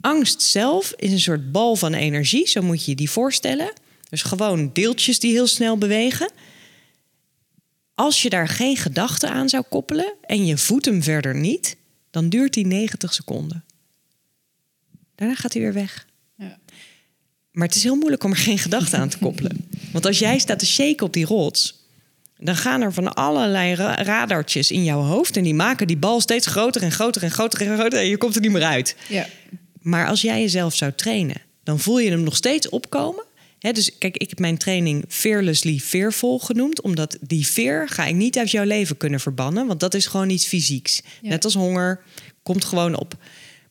Angst 0.00 0.42
zelf 0.42 0.92
is 0.96 1.12
een 1.12 1.20
soort 1.20 1.52
bal 1.52 1.76
van 1.76 1.94
energie. 1.94 2.48
Zo 2.48 2.62
moet 2.62 2.84
je 2.84 2.90
je 2.90 2.96
die 2.96 3.10
voorstellen. 3.10 3.72
Dus 4.10 4.22
gewoon 4.22 4.70
deeltjes 4.72 5.18
die 5.18 5.32
heel 5.32 5.46
snel 5.46 5.78
bewegen. 5.78 6.30
Als 7.98 8.22
je 8.22 8.30
daar 8.30 8.48
geen 8.48 8.76
gedachte 8.76 9.28
aan 9.28 9.48
zou 9.48 9.64
koppelen 9.68 10.14
en 10.22 10.46
je 10.46 10.58
voedt 10.58 10.84
hem 10.84 11.02
verder 11.02 11.34
niet, 11.34 11.76
dan 12.10 12.28
duurt 12.28 12.52
die 12.54 12.66
90 12.66 13.14
seconden. 13.14 13.64
Daarna 15.14 15.34
gaat 15.34 15.52
hij 15.52 15.62
weer 15.62 15.72
weg. 15.72 16.06
Ja. 16.36 16.58
Maar 17.50 17.66
het 17.66 17.76
is 17.76 17.82
heel 17.82 17.96
moeilijk 17.96 18.24
om 18.24 18.30
er 18.30 18.36
geen 18.36 18.58
gedachte 18.58 18.96
aan 18.96 19.08
te 19.08 19.18
koppelen. 19.18 19.68
Want 19.92 20.06
als 20.06 20.18
jij 20.18 20.38
staat 20.38 20.58
te 20.58 20.66
shaken 20.66 21.06
op 21.06 21.12
die 21.12 21.24
rots, 21.24 21.86
dan 22.36 22.56
gaan 22.56 22.80
er 22.80 22.92
van 22.92 23.14
allerlei 23.14 23.74
ra- 23.74 24.02
radartjes 24.02 24.70
in 24.70 24.84
jouw 24.84 25.00
hoofd 25.00 25.36
en 25.36 25.42
die 25.42 25.54
maken 25.54 25.86
die 25.86 25.96
bal 25.96 26.20
steeds 26.20 26.46
groter 26.46 26.82
en 26.82 26.92
groter 26.92 27.22
en 27.22 27.30
groter 27.30 27.60
en 27.60 27.78
groter 27.78 27.98
en 27.98 28.06
je 28.08 28.16
komt 28.16 28.34
er 28.34 28.40
niet 28.40 28.50
meer 28.52 28.62
uit. 28.64 28.96
ja. 29.08 29.26
Maar 29.80 30.08
als 30.08 30.22
jij 30.22 30.40
jezelf 30.40 30.74
zou 30.74 30.92
trainen, 30.92 31.40
dan 31.62 31.78
voel 31.78 31.98
je 31.98 32.10
hem 32.10 32.22
nog 32.22 32.36
steeds 32.36 32.68
opkomen. 32.68 33.24
Dus 33.58 33.98
kijk, 33.98 34.16
ik 34.16 34.28
heb 34.28 34.38
mijn 34.38 34.58
training 34.58 35.04
Fearlessly 35.08 35.78
Fearful 35.78 36.38
genoemd. 36.38 36.80
Omdat 36.80 37.18
die 37.20 37.44
fear 37.44 37.88
ga 37.88 38.04
ik 38.04 38.14
niet 38.14 38.38
uit 38.38 38.50
jouw 38.50 38.64
leven 38.64 38.96
kunnen 38.96 39.20
verbannen. 39.20 39.66
Want 39.66 39.80
dat 39.80 39.94
is 39.94 40.06
gewoon 40.06 40.30
iets 40.30 40.46
fysieks. 40.46 41.02
Ja. 41.22 41.28
Net 41.28 41.44
als 41.44 41.54
honger, 41.54 42.02
komt 42.42 42.64
gewoon 42.64 42.96
op. 42.96 43.14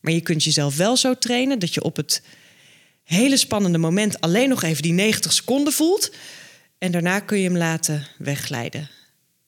Maar 0.02 0.14
je 0.14 0.22
kunt 0.22 0.44
jezelf 0.44 0.78
wel 0.78 0.98
zo 0.98 1.18
trainen 1.18 1.60
dat 1.60 1.74
je 1.74 1.84
op 1.84 1.96
het 1.96 2.22
hele 3.04 3.38
spannende 3.38 3.78
moment 3.78 4.22
alleen 4.22 4.50
nog 4.50 4.64
even 4.64 4.84
die 4.84 4.94
90 4.94 5.34
seconden 5.34 5.74
voelt. 5.74 6.12
En 6.78 6.92
daarna 6.92 7.20
kun 7.20 7.38
je 7.38 7.48
hem 7.48 7.58
laten 7.58 8.08
wegglijden. 8.18 8.90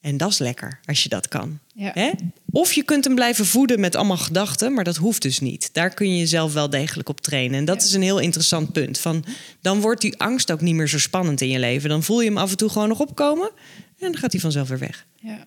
En 0.00 0.16
dat 0.16 0.30
is 0.30 0.38
lekker, 0.38 0.80
als 0.84 1.02
je 1.02 1.08
dat 1.08 1.28
kan. 1.28 1.58
Ja. 1.74 1.90
Hè? 1.94 2.10
Of 2.50 2.72
je 2.72 2.82
kunt 2.82 3.04
hem 3.04 3.14
blijven 3.14 3.46
voeden 3.46 3.80
met 3.80 3.94
allemaal 3.94 4.16
gedachten, 4.16 4.72
maar 4.72 4.84
dat 4.84 4.96
hoeft 4.96 5.22
dus 5.22 5.40
niet. 5.40 5.74
Daar 5.74 5.94
kun 5.94 6.12
je 6.12 6.18
jezelf 6.18 6.52
wel 6.52 6.70
degelijk 6.70 7.08
op 7.08 7.20
trainen. 7.20 7.58
En 7.58 7.64
dat 7.64 7.82
is 7.82 7.92
een 7.92 8.02
heel 8.02 8.18
interessant 8.18 8.72
punt. 8.72 8.98
Van, 8.98 9.24
dan 9.60 9.80
wordt 9.80 10.00
die 10.00 10.18
angst 10.18 10.52
ook 10.52 10.60
niet 10.60 10.74
meer 10.74 10.88
zo 10.88 10.98
spannend 10.98 11.40
in 11.40 11.48
je 11.48 11.58
leven. 11.58 11.88
Dan 11.88 12.02
voel 12.02 12.20
je 12.20 12.28
hem 12.28 12.38
af 12.38 12.50
en 12.50 12.56
toe 12.56 12.68
gewoon 12.68 12.88
nog 12.88 13.00
opkomen 13.00 13.50
en 13.98 14.12
dan 14.12 14.16
gaat 14.16 14.32
hij 14.32 14.40
vanzelf 14.40 14.68
weer 14.68 14.78
weg. 14.78 15.06
Ja, 15.14 15.46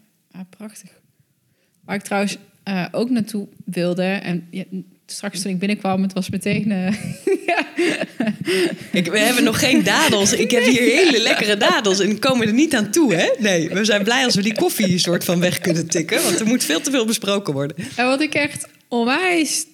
prachtig. 0.49 0.89
Waar 1.85 1.95
ik 1.95 2.03
trouwens 2.03 2.37
eh, 2.63 2.85
ook 2.91 3.09
naartoe 3.09 3.47
wilde, 3.65 4.03
en 4.03 4.47
ja, 4.51 4.63
straks 5.05 5.41
toen 5.41 5.51
ik 5.51 5.59
binnenkwam, 5.59 6.01
het 6.01 6.13
was 6.13 6.29
meteen. 6.29 6.71
eh, 6.71 6.93
ja. 7.47 7.65
Ik, 8.91 9.05
we 9.05 9.19
hebben 9.19 9.43
nog 9.43 9.59
geen 9.59 9.83
dadels. 9.83 10.33
Ik 10.33 10.51
heb 10.51 10.63
hier 10.63 10.81
hele 10.81 11.19
lekkere 11.21 11.57
dadels 11.57 11.99
en 11.99 12.19
komen 12.19 12.47
er 12.47 12.53
niet 12.53 12.75
aan 12.75 12.91
toe. 12.91 13.13
Hè? 13.15 13.29
Nee, 13.39 13.69
we 13.69 13.85
zijn 13.85 14.03
blij 14.03 14.23
als 14.25 14.35
we 14.35 14.41
die 14.41 14.55
koffie 14.55 14.91
een 14.91 14.99
soort 14.99 15.23
van 15.23 15.39
weg 15.39 15.59
kunnen 15.59 15.87
tikken. 15.89 16.23
Want 16.23 16.39
er 16.39 16.45
moet 16.47 16.63
veel 16.63 16.81
te 16.81 16.91
veel 16.91 17.05
besproken 17.05 17.53
worden. 17.53 17.77
En 17.95 18.05
wat 18.05 18.21
ik 18.21 18.33
echt 18.33 18.67
onwijs 18.87 19.65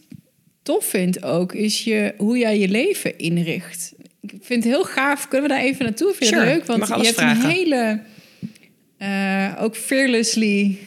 tof 0.63 0.86
vind 0.86 1.23
ook, 1.23 1.53
is 1.53 1.84
je, 1.84 2.13
hoe 2.17 2.38
jij 2.38 2.59
je 2.59 2.67
leven 2.67 3.17
inricht. 3.17 3.93
Ik 4.21 4.32
vind 4.41 4.63
het 4.63 4.73
heel 4.73 4.84
gaaf. 4.84 5.27
Kunnen 5.27 5.49
we 5.49 5.55
daar 5.55 5.63
even 5.63 5.86
naartoe? 5.86 6.13
Vind 6.13 6.30
je 6.30 6.36
Sure, 6.36 6.45
leuk? 6.49 6.65
Want 6.65 6.88
je 6.88 6.93
hebt 6.93 7.07
vragen. 7.13 7.43
een 7.43 7.49
hele, 7.49 7.99
eh, 8.97 9.63
ook 9.63 9.75
fearlessly 9.75 10.77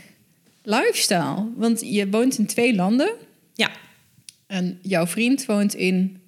lifestyle. 0.62 1.46
Want 1.56 1.80
je 1.84 2.08
woont 2.08 2.38
in 2.38 2.46
twee 2.46 2.74
landen. 2.74 3.12
Ja, 3.54 3.70
En 4.52 4.78
jouw 4.82 5.06
vriend 5.06 5.46
woont 5.46 5.74
in 5.74 6.20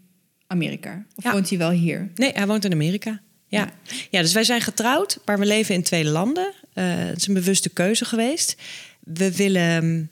Amerika. 0.47 1.05
Of 1.15 1.25
Ja. 1.25 1.33
woont 1.33 1.49
hij 1.49 1.59
wel 1.59 1.71
hier? 1.71 2.11
Nee, 2.15 2.31
hij 2.33 2.47
woont 2.47 2.65
in 2.65 2.73
Amerika. 2.73 3.21
Ja. 3.49 3.73
ja, 4.11 4.21
dus 4.21 4.33
wij 4.33 4.45
zijn 4.45 4.61
getrouwd, 4.61 5.19
maar 5.25 5.39
we 5.39 5.47
leven 5.47 5.75
in 5.75 5.83
twee 5.83 6.05
landen. 6.05 6.53
Eh, 6.73 6.85
het 6.87 7.17
is 7.17 7.27
een 7.27 7.35
bewuste 7.35 7.69
keuze 7.69 8.05
geweest. 8.05 8.57
We 9.01 9.37
willen 9.37 10.11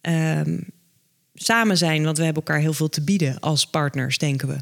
ehm, 0.00 0.58
samen 1.34 1.78
zijn, 1.78 2.04
want 2.04 2.18
we 2.18 2.24
hebben 2.24 2.42
elkaar 2.42 2.60
heel 2.62 2.72
veel 2.72 2.88
te 2.88 3.00
bieden 3.02 3.40
als 3.40 3.66
partners, 3.66 4.18
denken 4.18 4.48
we. 4.48 4.56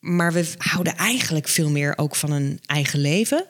Maar 0.00 0.32
we 0.32 0.52
houden 0.58 0.96
eigenlijk 0.96 1.48
veel 1.48 1.70
meer 1.70 1.98
ook 1.98 2.16
van 2.16 2.30
een 2.30 2.60
eigen 2.66 3.00
leven. 3.00 3.44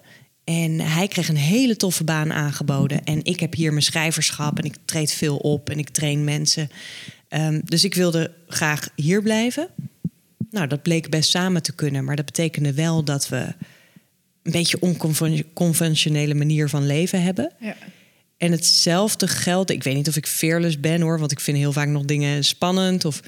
En 0.45 0.81
hij 0.81 1.09
kreeg 1.09 1.29
een 1.29 1.37
hele 1.37 1.77
toffe 1.77 2.05
baan 2.05 2.33
aangeboden. 2.33 3.05
En 3.05 3.25
ik 3.25 3.41
heb 3.41 3.55
hier 3.55 3.71
mijn 3.71 3.83
schrijverschap 3.83 4.59
en 4.59 4.65
ik 4.65 4.75
treed 4.85 5.13
veel 5.13 5.37
op 5.37 5.71
en 5.71 5.79
ik 5.79 5.89
train 5.89 6.25
mensen. 6.25 6.71
Ehm, 7.33 7.61
dus 7.65 7.85
ik 7.85 7.95
wilde 7.95 8.35
graag 8.47 8.89
hier 8.97 9.23
blijven. 9.23 9.69
Nou, 10.51 10.67
dat 10.67 10.83
bleek 10.83 11.11
best 11.11 11.31
samen 11.31 11.63
te 11.63 11.75
kunnen, 11.75 12.05
maar 12.05 12.17
dat 12.17 12.25
betekende 12.25 12.73
wel 12.73 13.05
dat 13.05 13.29
we 13.29 13.55
een 14.43 14.53
beetje 14.53 14.81
onconventionele 14.81 16.35
manier 16.35 16.69
van 16.69 16.87
leven 16.87 17.23
hebben. 17.23 17.53
Ja. 17.61 17.77
En 18.37 18.53
hetzelfde 18.53 19.29
geldt, 19.29 19.71
ik 19.71 19.83
weet 19.83 19.95
niet 19.95 20.09
of 20.09 20.17
ik 20.17 20.27
fearless 20.27 20.81
ben 20.81 21.01
hoor, 21.01 21.19
want 21.19 21.33
ik 21.33 21.41
vind 21.41 21.59
heel 21.59 21.73
vaak 21.73 21.89
nog 21.89 22.05
dingen 22.05 22.45
spannend. 22.45 23.05
Of 23.05 23.23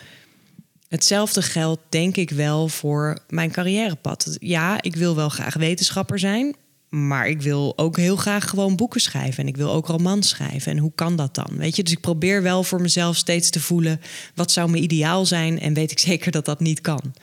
hetzelfde 0.89 1.43
geldt 1.43 1.83
denk 1.89 2.17
ik 2.17 2.31
wel 2.31 2.69
voor 2.69 3.19
mijn 3.29 3.51
carrièrepad. 3.51 4.37
Ja, 4.41 4.83
ik 4.83 4.97
wil 4.97 5.15
wel 5.15 5.29
graag 5.29 5.55
wetenschapper 5.55 6.19
zijn, 6.19 6.55
maar 6.95 7.29
ik 7.29 7.43
wil 7.43 7.73
ook 7.77 7.97
heel 7.97 8.17
graag 8.17 8.49
gewoon 8.49 8.77
boeken 8.77 9.01
schrijven. 9.01 9.43
En 9.43 9.49
ik 9.49 9.57
wil 9.57 9.73
ook 9.73 9.87
romans 9.87 10.29
schrijven. 10.29 10.73
En 10.73 10.79
hoe 10.79 10.93
kan 10.95 11.17
dat 11.17 11.35
dan? 11.35 11.51
Weet 11.57 11.77
je, 11.77 11.83
dus 11.83 11.93
ik 11.93 12.01
probeer 12.01 12.43
wel 12.43 12.63
voor 12.63 12.81
mezelf 12.81 13.17
steeds 13.17 13.51
te 13.51 13.61
voelen: 13.61 14.01
wat 14.35 14.51
zou 14.51 14.71
mijn 14.71 14.83
ideaal 14.83 15.27
zijn? 15.27 15.61
En 15.61 15.75
weet 15.75 15.91
ik 15.91 15.99
zeker 16.11 16.33
dat 16.33 16.45
dat 16.45 16.61
niet 16.61 16.81
kan. 16.81 17.15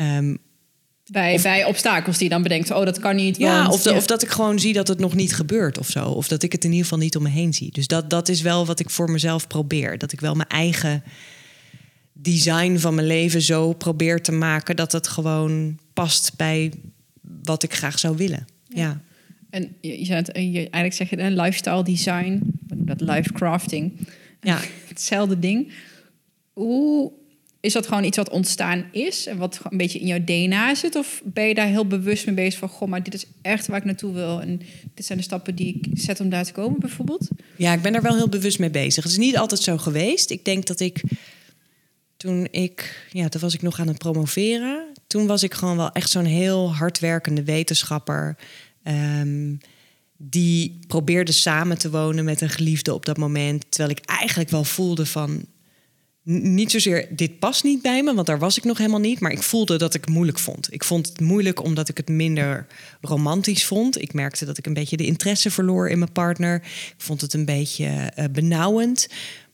Um, 0.00 0.38
bij, 1.06 1.40
bij 1.42 1.64
obstakels 1.64 2.16
die 2.16 2.24
je 2.24 2.32
dan 2.32 2.42
bedenkt, 2.42 2.70
oh 2.70 2.84
dat 2.84 2.98
kan 2.98 3.16
niet. 3.16 3.36
Ja, 3.36 3.68
of, 3.68 3.86
of 3.86 4.06
dat 4.06 4.22
ik 4.22 4.28
gewoon 4.28 4.58
zie 4.58 4.72
dat 4.72 4.88
het 4.88 4.98
nog 4.98 5.14
niet 5.14 5.34
gebeurt 5.34 5.78
of 5.78 5.88
zo. 5.88 6.04
Of 6.04 6.28
dat 6.28 6.42
ik 6.42 6.52
het 6.52 6.64
in 6.64 6.70
ieder 6.70 6.84
geval 6.84 6.98
niet 6.98 7.16
om 7.16 7.22
me 7.22 7.28
heen 7.28 7.54
zie. 7.54 7.72
Dus 7.72 7.86
dat, 7.86 8.10
dat 8.10 8.28
is 8.28 8.40
wel 8.40 8.66
wat 8.66 8.80
ik 8.80 8.90
voor 8.90 9.10
mezelf 9.10 9.46
probeer. 9.46 9.98
Dat 9.98 10.12
ik 10.12 10.20
wel 10.20 10.34
mijn 10.34 10.48
eigen 10.48 11.02
design 12.12 12.76
van 12.78 12.94
mijn 12.94 13.06
leven 13.06 13.42
zo 13.42 13.72
probeer 13.72 14.22
te 14.22 14.32
maken 14.32 14.76
dat 14.76 14.92
het 14.92 15.08
gewoon 15.08 15.78
past 15.92 16.32
bij 16.36 16.72
wat 17.42 17.62
ik 17.62 17.74
graag 17.74 17.98
zou 17.98 18.16
willen. 18.16 18.46
Ja. 18.78 19.00
En 19.50 19.76
je, 19.80 20.04
je, 20.04 20.12
het, 20.12 20.30
je 20.34 20.58
eigenlijk 20.58 20.94
zeg 20.94 21.10
je 21.10 21.18
een 21.18 21.36
lifestyle 21.36 21.84
design, 21.84 22.40
dat 22.74 23.00
life 23.00 23.32
crafting. 23.32 23.92
Ja. 24.40 24.60
Hetzelfde 24.88 25.38
ding. 25.38 25.72
Hoe 26.52 27.12
is 27.60 27.72
dat 27.72 27.86
gewoon 27.86 28.04
iets 28.04 28.16
wat 28.16 28.30
ontstaan 28.30 28.84
is 28.92 29.26
en 29.26 29.36
wat 29.36 29.60
een 29.68 29.76
beetje 29.76 29.98
in 29.98 30.06
jouw 30.06 30.24
DNA 30.24 30.74
zit? 30.74 30.96
Of 30.96 31.22
ben 31.24 31.44
je 31.44 31.54
daar 31.54 31.66
heel 31.66 31.86
bewust 31.86 32.26
mee 32.26 32.34
bezig 32.34 32.58
van, 32.58 32.68
goh, 32.68 32.88
maar 32.88 33.02
dit 33.02 33.14
is 33.14 33.26
echt 33.42 33.66
waar 33.66 33.78
ik 33.78 33.84
naartoe 33.84 34.12
wil 34.12 34.40
en 34.40 34.60
dit 34.94 35.06
zijn 35.06 35.18
de 35.18 35.24
stappen 35.24 35.54
die 35.54 35.80
ik 35.80 35.98
zet 36.00 36.20
om 36.20 36.28
daar 36.28 36.44
te 36.44 36.52
komen, 36.52 36.80
bijvoorbeeld? 36.80 37.28
Ja, 37.56 37.72
ik 37.72 37.82
ben 37.82 37.92
daar 37.92 38.02
wel 38.02 38.16
heel 38.16 38.28
bewust 38.28 38.58
mee 38.58 38.70
bezig. 38.70 39.02
Het 39.02 39.12
is 39.12 39.18
niet 39.18 39.36
altijd 39.36 39.60
zo 39.60 39.78
geweest. 39.78 40.30
Ik 40.30 40.44
denk 40.44 40.66
dat 40.66 40.80
ik 40.80 41.02
toen 42.16 42.48
ik, 42.50 43.06
ja, 43.10 43.28
toen 43.28 43.40
was 43.40 43.54
ik 43.54 43.62
nog 43.62 43.80
aan 43.80 43.88
het 43.88 43.98
promoveren. 43.98 44.86
Toen 45.06 45.26
was 45.26 45.42
ik 45.42 45.54
gewoon 45.54 45.76
wel 45.76 45.92
echt 45.92 46.10
zo'n 46.10 46.24
heel 46.24 46.74
hardwerkende 46.74 47.44
wetenschapper. 47.44 48.36
Ehm, 48.88 49.54
die 50.16 50.78
probeerde 50.86 51.32
samen 51.32 51.78
te 51.78 51.90
wonen 51.90 52.24
met 52.24 52.40
een 52.40 52.48
geliefde 52.48 52.94
op 52.94 53.06
dat 53.06 53.16
moment. 53.16 53.64
Terwijl 53.68 53.96
ik 53.98 54.04
eigenlijk 54.04 54.50
wel 54.50 54.64
voelde 54.64 55.06
van 55.06 55.44
niet 56.22 56.70
zozeer 56.70 57.08
dit 57.10 57.38
past 57.38 57.64
niet 57.64 57.82
bij 57.82 58.02
me, 58.02 58.14
want 58.14 58.26
daar 58.26 58.38
was 58.38 58.56
ik 58.56 58.64
nog 58.64 58.78
helemaal 58.78 59.00
niet. 59.00 59.20
Maar 59.20 59.32
ik 59.32 59.42
voelde 59.42 59.78
dat 59.78 59.94
ik 59.94 60.00
het 60.00 60.14
moeilijk 60.14 60.38
vond. 60.38 60.72
Ik 60.72 60.84
vond 60.84 61.08
het 61.08 61.20
moeilijk 61.20 61.62
omdat 61.62 61.88
ik 61.88 61.96
het 61.96 62.08
minder 62.08 62.66
romantisch 63.00 63.64
vond. 63.64 64.00
Ik 64.00 64.12
merkte 64.12 64.44
dat 64.44 64.58
ik 64.58 64.66
een 64.66 64.74
beetje 64.74 64.96
de 64.96 65.06
interesse 65.06 65.50
verloor 65.50 65.88
in 65.88 65.98
mijn 65.98 66.12
partner. 66.12 66.54
Ik 66.64 66.94
vond 66.96 67.20
het 67.20 67.32
een 67.32 67.44
beetje 67.44 68.12
uh, 68.18 68.24
benauwend. 68.32 69.08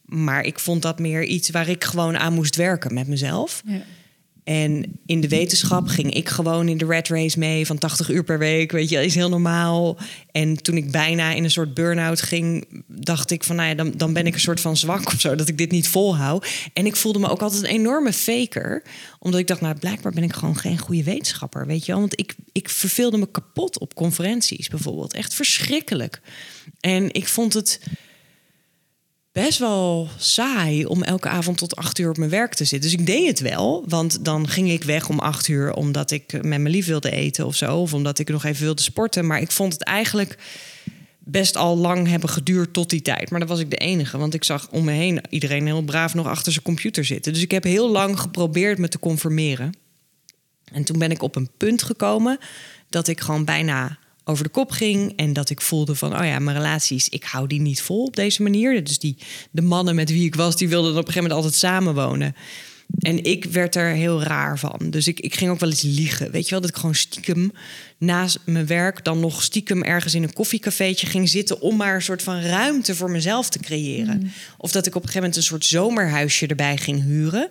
Maar 0.05 0.45
ik 0.45 0.59
vond 0.59 0.83
dat 0.83 0.99
meer 0.99 1.25
iets 1.25 1.51
waar 1.51 1.69
ik 1.69 1.85
gewoon 1.85 2.17
aan 2.17 2.33
moest 2.33 2.57
werken 2.57 2.95
met 2.95 3.09
mezelf. 3.09 3.63
Ja. 3.67 3.83
En 4.45 5.01
in 5.07 5.21
de 5.21 5.29
wetenschap 5.29 5.89
ging 5.89 6.15
ik 6.15 6.29
gewoon 6.29 6.69
in 6.69 6.79
de 6.79 6.87
red 6.87 7.09
race 7.09 7.39
mee 7.39 7.67
van 7.67 7.79
80 7.79 8.11
uur 8.11 8.25
per 8.25 8.39
week. 8.39 8.73
Weet 8.73 8.89
je, 8.89 9.05
is 9.05 9.15
heel 9.15 9.29
normaal. 9.29 9.99
En 10.31 10.63
toen 10.63 10.77
ik 10.77 10.91
bijna 10.91 11.31
in 11.31 11.45
een 11.45 11.51
soort 11.51 11.75
burn-out 11.75 12.23
ging, 12.23 12.67
dacht 12.87 13.31
ik 13.31 13.45
van 13.45 13.57
nou 13.57 13.69
ja, 13.69 13.75
dan, 13.75 13.93
dan 13.97 14.13
ben 14.13 14.27
ik 14.27 14.35
een 14.35 14.41
soort 14.41 14.61
van 14.61 14.77
zwak 14.77 15.07
of 15.07 15.21
zo, 15.21 15.35
dat 15.35 15.49
ik 15.49 15.59
dit 15.59 15.71
niet 15.71 15.89
volhoud. 15.89 16.47
En 16.73 16.87
ik 16.87 16.97
voelde 16.97 17.19
me 17.19 17.29
ook 17.29 17.43
altijd 17.43 17.63
een 17.63 17.71
enorme 17.71 18.13
faker, 18.13 18.83
omdat 19.19 19.41
ik 19.41 19.47
dacht, 19.47 19.61
nou 19.61 19.79
blijkbaar 19.79 20.13
ben 20.13 20.23
ik 20.23 20.33
gewoon 20.33 20.57
geen 20.57 20.79
goede 20.79 21.03
wetenschapper, 21.03 21.67
weet 21.67 21.87
je. 21.87 21.95
Want 21.95 22.19
ik, 22.21 22.35
ik 22.53 22.69
verveelde 22.69 23.19
me 23.19 23.31
kapot 23.31 23.79
op 23.79 23.95
conferenties 23.95 24.69
bijvoorbeeld. 24.69 25.13
Echt 25.13 25.35
verschrikkelijk. 25.35 26.21
En 26.81 27.13
ik 27.13 27.29
vond 27.29 27.53
het 27.53 27.81
best 29.35 29.59
wel 29.59 30.09
saai 30.19 30.85
om 30.85 31.03
elke 31.03 31.29
avond 31.29 31.59
tot 31.59 31.77
acht 31.77 31.99
uur 31.99 32.09
op 32.09 32.17
mijn 32.17 32.31
werk 32.31 32.55
te 32.55 32.65
zitten. 32.65 32.91
Dus 32.91 33.01
ik 33.01 33.07
deed 33.07 33.27
het 33.27 33.41
wel, 33.41 33.85
want 33.89 34.25
dan 34.25 34.49
ging 34.49 34.71
ik 34.71 34.83
weg 34.83 35.09
om 35.09 35.19
acht 35.19 35.49
uur 35.49 35.73
omdat 35.73 36.11
ik 36.11 36.33
met 36.33 36.45
mijn 36.45 36.69
lief 36.69 36.87
wilde 36.87 37.11
eten 37.11 37.47
of 37.47 37.57
zo, 37.57 37.77
of 37.77 37.95
omdat 37.95 38.19
ik 38.19 38.29
nog 38.29 38.45
even 38.45 38.65
wilde 38.65 38.83
sporten. 38.83 39.27
Maar 39.27 39.41
ik 39.41 39.51
vond 39.51 39.73
het 39.73 39.83
eigenlijk 39.83 40.39
best 41.19 41.57
al 41.57 41.77
lang 41.77 42.09
hebben 42.09 42.29
geduurd 42.29 42.73
tot 42.73 42.91
die 42.91 43.03
tijd. 43.03 43.31
Maar 43.31 43.39
dan 43.39 43.49
was 43.49 43.61
ik 43.61 43.71
de 43.71 43.77
enige, 43.77 44.19
want 44.19 44.35
ik 44.35 44.45
zag 44.45 44.69
om 44.71 44.85
me 44.85 44.93
heen 44.93 45.21
iedereen 45.29 45.67
heel 45.67 45.83
braaf 45.83 46.15
nog 46.15 46.27
achter 46.27 46.53
zijn 46.53 46.65
computer 46.65 47.05
zitten. 47.05 47.33
Dus 47.33 47.43
ik 47.43 47.51
heb 47.51 47.65
heel 47.65 47.91
lang 47.91 48.21
geprobeerd 48.21 48.79
me 48.79 48.89
te 48.89 48.99
conformeren. 48.99 49.73
En 50.73 50.85
toen 50.85 50.99
ben 50.99 51.11
ik 51.11 51.23
op 51.23 51.37
een 51.37 51.51
punt 51.57 51.83
gekomen 51.83 52.39
dat 52.89 53.09
ik 53.09 53.21
gewoon 53.21 53.45
bijna 53.45 53.99
over 54.25 54.45
de 54.45 54.51
kop 54.51 54.71
ging. 54.71 55.13
En 55.17 55.33
dat 55.33 55.51
ik 55.51 55.61
voelde 55.61 55.95
van, 55.95 56.19
oh 56.21 56.27
ja, 56.27 56.39
mijn 56.39 56.57
relaties, 56.57 57.09
ik 57.09 57.25
hou 57.25 57.47
die 57.47 57.61
niet 57.61 57.83
vol 57.83 58.05
op 58.05 58.17
deze 58.17 58.43
manier. 58.43 58.85
Dus 58.85 58.99
die, 58.99 59.17
de 59.51 59.63
mannen 59.63 59.95
met 59.95 60.11
wie 60.11 60.25
ik 60.25 60.35
was, 60.35 60.57
die 60.57 60.69
wilden 60.69 60.91
op 60.91 60.97
een 60.97 61.05
gegeven 61.05 61.23
moment 61.23 61.41
altijd 61.41 61.61
samenwonen. 61.61 62.35
En 62.99 63.25
ik 63.25 63.45
werd 63.45 63.75
er 63.75 63.89
heel 63.89 64.23
raar 64.23 64.59
van. 64.59 64.81
Dus 64.91 65.07
ik, 65.07 65.21
ik 65.21 65.35
ging 65.35 65.51
ook 65.51 65.61
wel 65.61 65.71
eens 65.71 65.83
liegen. 65.83 66.31
Weet 66.31 66.45
je 66.45 66.51
wel, 66.51 66.61
dat 66.61 66.71
ik 66.71 66.77
gewoon 66.77 66.95
stiekem 66.95 67.53
naast 67.99 68.39
mijn 68.45 68.67
werk... 68.67 69.05
dan 69.05 69.21
nog 69.21 69.43
stiekem 69.43 69.83
ergens 69.83 70.15
in 70.15 70.23
een 70.23 70.33
koffiecafeetje 70.33 71.07
ging 71.07 71.29
zitten... 71.29 71.61
om 71.61 71.77
maar 71.77 71.95
een 71.95 72.03
soort 72.03 72.23
van 72.23 72.41
ruimte 72.41 72.95
voor 72.95 73.11
mezelf 73.11 73.49
te 73.49 73.59
creëren. 73.59 74.19
Mm. 74.19 74.33
Of 74.59 74.73
dat 74.73 74.87
ik 74.87 74.95
op 74.95 75.03
een 75.03 75.09
gegeven 75.09 75.21
moment 75.21 75.37
een 75.37 75.43
soort 75.43 75.65
zomerhuisje 75.65 76.47
erbij 76.47 76.77
ging 76.77 77.03
huren. 77.03 77.51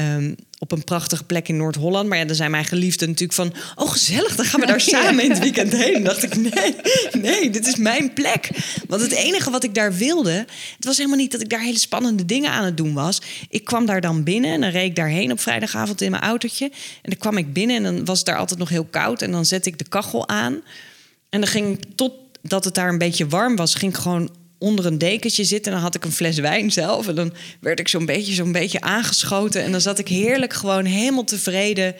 Ehm, 0.00 0.34
op 0.58 0.72
een 0.72 0.84
prachtige 0.84 1.24
plek 1.24 1.48
in 1.48 1.56
Noord-Holland. 1.56 2.08
Maar 2.08 2.18
ja, 2.18 2.24
dan 2.24 2.36
zijn 2.36 2.50
mijn 2.50 2.64
geliefden 2.64 3.08
natuurlijk 3.08 3.32
van... 3.32 3.52
oh, 3.76 3.90
gezellig, 3.90 4.36
dan 4.36 4.44
gaan 4.44 4.60
we 4.60 4.66
daar 4.66 4.80
samen 4.94 5.24
in 5.24 5.30
het 5.30 5.38
weekend 5.38 5.72
heen. 5.72 5.92
Dan 5.92 6.02
dacht 6.02 6.22
ik, 6.22 6.36
nee, 6.36 6.74
nee, 7.20 7.50
dit 7.50 7.66
is 7.66 7.76
mijn 7.76 8.12
plek. 8.12 8.50
Want 8.88 9.02
het 9.02 9.12
enige 9.12 9.50
wat 9.50 9.64
ik 9.64 9.74
daar 9.74 9.94
wilde... 9.94 10.46
het 10.76 10.84
was 10.84 10.96
helemaal 10.96 11.18
niet 11.18 11.32
dat 11.32 11.40
ik 11.40 11.48
daar 11.48 11.60
hele 11.60 11.78
spannende 11.78 12.24
dingen 12.24 12.50
aan 12.50 12.64
het 12.64 12.76
doen 12.76 12.94
was. 12.94 13.20
Ik 13.48 13.64
kwam 13.64 13.86
daar 13.86 14.00
dan 14.00 14.22
binnen 14.22 14.52
en 14.52 14.60
dan 14.60 14.70
reed 14.70 14.88
ik 14.88 14.96
daarheen 14.96 15.32
op 15.32 15.40
vrijdagavond 15.40 16.00
in 16.00 16.10
mijn 16.10 16.22
autootje. 16.22 16.64
En 17.02 17.10
dan 17.10 17.18
kwam 17.18 17.36
ik 17.36 17.52
binnen 17.52 17.76
en 17.76 17.82
dan 17.82 18.04
was 18.04 18.18
het 18.18 18.26
daar 18.26 18.38
altijd 18.38 18.58
nog 18.58 18.68
heel 18.68 18.86
koud. 18.90 19.22
En 19.22 19.30
dan 19.30 19.44
zette 19.44 19.68
ik 19.68 19.78
de 19.78 19.88
kachel 19.88 20.28
aan. 20.28 20.60
En 21.30 21.40
dan 21.40 21.48
ging 21.48 21.78
ik, 21.78 21.84
totdat 21.94 22.64
het 22.64 22.74
daar 22.74 22.88
een 22.88 22.98
beetje 22.98 23.28
warm 23.28 23.56
was... 23.56 23.74
ging 23.74 23.92
ik 23.92 24.00
gewoon 24.00 24.30
onder 24.60 24.86
een 24.86 24.98
dekentje 24.98 25.44
zitten. 25.44 25.72
En 25.72 25.78
dan 25.78 25.86
had 25.86 25.94
ik 25.94 26.04
een 26.04 26.12
fles 26.12 26.38
wijn 26.38 26.72
zelf. 26.72 27.08
En 27.08 27.14
dan 27.14 27.32
werd 27.60 27.80
ik 27.80 27.88
zo'n 27.88 28.06
beetje, 28.06 28.32
zo'n 28.32 28.52
beetje 28.52 28.80
aangeschoten. 28.80 29.62
En 29.62 29.72
dan 29.72 29.80
zat 29.80 29.98
ik 29.98 30.08
heerlijk 30.08 30.52
gewoon 30.52 30.84
helemaal 30.84 31.24
tevreden. 31.24 31.94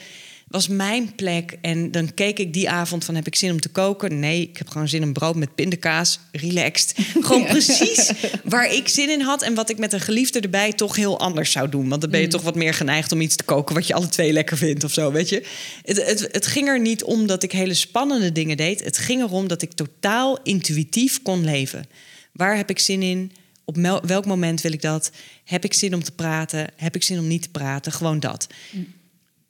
Was 0.51 0.67
mijn 0.67 1.15
plek. 1.15 1.57
En 1.61 1.91
dan 1.91 2.13
keek 2.13 2.39
ik 2.39 2.53
die 2.53 2.69
avond 2.69 3.05
van 3.05 3.15
heb 3.15 3.27
ik 3.27 3.35
zin 3.35 3.51
om 3.51 3.59
te 3.59 3.69
koken? 3.69 4.19
Nee, 4.19 4.41
ik 4.41 4.57
heb 4.57 4.69
gewoon 4.69 4.87
zin 4.87 5.01
in 5.01 5.13
brood 5.13 5.35
met 5.35 5.55
pindakaas. 5.55 6.19
Relaxed. 6.31 6.93
Gewoon 7.21 7.45
precies 7.55 8.11
waar 8.43 8.73
ik 8.73 8.87
zin 8.87 9.09
in 9.09 9.21
had. 9.21 9.41
En 9.41 9.53
wat 9.53 9.69
ik 9.69 9.77
met 9.77 9.93
een 9.93 9.99
geliefde 9.99 10.39
erbij 10.39 10.73
toch 10.73 10.95
heel 10.95 11.19
anders 11.19 11.51
zou 11.51 11.69
doen. 11.69 11.89
Want 11.89 12.01
dan 12.01 12.09
ben 12.09 12.19
je 12.19 12.25
mm. 12.25 12.31
toch 12.31 12.41
wat 12.41 12.55
meer 12.55 12.73
geneigd 12.73 13.11
om 13.11 13.21
iets 13.21 13.35
te 13.35 13.43
koken 13.43 13.75
wat 13.75 13.87
je 13.87 13.93
alle 13.93 14.09
twee 14.09 14.33
lekker 14.33 14.57
vindt 14.57 14.83
of 14.83 14.93
zo, 14.93 15.11
weet 15.11 15.29
je. 15.29 15.45
Het, 15.85 16.05
het, 16.05 16.27
het 16.31 16.47
ging 16.47 16.67
er 16.67 16.79
niet 16.79 17.03
om 17.03 17.27
dat 17.27 17.43
ik 17.43 17.51
hele 17.51 17.73
spannende 17.73 18.31
dingen 18.31 18.57
deed. 18.57 18.83
Het 18.83 18.97
ging 18.97 19.21
erom 19.21 19.47
dat 19.47 19.61
ik 19.61 19.71
totaal 19.71 20.39
intuïtief 20.43 21.21
kon 21.21 21.43
leven. 21.43 21.85
Waar 22.31 22.57
heb 22.57 22.69
ik 22.69 22.79
zin 22.79 23.01
in? 23.01 23.31
Op 23.65 24.01
welk 24.05 24.25
moment 24.25 24.61
wil 24.61 24.73
ik 24.73 24.81
dat? 24.81 25.11
Heb 25.43 25.63
ik 25.63 25.73
zin 25.73 25.93
om 25.93 26.03
te 26.03 26.11
praten? 26.11 26.67
Heb 26.75 26.95
ik 26.95 27.03
zin 27.03 27.19
om 27.19 27.27
niet 27.27 27.41
te 27.41 27.49
praten? 27.49 27.91
Gewoon 27.91 28.19
dat. 28.19 28.47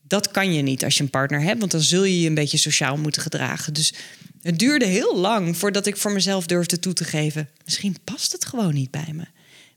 Dat 0.08 0.32
kan 0.32 0.54
je 0.54 0.62
niet 0.62 0.84
als 0.84 0.98
je 0.98 1.04
een 1.04 1.10
partner 1.10 1.42
hebt, 1.42 1.60
want 1.60 1.72
dan 1.72 1.82
zul 1.82 2.04
je 2.04 2.22
je 2.22 2.28
een 2.28 2.34
beetje 2.34 2.58
sociaal 2.58 2.98
moeten 2.98 3.22
gedragen. 3.22 3.74
Dus 3.74 3.94
het 4.42 4.60
duurde 4.60 4.86
heel 4.86 5.18
lang 5.18 5.58
voordat 5.58 5.86
ik 5.86 5.98
voor 5.98 6.12
mezelf 6.12 6.46
durfde 6.46 6.80
toe 6.80 6.94
te 6.94 7.04
geven. 7.04 7.50
Misschien 7.66 7.98
past 8.04 8.32
het 8.32 8.46
gewoon 8.46 8.74
niet 8.74 8.92
bij 8.92 9.12
me. 9.14 9.24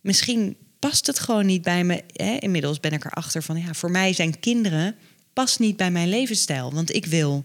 Misschien 0.00 0.57
past 0.78 1.07
het 1.07 1.18
gewoon 1.18 1.46
niet 1.46 1.62
bij 1.62 1.84
me. 1.84 2.02
Hè? 2.12 2.36
Inmiddels 2.38 2.80
ben 2.80 2.92
ik 2.92 3.05
erachter 3.05 3.42
van 3.42 3.57
ja, 3.57 3.74
voor 3.74 3.90
mij 3.90 4.12
zijn 4.12 4.40
kinderen 4.40 4.96
past 5.32 5.59
niet 5.59 5.76
bij 5.76 5.90
mijn 5.90 6.09
levensstijl. 6.09 6.72
Want 6.72 6.94
ik 6.94 7.07
wil 7.07 7.42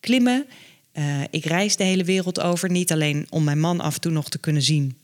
klimmen, 0.00 0.46
uh, 0.94 1.20
ik 1.30 1.44
reis 1.44 1.76
de 1.76 1.84
hele 1.84 2.04
wereld 2.04 2.40
over, 2.40 2.70
niet 2.70 2.92
alleen 2.92 3.26
om 3.30 3.44
mijn 3.44 3.60
man 3.60 3.80
af 3.80 3.94
en 3.94 4.00
toe 4.00 4.12
nog 4.12 4.28
te 4.28 4.38
kunnen 4.38 4.62
zien. 4.62 4.96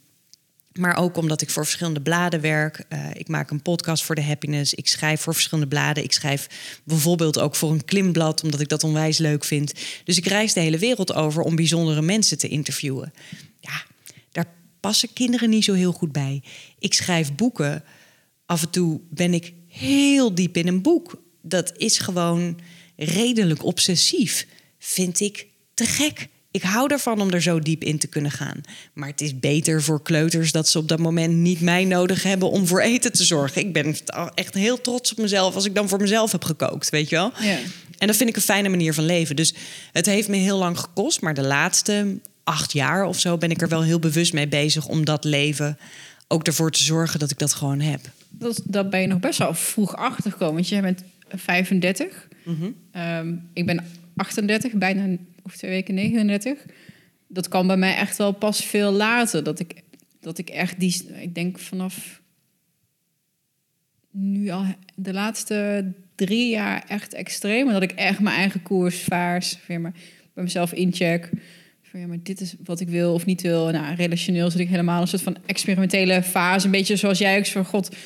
Maar 0.73 0.97
ook 0.97 1.17
omdat 1.17 1.43
ik 1.43 1.51
voor 1.51 1.65
verschillende 1.65 2.01
bladen 2.01 2.41
werk. 2.41 2.85
Uh, 2.89 3.11
ik 3.13 3.29
maak 3.29 3.51
een 3.51 3.63
podcast 3.63 4.05
voor 4.05 4.15
de 4.15 4.23
happiness. 4.23 4.75
Ik 4.75 4.89
schrijf 4.89 5.21
voor 5.21 5.33
verschillende 5.33 5.69
bladen. 5.69 6.03
Ik 6.03 6.13
schrijf 6.13 6.47
bijvoorbeeld 6.85 7.39
ook 7.39 7.55
voor 7.55 7.71
een 7.71 7.85
klimblad, 7.85 8.43
omdat 8.43 8.61
ik 8.61 8.69
dat 8.69 8.85
onwijs 8.85 9.19
leuk 9.19 9.45
vind. 9.45 9.73
Dus 10.05 10.17
ik 10.17 10.27
reis 10.27 10.53
de 10.53 10.61
hele 10.61 10.79
wereld 10.79 11.15
over 11.15 11.43
om 11.43 11.57
bijzondere 11.57 12.03
mensen 12.03 12.39
te 12.39 12.49
interviewen. 12.49 13.13
Ja, 13.61 13.83
daar 14.33 14.47
passen 14.81 15.13
kinderen 15.13 15.51
niet 15.51 15.65
zo 15.65 15.73
heel 15.73 15.93
goed 15.93 16.13
bij. 16.13 16.43
Ik 16.79 16.95
schrijf 16.95 17.35
boeken. 17.35 17.85
Af 18.47 18.63
en 18.63 18.71
toe 18.71 19.01
ben 19.11 19.35
ik 19.35 19.53
heel 19.69 20.35
diep 20.35 20.57
in 20.57 20.67
een 20.67 20.83
boek. 20.83 21.23
Dat 21.43 21.73
is 21.77 21.99
gewoon 21.99 22.61
redelijk 22.97 23.65
obsessief, 23.65 24.47
vind 24.79 25.21
ik 25.21 25.47
te 25.81 25.87
gek. 25.87 26.29
ik 26.51 26.63
hou 26.63 26.93
ervan 26.93 27.21
om 27.21 27.31
er 27.31 27.43
zo 27.43 27.59
diep 27.59 27.85
in 27.85 27.99
te 27.99 28.07
kunnen 28.07 28.31
gaan. 28.31 28.61
Maar 28.93 29.09
het 29.09 29.21
is 29.21 29.39
beter 29.39 29.83
voor 29.83 30.03
kleuters 30.03 30.53
dat 30.53 30.69
ze 30.69 30.79
op 30.79 30.89
dat 30.89 30.99
moment 30.99 31.35
niet 31.35 31.61
mij 31.61 31.85
nodig 31.85 32.23
hebben 32.23 32.51
om 32.51 32.67
voor 32.67 32.81
eten 32.81 33.13
te 33.13 33.25
zorgen. 33.25 33.61
Ik 33.61 33.73
ben 33.73 33.97
echt 34.35 34.55
heel 34.55 34.81
trots 34.81 35.11
op 35.11 35.19
mezelf 35.19 35.55
als 35.55 35.65
ik 35.65 35.75
dan 35.75 35.89
voor 35.89 36.01
mezelf 36.01 36.33
heb 36.33 36.45
gekookt, 36.45 36.91
weet 36.91 37.09
je 37.09 37.17
wel. 37.17 37.33
Ja. 37.41 37.59
En 37.99 38.07
dat 38.07 38.17
vind 38.17 38.29
ik 38.29 38.37
een 38.37 38.43
fijne 38.43 38.69
manier 38.69 38.95
van 38.95 39.05
leven. 39.05 39.37
Dus 39.37 39.55
het 39.93 40.07
heeft 40.07 40.29
me 40.29 40.37
heel 40.37 40.59
lang 40.59 40.79
gekost, 40.79 41.21
maar 41.21 41.35
de 41.35 41.47
laatste 41.47 42.19
acht 42.45 42.73
jaar 42.73 43.05
of 43.05 43.19
zo 43.19 43.39
ben 43.39 43.51
ik 43.51 43.63
er 43.63 43.69
wel 43.69 43.83
heel 43.83 43.99
bewust 43.99 44.33
mee 44.33 44.49
bezig 44.49 44.87
om 44.87 45.05
dat 45.05 45.25
leven 45.25 45.79
ook 46.29 46.47
ervoor 46.47 46.71
te 46.71 46.83
zorgen 46.83 47.19
dat 47.19 47.31
ik 47.31 47.39
dat 47.39 47.53
gewoon 47.53 47.81
heb. 47.81 48.01
Dat, 48.29 48.61
dat 48.65 48.91
ben 48.91 49.01
je 49.01 49.07
nog 49.07 49.21
best 49.21 49.39
wel 49.39 49.55
vroeg 49.55 49.97
achtergekomen. 49.97 50.55
Want 50.55 50.69
jij 50.69 50.81
bent 50.81 51.03
35. 51.29 52.29
Ehm, 52.93 53.35
ik 53.53 53.67
ben 53.67 53.85
38, 54.17 54.73
bijna 54.73 55.17
of 55.43 55.57
twee 55.57 55.71
weken 55.71 55.95
39. 55.95 56.65
Dat 57.29 57.49
kan 57.49 57.67
bij 57.67 57.77
mij 57.77 57.97
echt 57.97 58.17
wel 58.17 58.33
pas 58.33 58.65
veel 58.65 58.93
later. 58.93 59.45
Dat 59.45 59.61
ik, 59.61 59.83
dat 60.21 60.39
ik 60.39 60.51
echt 60.51 60.81
die, 60.81 61.07
ik 61.21 61.35
denk 61.35 61.59
vanaf 61.59 62.21
nu 64.11 64.51
al 64.51 64.65
de 64.95 65.13
laatste 65.13 65.93
drie 66.15 66.51
jaar 66.51 66.85
echt 66.89 67.15
extreem. 67.15 67.69
Dat 67.69 67.83
ik 67.83 67.93
echt 67.93 68.21
mijn 68.21 68.37
eigen 68.37 68.63
koers 68.63 69.03
vaar, 69.03 69.43
zeg 69.43 69.79
maar, 69.79 69.93
bij 70.35 70.45
mezelf 70.45 70.73
incheck. 70.73 71.31
Van, 71.83 72.01
ja, 72.01 72.07
maar 72.07 72.23
dit 72.23 72.41
is 72.41 72.55
wat 72.65 72.81
ik 72.81 72.89
wil 72.89 73.13
of 73.13 73.27
niet 73.27 73.41
wil. 73.41 73.71
Nou, 73.71 73.95
relationeel 73.95 74.51
zit 74.51 74.61
ik 74.61 74.69
helemaal 74.69 75.01
een 75.01 75.09
soort 75.09 75.23
van 75.23 75.37
experimentele 75.47 76.23
fase. 76.23 76.65
Een 76.65 76.73
beetje 76.73 76.97
zoals 76.97 77.19
jij 77.19 77.39
ook 77.39 77.47
van 77.47 77.65
god. 77.65 77.97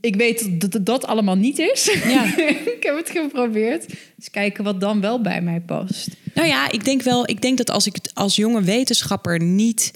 Ik 0.00 0.16
weet 0.16 0.60
dat 0.60 0.72
het 0.72 0.86
dat 0.86 1.06
allemaal 1.06 1.34
niet 1.34 1.58
is. 1.58 1.98
Ja. 2.04 2.36
ik 2.76 2.78
heb 2.80 2.96
het 2.96 3.10
geprobeerd. 3.10 3.86
Dus 4.16 4.30
kijken 4.30 4.64
wat 4.64 4.80
dan 4.80 5.00
wel 5.00 5.20
bij 5.20 5.42
mij 5.42 5.60
past. 5.60 6.08
Nou 6.34 6.48
ja, 6.48 6.70
ik 6.70 6.84
denk 6.84 7.02
wel, 7.02 7.28
ik 7.28 7.42
denk 7.42 7.58
dat 7.58 7.70
als 7.70 7.86
ik 7.86 7.96
als 8.14 8.36
jonge 8.36 8.62
wetenschapper 8.62 9.42
niet 9.42 9.90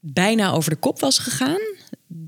bijna 0.00 0.52
over 0.52 0.70
de 0.70 0.76
kop 0.76 1.00
was 1.00 1.18
gegaan, 1.18 1.60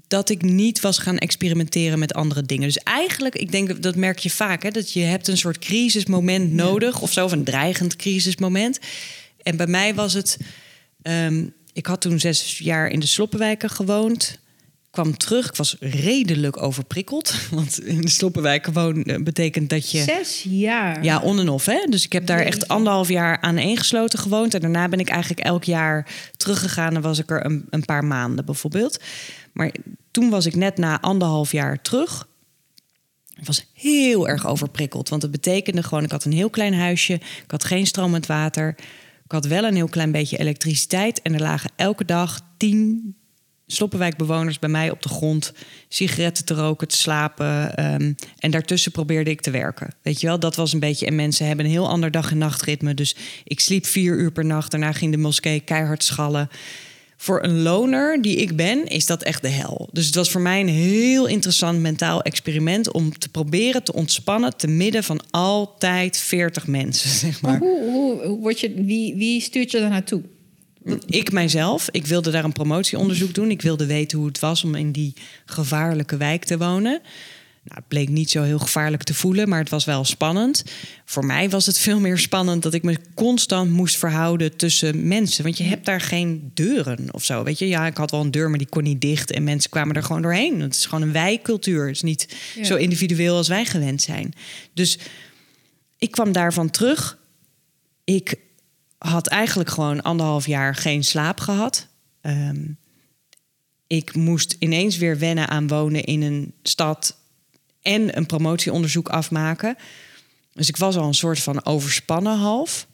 dat 0.09 0.29
ik 0.29 0.43
niet 0.43 0.81
was 0.81 0.99
gaan 0.99 1.19
experimenteren 1.19 1.99
met 1.99 2.15
andere 2.15 2.43
dingen. 2.43 2.67
Dus 2.67 2.79
eigenlijk, 2.79 3.35
ik 3.35 3.53
denk 3.53 3.83
dat 3.83 3.97
merk 3.97 4.19
je 4.19 4.31
vaak, 4.31 4.63
hè, 4.63 4.71
dat 4.71 4.93
je 4.93 5.01
hebt 5.01 5.29
een 5.29 5.37
soort 5.37 5.59
crisismoment 5.59 6.53
nodig 6.53 7.01
of 7.01 7.13
zo, 7.13 7.25
of 7.25 7.33
een 7.33 7.45
dreigend 7.45 7.97
crisismoment. 7.97 8.79
En 9.43 9.57
bij 9.57 9.67
mij 9.67 9.95
was 9.95 10.13
het, 10.13 10.39
ehm, 11.03 11.47
ik 11.73 11.87
had 11.87 12.01
toen 12.01 12.21
zes 12.21 12.59
jaar 12.59 12.89
in 12.89 13.01
de 13.01 13.07
Sloppenwijken 13.07 13.71
gewoond 13.71 14.40
kwam 14.91 15.17
terug. 15.17 15.47
Ik 15.47 15.57
was 15.57 15.77
redelijk 15.81 16.63
overprikkeld. 16.63 17.35
Want 17.51 17.81
in 17.81 18.01
de 18.01 18.09
Sloppenwijk 18.09 18.67
wonen 18.67 19.25
betekent 19.25 19.71
dat 19.71 19.91
je... 19.91 20.03
Zes 20.03 20.43
jaar? 20.49 21.05
Ja, 21.05 21.21
on 21.21 21.39
en 21.39 21.49
off. 21.49 21.67
Hè? 21.67 21.87
Dus 21.89 22.05
ik 22.05 22.13
heb 22.13 22.27
daar 22.27 22.41
echt 22.41 22.69
anderhalf 22.69 23.09
jaar 23.09 23.41
aan 23.41 23.77
gewoond. 23.77 24.55
En 24.55 24.61
daarna 24.61 24.89
ben 24.89 24.99
ik 24.99 25.09
eigenlijk 25.09 25.41
elk 25.41 25.65
jaar 25.65 26.07
teruggegaan. 26.37 26.95
En 26.95 27.03
was 27.03 27.19
ik 27.19 27.31
er 27.31 27.45
een, 27.45 27.67
een 27.71 27.85
paar 27.85 28.05
maanden 28.05 28.45
bijvoorbeeld. 28.45 29.03
Maar 29.53 29.75
toen 30.11 30.31
was 30.31 30.47
ik 30.47 30.55
net 30.55 30.77
na 30.77 31.01
anderhalf 31.01 31.53
jaar 31.53 31.83
terug. 31.83 32.29
Ik 33.37 33.47
was 33.47 33.67
heel 33.73 34.29
erg 34.29 34.47
overprikkeld. 34.47 35.09
Want 35.09 35.23
het 35.23 35.31
betekende 35.31 35.83
gewoon... 35.83 36.05
Ik 36.05 36.11
had 36.11 36.25
een 36.25 36.33
heel 36.33 36.51
klein 36.51 36.75
huisje. 36.75 37.15
Ik 37.15 37.51
had 37.51 37.65
geen 37.65 37.87
stromend 37.87 38.27
water. 38.27 38.75
Ik 39.25 39.33
had 39.33 39.47
wel 39.47 39.65
een 39.65 39.75
heel 39.75 39.89
klein 39.89 40.13
beetje 40.13 40.39
elektriciteit. 40.39 41.23
En 41.23 41.35
er 41.35 41.41
lagen 41.41 41.71
elke 41.77 42.05
dag 42.05 42.41
tien 42.57 43.15
Sloppenwijkbewoners 43.73 44.59
bij 44.59 44.69
mij 44.69 44.91
op 44.91 45.03
de 45.03 45.09
grond 45.09 45.53
sigaretten 45.89 46.45
te 46.45 46.55
roken, 46.55 46.89
te 46.89 46.97
slapen. 46.97 47.77
Ehm, 47.77 48.13
en 48.39 48.51
daartussen 48.51 48.93
probeerde 48.93 49.31
ik 49.31 49.41
te 49.41 49.51
werken. 49.51 49.95
Weet 50.03 50.21
je 50.21 50.27
wel, 50.27 50.39
dat 50.39 50.57
was 50.57 50.73
een 50.73 50.81
beetje. 50.81 51.07
En 51.07 51.15
mensen 51.15 51.47
hebben 51.47 51.65
een 51.65 51.71
heel 51.71 51.89
ander 51.89 52.11
dag- 52.11 52.31
en 52.31 52.39
nachtritme. 52.39 52.95
Dus 52.95 53.17
ik 53.45 53.61
sliep 53.61 53.87
vier 53.87 54.17
uur 54.17 54.33
per 54.33 54.45
nacht. 54.45 54.71
Daarna 54.71 54.93
ging 54.93 55.13
de 55.13 55.19
moskee 55.19 55.61
keihard 55.61 56.05
schallen. 56.05 56.49
Voor 57.17 57.45
een 57.45 57.63
loner 57.63 58.23
die 58.23 58.37
ik 58.37 58.57
ben, 58.57 58.87
is 58.87 59.07
dat 59.07 59.23
echt 59.23 59.43
de 59.43 59.49
hel. 59.49 59.89
Dus 59.93 60.07
het 60.07 60.15
was 60.15 60.31
voor 60.31 60.41
mij 60.41 60.61
een 60.61 60.69
heel 60.69 61.27
interessant 61.27 61.81
mentaal 61.81 62.23
experiment 62.23 62.93
om 62.93 63.19
te 63.19 63.29
proberen 63.29 63.83
te 63.83 63.93
ontspannen 63.93 64.57
te 64.57 64.67
midden 64.67 65.05
van 65.05 65.21
altijd 65.31 66.17
40 66.17 66.67
mensen. 66.67 67.11
Zeg 67.29 67.41
maar. 67.41 67.59
hoe, 67.59 67.91
hoe, 67.91 68.27
hoe 68.27 68.41
word 68.41 68.61
je, 68.61 68.75
wie, 68.75 69.15
wie 69.15 69.41
stuurt 69.41 69.71
je 69.71 69.81
daar 69.81 69.91
naartoe? 69.91 70.23
Ik 71.07 71.33
mijzelf. 71.33 71.89
Ik 71.91 72.07
wilde 72.07 72.31
daar 72.31 72.45
een 72.45 72.53
promotieonderzoek 72.53 73.35
doen. 73.35 73.51
Ik 73.51 73.63
wilde 73.63 73.87
weten 73.87 74.19
hoe 74.19 74.27
het 74.27 74.39
was 74.39 74.65
om 74.65 74.75
in 74.75 74.93
die 74.93 75.15
gevaarlijke 75.45 76.17
wijk 76.17 76.45
te 76.45 76.59
wonen. 76.59 77.01
Nou, 77.63 77.79
het 77.79 77.89
bleek 77.89 78.09
niet 78.09 78.31
zo 78.31 78.43
heel 78.43 78.59
gevaarlijk 78.59 79.03
te 79.03 79.15
voelen, 79.15 79.49
maar 79.49 79.59
het 79.59 79.69
was 79.69 79.85
wel 79.85 80.05
spannend. 80.05 80.65
Voor 81.05 81.25
mij 81.27 81.51
was 81.51 81.67
het 81.67 81.79
veel 81.79 82.01
meer 82.01 82.19
spannend 82.19 82.63
dat 82.63 82.75
ik 82.75 82.83
me 82.83 82.97
constant 83.15 83.71
moest 83.71 83.97
verhouden 83.97 84.57
tussen 84.57 85.09
mensen. 85.09 85.45
Want 85.45 85.59
je 85.59 85.65
hebt 85.65 85.85
daar 85.87 86.01
geen 86.01 86.51
deuren 86.55 87.15
of 87.15 87.25
zo. 87.25 87.43
Weet 87.43 87.59
je, 87.59 87.69
ja, 87.69 87.87
ik 87.87 87.97
had 87.97 88.11
wel 88.11 88.21
een 88.21 88.31
deur, 88.31 88.49
maar 88.49 88.59
die 88.59 88.69
kon 88.69 88.83
niet 88.83 89.01
dicht. 89.01 89.31
En 89.31 89.45
mensen 89.45 89.71
kwamen 89.71 89.97
er 89.97 90.03
gewoon 90.03 90.23
doorheen. 90.23 90.61
Het 90.61 90.75
is 90.75 90.87
gewoon 90.87 91.03
een 91.03 91.13
wijkcultuur. 91.13 91.87
Het 91.87 91.97
is 91.97 92.03
niet 92.03 92.37
Ja. 92.55 92.65
zo 92.65 92.77
individueel 92.77 93.37
als 93.37 93.49
wij 93.49 93.65
gewend 93.65 94.03
zijn. 94.03 94.33
Dus 94.75 94.99
ik 95.99 96.11
kwam 96.11 96.33
daarvan 96.33 96.71
terug. 96.71 97.19
Ik 98.05 98.35
had 99.09 99.27
eigenlijk 99.27 99.71
gewoon 99.71 100.03
anderhalf 100.03 100.47
jaar 100.47 100.75
geen 100.75 101.05
slaap 101.05 101.41
gehad. 101.41 101.87
Ehm, 102.21 102.65
ik 103.87 104.15
moest 104.15 104.57
ineens 104.59 104.97
weer 104.97 105.19
wennen 105.19 105.49
aan 105.49 105.69
wonen 105.69 106.05
in 106.05 106.23
een 106.23 106.55
stad 106.63 107.17
en 107.83 108.17
een 108.17 108.27
promotieonderzoek 108.27 109.09
afmaken. 109.09 109.77
Dus 110.53 110.69
ik 110.69 110.77
was 110.77 110.97
al 110.97 111.07
een 111.07 111.15
soort 111.15 111.41
van 111.41 111.65
overspannen 111.65 112.39
half. 112.39 112.87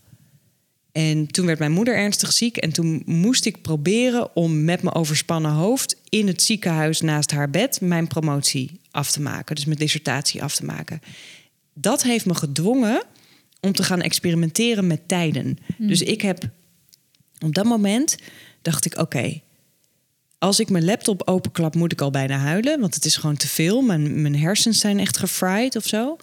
En 0.92 1.26
toen 1.26 1.46
werd 1.46 1.58
mijn 1.58 1.72
moeder 1.72 1.96
ernstig 1.96 2.32
ziek. 2.32 2.56
En 2.56 2.72
toen 2.72 3.02
moest 3.06 3.44
ik 3.44 3.62
proberen 3.62 4.36
om 4.36 4.64
met 4.64 4.82
mijn 4.82 4.94
overspannen 4.94 5.50
hoofd 5.50 5.96
in 6.08 6.26
het 6.26 6.42
ziekenhuis 6.42 7.00
naast 7.00 7.30
haar 7.30 7.50
bed 7.50 7.80
mijn 7.80 8.06
promotie 8.06 8.80
af 8.90 9.10
te 9.10 9.20
maken. 9.20 9.54
Dus 9.54 9.64
mijn 9.64 9.78
dissertatie 9.78 10.42
af 10.42 10.54
te 10.54 10.64
maken. 10.64 11.00
Dat 11.74 12.02
heeft 12.02 12.26
me 12.26 12.34
gedwongen 12.34 13.02
om 13.60 13.72
te 13.72 13.82
gaan 13.82 14.00
experimenteren 14.00 14.86
met 14.86 15.08
tijden. 15.08 15.58
Dus 15.78 16.02
ik 16.02 16.20
heb 16.20 16.50
op 17.44 17.54
dat 17.54 17.64
moment 17.64 18.16
dacht 18.62 18.84
ik: 18.84 18.98
oké, 18.98 19.40
als 20.38 20.60
ik 20.60 20.70
mijn 20.70 20.84
laptop 20.84 21.22
openklap, 21.28 21.74
moet 21.74 21.92
ik 21.92 22.00
al 22.00 22.10
bijna 22.10 22.36
huilen, 22.36 22.80
want 22.80 22.94
het 22.94 23.04
is 23.04 23.16
gewoon 23.16 23.36
te 23.36 23.48
veel. 23.48 23.82
Mijn, 23.82 24.22
mijn 24.22 24.36
hersens 24.36 24.78
zijn 24.78 24.98
echt 24.98 25.16
gefried 25.16 25.76
of 25.76 25.86
zo. 25.86 26.16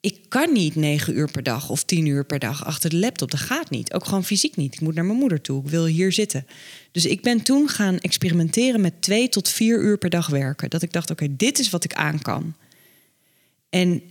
Ik 0.00 0.18
kan 0.28 0.52
niet 0.52 0.74
negen 0.74 1.16
uur 1.16 1.30
per 1.30 1.42
dag 1.42 1.70
of 1.70 1.84
tien 1.84 2.06
uur 2.06 2.24
per 2.24 2.38
dag 2.38 2.64
achter 2.64 2.90
de 2.90 2.96
laptop. 2.96 3.30
Dat 3.30 3.40
gaat 3.40 3.70
niet. 3.70 3.92
Ook 3.92 4.04
gewoon 4.04 4.24
fysiek 4.24 4.56
niet. 4.56 4.74
Ik 4.74 4.80
moet 4.80 4.94
naar 4.94 5.04
mijn 5.04 5.18
moeder 5.18 5.40
toe. 5.40 5.64
Ik 5.64 5.70
wil 5.70 5.84
hier 5.84 6.12
zitten. 6.12 6.46
Dus 6.92 7.06
ik 7.06 7.22
ben 7.22 7.42
toen 7.42 7.68
gaan 7.68 7.98
experimenteren 7.98 8.80
met 8.80 9.02
twee 9.02 9.28
tot 9.28 9.48
vier 9.48 9.80
uur 9.80 9.98
per 9.98 10.10
dag 10.10 10.26
werken. 10.26 10.70
Dat 10.70 10.82
ik 10.82 10.92
dacht, 10.92 11.10
oké, 11.10 11.36
dit 11.36 11.58
is 11.58 11.70
wat 11.70 11.84
ik 11.84 11.94
aan 11.94 12.22
kan. 12.22 12.54
En 13.70 14.02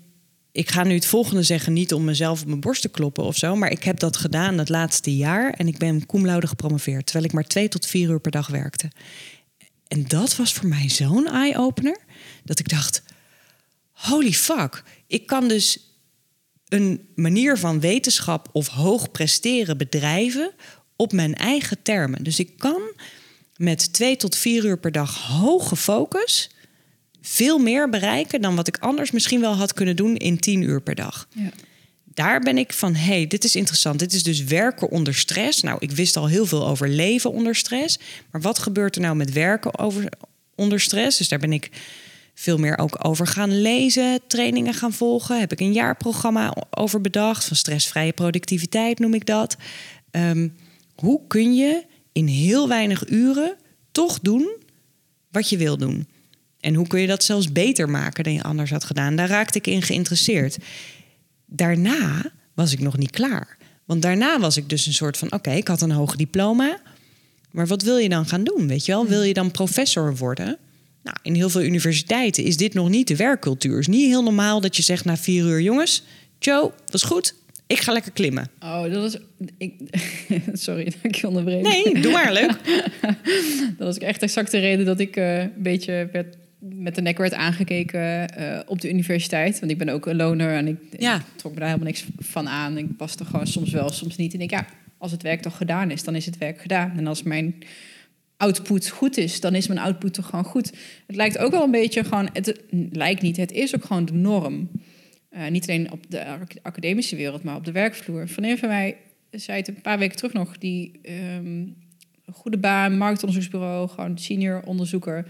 ik 0.51 0.69
ga 0.69 0.83
nu 0.83 0.93
het 0.93 1.05
volgende 1.05 1.43
zeggen, 1.43 1.73
niet 1.73 1.93
om 1.93 2.03
mezelf 2.03 2.41
op 2.41 2.47
mijn 2.47 2.59
borst 2.59 2.81
te 2.81 2.89
kloppen 2.89 3.23
of 3.23 3.37
zo. 3.37 3.55
Maar 3.55 3.71
ik 3.71 3.83
heb 3.83 3.99
dat 3.99 4.17
gedaan 4.17 4.57
het 4.57 4.69
laatste 4.69 5.15
jaar. 5.15 5.53
En 5.53 5.67
ik 5.67 5.77
ben 5.77 6.05
cum 6.05 6.25
laude 6.25 6.47
gepromoveerd. 6.47 7.05
Terwijl 7.05 7.25
ik 7.25 7.33
maar 7.33 7.47
twee 7.47 7.67
tot 7.67 7.85
vier 7.85 8.09
uur 8.09 8.19
per 8.19 8.31
dag 8.31 8.47
werkte. 8.47 8.91
En 9.87 10.07
dat 10.07 10.35
was 10.35 10.53
voor 10.53 10.67
mij 10.67 10.89
zo'n 10.89 11.27
eye-opener. 11.27 11.97
Dat 12.43 12.59
ik 12.59 12.69
dacht, 12.69 13.03
holy 13.91 14.31
fuck. 14.31 14.83
Ik 15.07 15.27
kan 15.27 15.47
dus 15.47 15.79
een 16.67 17.07
manier 17.15 17.57
van 17.57 17.79
wetenschap 17.79 18.49
of 18.51 18.67
hoog 18.67 19.11
presteren 19.11 19.77
bedrijven 19.77 20.51
op 20.95 21.11
mijn 21.11 21.35
eigen 21.35 21.81
termen. 21.81 22.23
Dus 22.23 22.39
ik 22.39 22.57
kan 22.57 22.81
met 23.55 23.93
twee 23.93 24.15
tot 24.15 24.35
vier 24.35 24.65
uur 24.65 24.79
per 24.79 24.91
dag 24.91 25.17
hoge 25.17 25.75
focus 25.75 26.49
veel 27.21 27.57
meer 27.57 27.89
bereiken 27.89 28.41
dan 28.41 28.55
wat 28.55 28.67
ik 28.67 28.77
anders 28.77 29.11
misschien 29.11 29.41
wel 29.41 29.53
had 29.53 29.73
kunnen 29.73 29.95
doen 29.95 30.15
in 30.15 30.39
tien 30.39 30.61
uur 30.61 30.81
per 30.81 30.95
dag. 30.95 31.27
Ja. 31.35 31.49
Daar 32.13 32.39
ben 32.39 32.57
ik 32.57 32.73
van, 32.73 32.95
hé, 32.95 33.13
hey, 33.13 33.27
dit 33.27 33.43
is 33.43 33.55
interessant. 33.55 33.99
Dit 33.99 34.13
is 34.13 34.23
dus 34.23 34.43
werken 34.43 34.89
onder 34.89 35.15
stress. 35.15 35.61
Nou, 35.61 35.77
ik 35.79 35.91
wist 35.91 36.17
al 36.17 36.27
heel 36.27 36.45
veel 36.45 36.67
over 36.67 36.89
leven 36.89 37.31
onder 37.31 37.55
stress. 37.55 37.99
Maar 38.31 38.41
wat 38.41 38.59
gebeurt 38.59 38.95
er 38.95 39.01
nou 39.01 39.15
met 39.15 39.31
werken 39.31 39.79
over, 39.79 40.09
onder 40.55 40.79
stress? 40.79 41.17
Dus 41.17 41.27
daar 41.27 41.39
ben 41.39 41.53
ik 41.53 41.69
veel 42.33 42.57
meer 42.57 42.77
ook 42.77 43.05
over 43.05 43.27
gaan 43.27 43.61
lezen, 43.61 44.19
trainingen 44.27 44.73
gaan 44.73 44.93
volgen. 44.93 45.39
Heb 45.39 45.51
ik 45.51 45.59
een 45.59 45.73
jaarprogramma 45.73 46.55
over 46.69 47.01
bedacht. 47.01 47.45
Van 47.45 47.57
stressvrije 47.57 48.13
productiviteit 48.13 48.99
noem 48.99 49.13
ik 49.13 49.25
dat. 49.25 49.57
Ehm, 50.11 50.49
hoe 50.95 51.21
kun 51.27 51.55
je 51.55 51.83
in 52.11 52.27
heel 52.27 52.67
weinig 52.67 53.09
uren 53.09 53.55
toch 53.91 54.19
doen 54.19 54.49
wat 55.31 55.49
je 55.49 55.57
wil 55.57 55.77
doen? 55.77 56.07
En 56.61 56.73
hoe 56.73 56.87
kun 56.87 56.99
je 56.99 57.07
dat 57.07 57.23
zelfs 57.23 57.51
beter 57.51 57.89
maken 57.89 58.23
dan 58.23 58.33
je 58.33 58.43
anders 58.43 58.71
had 58.71 58.83
gedaan? 58.83 59.15
Daar 59.15 59.27
raakte 59.27 59.57
ik 59.57 59.67
in 59.67 59.81
geïnteresseerd. 59.81 60.57
Daarna 61.45 62.31
was 62.53 62.73
ik 62.73 62.79
nog 62.79 62.97
niet 62.97 63.11
klaar. 63.11 63.57
Want 63.85 64.01
daarna 64.01 64.39
was 64.39 64.57
ik 64.57 64.69
dus 64.69 64.85
een 64.85 64.93
soort 64.93 65.17
van: 65.17 65.31
oké, 65.31 65.51
ik 65.51 65.67
had 65.67 65.81
een 65.81 65.91
hoog 65.91 66.15
diploma. 66.15 66.79
Maar 67.51 67.67
wat 67.67 67.81
wil 67.81 67.97
je 67.97 68.09
dan 68.09 68.25
gaan 68.25 68.43
doen? 68.43 68.67
Weet 68.67 68.85
je 68.85 68.91
wel? 68.91 69.07
Wil 69.07 69.23
je 69.23 69.33
dan 69.33 69.51
professor 69.51 70.15
worden? 70.15 70.57
Nou, 71.03 71.17
in 71.21 71.35
heel 71.35 71.49
veel 71.49 71.61
universiteiten 71.61 72.43
is 72.43 72.57
dit 72.57 72.73
nog 72.73 72.89
niet 72.89 73.07
de 73.07 73.15
werkcultuur. 73.15 73.71
Het 73.71 73.81
is 73.81 73.87
niet 73.87 74.07
heel 74.07 74.23
normaal 74.23 74.61
dat 74.61 74.75
je 74.75 74.83
zegt 74.83 75.05
na 75.05 75.17
vier 75.17 75.45
uur: 75.45 75.61
jongens, 75.61 76.03
Joe, 76.39 76.71
was 76.85 77.03
goed. 77.03 77.33
Ik 77.67 77.79
ga 77.79 77.91
lekker 77.91 78.11
klimmen. 78.11 78.49
Oh, 78.59 78.93
dat 78.93 79.13
is... 79.13 79.19
Ik, 79.57 79.73
sorry 80.53 80.83
dat 80.93 80.95
ik 81.01 81.15
je 81.15 81.27
onderbreek. 81.27 81.61
Nee, 81.61 82.01
doe 82.01 82.11
maar, 82.11 82.33
leuk. 82.33 82.57
dat 83.77 83.87
was 83.87 83.97
echt 83.97 84.21
exact 84.21 84.51
de 84.51 84.59
reden 84.59 84.85
dat 84.85 84.99
ik 84.99 85.15
uh, 85.15 85.39
een 85.39 85.51
beetje 85.57 86.09
werd, 86.11 86.35
met 86.61 86.95
de 86.95 87.01
nek 87.01 87.17
werd 87.17 87.33
aangekeken 87.33 88.39
uh, 88.39 88.59
op 88.65 88.81
de 88.81 88.89
universiteit. 88.89 89.59
Want 89.59 89.71
ik 89.71 89.77
ben 89.77 89.89
ook 89.89 90.05
een 90.05 90.15
loner 90.15 90.53
en 90.53 90.67
ik, 90.67 90.77
ja. 90.99 91.15
ik, 91.15 91.21
trok 91.35 91.53
me 91.53 91.59
daar 91.59 91.67
helemaal 91.67 91.87
niks 91.87 92.05
van 92.17 92.47
aan. 92.47 92.77
Ik 92.77 92.87
was 92.97 93.15
er 93.15 93.25
gewoon 93.25 93.47
soms 93.47 93.71
wel, 93.71 93.89
soms 93.89 94.15
niet. 94.15 94.33
En 94.33 94.41
ik, 94.41 94.49
ja, 94.49 94.65
als 94.97 95.11
het 95.11 95.21
werk 95.21 95.41
toch 95.41 95.57
gedaan 95.57 95.91
is, 95.91 96.03
dan 96.03 96.15
is 96.15 96.25
het 96.25 96.37
werk 96.37 96.61
gedaan. 96.61 96.97
En 96.97 97.07
als 97.07 97.23
mijn 97.23 97.55
output 98.37 98.89
goed 98.89 99.17
is, 99.17 99.39
dan 99.39 99.55
is 99.55 99.67
mijn 99.67 99.79
output 99.79 100.13
toch 100.13 100.25
gewoon 100.25 100.45
goed. 100.45 100.71
Het 101.07 101.15
lijkt 101.15 101.37
ook 101.37 101.51
wel 101.51 101.63
een 101.63 101.71
beetje 101.71 102.03
gewoon, 102.03 102.29
het 102.33 102.61
lijkt 102.91 103.21
niet, 103.21 103.37
het 103.37 103.51
is 103.51 103.75
ook 103.75 103.85
gewoon 103.85 104.05
de 104.05 104.13
norm. 104.13 104.69
Uh, 105.33 105.47
niet 105.47 105.69
alleen 105.69 105.91
op 105.91 105.99
de 106.09 106.25
academische 106.61 107.15
wereld, 107.15 107.43
maar 107.43 107.55
op 107.55 107.65
de 107.65 107.71
werkvloer. 107.71 108.27
Van 108.27 108.43
een 108.43 108.57
van 108.57 108.69
mij 108.69 108.97
zei 109.31 109.57
het 109.57 109.67
een 109.67 109.81
paar 109.81 109.99
weken 109.99 110.17
terug 110.17 110.33
nog, 110.33 110.57
die 110.57 110.99
um, 111.37 111.75
goede 112.31 112.57
baan, 112.57 112.97
marktonderzoeksbureau, 112.97 113.89
gewoon 113.89 114.17
senior 114.17 114.61
onderzoeker. 114.65 115.25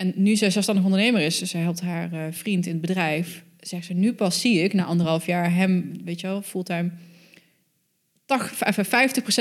En 0.00 0.12
nu 0.14 0.36
zij 0.36 0.50
zelfstandig 0.50 0.84
ondernemer 0.84 1.20
is, 1.20 1.38
dus 1.38 1.50
zij 1.50 1.60
helpt 1.60 1.80
haar 1.80 2.12
uh, 2.12 2.20
vriend 2.30 2.66
in 2.66 2.72
het 2.72 2.80
bedrijf. 2.80 3.44
Zegt 3.58 3.84
ze, 3.84 3.92
nu 3.92 4.12
pas 4.12 4.40
zie 4.40 4.62
ik, 4.62 4.72
na 4.72 4.84
anderhalf 4.84 5.26
jaar, 5.26 5.54
hem, 5.54 5.92
weet 6.04 6.20
je 6.20 6.26
wel, 6.26 6.42
fulltime... 6.42 6.90
80, 8.26 8.86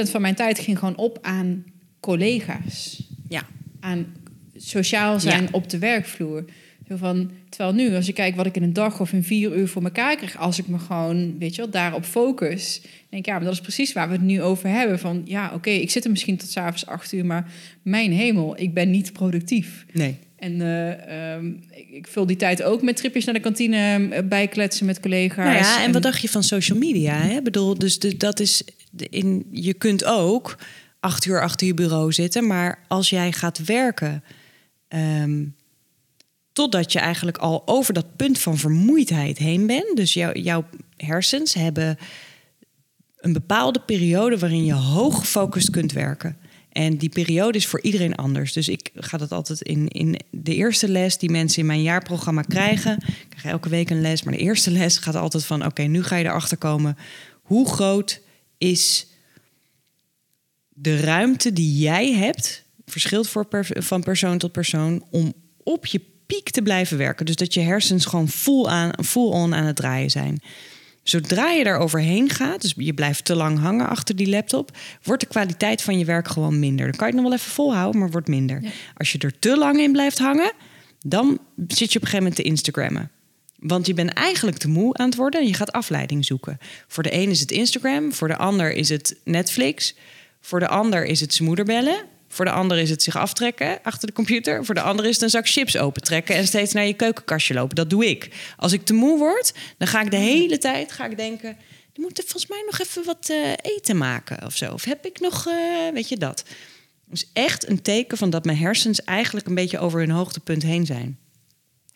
50% 0.07 0.09
van 0.09 0.21
mijn 0.21 0.35
tijd 0.35 0.59
ging 0.59 0.79
gewoon 0.79 0.97
op 0.97 1.17
aan 1.21 1.65
collega's. 1.99 3.03
Ja. 3.27 3.47
Aan 3.79 4.13
sociaal 4.55 5.19
zijn 5.19 5.43
ja. 5.43 5.49
op 5.51 5.69
de 5.69 5.77
werkvloer. 5.77 6.45
Zo 6.87 6.95
van, 6.95 7.31
terwijl 7.49 7.73
nu, 7.73 7.95
als 7.95 8.05
je 8.05 8.13
kijkt 8.13 8.37
wat 8.37 8.45
ik 8.45 8.55
in 8.55 8.63
een 8.63 8.73
dag 8.73 8.99
of 8.99 9.13
in 9.13 9.23
vier 9.23 9.57
uur 9.57 9.67
voor 9.67 9.83
elkaar 9.83 10.15
krijg, 10.15 10.37
als 10.37 10.59
ik 10.59 10.67
me 10.67 10.79
gewoon, 10.79 11.37
weet 11.37 11.55
je 11.55 11.61
wel, 11.61 11.71
daarop 11.71 12.03
focus. 12.03 12.81
denk 12.81 13.23
ik, 13.23 13.25
ja, 13.25 13.33
maar 13.33 13.43
dat 13.43 13.53
is 13.53 13.61
precies 13.61 13.93
waar 13.93 14.07
we 14.07 14.13
het 14.13 14.23
nu 14.23 14.41
over 14.41 14.69
hebben. 14.69 14.99
Van 14.99 15.21
ja, 15.25 15.45
oké, 15.45 15.55
okay, 15.55 15.75
ik 15.75 15.91
zit 15.91 16.03
er 16.03 16.11
misschien 16.11 16.37
tot 16.37 16.49
s'avonds 16.49 16.85
acht 16.85 17.11
uur, 17.11 17.25
maar 17.25 17.51
mijn 17.81 18.11
hemel, 18.11 18.59
ik 18.59 18.73
ben 18.73 18.89
niet 18.89 19.13
productief. 19.13 19.85
Nee. 19.91 20.17
En 20.39 20.53
uh, 20.53 21.35
um, 21.35 21.63
ik, 21.71 21.89
ik, 21.89 22.07
vul 22.07 22.25
die 22.25 22.35
tijd 22.35 22.63
ook 22.63 22.81
met 22.81 22.95
tripjes 22.95 23.25
naar 23.25 23.33
de 23.33 23.39
kantine, 23.39 24.23
bijkletsen 24.23 24.85
met 24.85 24.99
collega's. 24.99 25.45
Nou 25.45 25.57
ja, 25.57 25.77
en, 25.77 25.85
en, 25.85 25.91
wat 25.91 26.01
dacht 26.01 26.21
je 26.21 26.29
van 26.29 26.43
social 26.43 26.77
media? 26.77 27.13
Hè? 27.13 27.37
Ik 27.37 27.43
bedoel, 27.43 27.77
dus 27.77 27.99
de, 27.99 28.17
dat 28.17 28.39
is 28.39 28.63
in, 29.09 29.45
je 29.51 29.73
kunt 29.73 30.05
ook 30.05 30.57
acht 30.99 31.25
uur 31.25 31.41
achter 31.41 31.67
je 31.67 31.73
bureau 31.73 32.11
zitten, 32.11 32.47
maar 32.47 32.79
als 32.87 33.09
jij 33.09 33.31
gaat 33.31 33.65
werken. 33.65 34.23
Um, 34.89 35.55
totdat 36.53 36.91
je 36.91 36.99
eigenlijk 36.99 37.37
al 37.37 37.61
over 37.65 37.93
dat 37.93 38.15
punt 38.15 38.39
van 38.39 38.57
vermoeidheid 38.57 39.37
heen 39.37 39.67
bent. 39.67 39.95
Dus 39.95 40.13
jou, 40.13 40.39
jouw 40.39 40.65
hersens 40.97 41.53
hebben 41.53 41.97
een 43.17 43.33
bepaalde 43.33 43.79
periode 43.79 44.37
waarin 44.37 44.65
je 44.65 44.73
hoog 44.73 45.19
gefocust 45.19 45.69
kunt 45.69 45.91
werken. 45.91 46.37
En 46.71 46.97
die 46.97 47.09
periode 47.09 47.57
is 47.57 47.67
voor 47.67 47.81
iedereen 47.81 48.15
anders. 48.15 48.53
Dus 48.53 48.69
ik 48.69 48.89
ga 48.95 49.17
dat 49.17 49.31
altijd 49.31 49.61
in, 49.61 49.87
in 49.87 50.19
de 50.29 50.55
eerste 50.55 50.89
les 50.89 51.17
die 51.17 51.29
mensen 51.29 51.59
in 51.59 51.65
mijn 51.65 51.81
jaarprogramma 51.81 52.41
krijgen. 52.41 52.97
Ik 53.07 53.25
krijg 53.29 53.45
elke 53.45 53.69
week 53.69 53.89
een 53.89 54.01
les, 54.01 54.23
maar 54.23 54.33
de 54.33 54.39
eerste 54.39 54.71
les 54.71 54.97
gaat 54.97 55.15
altijd 55.15 55.45
van: 55.45 55.65
oké, 55.65 55.81
nu 55.81 56.03
ga 56.03 56.15
je 56.15 56.25
erachter 56.25 56.57
komen. 56.57 56.97
Hoe 57.41 57.69
groot 57.69 58.21
is 58.57 59.07
de 60.69 60.99
ruimte 60.99 61.53
die 61.53 61.77
jij 61.77 62.13
hebt? 62.13 62.63
Verschilt 62.85 63.29
voor 63.29 63.47
van 63.63 64.03
persoon 64.03 64.37
tot 64.37 64.51
persoon 64.51 65.05
om 65.09 65.33
op 65.63 65.85
je 65.85 66.01
piek 66.25 66.49
te 66.49 66.61
blijven 66.61 66.97
werken. 66.97 67.25
Dus 67.25 67.35
dat 67.35 67.53
je 67.53 67.59
hersens 67.59 68.05
gewoon 68.05 68.29
full, 68.29 68.65
aan, 68.65 68.91
full 69.05 69.31
on 69.31 69.55
aan 69.55 69.65
het 69.65 69.75
draaien 69.75 70.09
zijn. 70.09 70.41
Zodra 71.09 71.49
je 71.49 71.63
daar 71.63 71.77
overheen 71.77 72.29
gaat, 72.29 72.61
dus 72.61 72.73
je 72.77 72.93
blijft 72.93 73.25
te 73.25 73.35
lang 73.35 73.59
hangen 73.59 73.89
achter 73.89 74.15
die 74.15 74.29
laptop, 74.29 74.77
wordt 75.03 75.21
de 75.21 75.27
kwaliteit 75.27 75.81
van 75.81 75.97
je 75.97 76.05
werk 76.05 76.27
gewoon 76.27 76.59
minder. 76.59 76.85
Dan 76.85 76.95
kan 76.95 77.07
je 77.07 77.13
het 77.13 77.21
nog 77.21 77.31
wel 77.31 77.39
even 77.39 77.51
volhouden, 77.51 77.99
maar 77.99 78.11
wordt 78.11 78.27
minder. 78.27 78.63
Als 78.97 79.11
je 79.11 79.17
er 79.17 79.39
te 79.39 79.57
lang 79.57 79.79
in 79.79 79.91
blijft 79.91 80.19
hangen, 80.19 80.51
dan 81.05 81.39
zit 81.67 81.91
je 81.91 81.97
op 81.97 82.03
een 82.03 82.09
gegeven 82.09 82.17
moment 82.17 82.35
te 82.35 82.41
Instagrammen. 82.41 83.11
Want 83.59 83.87
je 83.87 83.93
bent 83.93 84.13
eigenlijk 84.13 84.57
te 84.57 84.67
moe 84.67 84.93
aan 84.93 85.05
het 85.05 85.15
worden 85.15 85.39
en 85.39 85.47
je 85.47 85.53
gaat 85.53 85.71
afleiding 85.71 86.25
zoeken. 86.25 86.57
Voor 86.87 87.03
de 87.03 87.13
een 87.13 87.29
is 87.29 87.39
het 87.39 87.51
Instagram, 87.51 88.13
voor 88.13 88.27
de 88.27 88.37
ander 88.37 88.71
is 88.73 88.89
het 88.89 89.19
Netflix, 89.23 89.95
voor 90.41 90.59
de 90.59 90.67
ander 90.67 91.05
is 91.05 91.19
het 91.19 91.33
zijn 91.33 91.47
moeder 91.47 91.65
bellen. 91.65 92.05
Voor 92.31 92.45
de 92.45 92.51
ander 92.51 92.77
is 92.77 92.89
het 92.89 93.03
zich 93.03 93.17
aftrekken 93.17 93.79
achter 93.83 94.07
de 94.07 94.13
computer. 94.13 94.65
Voor 94.65 94.75
de 94.75 94.81
ander 94.81 95.05
is 95.05 95.13
het 95.13 95.21
een 95.21 95.29
zak 95.29 95.47
chips 95.47 95.77
opentrekken 95.77 96.35
en 96.35 96.47
steeds 96.47 96.73
naar 96.73 96.85
je 96.85 96.93
keukenkastje 96.93 97.53
lopen. 97.53 97.75
Dat 97.75 97.89
doe 97.89 98.05
ik. 98.05 98.53
Als 98.57 98.71
ik 98.71 98.85
te 98.85 98.93
moe 98.93 99.17
word, 99.17 99.53
dan 99.77 99.87
ga 99.87 100.01
ik 100.01 100.11
de 100.11 100.17
hele 100.17 100.57
tijd 100.57 100.91
ga 100.91 101.05
ik 101.05 101.17
denken... 101.17 101.57
je 101.93 102.01
moet 102.01 102.19
volgens 102.19 102.47
mij 102.47 102.63
nog 102.65 102.79
even 102.79 103.05
wat 103.05 103.29
uh, 103.29 103.53
eten 103.61 103.97
maken 103.97 104.45
of 104.45 104.55
zo. 104.55 104.73
Of 104.73 104.83
heb 104.83 105.05
ik 105.05 105.19
nog, 105.19 105.47
uh, 105.47 105.53
weet 105.93 106.09
je 106.09 106.17
dat. 106.17 106.43
Dus 107.05 107.29
echt 107.33 107.69
een 107.69 107.81
teken 107.81 108.17
van 108.17 108.29
dat 108.29 108.45
mijn 108.45 108.57
hersens 108.57 109.03
eigenlijk 109.03 109.47
een 109.47 109.55
beetje 109.55 109.79
over 109.79 109.99
hun 109.99 110.11
hoogtepunt 110.11 110.63
heen 110.63 110.85
zijn. 110.85 111.19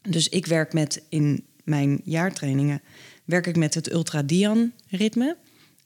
Dus 0.01 0.29
ik 0.29 0.45
werk 0.45 0.73
met 0.73 1.03
in 1.09 1.45
mijn 1.63 2.01
jaartrainingen... 2.03 2.81
werk 3.25 3.47
ik 3.47 3.55
met 3.55 3.73
het 3.73 3.91
ultradian-ritme. 3.91 5.37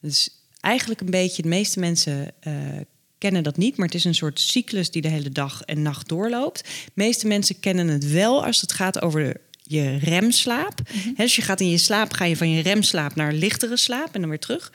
Dus 0.01 0.29
eigenlijk 0.59 1.01
een 1.01 1.09
beetje 1.09 1.41
de 1.41 1.47
meeste 1.47 1.79
mensen... 1.79 2.33
Uh, 2.47 2.53
kennen 3.17 3.43
dat 3.43 3.57
niet, 3.57 3.77
maar 3.77 3.85
het 3.85 3.95
is 3.95 4.03
een 4.03 4.15
soort 4.15 4.39
cyclus 4.39 4.91
die 4.91 5.01
de 5.01 5.07
hele 5.07 5.29
dag 5.29 5.61
en 5.61 5.81
nacht 5.81 6.07
doorloopt. 6.07 6.63
De 6.63 6.91
meeste 6.93 7.27
mensen 7.27 7.59
kennen 7.59 7.87
het 7.87 8.11
wel 8.11 8.45
als 8.45 8.61
het 8.61 8.71
gaat 8.71 9.01
over 9.01 9.41
je 9.63 9.97
remslaap. 9.97 10.81
Mm 10.93 11.15
dus 11.15 11.35
je 11.35 11.41
gaat 11.41 11.61
in 11.61 11.69
je 11.69 11.77
slaap, 11.77 12.13
ga 12.13 12.25
je 12.25 12.37
van 12.37 12.49
je 12.49 12.61
remslaap 12.61 13.15
naar 13.15 13.33
lichtere 13.33 13.77
slaap 13.77 14.13
en 14.13 14.21
dan 14.21 14.29
weer 14.29 14.39
terug. 14.39 14.71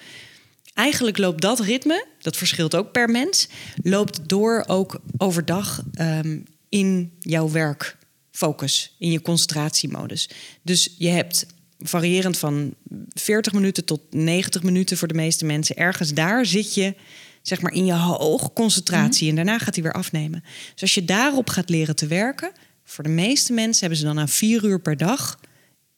Eigenlijk 0.75 1.19
loopt 1.19 1.43
dat 1.43 1.61
ritme, 1.61 2.07
dat 2.21 2.37
verschilt 2.37 2.75
ook 2.75 2.93
per 2.93 3.09
mens, 3.09 3.49
loopt 3.83 4.29
door 4.29 4.65
ook 4.67 5.01
overdag 5.17 5.83
um, 6.01 6.45
in 6.69 7.13
jouw 7.21 7.51
werkfocus, 7.51 8.95
in 8.99 9.11
je 9.11 9.23
concentratiemodus. 9.23 10.29
Dus 10.63 10.95
je 10.99 11.09
hebt 11.09 11.47
variërend 11.79 12.39
van 12.39 12.75
40 13.15 13.53
minuten 13.53 13.85
tot 13.85 14.01
90 14.11 14.63
minuten 14.63 14.97
voor 14.97 15.09
de 15.09 15.15
meeste 15.15 15.45
mensen. 15.45 15.77
Ergens 15.77 16.15
daar 16.15 16.47
zit 16.47 16.75
je 16.75 16.95
zeg 17.43 17.61
maar 17.61 17.73
in 17.73 17.85
je 17.85 17.93
hoge 17.93 18.53
concentratie. 18.53 19.29
En 19.29 19.35
daarna 19.35 19.59
gaat 19.59 19.75
hij 19.75 19.85
weer 19.85 19.93
afnemen. 19.93 20.45
Dus 20.73 20.83
als 20.83 20.95
je 20.95 21.05
daarop 21.05 21.49
gaat 21.49 21.69
leren 21.69 21.97
te 21.97 22.07
werken, 22.07 22.53
voor 22.85 23.05
de 23.05 23.11
meeste 23.11 23.53
mensen 23.53 23.81
hebben 23.81 23.99
ze 23.99 24.05
dan 24.05 24.15
na 24.15 24.29
vier 24.29 24.65
uur 24.65 24.81
per 24.81 24.97
dag 24.97 25.39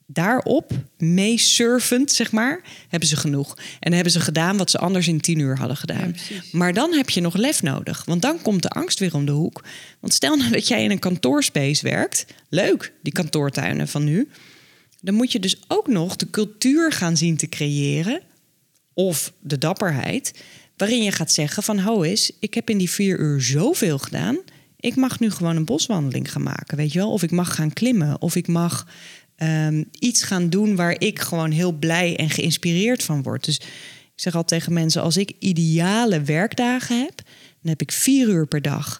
daarop, 0.07 0.73
meesurfend, 0.99 2.13
zeg 2.13 2.33
maar, 2.33 2.63
hebben 2.89 3.09
ze 3.09 3.17
genoeg. 3.17 3.59
En 3.81 3.93
hebben 3.93 4.13
ze 4.13 4.21
gedaan 4.21 4.57
wat 4.57 4.71
ze 4.71 4.79
anders 4.79 5.09
in 5.09 5.21
tien 5.21 5.39
uur 5.39 5.59
hadden 5.59 5.77
gedaan. 5.77 6.17
maar 6.53 6.73
dan 6.73 6.93
heb 6.93 7.11
je 7.11 7.21
nog 7.21 7.37
lef 7.37 7.63
nodig, 7.63 8.05
want 8.05 8.23
dan 8.23 8.43
komt 8.43 8.63
de 8.63 8.69
angst 8.69 8.99
weer 8.99 9.15
om 9.15 9.27
de 9.27 9.33
hoek. 9.33 9.65
Want 10.01 10.15
stel 10.15 10.37
nou 10.37 10.51
dat 10.51 10.69
jij 10.69 10.85
in 10.85 10.91
een 10.91 10.99
kantoorspace 10.99 11.83
werkt, 11.83 12.27
leuk, 12.49 12.93
die 13.03 13.13
kantoortuinen 13.13 13.89
van 13.89 14.05
nu. 14.05 14.29
Dan 15.01 15.15
moet 15.15 15.33
je 15.33 15.41
dus 15.41 15.57
ook 15.69 15.87
nog 15.87 16.17
de 16.17 16.31
cultuur 16.31 16.93
gaan 16.93 17.17
zien 17.17 17.37
te 17.37 17.49
creëren, 17.49 18.21
of 18.95 19.33
de 19.41 19.59
dapperheid, 19.59 20.33
Waarin 20.77 21.03
je 21.03 21.13
gaat 21.13 21.33
zeggen 21.33 21.63
van, 21.63 21.79
ho 21.79 22.01
is, 22.01 22.31
ik 22.39 22.55
heb 22.55 22.71
in 22.71 22.79
die 22.79 22.91
vier 22.91 23.19
uur 23.19 23.41
zoveel 23.43 23.99
gedaan. 23.99 24.39
Ik 24.77 24.97
mag 24.97 25.21
nu 25.21 25.31
gewoon 25.31 25.57
een 25.57 25.65
boswandeling 25.65 26.33
gaan 26.33 26.43
maken, 26.43 26.77
weet 26.77 26.93
je 26.93 26.99
wel? 26.99 27.13
Of 27.13 27.23
ik 27.23 27.31
mag 27.31 27.55
gaan 27.55 27.73
klimmen, 27.73 28.21
of 28.21 28.37
ik 28.37 28.49
mag 28.49 28.87
um, 29.39 29.89
iets 29.99 30.23
gaan 30.23 30.49
doen 30.49 30.77
waar 30.77 31.01
ik 31.01 31.19
gewoon 31.19 31.51
heel 31.51 31.73
blij 31.73 32.17
en 32.17 32.31
geïnspireerd 32.31 33.03
van 33.03 33.23
word. 33.23 33.45
Dus 33.45 33.57
ik 34.15 34.21
zeg 34.21 34.35
al 34.35 34.45
tegen 34.45 34.73
mensen, 34.73 35.03
als 35.03 35.17
ik 35.17 35.33
ideale 35.39 36.21
werkdagen 36.23 37.01
heb, 37.01 37.17
dan 37.61 37.71
heb 37.71 37.81
ik 37.81 37.93
vier 37.93 38.29
uur 38.29 38.47
per 38.47 38.63
dag 38.63 38.99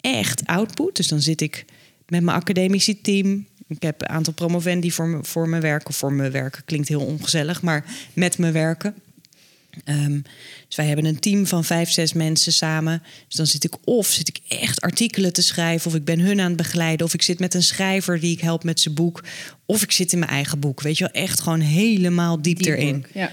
echt 0.00 0.46
output. 0.46 0.96
Dus 0.96 1.08
dan 1.08 1.20
zit 1.20 1.40
ik 1.40 1.64
met 2.06 2.22
mijn 2.22 2.36
academische 2.36 3.00
team. 3.00 3.46
Ik 3.68 3.82
heb 3.82 4.00
een 4.00 4.08
aantal 4.08 4.32
promovendi 4.32 4.90
voor 4.90 5.06
me, 5.06 5.24
voor 5.24 5.48
me 5.48 5.60
werken. 5.60 5.94
Voor 5.94 6.12
me 6.12 6.30
werken 6.30 6.64
klinkt 6.64 6.88
heel 6.88 7.00
ongezellig, 7.00 7.62
maar 7.62 7.84
met 8.12 8.38
me 8.38 8.50
werken. 8.50 8.94
Um, 9.84 10.22
dus 10.66 10.76
wij 10.76 10.86
hebben 10.86 11.04
een 11.04 11.20
team 11.20 11.46
van 11.46 11.64
vijf, 11.64 11.90
zes 11.90 12.12
mensen 12.12 12.52
samen. 12.52 13.02
Dus 13.26 13.36
dan 13.36 13.46
zit 13.46 13.64
ik 13.64 13.74
of 13.84 14.06
zit 14.06 14.28
ik 14.28 14.40
echt 14.48 14.80
artikelen 14.80 15.32
te 15.32 15.42
schrijven, 15.42 15.90
of 15.90 15.96
ik 15.96 16.04
ben 16.04 16.20
hun 16.20 16.40
aan 16.40 16.46
het 16.46 16.56
begeleiden, 16.56 17.06
of 17.06 17.14
ik 17.14 17.22
zit 17.22 17.38
met 17.38 17.54
een 17.54 17.62
schrijver 17.62 18.20
die 18.20 18.32
ik 18.32 18.40
help 18.40 18.64
met 18.64 18.80
zijn 18.80 18.94
boek, 18.94 19.24
of 19.66 19.82
ik 19.82 19.92
zit 19.92 20.12
in 20.12 20.18
mijn 20.18 20.30
eigen 20.30 20.58
boek. 20.58 20.82
Weet 20.82 20.98
je 20.98 21.10
wel, 21.12 21.22
echt 21.22 21.40
gewoon 21.40 21.60
helemaal 21.60 22.42
diep, 22.42 22.60
erin. 22.60 23.06
Ja. 23.14 23.32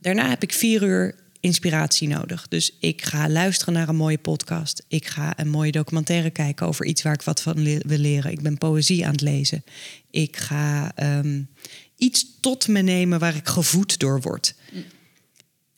Daarna 0.00 0.28
heb 0.28 0.42
ik 0.42 0.52
vier 0.52 0.82
uur 0.82 1.14
inspiratie 1.40 2.08
nodig. 2.08 2.48
Dus 2.48 2.76
ik 2.80 3.02
ga 3.02 3.28
luisteren 3.28 3.74
naar 3.74 3.88
een 3.88 3.96
mooie 3.96 4.18
podcast. 4.18 4.84
Ik 4.88 5.06
ga 5.06 5.38
een 5.38 5.48
mooie 5.48 5.72
documentaire 5.72 6.30
kijken 6.30 6.66
over 6.66 6.84
iets 6.84 7.02
waar 7.02 7.14
ik 7.14 7.22
wat 7.22 7.42
van 7.42 7.64
wil 7.64 7.98
leren. 7.98 8.32
Ik 8.32 8.42
ben 8.42 8.58
poëzie 8.58 9.06
aan 9.06 9.12
het 9.12 9.20
lezen. 9.20 9.64
Ik 10.10 10.36
ga 10.36 10.92
um, 11.18 11.48
iets 11.96 12.26
tot 12.40 12.68
me 12.68 12.80
nemen 12.80 13.18
waar 13.18 13.36
ik 13.36 13.48
gevoed 13.48 13.98
door 13.98 14.20
word. 14.20 14.54
Mm. 14.72 14.84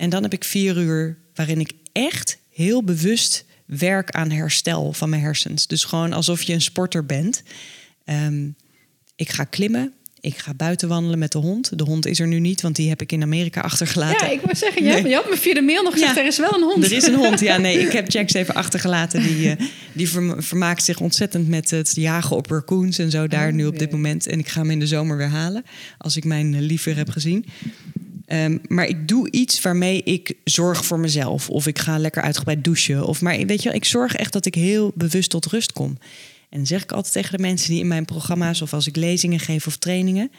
En 0.02 0.10
dan 0.10 0.22
heb 0.22 0.32
ik 0.32 0.44
vier 0.44 0.76
uur 0.78 1.18
waarin 1.34 1.60
ik 1.60 1.72
echt 1.92 2.38
heel 2.50 2.84
bewust 2.84 3.44
werk 3.66 4.10
aan 4.10 4.30
herstel 4.30 4.92
van 4.92 5.08
mijn 5.10 5.22
hersens. 5.22 5.66
Dus 5.66 5.84
gewoon 5.84 6.12
alsof 6.12 6.42
je 6.42 6.52
een 6.52 6.60
sporter 6.60 7.06
bent. 7.06 7.42
Um, 8.06 8.54
ik 9.16 9.30
ga 9.30 9.44
klimmen. 9.44 9.92
Ik 10.20 10.36
ga 10.38 10.54
buiten 10.54 10.88
wandelen 10.88 11.18
met 11.18 11.32
de 11.32 11.38
hond. 11.38 11.78
De 11.78 11.84
hond 11.84 12.06
is 12.06 12.20
er 12.20 12.26
nu 12.26 12.38
niet, 12.40 12.60
want 12.60 12.76
die 12.76 12.88
heb 12.88 13.00
ik 13.02 13.12
in 13.12 13.22
Amerika 13.22 13.60
achtergelaten. 13.60 14.26
Ja, 14.26 14.32
ik 14.32 14.40
wou 14.40 14.56
zeggen, 14.56 14.84
je, 15.08 15.14
had 15.14 15.30
me 15.30 15.36
via 15.36 15.54
de 15.54 15.60
mail 15.62 15.82
nog 15.82 15.92
gezegd, 15.92 16.14
Ja. 16.14 16.20
er 16.20 16.26
is 16.26 16.38
wel 16.38 16.54
een 16.54 16.62
hond. 16.62 16.84
Er 16.84 16.92
is 16.92 17.06
een 17.06 17.14
hond. 17.14 17.40
Ja, 17.40 17.56
nee, 17.56 17.78
ik 17.78 17.92
heb 17.92 18.10
Jax 18.12 18.32
even 18.32 18.54
achtergelaten. 18.54 19.22
Die, 19.22 19.50
eh, 19.50 19.66
die 19.92 20.08
verm- 20.08 20.42
vermaakt 20.42 20.84
zich 20.84 21.00
ontzettend 21.00 21.48
met 21.48 21.70
het 21.70 21.92
jagen 21.94 22.36
op 22.36 22.46
raccoons 22.50 22.98
en 22.98 23.10
zo 23.10 23.26
daar 23.26 23.48
Oh, 23.48 23.54
nu 23.54 23.66
op 23.66 23.78
dit 23.78 23.90
moment. 23.90 24.26
En 24.26 24.38
ik 24.38 24.48
ga 24.48 24.60
hem 24.60 24.70
in 24.70 24.78
de 24.78 24.86
zomer 24.86 25.16
weer 25.16 25.28
halen, 25.28 25.64
als 25.98 26.16
ik 26.16 26.24
mijn 26.24 26.60
liever 26.60 26.96
heb 26.96 27.10
gezien. 27.10 27.44
Ehm, 28.32 28.58
maar 28.68 28.86
ik 28.86 29.08
doe 29.08 29.30
iets 29.30 29.60
waarmee 29.60 30.02
ik 30.02 30.34
zorg 30.44 30.84
voor 30.84 30.98
mezelf. 30.98 31.50
Of 31.50 31.66
ik 31.66 31.78
ga 31.78 31.98
lekker 31.98 32.22
uitgebreid 32.22 32.64
douchen. 32.64 33.06
Of, 33.06 33.20
maar 33.20 33.46
weet 33.46 33.62
je, 33.62 33.70
ik 33.70 33.84
zorg 33.84 34.14
echt 34.14 34.32
dat 34.32 34.46
ik 34.46 34.54
heel 34.54 34.92
bewust 34.94 35.30
tot 35.30 35.46
rust 35.46 35.72
kom. 35.72 35.98
En 36.48 36.58
dan 36.58 36.66
zeg 36.66 36.82
ik 36.82 36.92
altijd 36.92 37.12
tegen 37.12 37.36
de 37.36 37.42
mensen 37.42 37.70
die 37.70 37.80
in 37.80 37.86
mijn 37.86 38.04
programma's... 38.04 38.62
of 38.62 38.72
als 38.72 38.86
ik 38.86 38.96
lezingen 38.96 39.40
geef 39.40 39.66
of 39.66 39.76
trainingen... 39.76 40.30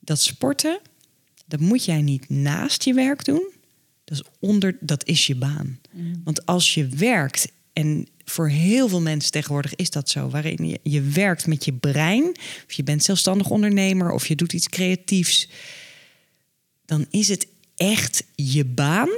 dat 0.00 0.20
sporten, 0.20 0.78
dat 1.46 1.60
moet 1.60 1.84
jij 1.84 2.00
niet 2.00 2.28
naast 2.28 2.84
je 2.84 2.94
werk 2.94 3.24
doen. 3.24 3.52
Dat 4.04 4.18
is, 4.18 4.24
onder, 4.40 4.76
dat 4.80 5.06
is 5.06 5.26
je 5.26 5.34
baan. 5.34 5.78
Want 6.24 6.46
als 6.46 6.74
je 6.74 6.86
werkt, 6.86 7.52
en 7.72 8.06
voor 8.24 8.48
heel 8.48 8.88
veel 8.88 9.02
mensen 9.02 9.30
tegenwoordig 9.30 9.74
is 9.74 9.90
dat 9.90 10.08
zo, 10.08 10.28
waarin 10.28 10.68
je, 10.68 10.80
je 10.82 11.00
werkt 11.02 11.46
met 11.46 11.64
je 11.64 11.72
brein, 11.72 12.36
of 12.66 12.72
je 12.72 12.82
bent 12.82 13.04
zelfstandig 13.04 13.50
ondernemer 13.50 14.10
of 14.10 14.26
je 14.26 14.36
doet 14.36 14.52
iets 14.52 14.68
creatiefs, 14.68 15.48
dan 16.86 17.06
is 17.10 17.28
het 17.28 17.46
echt 17.76 18.24
je 18.34 18.64
baan 18.64 19.08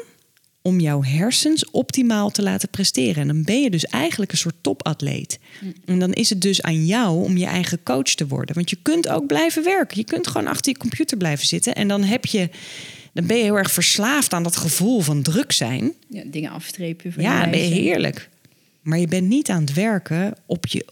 om 0.62 0.80
jouw 0.80 1.02
hersens 1.02 1.70
optimaal 1.70 2.30
te 2.30 2.42
laten 2.42 2.68
presteren. 2.68 3.22
En 3.22 3.26
dan 3.26 3.42
ben 3.42 3.62
je 3.62 3.70
dus 3.70 3.84
eigenlijk 3.84 4.32
een 4.32 4.38
soort 4.38 4.54
topatleet. 4.60 5.38
En 5.84 5.98
dan 5.98 6.12
is 6.12 6.30
het 6.30 6.40
dus 6.40 6.62
aan 6.62 6.86
jou 6.86 7.24
om 7.24 7.36
je 7.36 7.46
eigen 7.46 7.82
coach 7.82 8.14
te 8.14 8.26
worden. 8.26 8.54
Want 8.54 8.70
je 8.70 8.78
kunt 8.82 9.08
ook 9.08 9.26
blijven 9.26 9.64
werken. 9.64 9.98
Je 9.98 10.04
kunt 10.04 10.26
gewoon 10.26 10.46
achter 10.46 10.72
je 10.72 10.78
computer 10.78 11.16
blijven 11.16 11.46
zitten. 11.46 11.74
En 11.74 11.88
dan 11.88 12.02
heb 12.02 12.26
je. 12.26 12.50
Dan 13.12 13.26
ben 13.26 13.36
je 13.36 13.42
heel 13.42 13.58
erg 13.58 13.70
verslaafd 13.70 14.32
aan 14.32 14.42
dat 14.42 14.56
gevoel 14.56 15.00
van 15.00 15.22
druk 15.22 15.52
zijn. 15.52 15.92
Ja, 16.08 16.22
dingen 16.26 16.50
afstrepen. 16.50 17.12
Van 17.12 17.22
Ja, 17.22 17.50
ben 17.50 17.60
je 17.60 17.74
heerlijk. 17.74 18.28
Maar 18.82 18.98
je 18.98 19.08
bent 19.08 19.28
niet 19.28 19.50
aan 19.50 19.60
het 19.60 19.74
werken 19.74 20.34
op 20.46 20.66
je 20.66 20.84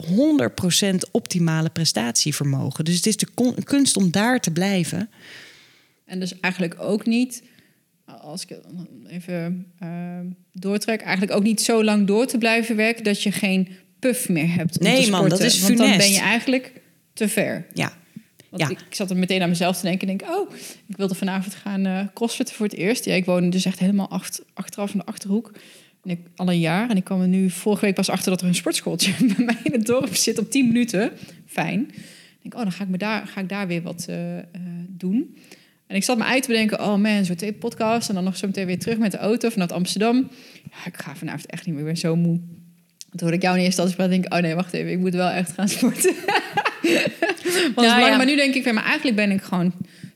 100% 1.07 1.11
optimale 1.11 1.69
prestatievermogen. 1.69 2.85
Dus 2.85 2.97
het 2.97 3.07
is 3.07 3.17
de 3.17 3.27
kunst 3.65 3.97
om 3.97 4.11
daar 4.11 4.41
te 4.41 4.51
blijven. 4.51 5.09
En 6.07 6.21
dus 6.21 6.41
eigenlijk 6.41 6.77
ook 6.79 7.07
niet, 7.07 7.43
als 8.05 8.43
ik 8.43 8.49
het 8.49 8.65
even 9.09 9.67
eh, 9.79 10.19
doortrek, 10.53 11.01
eigenlijk 11.01 11.37
ook 11.39 11.43
niet 11.43 11.61
zo 11.61 11.85
lang 11.85 12.07
door 12.07 12.27
te 12.27 12.39
blijven 12.39 12.77
werken 12.77 13.05
dat 13.05 13.23
je 13.23 13.33
geen 13.33 13.69
puff 13.99 14.29
meer 14.29 14.55
hebt. 14.55 14.79
Om 14.79 14.85
Nee, 14.87 15.05
te 15.05 15.11
man, 15.11 15.19
sporten. 15.19 15.39
dat 15.39 15.47
is 15.47 15.61
Want 15.61 15.77
dan 15.77 15.87
funest. 15.87 16.07
ben 16.07 16.17
je 16.17 16.21
eigenlijk 16.23 16.73
te 17.13 17.29
ver. 17.29 17.67
Ja, 17.75 17.93
Want 18.51 18.63
Ja. 18.63 18.69
ik 18.69 18.95
zat 18.95 19.11
er 19.11 19.17
meteen 19.17 19.43
aan 19.43 19.49
mezelf 19.49 19.77
te 19.77 19.83
denken. 19.87 20.09
Ik 20.09 20.19
denk, 20.19 20.31
oh, 20.33 20.51
ik 20.87 20.97
wilde 20.97 21.15
vanavond 21.15 21.55
gaan 21.55 21.87
eh 21.87 22.07
crossfitten 22.15 22.55
voor 22.57 22.67
het 22.67 22.75
eerst. 22.75 23.05
Ja, 23.05 23.15
ik 23.15 23.25
woonde 23.25 23.49
dus 23.49 23.65
echt 23.65 23.79
helemaal 23.79 24.09
acht, 24.11 24.43
achteraf 24.55 24.93
in 24.93 24.99
de 24.99 25.05
Achterhoek. 25.05 25.53
En 26.05 26.11
ik, 26.11 26.19
al 26.37 26.49
een 26.49 26.59
jaar. 26.61 26.91
En 26.91 26.97
ik 26.97 27.05
kwam 27.05 27.21
er 27.21 27.29
nu 27.29 27.51
vorige 27.51 27.85
week 27.85 27.95
pas 27.95 28.09
achter 28.09 28.31
dat 28.31 28.41
er 28.41 28.47
een 28.47 28.55
sportschooltje 28.55 29.13
bij 29.37 29.45
mij 29.45 29.57
in 29.63 29.73
het 29.73 29.87
dorp 29.87 30.15
zit 30.15 30.39
op 30.39 30.51
10 30.51 30.67
minuten. 30.67 31.13
Fijn. 31.47 31.81
Ik 31.81 32.43
denk, 32.43 32.55
oh, 32.55 32.63
dan 32.63 32.73
ga 32.73 32.83
ik, 32.85 32.89
me 32.91 32.99
daar, 32.99 33.27
ga 33.27 33.41
ik 33.41 33.49
daar 33.49 33.67
weer 33.67 33.83
wat 33.83 34.07
eh, 34.09 34.17
doen. 34.89 35.37
En 35.87 35.97
ik 35.97 36.05
zat 36.05 36.19
me 36.19 36.25
uit 36.25 36.43
te 36.43 36.49
bedenken, 36.49 36.81
oh 36.81 36.95
man, 36.97 37.25
zo 37.25 37.35
twee 37.35 37.53
podcast. 37.53 38.09
En 38.09 38.15
dan 38.15 38.25
nog 38.25 38.37
zo 38.37 38.47
meteen 38.47 38.67
weer 38.67 38.79
terug 38.79 38.99
met 38.99 39.11
de 39.11 39.19
auto 39.19 39.49
vanuit 39.49 39.73
Amsterdam. 39.73 40.31
Ja, 40.71 40.87
ik 40.87 40.97
ga 40.97 41.15
vanavond 41.17 41.47
echt 41.47 41.67
niet 41.67 41.75
meer, 41.75 41.85
ik 41.85 41.91
ben 41.93 41.97
zo 42.01 42.17
moe. 42.17 42.41
Toen 43.11 43.21
hoorde 43.21 43.37
ik 43.37 43.43
jou 43.43 43.59
in 43.59 43.65
eerste 43.65 43.83
instantie 43.83 44.13
denk 44.13 44.25
ik, 44.27 44.35
oh 44.35 44.41
nee, 44.41 44.55
wacht 44.55 44.73
even, 44.73 44.91
ik 44.93 44.99
moet 44.99 45.15
wel 45.15 45.29
echt 45.29 45.53
gaan 45.53 45.69
sporten. 45.69 46.15
Want 47.75 47.87
Ja. 47.89 48.17
Maar 48.17 48.27
nu 48.27 48.37
denk 48.37 48.55
ik 48.55 48.73
maar 48.73 48.85
eigenlijk 48.85 49.17
ben 49.17 49.31
ik 49.31 49.43
gewoon 49.43 49.73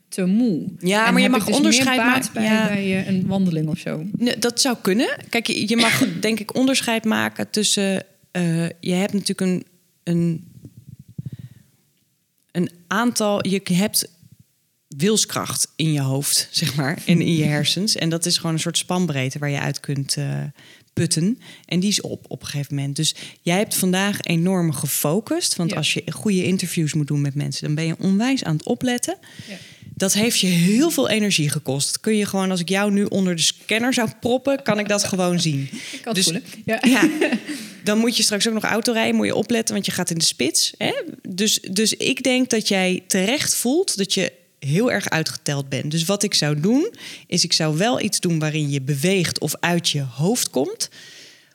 te 0.09 0.25
moe. 0.25 0.65
Ja, 0.79 1.07
En 1.07 1.13
maar 1.13 1.23
je 1.23 1.29
mag 1.29 1.45
dus 1.45 1.57
onderscheid 1.57 1.97
maken- 1.97 2.33
bij, 2.33 2.43
ja. 2.45 2.67
bij 2.67 2.77
eh, 2.99 3.07
een 3.09 3.27
wandeling 3.27 3.69
of 3.69 3.79
zo. 3.79 4.05
Nee, 4.17 4.39
dat 4.39 4.61
zou 4.61 4.77
kunnen. 4.83 5.17
Kijk, 5.29 5.47
je 5.47 5.69
je 5.69 5.77
mag 5.77 5.99
denk 6.21 6.41
ik 6.41 6.55
onderscheid 6.57 7.05
maken 7.05 7.51
tussen. 7.51 8.03
eh, 8.31 8.69
je 8.81 8.93
hebt 8.93 9.13
natuurlijk 9.13 9.41
een, 9.41 9.65
een, 10.05 10.45
een 12.53 12.71
aantal. 12.87 13.47
Je 13.49 13.61
hebt 13.73 14.09
wilskracht 14.97 15.69
in 15.77 15.93
je 15.93 16.01
hoofd, 16.01 16.49
zeg 16.51 16.75
maar, 16.75 17.03
en 17.07 17.21
in 17.21 17.37
je 17.37 17.45
hersens. 17.45 17.97
En 17.97 18.09
dat 18.09 18.27
is 18.27 18.37
gewoon 18.37 18.53
een 18.53 18.61
soort 18.61 18.79
spanbreedte 18.79 19.39
waar 19.39 19.51
je 19.51 19.61
uit 19.61 19.81
kunt 19.81 20.17
eh, 20.17 20.43
putten. 20.93 21.39
En 21.65 21.81
die 21.81 21.89
is 21.91 22.01
op 22.01 22.25
op 22.29 22.41
een 22.41 22.47
gegeven 22.49 22.75
moment. 22.75 22.97
Dus 22.97 23.15
jij 23.43 23.57
hebt 23.57 23.75
vandaag 23.75 24.21
enorm 24.21 24.73
gefocust. 24.73 25.57
Want 25.57 25.71
Ja. 25.71 25.77
als 25.77 25.93
je 25.93 26.03
goede 26.13 26.45
interviews 26.45 26.93
moet 26.95 27.07
doen 27.07 27.21
met 27.21 27.35
mensen, 27.35 27.65
dan 27.67 27.75
ben 27.75 27.87
je 27.87 27.95
onwijs 27.99 28.45
aan 28.45 28.57
het 28.57 28.65
opletten. 28.67 29.17
Ja. 29.49 29.57
Dat 29.95 30.13
heeft 30.13 30.41
je 30.41 30.47
heel 30.47 30.91
veel 30.91 31.09
energie 31.09 31.49
gekost. 31.49 31.87
Dat 31.87 32.01
kun 32.01 32.17
je 32.17 32.27
gewoon, 32.27 32.51
als 32.51 32.61
ik 32.61 32.69
jou 32.69 32.93
nu 32.93 33.05
onder 33.05 33.37
de 33.37 33.43
scanner 33.43 33.95
zou 33.95 34.09
proppen, 34.21 34.63
kan 34.63 34.79
ik 34.79 34.89
dat 34.89 35.05
gewoon 35.05 35.41
zien. 35.41 35.69
Ik 35.93 36.01
kan 36.03 36.15
Dus- 36.15 36.25
voelen. 36.25 36.43
Ja. 36.65 36.79
Ja, 36.87 37.09
dan 37.85 37.99
moet 37.99 38.17
je 38.17 38.23
straks 38.23 38.49
ook 38.49 38.55
nog 38.55 38.65
auto 38.65 38.93
rijden, 38.93 39.15
moet 39.17 39.27
je 39.27 39.35
opletten, 39.35 39.75
want 39.75 39.87
je 39.87 39.93
gaat 39.93 40.11
in 40.11 40.19
de 40.19 40.25
spits. 40.25 40.73
Hè? 40.79 40.93
Dus, 41.29 41.61
dus 41.71 41.95
ik 41.95 42.23
denk 42.23 42.51
dat 42.51 42.69
jij 42.69 43.03
terecht 43.07 43.55
voelt 43.55 43.97
dat 43.97 44.15
je 44.15 44.33
heel 44.61 44.93
erg 44.93 45.09
uitgeteld 45.09 45.69
bent. 45.69 45.91
Dus 45.91 46.05
wat 46.05 46.23
ik 46.23 46.35
zou 46.35 46.61
doen, 46.61 46.91
is 47.27 47.45
ik 47.45 47.53
zou 47.53 47.77
wel 47.77 48.01
iets 48.01 48.21
doen 48.21 48.39
waarin 48.39 48.71
je 48.71 48.81
beweegt 48.81 49.39
of 49.41 49.55
uit 49.61 49.89
je 49.89 50.01
hoofd 50.01 50.51
komt. 50.51 50.89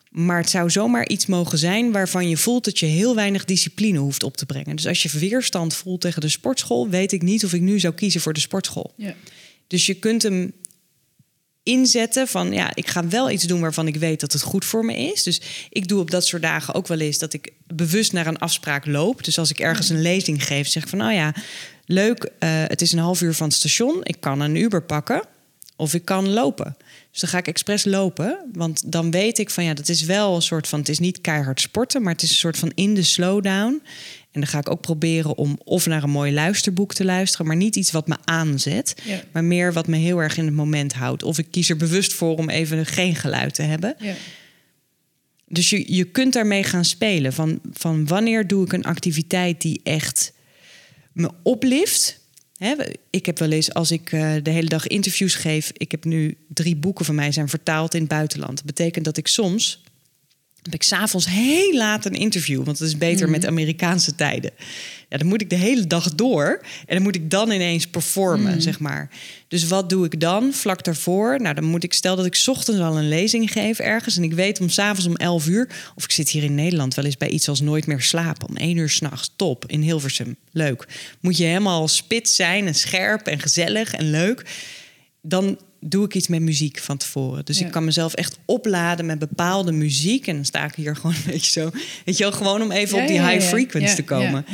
Maar 0.09 0.37
het 0.37 0.49
zou 0.49 0.69
zomaar 0.69 1.07
iets 1.07 1.25
mogen 1.25 1.57
zijn 1.57 1.91
waarvan 1.91 2.29
je 2.29 2.37
voelt 2.37 2.65
dat 2.65 2.79
je 2.79 2.85
heel 2.85 3.15
weinig 3.15 3.45
discipline 3.45 3.97
hoeft 3.97 4.23
op 4.23 4.37
te 4.37 4.45
brengen. 4.45 4.75
Dus 4.75 4.87
als 4.87 5.03
je 5.03 5.19
weerstand 5.19 5.73
voelt 5.73 6.01
tegen 6.01 6.21
de 6.21 6.29
sportschool, 6.29 6.89
weet 6.89 7.11
ik 7.11 7.21
niet 7.21 7.45
of 7.45 7.53
ik 7.53 7.61
nu 7.61 7.79
zou 7.79 7.93
kiezen 7.93 8.21
voor 8.21 8.33
de 8.33 8.39
sportschool. 8.39 8.93
Ja. 8.97 9.15
Dus 9.67 9.85
je 9.85 9.93
kunt 9.93 10.23
hem 10.23 10.53
inzetten 11.65 12.27
van 12.27 12.51
ja, 12.51 12.71
ik 12.73 12.87
ga 12.87 13.07
wel 13.07 13.29
iets 13.29 13.43
doen 13.43 13.61
waarvan 13.61 13.87
ik 13.87 13.95
weet 13.95 14.19
dat 14.19 14.33
het 14.33 14.41
goed 14.41 14.65
voor 14.65 14.85
me 14.85 14.95
is. 14.95 15.23
Dus 15.23 15.41
ik 15.69 15.87
doe 15.87 15.99
op 15.99 16.11
dat 16.11 16.27
soort 16.27 16.41
dagen 16.41 16.73
ook 16.73 16.87
wel 16.87 16.99
eens 16.99 17.17
dat 17.17 17.33
ik 17.33 17.51
bewust 17.67 18.13
naar 18.13 18.27
een 18.27 18.39
afspraak 18.39 18.85
loop. 18.85 19.23
Dus 19.23 19.37
als 19.37 19.49
ik 19.49 19.59
ergens 19.59 19.89
een 19.89 20.01
lezing 20.01 20.45
geef, 20.45 20.67
zeg 20.67 20.83
ik 20.83 20.89
van 20.89 20.97
nou 20.97 21.13
ja, 21.13 21.33
leuk, 21.85 22.29
eh, 22.39 22.49
het 22.49 22.81
is 22.81 22.91
een 22.91 22.99
half 22.99 23.21
uur 23.21 23.33
van 23.33 23.47
het 23.47 23.55
station. 23.55 23.99
Ik 24.03 24.17
kan 24.19 24.39
een 24.39 24.55
Uber 24.55 24.81
pakken 24.81 25.21
of 25.75 25.93
ik 25.93 26.05
kan 26.05 26.29
lopen. 26.29 26.77
Dus 27.11 27.19
dan 27.21 27.29
ga 27.29 27.37
ik 27.37 27.47
expres 27.47 27.85
lopen, 27.85 28.37
want 28.53 28.91
dan 28.91 29.11
weet 29.11 29.37
ik 29.37 29.49
van 29.49 29.63
ja, 29.63 29.73
dat 29.73 29.89
is 29.89 30.01
wel 30.01 30.35
een 30.35 30.41
soort 30.41 30.67
van, 30.67 30.79
het 30.79 30.89
is 30.89 30.99
niet 30.99 31.21
keihard 31.21 31.61
sporten, 31.61 32.01
maar 32.01 32.13
het 32.13 32.21
is 32.21 32.29
een 32.29 32.35
soort 32.35 32.57
van 32.57 32.71
in 32.75 32.93
de 32.93 33.03
slowdown. 33.03 33.81
En 34.35 34.41
dan 34.41 34.49
ga 34.49 34.57
ik 34.59 34.69
ook 34.69 34.81
proberen 34.81 35.37
om 35.37 35.59
of 35.63 35.85
naar 35.85 36.03
een 36.03 36.09
mooi 36.09 36.33
luisterboek 36.33 36.93
te 36.93 37.05
luisteren, 37.05 37.47
maar 37.47 37.55
niet 37.55 37.75
iets 37.75 37.91
wat 37.91 38.07
me 38.07 38.15
aanzet, 38.23 38.95
Ja. 39.03 39.21
maar 39.31 39.43
meer 39.43 39.73
wat 39.73 39.87
me 39.87 39.97
heel 39.97 40.19
erg 40.21 40.37
in 40.37 40.45
het 40.45 40.53
moment 40.53 40.93
houdt. 40.93 41.23
Of 41.23 41.37
ik 41.37 41.47
kies 41.51 41.69
er 41.69 41.77
bewust 41.77 42.13
voor 42.13 42.37
om 42.37 42.49
even 42.49 42.85
geen 42.85 43.15
geluid 43.15 43.53
te 43.53 43.61
hebben. 43.61 43.95
Ja. 43.99 44.13
Dus 45.47 45.69
je, 45.69 45.93
je 45.95 46.03
kunt 46.03 46.33
daarmee 46.33 46.63
gaan 46.63 46.85
spelen. 46.85 47.33
Van, 47.33 47.59
van 47.73 48.07
wanneer 48.07 48.47
doe 48.47 48.65
ik 48.65 48.73
een 48.73 48.83
activiteit 48.83 49.61
die 49.61 49.79
echt 49.83 50.33
me 51.11 51.29
oplift. 51.43 52.19
Ik 53.09 53.25
heb 53.25 53.39
wel 53.39 53.51
eens, 53.51 53.73
als 53.73 53.91
ik 53.91 54.11
eh, 54.11 54.33
de 54.43 54.49
hele 54.51 54.69
dag 54.69 54.87
interviews 54.87 55.35
geef... 55.35 55.71
ik 55.73 55.91
heb 55.91 56.03
nu 56.05 56.37
drie 56.47 56.75
boeken 56.75 57.05
van 57.05 57.15
mij 57.15 57.31
zijn 57.31 57.49
vertaald 57.49 57.93
in 57.93 57.99
het 57.99 58.09
buitenland. 58.09 58.55
Dat 58.55 58.65
betekent 58.65 59.05
dat 59.05 59.17
ik 59.17 59.27
soms... 59.27 59.83
heb 60.65 60.73
ik 60.73 60.83
s'avonds 60.83 61.27
heel 61.27 61.73
laat 61.73 62.05
een 62.05 62.13
interview... 62.13 62.63
want 62.63 62.79
het 62.79 62.87
is 62.87 62.97
beter 62.97 63.29
met 63.29 63.45
Amerikaanse 63.45 64.15
tijden. 64.15 64.51
Ja, 65.09 65.17
dan 65.17 65.27
moet 65.27 65.41
ik 65.41 65.49
de 65.49 65.55
hele 65.55 65.87
dag 65.87 66.15
door... 66.15 66.61
en 66.85 66.95
dan 66.95 67.01
moet 67.01 67.15
ik 67.15 67.29
dan 67.29 67.51
ineens 67.51 67.87
performen, 67.87 68.61
zeg 68.61 68.79
maar. 68.79 69.09
Dus 69.47 69.67
wat 69.67 69.89
doe 69.89 70.05
ik 70.05 70.19
dan 70.19 70.53
vlak 70.53 70.83
daarvoor? 70.83 71.41
Nou, 71.41 71.55
dan 71.55 71.63
moet 71.63 71.83
ik... 71.83 71.93
stel 71.93 72.15
dat 72.15 72.25
ik 72.25 72.35
's 72.35 72.47
ochtends 72.47 72.81
al 72.81 72.97
een 72.97 73.07
lezing 73.07 73.51
geef 73.51 73.79
ergens... 73.79 74.17
en 74.17 74.23
ik 74.23 74.33
weet 74.33 74.59
om 74.59 74.69
s'avonds 74.69 75.05
om 75.05 75.15
11 75.15 75.47
uur... 75.47 75.69
of 75.95 76.03
ik 76.03 76.11
zit 76.11 76.29
hier 76.29 76.43
in 76.43 76.55
Nederland 76.55 76.93
wel 76.93 77.05
eens 77.05 77.17
bij 77.17 77.29
iets 77.29 77.49
als 77.49 77.61
Nooit 77.61 77.87
meer 77.87 78.01
slapen... 78.01 78.47
om 78.47 78.55
1 78.55 78.77
uur 78.77 78.89
s'nachts, 78.89 79.31
top, 79.35 79.65
in 79.67 79.81
Hilversum, 79.81 80.35
leuk. 80.51 80.87
Moet 81.19 81.37
je 81.37 81.43
helemaal 81.43 81.87
spits 81.87 82.35
zijn 82.35 82.67
en 82.67 82.75
scherp 82.75 83.27
en 83.27 83.39
gezellig 83.39 83.93
en 83.93 84.09
leuk... 84.09 84.45
dan 85.21 85.59
doe 85.85 86.05
ik 86.05 86.15
iets 86.15 86.27
met 86.27 86.41
muziek 86.41 86.79
van 86.79 86.97
tevoren. 86.97 87.45
Dus 87.45 87.59
Ja. 87.59 87.65
ik 87.65 87.71
kan 87.71 87.85
mezelf 87.85 88.13
echt 88.13 88.37
opladen 88.45 89.05
met 89.05 89.19
bepaalde 89.19 89.71
muziek... 89.71 90.27
en 90.27 90.35
dan 90.35 90.45
sta 90.45 90.63
ik 90.65 90.75
hier 90.75 90.95
gewoon 90.95 91.15
een 91.15 91.31
beetje 91.31 91.51
zo... 91.61 91.69
weet 92.05 92.17
je 92.17 92.23
wel, 92.23 92.31
gewoon 92.33 92.61
om 92.61 92.71
even 92.71 93.01
op 93.01 93.07
die 93.07 93.21
high 93.27 93.45
frequency 93.45 93.95
te 93.95 94.03
komen. 94.03 94.45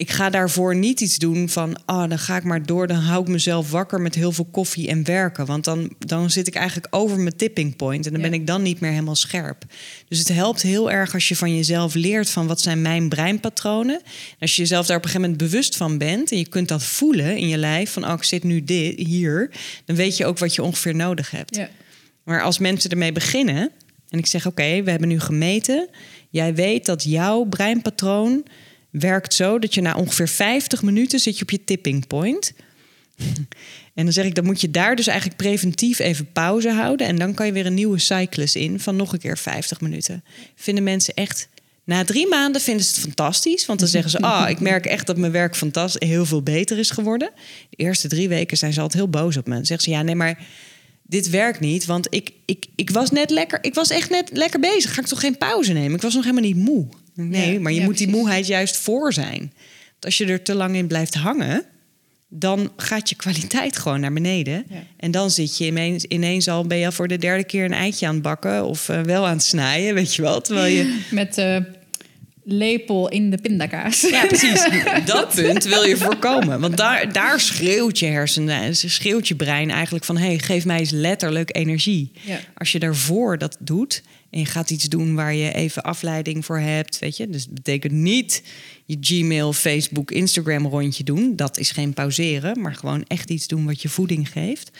Ik 0.00 0.10
ga 0.10 0.30
daarvoor 0.30 0.76
niet 0.76 1.00
iets 1.00 1.16
doen 1.16 1.48
van, 1.48 1.84
ah, 1.84 2.08
dan 2.08 2.18
ga 2.18 2.36
ik 2.36 2.42
maar 2.44 2.66
door, 2.66 2.86
dan 2.86 2.96
hou 2.96 3.22
ik 3.22 3.28
mezelf 3.28 3.70
wakker 3.70 4.00
met 4.00 4.14
heel 4.14 4.32
veel 4.32 4.48
koffie 4.50 4.88
en 4.88 5.04
werken. 5.04 5.46
Want 5.46 5.64
dan, 5.64 5.92
dan 5.98 6.30
zit 6.30 6.46
ik 6.46 6.54
eigenlijk 6.54 6.86
over 6.90 7.18
mijn 7.18 7.36
tipping 7.36 7.76
point 7.76 8.06
en 8.06 8.12
dan 8.12 8.20
Ja. 8.20 8.28
ben 8.28 8.40
ik 8.40 8.46
dan 8.46 8.62
niet 8.62 8.80
meer 8.80 8.90
helemaal 8.90 9.14
scherp. 9.14 9.64
Dus 10.08 10.18
het 10.18 10.28
helpt 10.28 10.62
heel 10.62 10.90
erg 10.90 11.14
als 11.14 11.28
je 11.28 11.36
van 11.36 11.56
jezelf 11.56 11.94
leert 11.94 12.30
van 12.30 12.46
wat 12.46 12.60
zijn 12.60 12.82
mijn 12.82 13.08
breinpatronen. 13.08 14.00
En 14.04 14.36
als 14.38 14.56
je 14.56 14.60
jezelf 14.62 14.86
daar 14.86 14.96
op 14.96 15.04
een 15.04 15.10
gegeven 15.10 15.30
moment 15.30 15.50
bewust 15.50 15.76
van 15.76 15.98
bent 15.98 16.30
en 16.32 16.38
je 16.38 16.48
kunt 16.48 16.68
dat 16.68 16.82
voelen 16.82 17.36
in 17.36 17.48
je 17.48 17.58
lijf, 17.58 17.90
van, 17.90 18.04
oh, 18.06 18.12
ik 18.12 18.24
zit 18.24 18.44
nu 18.44 18.64
dit, 18.64 18.98
hier, 18.98 19.50
dan 19.84 19.96
weet 19.96 20.16
je 20.16 20.26
ook 20.26 20.38
wat 20.38 20.54
je 20.54 20.62
ongeveer 20.62 20.94
nodig 20.94 21.30
hebt. 21.30 21.56
Ja. 21.56 21.68
Maar 22.24 22.42
als 22.42 22.58
mensen 22.58 22.90
ermee 22.90 23.12
beginnen 23.12 23.70
en 24.08 24.18
ik 24.18 24.26
zeg: 24.26 24.46
Oké, 24.46 24.82
we 24.82 24.90
hebben 24.90 25.08
nu 25.08 25.20
gemeten. 25.20 25.88
Jij 26.30 26.54
weet 26.54 26.86
dat 26.86 27.04
jouw 27.04 27.44
breinpatroon 27.44 28.44
werkt 28.90 29.34
zo 29.34 29.58
dat 29.58 29.74
je 29.74 29.80
na 29.80 29.94
ongeveer 29.94 30.28
50 30.28 30.82
minuten 30.82 31.20
zit 31.20 31.36
je 31.36 31.42
op 31.42 31.50
je 31.50 31.64
tipping 31.64 32.06
point. 32.06 32.52
En 33.94 34.04
dan 34.04 34.14
zeg 34.14 34.24
ik, 34.24 34.34
dan 34.34 34.44
moet 34.44 34.60
je 34.60 34.70
daar 34.70 34.96
dus 34.96 35.06
eigenlijk 35.06 35.38
preventief 35.38 35.98
even 35.98 36.32
pauze 36.32 36.70
houden. 36.70 37.06
En 37.06 37.16
dan 37.16 37.34
kan 37.34 37.46
je 37.46 37.52
weer 37.52 37.66
een 37.66 37.74
nieuwe 37.74 37.98
cyclus 37.98 38.56
in 38.56 38.80
van 38.80 38.96
nog 38.96 39.12
een 39.12 39.18
keer 39.18 39.38
50 39.38 39.80
minuten. 39.80 40.24
Vinden 40.54 40.84
mensen 40.84 41.14
echt. 41.14 41.48
Na 41.84 42.04
drie 42.04 42.28
maanden 42.28 42.60
vinden 42.60 42.84
ze 42.84 42.90
het 42.94 43.00
fantastisch. 43.00 43.66
Want 43.66 43.78
dan 43.78 43.88
zeggen 43.96 44.10
ze: 44.10 44.20
Ah, 44.20 44.50
ik 44.50 44.60
merk 44.60 44.86
echt 44.86 45.06
dat 45.06 45.16
mijn 45.16 45.32
werk 45.32 45.56
fantastisch 45.56 46.08
heel 46.08 46.26
veel 46.26 46.42
beter 46.42 46.78
is 46.78 46.90
geworden. 46.90 47.30
De 47.70 47.76
eerste 47.76 48.08
drie 48.08 48.28
weken 48.28 48.56
zijn 48.56 48.72
ze 48.72 48.80
altijd 48.80 49.02
heel 49.02 49.10
boos 49.10 49.36
op 49.36 49.46
me. 49.46 49.54
Dan 49.54 49.66
zeggen 49.66 49.90
ze: 49.90 49.96
Ja, 49.96 50.02
nee, 50.02 50.14
maar 50.14 50.46
dit 51.02 51.30
werkt 51.30 51.60
niet. 51.60 51.86
Want 51.86 52.06
ik, 52.10 52.32
ik, 52.44 52.66
ik 52.74 52.90
was 52.90 53.10
net 53.10 53.30
lekker. 53.30 53.58
Ik 53.62 53.74
was 53.74 53.90
echt 53.90 54.10
net 54.10 54.30
lekker 54.32 54.60
bezig. 54.60 54.94
Ga 54.94 55.00
ik 55.00 55.06
toch 55.06 55.20
geen 55.20 55.38
pauze 55.38 55.72
nemen? 55.72 55.94
Ik 55.94 56.02
was 56.02 56.14
nog 56.14 56.24
helemaal 56.24 56.44
niet 56.44 56.56
moe. 56.56 56.86
Nee, 57.28 57.52
Ja, 57.52 57.60
maar 57.60 57.72
je 57.72 57.78
ja, 57.78 57.84
moet 57.84 57.98
die 57.98 58.08
moeheid 58.08 58.46
juist 58.46 58.76
voor 58.76 59.12
zijn. 59.12 59.38
Want 59.90 60.04
als 60.04 60.18
je 60.18 60.26
er 60.26 60.42
te 60.42 60.54
lang 60.54 60.76
in 60.76 60.86
blijft 60.86 61.14
hangen, 61.14 61.64
dan 62.28 62.72
gaat 62.76 63.08
je 63.08 63.14
kwaliteit 63.14 63.78
gewoon 63.78 64.00
naar 64.00 64.12
beneden. 64.12 64.64
Ja. 64.68 64.82
En 64.96 65.10
dan 65.10 65.30
zit 65.30 65.58
je 65.58 65.66
ineens, 65.66 66.04
ineens 66.04 66.48
al, 66.48 66.66
ben 66.66 66.78
je 66.78 66.86
al 66.86 66.92
voor 66.92 67.08
de 67.08 67.18
derde 67.18 67.44
keer 67.44 67.64
een 67.64 67.72
eitje 67.72 68.06
aan 68.06 68.14
het 68.14 68.22
bakken 68.22 68.64
of 68.64 68.88
eh, 68.88 69.00
wel 69.00 69.26
aan 69.26 69.32
het 69.32 69.42
snijden, 69.42 69.94
weet 69.94 70.14
je 70.14 70.22
wel. 70.22 70.40
Terwijl 70.40 70.74
je, 70.74 70.98
Met 71.10 71.38
eh, 71.38 71.56
lepel 72.44 73.08
in 73.08 73.30
de 73.30 73.36
pindakaas. 73.36 74.00
ja, 74.00 74.26
precies. 74.26 74.68
Dat 75.04 75.34
punt 75.34 75.64
wil 75.64 75.82
je 75.82 75.96
voorkomen. 75.96 76.60
Want 76.60 76.76
daar, 76.76 77.12
daar 77.12 77.40
schreeuwt 77.40 77.98
je 77.98 78.06
hersenen, 78.06 78.76
schreeuwt 78.76 79.28
je 79.28 79.34
brein 79.34 79.70
eigenlijk 79.70 80.04
van: 80.04 80.16
hey, 80.16 80.38
geef 80.38 80.64
mij 80.64 80.78
eens 80.78 80.90
letterlijk 80.90 81.56
energie. 81.56 82.10
Ja. 82.20 82.38
Als 82.54 82.72
je 82.72 82.78
daarvoor 82.78 83.38
dat 83.38 83.56
doet 83.60 84.02
en 84.30 84.38
je 84.38 84.44
gaat 84.44 84.70
iets 84.70 84.84
doen 84.84 85.14
waar 85.14 85.34
je 85.34 85.52
even 85.52 85.82
afleiding 85.82 86.44
voor 86.44 86.58
hebt, 86.58 86.98
weet 86.98 87.16
je. 87.16 87.28
Dus 87.28 87.44
dat 87.44 87.54
betekent 87.54 87.92
niet 87.92 88.42
je 88.84 88.96
Gmail, 89.00 89.52
Facebook, 89.52 90.10
Instagram 90.10 90.66
rondje 90.66 91.04
doen. 91.04 91.36
Dat 91.36 91.58
is 91.58 91.70
geen 91.70 91.94
pauzeren, 91.94 92.60
maar 92.60 92.74
gewoon 92.74 93.04
echt 93.06 93.30
iets 93.30 93.46
doen 93.46 93.66
wat 93.66 93.82
je 93.82 93.88
voeding 93.88 94.28
geeft. 94.28 94.70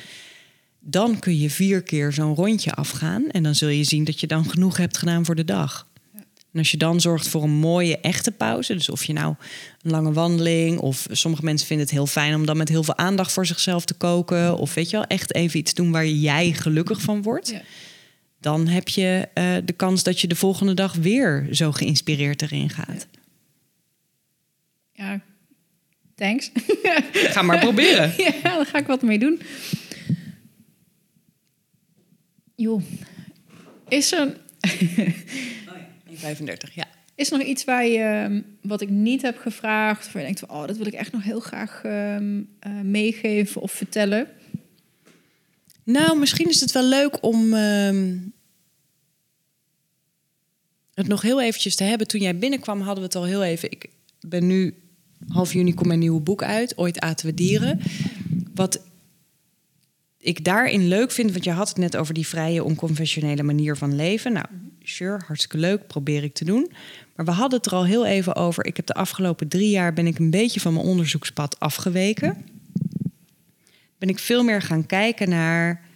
Dan 0.80 1.18
kun 1.18 1.38
je 1.38 1.50
vier 1.50 1.82
keer 1.82 2.12
zo'n 2.12 2.34
rondje 2.34 2.72
afgaan 2.72 3.28
en 3.30 3.42
dan 3.42 3.54
zul 3.54 3.68
je 3.68 3.84
zien 3.84 4.04
dat 4.04 4.20
je 4.20 4.26
dan 4.26 4.50
genoeg 4.50 4.76
hebt 4.76 4.96
gedaan 4.96 5.24
voor 5.24 5.34
de 5.34 5.44
dag. 5.44 5.88
En 6.52 6.58
als 6.58 6.70
je 6.70 6.76
dan 6.76 7.00
zorgt 7.00 7.28
voor 7.28 7.42
een 7.42 7.50
mooie 7.50 7.98
echte 8.00 8.30
pauze, 8.30 8.74
dus 8.74 8.88
of 8.88 9.04
je 9.04 9.12
nou 9.12 9.34
een 9.82 9.90
lange 9.90 10.12
wandeling 10.12 10.78
of 10.78 11.06
sommige 11.10 11.44
mensen 11.44 11.66
vinden 11.66 11.86
het 11.86 11.94
heel 11.94 12.06
fijn 12.06 12.34
om 12.34 12.46
dan 12.46 12.56
met 12.56 12.68
heel 12.68 12.82
veel 12.82 12.96
aandacht 12.96 13.32
voor 13.32 13.46
zichzelf 13.46 13.84
te 13.84 13.94
koken 13.94 14.56
of 14.56 14.74
weet 14.74 14.90
je 14.90 14.96
wel, 14.96 15.06
echt 15.06 15.34
even 15.34 15.58
iets 15.58 15.74
doen 15.74 15.90
waar 15.90 16.06
jij 16.06 16.52
gelukkig 16.52 17.00
van 17.00 17.22
wordt. 17.22 17.54
Dan 18.40 18.66
heb 18.66 18.88
je 18.88 19.28
eh, 19.34 19.56
de 19.64 19.72
kans 19.72 20.02
dat 20.02 20.20
je 20.20 20.26
de 20.26 20.36
volgende 20.36 20.74
dag 20.74 20.94
weer 20.94 21.48
zo 21.50 21.72
geïnspireerd 21.72 22.42
erin 22.42 22.70
gaat. 22.70 23.06
Ja, 24.92 25.20
thanks. 26.14 26.50
Ga 27.12 27.42
maar 27.42 27.58
proberen. 27.58 28.12
ja, 28.24 28.32
daar 28.42 28.66
ga 28.66 28.78
ik 28.78 28.86
wat 28.86 29.02
mee 29.02 29.18
doen. 29.18 29.40
Joh, 32.54 32.82
is 33.88 34.12
er, 34.12 34.36
35, 36.14 36.74
ja. 36.74 36.86
is 37.14 37.30
er 37.30 37.38
nog 37.38 37.46
iets 37.46 37.64
waar 37.64 37.86
je, 37.86 37.98
ehm, 37.98 38.42
wat 38.62 38.80
ik 38.80 38.88
niet 38.88 39.22
heb 39.22 39.38
gevraagd... 39.38 40.06
of 40.06 40.12
waar 40.12 40.22
je 40.22 40.28
denkt, 40.28 40.40
van, 40.40 40.50
oh, 40.50 40.66
dat 40.66 40.76
wil 40.76 40.86
ik 40.86 40.92
echt 40.92 41.12
nog 41.12 41.22
heel 41.22 41.40
graag 41.40 41.80
ehm, 41.84 42.42
eh, 42.58 42.72
meegeven 42.80 43.60
of 43.60 43.72
vertellen? 43.72 44.28
Nou, 45.84 46.18
misschien 46.18 46.48
is 46.48 46.60
het 46.60 46.72
wel 46.72 46.84
leuk 46.84 47.22
om 47.24 47.54
ehm, 47.54 48.18
het 50.94 51.08
nog 51.08 51.22
heel 51.22 51.40
eventjes 51.40 51.76
te 51.76 51.84
hebben. 51.84 52.06
Toen 52.06 52.20
jij 52.20 52.38
binnenkwam 52.38 52.80
hadden 52.80 52.96
we 52.98 53.04
het 53.04 53.14
al 53.14 53.24
heel 53.24 53.42
even. 53.42 53.70
Ik 53.70 53.90
ben 54.20 54.46
nu, 54.46 54.74
half 55.28 55.52
juni 55.52 55.74
komt 55.74 55.86
mijn 55.86 55.98
nieuwe 55.98 56.20
boek 56.20 56.42
uit. 56.42 56.78
Ooit 56.78 57.00
aten 57.00 57.26
we 57.26 57.34
dieren. 57.34 57.80
Wat 58.54 58.80
ik 60.18 60.44
daarin 60.44 60.88
leuk 60.88 61.10
vind, 61.10 61.32
want 61.32 61.44
je 61.44 61.50
had 61.50 61.68
het 61.68 61.76
net 61.76 61.96
over 61.96 62.14
die 62.14 62.26
vrije, 62.26 62.64
onconventionele 62.64 63.42
manier 63.42 63.76
van 63.76 63.96
leven. 63.96 64.32
Nou, 64.32 64.46
sure, 64.82 65.20
hartstikke 65.26 65.58
leuk, 65.58 65.86
probeer 65.86 66.24
ik 66.24 66.34
te 66.34 66.44
doen. 66.44 66.70
Maar 67.16 67.24
we 67.24 67.30
hadden 67.32 67.58
het 67.58 67.66
er 67.66 67.74
al 67.74 67.84
heel 67.84 68.06
even 68.06 68.34
over. 68.34 68.66
Ik 68.66 68.76
heb 68.76 68.86
de 68.86 68.94
afgelopen 68.94 69.48
drie 69.48 69.70
jaar 69.70 69.92
ben 69.92 70.06
ik 70.06 70.18
een 70.18 70.30
beetje 70.30 70.60
van 70.60 70.72
mijn 70.72 70.86
onderzoekspad 70.86 71.60
afgeweken. 71.60 72.44
Ben 74.00 74.08
ik 74.08 74.18
veel 74.18 74.42
meer 74.42 74.62
gaan 74.62 74.86
kijken 74.86 75.28
naar 75.28 75.88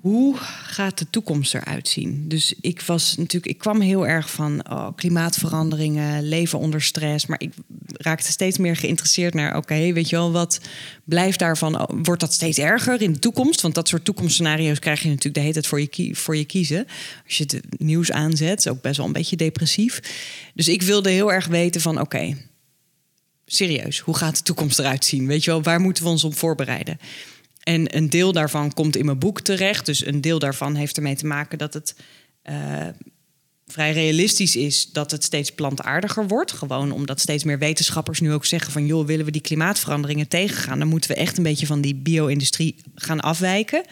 hoe 0.00 0.36
gaat 0.62 0.98
de 0.98 1.10
toekomst 1.10 1.54
eruit 1.54 1.88
zien? 1.88 2.28
Dus 2.28 2.54
ik 2.60 2.80
was 2.80 3.16
natuurlijk, 3.16 3.52
ik 3.52 3.58
kwam 3.58 3.80
heel 3.80 4.06
erg 4.06 4.30
van 4.30 4.70
oh, 4.70 4.88
klimaatveranderingen, 4.96 6.28
leven 6.28 6.58
onder 6.58 6.82
stress. 6.82 7.26
Maar 7.26 7.40
ik 7.40 7.52
raakte 7.92 8.30
steeds 8.30 8.58
meer 8.58 8.76
geïnteresseerd 8.76 9.34
naar, 9.34 9.56
oké, 9.56 9.92
weet 9.92 10.08
je 10.08 10.16
wel, 10.16 10.32
wat 10.32 10.60
blijft 11.04 11.38
daarvan? 11.38 11.80
Oh, 11.80 11.98
wordt 12.02 12.20
dat 12.20 12.32
steeds 12.32 12.58
erger 12.58 13.02
in 13.02 13.12
de 13.12 13.18
toekomst? 13.18 13.60
Want 13.60 13.74
dat 13.74 13.88
soort 13.88 14.04
toekomstscenario's 14.04 14.78
krijg 14.78 15.00
je 15.00 15.08
natuurlijk 15.08 15.34
de 15.34 15.40
hele 15.40 15.52
tijd 15.52 15.66
voor 15.66 15.80
je, 15.80 16.14
voor 16.14 16.36
je 16.36 16.44
kiezen. 16.44 16.86
Als 17.26 17.38
je 17.38 17.44
het 17.44 17.60
nieuws 17.78 18.12
aanzet, 18.12 18.58
is 18.58 18.68
ook 18.68 18.82
best 18.82 18.96
wel 18.96 19.06
een 19.06 19.12
beetje 19.12 19.36
depressief. 19.36 20.00
Dus 20.54 20.68
ik 20.68 20.82
wilde 20.82 21.10
heel 21.10 21.32
erg 21.32 21.46
weten 21.46 21.80
van, 21.80 22.00
oké, 22.00 22.36
serieus, 23.52 23.98
hoe 23.98 24.16
gaat 24.16 24.36
de 24.36 24.42
toekomst 24.42 24.78
eruit 24.78 25.04
zien? 25.04 25.26
Weet 25.26 25.44
je 25.44 25.50
wel, 25.50 25.62
waar 25.62 25.80
moeten 25.80 26.02
we 26.02 26.08
ons 26.08 26.24
op 26.24 26.36
voorbereiden? 26.36 26.98
En 27.62 27.96
een 27.96 28.10
deel 28.10 28.32
daarvan 28.32 28.72
komt 28.72 28.96
in 28.96 29.04
mijn 29.04 29.18
boek 29.18 29.40
terecht. 29.40 29.86
Dus 29.86 30.06
een 30.06 30.20
deel 30.20 30.38
daarvan 30.38 30.74
heeft 30.74 30.96
ermee 30.96 31.16
te 31.16 31.26
maken 31.26 31.58
dat 31.58 31.74
het 31.74 31.94
eh, 32.42 32.86
vrij 33.66 33.92
realistisch 33.92 34.56
is 34.56 34.92
dat 34.92 35.10
het 35.10 35.24
steeds 35.24 35.52
plantaardiger 35.54 36.26
wordt. 36.26 36.52
Gewoon 36.52 36.92
omdat 36.92 37.20
steeds 37.20 37.44
meer 37.44 37.58
wetenschappers 37.58 38.20
nu 38.20 38.32
ook 38.32 38.44
zeggen 38.44 38.72
van 38.72 38.86
joh, 38.86 39.06
willen 39.06 39.24
we 39.24 39.30
die 39.30 39.40
klimaatveranderingen 39.40 40.28
tegengaan, 40.28 40.78
dan 40.78 40.88
moeten 40.88 41.10
we 41.10 41.16
echt 41.16 41.36
een 41.36 41.42
beetje 41.42 41.66
van 41.66 41.80
die 41.80 41.94
bio-industrie 41.94 42.76
gaan 42.94 43.20
afwijken. 43.20 43.84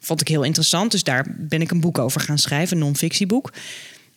Vond 0.00 0.20
ik 0.20 0.28
heel 0.28 0.42
interessant, 0.42 0.90
dus 0.90 1.02
daar 1.02 1.36
ben 1.38 1.60
ik 1.60 1.70
een 1.70 1.80
boek 1.80 1.98
over 1.98 2.20
gaan 2.20 2.38
schrijven, 2.38 2.76
een 2.76 2.82
non-fictieboek. 2.82 3.52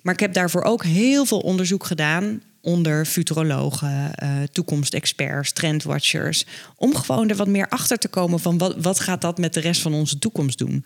Maar 0.01 0.14
ik 0.14 0.19
heb 0.19 0.34
daarvoor 0.34 0.64
ook 0.64 0.84
heel 0.84 1.26
veel 1.26 1.39
onderzoek 1.39 1.85
gedaan 1.85 2.41
onder 2.61 3.06
futurologen, 3.06 4.15
eh, 4.15 4.44
toekomstexperts, 4.52 5.52
trendwatchers. 5.52 6.45
Om 6.76 6.95
gewoon 6.95 7.30
er 7.30 7.36
wat 7.36 7.48
meer 7.48 7.68
achter 7.68 7.98
te 7.98 8.07
komen 8.07 8.40
van 8.40 8.57
wat, 8.57 8.76
wat 8.81 8.99
gaat 8.99 9.22
dat 9.22 9.38
met 9.38 9.53
de 9.53 9.60
rest 9.60 9.81
van 9.81 9.94
onze 9.94 10.19
toekomst 10.19 10.57
doen. 10.57 10.86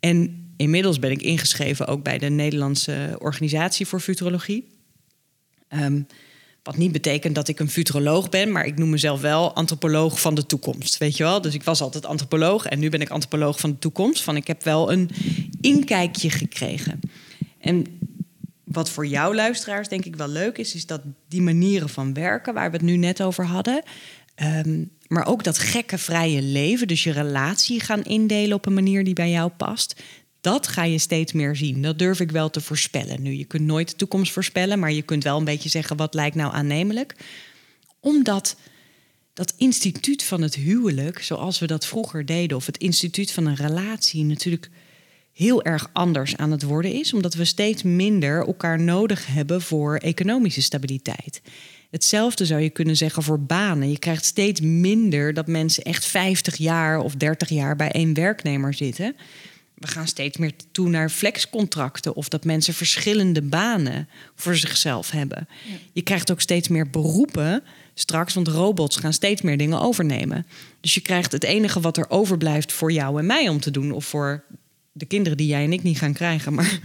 En 0.00 0.46
inmiddels 0.56 0.98
ben 0.98 1.10
ik 1.10 1.22
ingeschreven 1.22 1.86
ook 1.86 2.02
bij 2.02 2.18
de 2.18 2.28
Nederlandse 2.28 3.16
Organisatie 3.18 3.86
voor 3.86 4.00
Futurologie. 4.00 4.68
Ehm, 5.68 6.00
wat 6.62 6.76
niet 6.76 6.92
betekent 6.92 7.34
dat 7.34 7.48
ik 7.48 7.60
een 7.60 7.70
futuroloog 7.70 8.28
ben, 8.28 8.52
maar 8.52 8.66
ik 8.66 8.78
noem 8.78 8.90
mezelf 8.90 9.20
wel 9.20 9.54
antropoloog 9.54 10.20
van 10.20 10.34
de 10.34 10.46
toekomst. 10.46 10.98
Weet 10.98 11.16
je 11.16 11.22
wel? 11.22 11.40
Dus 11.40 11.54
ik 11.54 11.62
was 11.62 11.80
altijd 11.80 12.06
antropoloog 12.06 12.66
en 12.66 12.78
nu 12.78 12.88
ben 12.88 13.00
ik 13.00 13.10
antropoloog 13.10 13.60
van 13.60 13.70
de 13.70 13.78
toekomst. 13.78 14.22
Van 14.22 14.36
ik 14.36 14.46
heb 14.46 14.64
wel 14.64 14.92
een 14.92 15.10
inkijkje 15.60 16.30
gekregen. 16.30 17.00
En 17.58 17.86
wat 18.72 18.90
voor 18.90 19.06
jouw 19.06 19.34
luisteraars 19.34 19.88
denk 19.88 20.04
ik 20.04 20.16
wel 20.16 20.28
leuk 20.28 20.58
is, 20.58 20.74
is 20.74 20.86
dat 20.86 21.00
die 21.28 21.42
manieren 21.42 21.88
van 21.88 22.14
werken, 22.14 22.54
waar 22.54 22.70
we 22.70 22.76
het 22.76 22.86
nu 22.86 22.96
net 22.96 23.22
over 23.22 23.46
hadden, 23.46 23.82
ehm, 24.34 24.84
maar 25.06 25.26
ook 25.26 25.44
dat 25.44 25.58
gekke 25.58 25.98
vrije 25.98 26.42
leven, 26.42 26.88
dus 26.88 27.04
je 27.04 27.12
relatie 27.12 27.80
gaan 27.80 28.02
indelen 28.02 28.56
op 28.56 28.66
een 28.66 28.74
manier 28.74 29.04
die 29.04 29.14
bij 29.14 29.30
jou 29.30 29.50
past, 29.50 30.02
dat 30.40 30.66
ga 30.66 30.84
je 30.84 30.98
steeds 30.98 31.32
meer 31.32 31.56
zien. 31.56 31.82
Dat 31.82 31.98
durf 31.98 32.20
ik 32.20 32.30
wel 32.30 32.50
te 32.50 32.60
voorspellen. 32.60 33.22
Nu, 33.22 33.32
je 33.32 33.44
kunt 33.44 33.64
nooit 33.64 33.90
de 33.90 33.96
toekomst 33.96 34.32
voorspellen, 34.32 34.78
maar 34.78 34.92
je 34.92 35.02
kunt 35.02 35.24
wel 35.24 35.38
een 35.38 35.44
beetje 35.44 35.68
zeggen 35.68 35.96
wat 35.96 36.14
lijkt 36.14 36.36
nou 36.36 36.54
aannemelijk. 36.54 37.16
Omdat 38.00 38.56
dat 39.34 39.54
instituut 39.56 40.22
van 40.24 40.42
het 40.42 40.54
huwelijk, 40.54 41.22
zoals 41.22 41.58
we 41.58 41.66
dat 41.66 41.86
vroeger 41.86 42.26
deden, 42.26 42.56
of 42.56 42.66
het 42.66 42.78
instituut 42.78 43.32
van 43.32 43.46
een 43.46 43.56
relatie, 43.56 44.24
natuurlijk 44.24 44.70
heel 45.32 45.62
erg 45.62 45.90
anders 45.92 46.36
aan 46.36 46.50
het 46.50 46.62
worden 46.62 46.92
is, 46.92 47.12
omdat 47.12 47.34
we 47.34 47.44
steeds 47.44 47.82
minder 47.82 48.46
elkaar 48.46 48.80
nodig 48.80 49.26
hebben 49.26 49.62
voor 49.62 49.96
economische 49.96 50.62
stabiliteit. 50.62 51.42
Hetzelfde 51.90 52.46
zou 52.46 52.60
je 52.60 52.70
kunnen 52.70 52.96
zeggen 52.96 53.22
voor 53.22 53.40
banen. 53.40 53.90
Je 53.90 53.98
krijgt 53.98 54.24
steeds 54.24 54.60
minder 54.60 55.34
dat 55.34 55.46
mensen 55.46 55.84
echt 55.84 56.04
50 56.04 56.56
jaar 56.56 56.98
of 56.98 57.14
30 57.14 57.48
jaar 57.48 57.76
bij 57.76 57.90
één 57.90 58.14
werknemer 58.14 58.74
zitten. 58.74 59.16
We 59.74 59.86
gaan 59.86 60.06
steeds 60.06 60.36
meer 60.36 60.52
toe 60.72 60.88
naar 60.88 61.10
flexcontracten 61.10 62.14
of 62.14 62.28
dat 62.28 62.44
mensen 62.44 62.74
verschillende 62.74 63.42
banen 63.42 64.08
voor 64.34 64.56
zichzelf 64.56 65.10
hebben. 65.10 65.48
Je 65.92 66.02
krijgt 66.02 66.30
ook 66.30 66.40
steeds 66.40 66.68
meer 66.68 66.90
beroepen 66.90 67.62
straks, 67.94 68.34
want 68.34 68.48
robots 68.48 68.96
gaan 68.96 69.12
steeds 69.12 69.42
meer 69.42 69.56
dingen 69.56 69.80
overnemen. 69.80 70.46
Dus 70.80 70.94
je 70.94 71.00
krijgt 71.00 71.32
het 71.32 71.44
enige 71.44 71.80
wat 71.80 71.96
er 71.96 72.10
overblijft 72.10 72.72
voor 72.72 72.92
jou 72.92 73.18
en 73.18 73.26
mij 73.26 73.48
om 73.48 73.60
te 73.60 73.70
doen, 73.70 73.92
of 73.92 74.04
voor 74.04 74.44
de 74.92 75.06
kinderen 75.06 75.36
die 75.38 75.46
jij 75.46 75.64
en 75.64 75.72
ik 75.72 75.82
niet 75.82 75.98
gaan 75.98 76.12
krijgen, 76.12 76.54
maar 76.54 76.80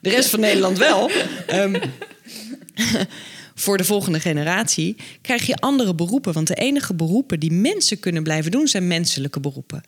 de 0.00 0.10
rest 0.10 0.30
van 0.30 0.40
Nederland 0.40 0.78
wel. 0.78 1.10
Ehm, 1.46 1.80
voor 3.54 3.76
de 3.76 3.84
volgende 3.84 4.20
generatie 4.20 4.96
krijg 5.20 5.46
je 5.46 5.56
andere 5.56 5.94
beroepen. 5.94 6.32
Want 6.32 6.46
de 6.46 6.54
enige 6.54 6.94
beroepen 6.94 7.40
die 7.40 7.52
mensen 7.52 8.00
kunnen 8.00 8.22
blijven 8.22 8.50
doen 8.50 8.68
zijn 8.68 8.86
menselijke 8.86 9.40
beroepen. 9.40 9.82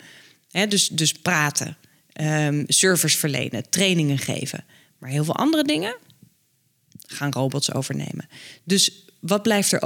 Dus, 0.68 0.88
dus 0.88 1.12
praten, 1.12 1.76
ehm, 2.12 2.64
service 2.66 3.18
verlenen, 3.18 3.70
trainingen 3.70 4.18
geven. 4.18 4.64
Maar 4.98 5.10
heel 5.10 5.24
veel 5.24 5.36
andere 5.36 5.62
dingen, 5.64 5.96
gaan 7.06 7.32
robots 7.32 7.72
overnemen. 7.72 8.28
Dus 8.64 9.04
wat 9.20 9.42
blijft 9.42 9.72
er 9.72 9.82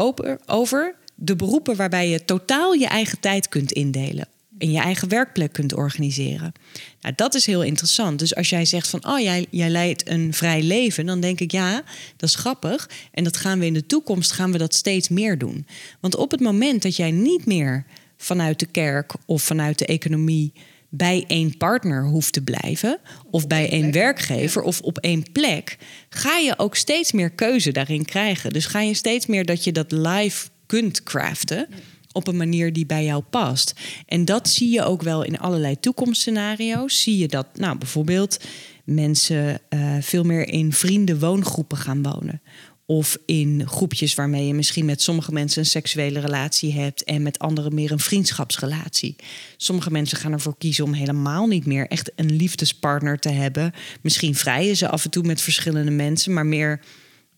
over? 0.47 0.94
De 1.15 1.36
beroepen 1.36 1.77
waarbij 1.77 2.09
je 2.09 2.24
totaal 2.24 2.73
je 2.73 2.86
eigen 2.86 3.20
tijd 3.20 3.48
kunt 3.48 3.73
indelen 3.73 4.28
en 4.61 4.70
je 4.70 4.78
eigen 4.78 5.09
werkplek 5.09 5.53
kunt 5.53 5.74
organiseren. 5.74 6.53
Nou, 7.01 7.15
dat 7.15 7.35
is 7.35 7.47
heel 7.47 7.62
interessant. 7.62 8.19
Dus 8.19 8.35
als 8.35 8.51
jij 8.51 8.65
zegt 8.65 8.89
van, 8.89 9.07
oh, 9.07 9.20
jij, 9.20 9.47
jij 9.51 9.69
leidt 9.69 10.09
een 10.09 10.35
vrij 10.35 10.62
leven, 10.62 11.07
dan 11.07 11.20
denk 11.20 11.41
ik 11.41 11.53
ja, 11.53 11.82
dat 12.16 12.28
is 12.28 12.35
grappig. 12.35 12.91
En 13.12 13.24
dat 13.24 13.37
gaan 13.37 13.59
we 13.59 13.66
in 13.66 13.74
de 13.74 13.87
toekomst 13.87 14.32
gaan 14.32 14.53
we 14.53 14.59
dat 14.59 14.74
steeds 14.74 15.09
meer 15.09 15.39
doen. 15.39 15.66
Want 16.01 16.16
op 16.16 16.31
het 16.31 16.41
moment 16.41 16.82
dat 16.82 16.97
jij 16.97 17.11
niet 17.11 17.47
meer 17.47 17.85
vanuit 18.16 18.59
de 18.59 18.66
kerk 18.66 19.12
of 19.27 19.43
vanuit 19.43 19.78
de 19.78 19.87
economie 19.87 20.53
bij 20.89 21.24
één 21.27 21.57
partner 21.57 22.05
hoeft 22.05 22.32
te 22.32 22.43
blijven, 22.43 22.99
of 23.31 23.47
bij 23.47 23.70
één 23.70 23.93
werkgever 23.93 24.62
of 24.62 24.81
op 24.81 24.99
één 24.99 25.32
plek, 25.32 25.77
ga 26.09 26.37
je 26.37 26.59
ook 26.59 26.77
steeds 26.77 27.12
meer 27.12 27.31
keuze 27.31 27.73
daarin 27.73 28.05
krijgen. 28.05 28.51
Dus 28.51 28.66
ga 28.66 28.81
je 28.81 28.95
steeds 28.95 29.27
meer 29.27 29.45
dat 29.45 29.65
je 29.65 29.73
dat 29.73 29.93
live 29.93 30.49
kunt 30.66 31.03
craften 31.03 31.69
op 32.12 32.27
een 32.27 32.37
manier 32.37 32.73
die 32.73 32.87
bij 32.87 33.05
jou 33.05 33.23
past. 33.23 33.74
En 34.07 34.24
dat 34.24 34.49
zie 34.49 34.70
je 34.70 34.85
ook 34.85 35.03
wel 35.03 35.23
in 35.23 35.39
allerlei 35.39 35.81
toekomstscenario's. 35.81 37.03
Zie 37.03 37.19
je 37.19 37.28
dat, 37.28 37.47
nou 37.55 37.78
bijvoorbeeld, 37.78 38.41
mensen 38.85 39.61
uh, 39.70 39.97
veel 40.01 40.24
meer 40.24 40.49
in 40.49 40.73
vriendenwoongroepen 40.73 41.78
gaan 41.78 42.03
wonen. 42.03 42.43
Of 42.87 43.19
in 43.27 43.69
groepjes 43.69 44.15
waarmee 44.15 44.47
je 44.47 44.55
misschien 44.55 44.85
met 44.85 45.03
sommige 45.03 45.32
mensen 45.32 45.61
een 45.61 45.66
seksuele 45.66 46.20
relatie 46.20 46.73
hebt 46.73 47.05
en 47.05 47.23
met 47.23 47.39
anderen 47.39 47.74
meer 47.74 47.93
een 47.93 47.99
vriendschapsrelatie. 47.99 49.16
Sommige 49.57 49.91
mensen 49.91 50.19
gaan 50.19 50.32
ervoor 50.32 50.57
kiezen 50.59 50.85
om 50.85 50.93
helemaal 50.93 51.47
niet 51.47 51.66
meer 51.66 51.89
echt 51.89 52.12
een 52.16 52.37
liefdespartner 52.37 53.19
te 53.19 53.28
hebben. 53.28 53.73
Misschien 54.01 54.35
vrijen 54.35 54.77
ze 54.77 54.89
af 54.89 55.05
en 55.05 55.11
toe 55.11 55.24
met 55.24 55.41
verschillende 55.41 55.91
mensen, 55.91 56.32
maar 56.32 56.47
meer 56.47 56.81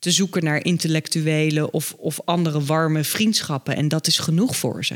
te 0.03 0.11
zoeken 0.11 0.45
naar 0.45 0.65
intellectuele 0.65 1.71
of, 1.71 1.95
of 1.99 2.21
andere 2.25 2.65
warme 2.65 3.05
vriendschappen. 3.05 3.77
En 3.77 3.89
dat 3.89 4.07
is 4.07 4.19
genoeg 4.19 4.57
voor 4.57 4.85
ze. 4.85 4.95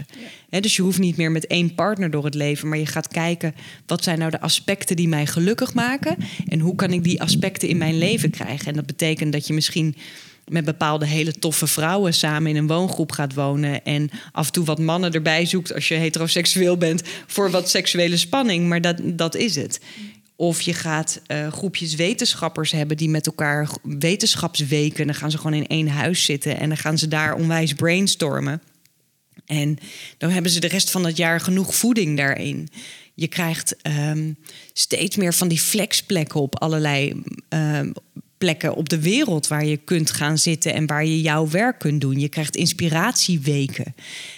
dus 0.60 0.76
je 0.76 0.82
hoeft 0.82 0.98
niet 0.98 1.16
meer 1.16 1.30
met 1.30 1.46
één 1.46 1.74
partner 1.74 2.10
door 2.10 2.24
het 2.24 2.34
leven, 2.34 2.68
maar 2.68 2.78
je 2.78 2.86
gaat 2.86 3.08
kijken 3.08 3.54
wat 3.86 4.02
zijn 4.02 4.18
nou 4.18 4.30
de 4.30 4.40
aspecten 4.40 4.96
die 4.96 5.08
mij 5.08 5.26
gelukkig 5.26 5.74
maken 5.74 6.16
en 6.48 6.60
hoe 6.60 6.74
kan 6.74 6.92
ik 6.92 7.04
die 7.04 7.20
aspecten 7.20 7.68
in 7.68 7.76
mijn 7.76 7.98
leven 7.98 8.30
krijgen. 8.30 8.66
En 8.66 8.74
dat 8.74 8.86
betekent 8.86 9.32
dat 9.32 9.46
je 9.46 9.52
misschien 9.52 9.96
met 10.48 10.64
bepaalde 10.64 11.06
hele 11.06 11.32
toffe 11.32 11.66
vrouwen 11.66 12.14
samen 12.14 12.50
in 12.50 12.56
een 12.56 12.66
woongroep 12.66 13.12
gaat 13.12 13.34
wonen. 13.34 13.84
En 13.84 14.10
af 14.32 14.46
en 14.46 14.52
toe 14.52 14.64
wat 14.64 14.78
mannen 14.78 15.12
erbij 15.12 15.46
zoekt 15.46 15.74
als 15.74 15.88
je 15.88 15.94
heteroseksueel 15.94 16.76
bent 16.76 17.02
voor 17.26 17.50
wat 17.50 17.70
seksuele 17.70 18.16
spanning. 18.16 18.68
Maar 18.68 18.80
dat, 18.80 19.00
dat 19.04 19.34
is 19.34 19.56
het. 19.56 19.80
Of 20.36 20.60
je 20.60 20.74
gaat 20.74 21.20
uh, 21.26 21.52
groepjes 21.52 21.94
wetenschappers 21.94 22.70
hebben 22.70 22.96
die 22.96 23.08
met 23.08 23.26
elkaar 23.26 23.70
wetenschapsweken. 23.82 25.06
Dan 25.06 25.14
gaan 25.14 25.30
ze 25.30 25.36
gewoon 25.36 25.54
in 25.54 25.66
één 25.66 25.88
huis 25.88 26.24
zitten 26.24 26.58
en 26.58 26.68
dan 26.68 26.78
gaan 26.78 26.98
ze 26.98 27.08
daar 27.08 27.34
onwijs 27.34 27.74
brainstormen. 27.74 28.62
En 29.46 29.78
dan 30.18 30.30
hebben 30.30 30.50
ze 30.50 30.60
de 30.60 30.68
rest 30.68 30.90
van 30.90 31.06
het 31.06 31.16
jaar 31.16 31.40
genoeg 31.40 31.74
voeding 31.74 32.16
daarin. 32.16 32.68
Je 33.14 33.28
krijgt 33.28 33.76
um, 34.08 34.36
steeds 34.72 35.16
meer 35.16 35.34
van 35.34 35.48
die 35.48 35.60
flexplekken 35.60 36.40
op 36.40 36.60
allerlei 36.60 37.22
um, 37.48 37.92
plekken 38.38 38.74
op 38.74 38.88
de 38.88 39.00
wereld 39.00 39.46
waar 39.46 39.64
je 39.64 39.76
kunt 39.76 40.10
gaan 40.10 40.38
zitten 40.38 40.74
en 40.74 40.86
waar 40.86 41.04
je 41.04 41.20
jouw 41.20 41.48
werk 41.48 41.78
kunt 41.78 42.00
doen. 42.00 42.20
Je 42.20 42.28
krijgt 42.28 42.56
inspiratieweken. 42.56 43.94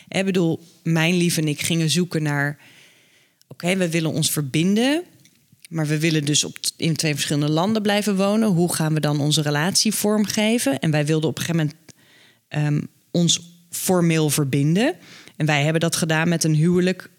Ik 0.09 0.25
bedoel, 0.25 0.61
mijn 0.83 1.17
lief 1.17 1.37
en 1.37 1.49
ik 1.49 1.61
gingen 1.61 1.91
zoeken 1.91 2.23
naar. 2.23 2.59
Oké, 3.49 3.77
we 3.77 3.91
willen 3.91 4.13
ons 4.13 4.31
verbinden. 4.31 5.03
Maar 5.69 5.87
we 5.87 5.99
willen 5.99 6.25
dus 6.25 6.45
op, 6.45 6.57
in 6.77 6.97
twee 6.97 7.15
verschillende 7.15 7.53
landen 7.53 7.83
blijven 7.83 8.17
wonen. 8.17 8.49
Hoe 8.49 8.75
gaan 8.75 8.95
we 8.95 9.01
dan 9.01 9.21
onze 9.21 9.43
relatie 9.43 9.95
vormgeven? 9.95 10.79
En 10.79 10.91
wij 10.91 11.07
wilden 11.07 11.29
op 11.29 11.39
een 11.39 11.45
gegeven 11.45 11.73
moment 12.49 12.73
um, 12.83 12.89
ons 13.11 13.41
formeel 13.71 14.31
verbinden. 14.31 14.95
En 15.37 15.47
wij 15.47 15.63
hebben 15.63 15.81
dat 15.81 15.97
gedaan 15.97 16.29
met 16.29 16.45
een 16.45 16.55
huwelijk. 16.55 17.11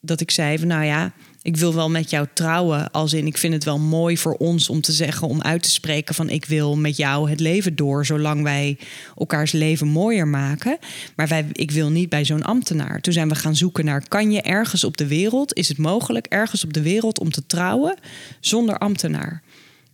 Dat 0.00 0.20
ik 0.20 0.30
zei 0.30 0.58
van 0.58 0.68
nou 0.68 0.84
ja, 0.84 1.12
ik 1.44 1.56
wil 1.56 1.74
wel 1.74 1.90
met 1.90 2.10
jou 2.10 2.26
trouwen. 2.32 2.90
Als 2.90 3.12
in, 3.12 3.26
ik 3.26 3.38
vind 3.38 3.54
het 3.54 3.64
wel 3.64 3.78
mooi 3.78 4.18
voor 4.18 4.34
ons 4.34 4.68
om 4.68 4.80
te 4.80 4.92
zeggen, 4.92 5.28
om 5.28 5.42
uit 5.42 5.62
te 5.62 5.70
spreken 5.70 6.14
van 6.14 6.30
ik 6.30 6.44
wil 6.44 6.76
met 6.76 6.96
jou 6.96 7.30
het 7.30 7.40
leven 7.40 7.76
door, 7.76 8.06
zolang 8.06 8.42
wij 8.42 8.78
elkaars 9.16 9.52
leven 9.52 9.86
mooier 9.86 10.28
maken. 10.28 10.78
Maar 11.16 11.28
wij, 11.28 11.46
ik 11.52 11.70
wil 11.70 11.90
niet 11.90 12.08
bij 12.08 12.24
zo'n 12.24 12.42
ambtenaar. 12.42 13.00
Toen 13.00 13.12
zijn 13.12 13.28
we 13.28 13.34
gaan 13.34 13.56
zoeken 13.56 13.84
naar, 13.84 14.08
kan 14.08 14.32
je 14.32 14.42
ergens 14.42 14.84
op 14.84 14.96
de 14.96 15.06
wereld, 15.06 15.54
is 15.54 15.68
het 15.68 15.78
mogelijk 15.78 16.26
ergens 16.26 16.64
op 16.64 16.72
de 16.72 16.82
wereld 16.82 17.18
om 17.18 17.30
te 17.30 17.46
trouwen 17.46 17.96
zonder 18.40 18.78
ambtenaar? 18.78 19.42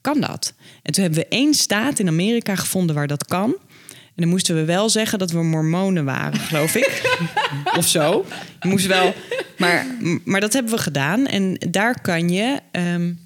Kan 0.01 0.21
dat? 0.21 0.55
En 0.83 0.93
toen 0.93 1.03
hebben 1.03 1.21
we 1.21 1.29
één 1.29 1.55
staat 1.55 1.99
in 1.99 2.09
Amerika 2.09 2.57
gevonden 2.57 2.95
waar 2.95 3.07
dat 3.07 3.25
kan. 3.25 3.57
En 4.21 4.27
dan 4.27 4.35
moesten 4.35 4.55
we 4.55 4.65
wel 4.65 4.89
zeggen 4.89 5.19
dat 5.19 5.31
we 5.31 5.43
mormonen 5.43 6.05
waren, 6.05 6.41
geloof 6.41 6.75
ik. 6.75 7.19
of 7.79 7.89
zo. 7.89 8.27
Je 8.61 8.69
moest 8.69 8.87
wel. 8.87 9.15
Maar, 9.59 9.87
maar 10.25 10.41
dat 10.41 10.53
hebben 10.53 10.73
we 10.73 10.79
gedaan. 10.79 11.27
En 11.27 11.57
daar 11.71 12.01
kan 12.01 12.29
je. 12.29 12.61
Um, 12.73 13.19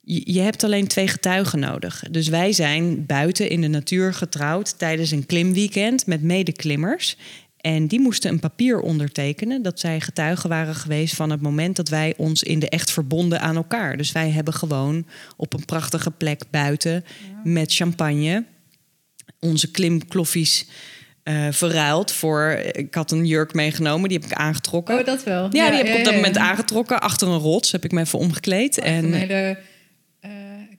je, 0.00 0.32
je 0.32 0.40
hebt 0.40 0.64
alleen 0.64 0.86
twee 0.86 1.08
getuigen 1.08 1.58
nodig. 1.58 2.04
Dus 2.10 2.28
wij 2.28 2.52
zijn 2.52 3.06
buiten 3.06 3.48
in 3.48 3.60
de 3.60 3.68
natuur 3.68 4.14
getrouwd 4.14 4.78
tijdens 4.78 5.10
een 5.10 5.26
klimweekend 5.26 6.06
met 6.06 6.22
medeklimmers. 6.22 7.16
En 7.56 7.86
die 7.86 8.00
moesten 8.00 8.30
een 8.30 8.40
papier 8.40 8.80
ondertekenen 8.80 9.62
dat 9.62 9.80
zij 9.80 10.00
getuigen 10.00 10.48
waren 10.48 10.74
geweest 10.74 11.14
van 11.14 11.30
het 11.30 11.42
moment 11.42 11.76
dat 11.76 11.88
wij 11.88 12.14
ons 12.16 12.42
in 12.42 12.58
de 12.58 12.68
echt 12.68 12.90
verbonden 12.90 13.40
aan 13.40 13.56
elkaar. 13.56 13.96
Dus 13.96 14.12
wij 14.12 14.30
hebben 14.30 14.54
gewoon 14.54 15.06
op 15.36 15.54
een 15.54 15.64
prachtige 15.64 16.10
plek 16.10 16.42
buiten 16.50 17.04
met 17.44 17.74
champagne 17.74 18.44
onze 19.42 19.70
klimkloffies 19.70 20.66
uh, 21.24 21.46
verruild 21.50 22.12
voor. 22.12 22.50
Ik 22.72 22.94
had 22.94 23.10
een 23.10 23.26
jurk 23.26 23.54
meegenomen, 23.54 24.08
die 24.08 24.18
heb 24.18 24.30
ik 24.30 24.36
aangetrokken. 24.36 24.98
Oh, 24.98 25.04
dat 25.04 25.24
wel. 25.24 25.48
Ja, 25.50 25.68
die 25.68 25.78
heb 25.78 25.86
ik 25.86 25.96
op 25.96 26.04
dat 26.04 26.14
moment 26.14 26.36
aangetrokken. 26.36 27.00
Achter 27.00 27.28
een 27.28 27.38
rots 27.38 27.72
heb 27.72 27.84
ik 27.84 27.92
me 27.92 28.00
even 28.00 28.18
omgekleed. 28.18 28.78
en 28.78 29.04
een 29.04 29.12
hele 29.12 29.58
uh, 30.24 30.30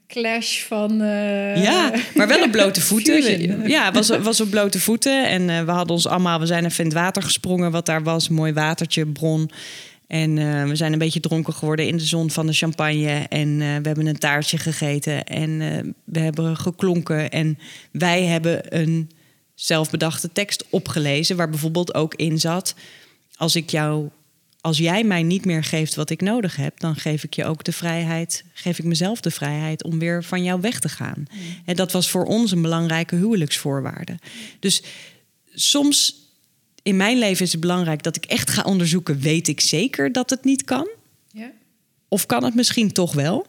clash 0.07 0.63
van. 0.63 1.01
Uh, 1.01 1.63
ja, 1.63 1.91
maar 2.13 2.27
wel 2.27 2.43
op 2.43 2.51
blote 2.57 2.81
voeten. 2.81 3.67
ja, 3.67 3.91
was, 3.91 4.09
was 4.09 4.41
op 4.41 4.49
blote 4.49 4.79
voeten. 4.79 5.27
En 5.27 5.65
we 5.65 5.71
hadden 5.71 5.95
ons 5.95 6.07
allemaal. 6.07 6.39
We 6.39 6.45
zijn 6.45 6.65
even 6.65 6.79
in 6.79 6.89
het 6.89 6.99
water 6.99 7.23
gesprongen, 7.23 7.71
wat 7.71 7.85
daar 7.85 8.03
was. 8.03 8.29
Een 8.29 8.35
mooi 8.35 8.53
watertje, 8.53 9.05
bron. 9.05 9.51
En 10.07 10.37
uh, 10.37 10.67
we 10.67 10.75
zijn 10.75 10.93
een 10.93 10.99
beetje 10.99 11.19
dronken 11.19 11.53
geworden 11.53 11.87
in 11.87 11.97
de 11.97 12.03
zon 12.05 12.31
van 12.31 12.45
de 12.45 12.53
champagne. 12.53 13.25
En 13.29 13.47
uh, 13.47 13.57
we 13.57 13.87
hebben 13.87 14.05
een 14.05 14.17
taartje 14.17 14.57
gegeten. 14.57 15.23
En 15.23 15.49
uh, 15.49 15.79
we 16.03 16.19
hebben 16.19 16.57
geklonken. 16.57 17.31
En 17.31 17.59
wij 17.91 18.23
hebben 18.23 18.77
een 18.79 19.11
zelfbedachte 19.55 20.31
tekst 20.31 20.65
opgelezen. 20.69 21.35
Waar 21.35 21.49
bijvoorbeeld 21.49 21.93
ook 21.93 22.15
in 22.15 22.39
zat. 22.39 22.75
Als 23.35 23.55
ik 23.55 23.69
jou. 23.69 24.09
Als 24.61 24.77
jij 24.77 25.03
mij 25.03 25.23
niet 25.23 25.45
meer 25.45 25.63
geeft 25.63 25.95
wat 25.95 26.09
ik 26.09 26.21
nodig 26.21 26.55
heb, 26.55 26.79
dan 26.79 26.95
geef 26.95 27.23
ik 27.23 27.33
je 27.33 27.45
ook 27.45 27.63
de 27.63 27.71
vrijheid, 27.71 28.43
geef 28.53 28.79
ik 28.79 28.85
mezelf 28.85 29.21
de 29.21 29.31
vrijheid 29.31 29.83
om 29.83 29.99
weer 29.99 30.23
van 30.23 30.43
jou 30.43 30.61
weg 30.61 30.79
te 30.79 30.89
gaan. 30.89 31.27
Mm. 31.31 31.39
En 31.65 31.75
dat 31.75 31.91
was 31.91 32.09
voor 32.09 32.25
ons 32.25 32.51
een 32.51 32.61
belangrijke 32.61 33.15
huwelijksvoorwaarde. 33.15 34.19
Dus 34.59 34.83
soms 35.53 36.22
in 36.83 36.97
mijn 36.97 37.17
leven 37.17 37.45
is 37.45 37.51
het 37.51 37.61
belangrijk 37.61 38.03
dat 38.03 38.15
ik 38.15 38.25
echt 38.25 38.49
ga 38.49 38.61
onderzoeken: 38.61 39.19
weet 39.19 39.47
ik 39.47 39.59
zeker 39.59 40.11
dat 40.11 40.29
het 40.29 40.43
niet 40.43 40.63
kan? 40.63 40.89
Ja. 41.31 41.51
Of 42.07 42.25
kan 42.25 42.43
het 42.43 42.55
misschien 42.55 42.91
toch 42.91 43.13
wel? 43.13 43.45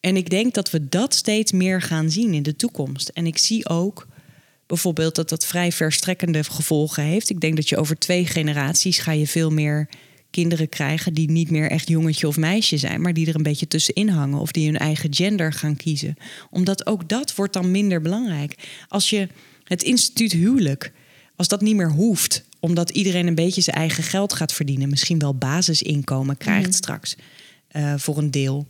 En 0.00 0.16
ik 0.16 0.30
denk 0.30 0.54
dat 0.54 0.70
we 0.70 0.88
dat 0.88 1.14
steeds 1.14 1.52
meer 1.52 1.82
gaan 1.82 2.10
zien 2.10 2.34
in 2.34 2.42
de 2.42 2.56
toekomst. 2.56 3.08
En 3.08 3.26
ik 3.26 3.38
zie 3.38 3.68
ook 3.68 4.06
bijvoorbeeld 4.66 5.14
dat 5.14 5.28
dat 5.28 5.46
vrij 5.46 5.72
verstrekkende 5.72 6.44
gevolgen 6.44 7.02
heeft. 7.02 7.30
Ik 7.30 7.40
denk 7.40 7.56
dat 7.56 7.68
je 7.68 7.76
over 7.76 7.98
twee 7.98 8.26
generaties 8.26 8.98
ga 8.98 9.12
je 9.12 9.26
veel 9.26 9.50
meer 9.50 9.88
kinderen 10.30 10.68
krijgen 10.68 11.14
die 11.14 11.30
niet 11.30 11.50
meer 11.50 11.70
echt 11.70 11.88
jongetje 11.88 12.28
of 12.28 12.36
meisje 12.36 12.76
zijn, 12.76 13.00
maar 13.00 13.12
die 13.12 13.26
er 13.26 13.34
een 13.34 13.42
beetje 13.42 13.68
tussenin 13.68 14.08
hangen 14.08 14.38
of 14.38 14.52
die 14.52 14.66
hun 14.66 14.78
eigen 14.78 15.14
gender 15.14 15.52
gaan 15.52 15.76
kiezen. 15.76 16.16
Omdat 16.50 16.86
ook 16.86 17.08
dat 17.08 17.34
wordt 17.34 17.52
dan 17.52 17.70
minder 17.70 18.00
belangrijk. 18.00 18.54
Als 18.88 19.10
je 19.10 19.28
het 19.64 19.82
instituut 19.82 20.32
huwelijk, 20.32 20.92
als 21.36 21.48
dat 21.48 21.60
niet 21.60 21.76
meer 21.76 21.90
hoeft, 21.90 22.44
omdat 22.60 22.90
iedereen 22.90 23.26
een 23.26 23.34
beetje 23.34 23.60
zijn 23.60 23.76
eigen 23.76 24.02
geld 24.02 24.32
gaat 24.32 24.52
verdienen. 24.52 24.88
Misschien 24.88 25.18
wel 25.18 25.34
basisinkomen 25.34 26.36
krijgt 26.36 26.68
mhm. 26.68 26.76
straks 26.76 27.16
uh, 27.72 27.94
voor 27.96 28.18
een 28.18 28.30
deel. 28.30 28.66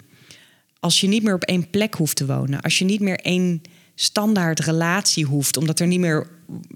Als 0.80 1.00
je 1.00 1.08
niet 1.08 1.22
meer 1.22 1.34
op 1.34 1.42
één 1.42 1.70
plek 1.70 1.94
hoeft 1.94 2.16
te 2.16 2.26
wonen. 2.26 2.60
Als 2.60 2.78
je 2.78 2.84
niet 2.84 3.00
meer 3.00 3.18
één 3.18 3.62
standaard 3.94 4.60
relatie 4.60 5.24
hoeft. 5.24 5.56
Omdat 5.56 5.80
er 5.80 5.86
niet 5.86 6.00
meer 6.00 6.26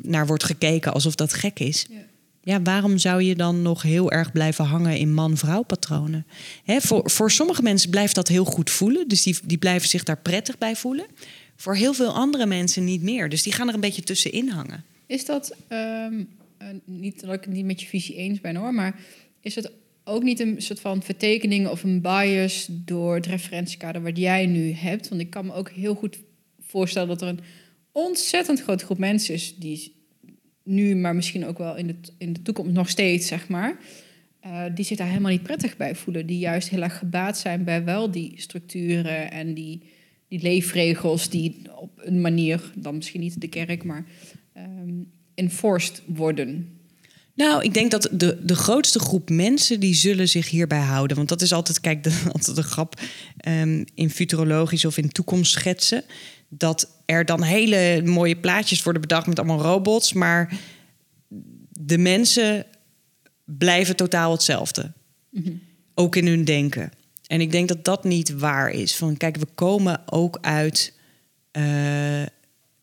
naar 0.02 0.26
wordt 0.26 0.44
gekeken 0.44 0.92
alsof 0.92 1.14
dat 1.14 1.32
gek 1.32 1.58
is. 1.58 1.86
Ja. 1.90 1.96
ja 2.42 2.62
waarom 2.62 2.98
zou 2.98 3.22
je 3.22 3.36
dan 3.36 3.62
nog 3.62 3.82
heel 3.82 4.12
erg 4.12 4.32
blijven 4.32 4.64
hangen 4.64 4.96
in 4.96 5.14
man-vrouw 5.14 5.62
patronen? 5.62 6.26
Hè, 6.64 6.80
voor, 6.80 7.10
voor 7.10 7.30
sommige 7.30 7.62
mensen 7.62 7.90
blijft 7.90 8.14
dat 8.14 8.28
heel 8.28 8.44
goed 8.44 8.70
voelen. 8.70 9.08
Dus 9.08 9.22
die, 9.22 9.38
die 9.44 9.58
blijven 9.58 9.88
zich 9.88 10.02
daar 10.02 10.18
prettig 10.18 10.58
bij 10.58 10.76
voelen. 10.76 11.06
Voor 11.56 11.76
heel 11.76 11.94
veel 11.94 12.14
andere 12.14 12.46
mensen 12.46 12.84
niet 12.84 13.02
meer. 13.02 13.28
Dus 13.28 13.42
die 13.42 13.52
gaan 13.52 13.68
er 13.68 13.74
een 13.74 13.80
beetje 13.80 14.02
tussenin 14.02 14.48
hangen. 14.48 14.84
Is 15.06 15.24
dat 15.24 15.54
um, 15.68 15.78
uh, 16.18 16.24
niet 16.84 17.20
dat 17.20 17.34
ik 17.34 17.44
het 17.44 17.52
niet 17.52 17.64
met 17.64 17.80
je 17.80 17.86
visie 17.86 18.16
eens 18.16 18.40
ben 18.40 18.56
hoor, 18.56 18.74
maar 18.74 19.00
is 19.40 19.54
het 19.54 19.72
ook 20.04 20.22
niet 20.22 20.40
een 20.40 20.62
soort 20.62 20.80
van 20.80 21.02
vertekening 21.02 21.68
of 21.68 21.82
een 21.82 22.00
bias 22.00 22.68
door 22.70 23.14
het 23.14 23.26
referentiekader 23.26 24.02
wat 24.02 24.16
jij 24.18 24.46
nu 24.46 24.72
hebt? 24.72 25.08
Want 25.08 25.20
ik 25.20 25.30
kan 25.30 25.46
me 25.46 25.52
ook 25.52 25.70
heel 25.70 25.94
goed 25.94 26.18
voorstellen 26.60 27.08
dat 27.08 27.22
er 27.22 27.28
een 27.28 27.40
ontzettend 27.92 28.62
grote 28.62 28.84
groep 28.84 28.98
mensen 28.98 29.34
is 29.34 29.56
die 29.56 29.92
nu, 30.64 30.94
maar 30.94 31.14
misschien 31.14 31.46
ook 31.46 31.58
wel 31.58 31.76
in 31.76 31.86
de, 31.86 31.94
in 32.18 32.32
de 32.32 32.42
toekomst 32.42 32.72
nog 32.72 32.88
steeds, 32.88 33.26
zeg 33.26 33.48
maar, 33.48 33.76
uh, 34.46 34.64
die 34.74 34.84
zich 34.84 34.96
daar 34.96 35.08
helemaal 35.08 35.30
niet 35.30 35.42
prettig 35.42 35.76
bij 35.76 35.94
voelen. 35.94 36.26
Die 36.26 36.38
juist 36.38 36.68
heel 36.68 36.82
erg 36.82 36.98
gebaat 36.98 37.38
zijn 37.38 37.64
bij 37.64 37.84
wel 37.84 38.10
die 38.10 38.32
structuren 38.36 39.30
en 39.30 39.54
die, 39.54 39.82
die 40.28 40.42
leefregels 40.42 41.28
die 41.28 41.56
op 41.76 41.90
een 41.96 42.20
manier, 42.20 42.72
dan 42.74 42.94
misschien 42.94 43.20
niet 43.20 43.40
de 43.40 43.48
kerk, 43.48 43.84
maar 43.84 44.04
um, 44.56 45.10
enforced 45.34 46.02
worden. 46.06 46.80
Nou, 47.34 47.62
ik 47.62 47.74
denk 47.74 47.90
dat 47.90 48.08
de, 48.12 48.38
de 48.42 48.54
grootste 48.54 48.98
groep 48.98 49.30
mensen 49.30 49.80
die 49.80 49.94
zullen 49.94 50.28
zich 50.28 50.50
hierbij 50.50 50.80
houden. 50.80 51.16
Want 51.16 51.28
dat 51.28 51.42
is 51.42 51.52
altijd, 51.52 51.80
kijk, 51.80 52.02
de, 52.04 52.20
altijd 52.32 52.56
een 52.56 52.62
grap 52.62 53.00
um, 53.48 53.84
in 53.94 54.10
futurologisch 54.10 54.84
of 54.84 54.96
in 54.96 55.12
toekomstschetsen. 55.12 56.04
Dat 56.48 56.88
er 57.06 57.24
dan 57.24 57.42
hele 57.42 58.02
mooie 58.04 58.36
plaatjes 58.36 58.82
worden 58.82 59.02
bedacht 59.02 59.26
met 59.26 59.38
allemaal 59.38 59.60
robots. 59.60 60.12
Maar 60.12 60.58
de 61.70 61.98
mensen 61.98 62.66
blijven 63.44 63.96
totaal 63.96 64.32
hetzelfde. 64.32 64.92
Mhm. 65.30 65.52
Ook 65.94 66.16
in 66.16 66.26
hun 66.26 66.44
denken. 66.44 66.92
En 67.26 67.40
ik 67.40 67.52
denk 67.52 67.68
dat 67.68 67.84
dat 67.84 68.04
niet 68.04 68.38
waar 68.38 68.70
is. 68.70 68.96
Van 68.96 69.16
kijk, 69.16 69.36
we 69.36 69.46
komen 69.54 70.00
ook 70.06 70.38
uit 70.40 70.92
uh, 71.52 72.22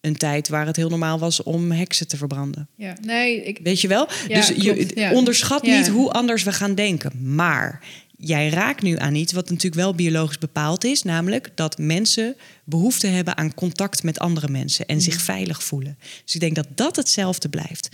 een 0.02 0.18
tijd 0.18 0.48
waar 0.48 0.66
het 0.66 0.76
heel 0.76 0.90
normaal 0.90 1.20
was 1.20 1.44
om 1.44 1.72
heksen 1.72 2.08
te 2.08 2.18
verbranden. 2.18 2.68
Ja, 2.76 2.96
nee, 3.02 3.44
ik... 3.44 3.60
Weet 3.64 3.82
je 3.82 3.88
wel? 3.88 4.08
dus 4.28 4.48
je 4.48 5.10
onderschat 5.14 5.64
niet 5.64 5.88
hoe 5.88 6.12
anders 6.12 6.44
we 6.44 6.54
gaan 6.54 6.76
denken. 6.76 7.34
Maar 7.34 7.84
jij 8.18 8.50
raakt 8.50 8.82
nu 8.82 8.98
aan 8.98 9.16
iets 9.16 9.34
wat 9.34 9.50
natuurlijk 9.50 9.82
wel 9.82 9.96
biologisch 9.96 10.38
bepaald 10.38 10.84
is, 10.84 11.04
namelijk 11.04 11.50
dat 11.56 11.78
mensen 11.78 12.36
behoefte 12.64 13.08
hebben 13.08 13.38
aan 13.38 13.54
contact 13.54 14.04
met 14.04 14.20
andere 14.20 14.48
mensen 14.48 14.86
en 14.86 15.02
zich 15.02 15.16
mhm. 15.16 15.24
veilig 15.24 15.64
voelen. 15.64 15.98
Dus 16.24 16.34
ik 16.34 16.40
denk 16.40 16.56
dat 16.56 16.68
dat 16.76 16.96
hetzelfde 16.96 17.50
blijft. 17.50 17.90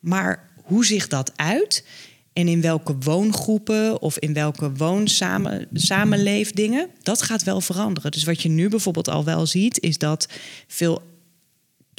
Maar 0.00 0.48
hoe 0.62 0.86
zich 0.86 1.08
dat 1.08 1.32
uit 1.36 1.84
en 2.32 2.48
in 2.48 2.60
welke 2.60 2.96
woongroepen 2.98 4.02
of 4.02 4.18
in 4.18 4.32
welke 4.32 4.72
woonsamenleefdingen, 4.72 6.88
dat 7.02 7.22
gaat 7.22 7.42
wel 7.42 7.60
veranderen. 7.60 8.10
Dus 8.10 8.24
wat 8.24 8.42
je 8.42 8.48
nu 8.48 8.68
bijvoorbeeld 8.68 9.08
al 9.08 9.24
wel 9.24 9.46
ziet, 9.46 9.80
is 9.80 9.98
dat 9.98 10.28
veel 10.66 11.02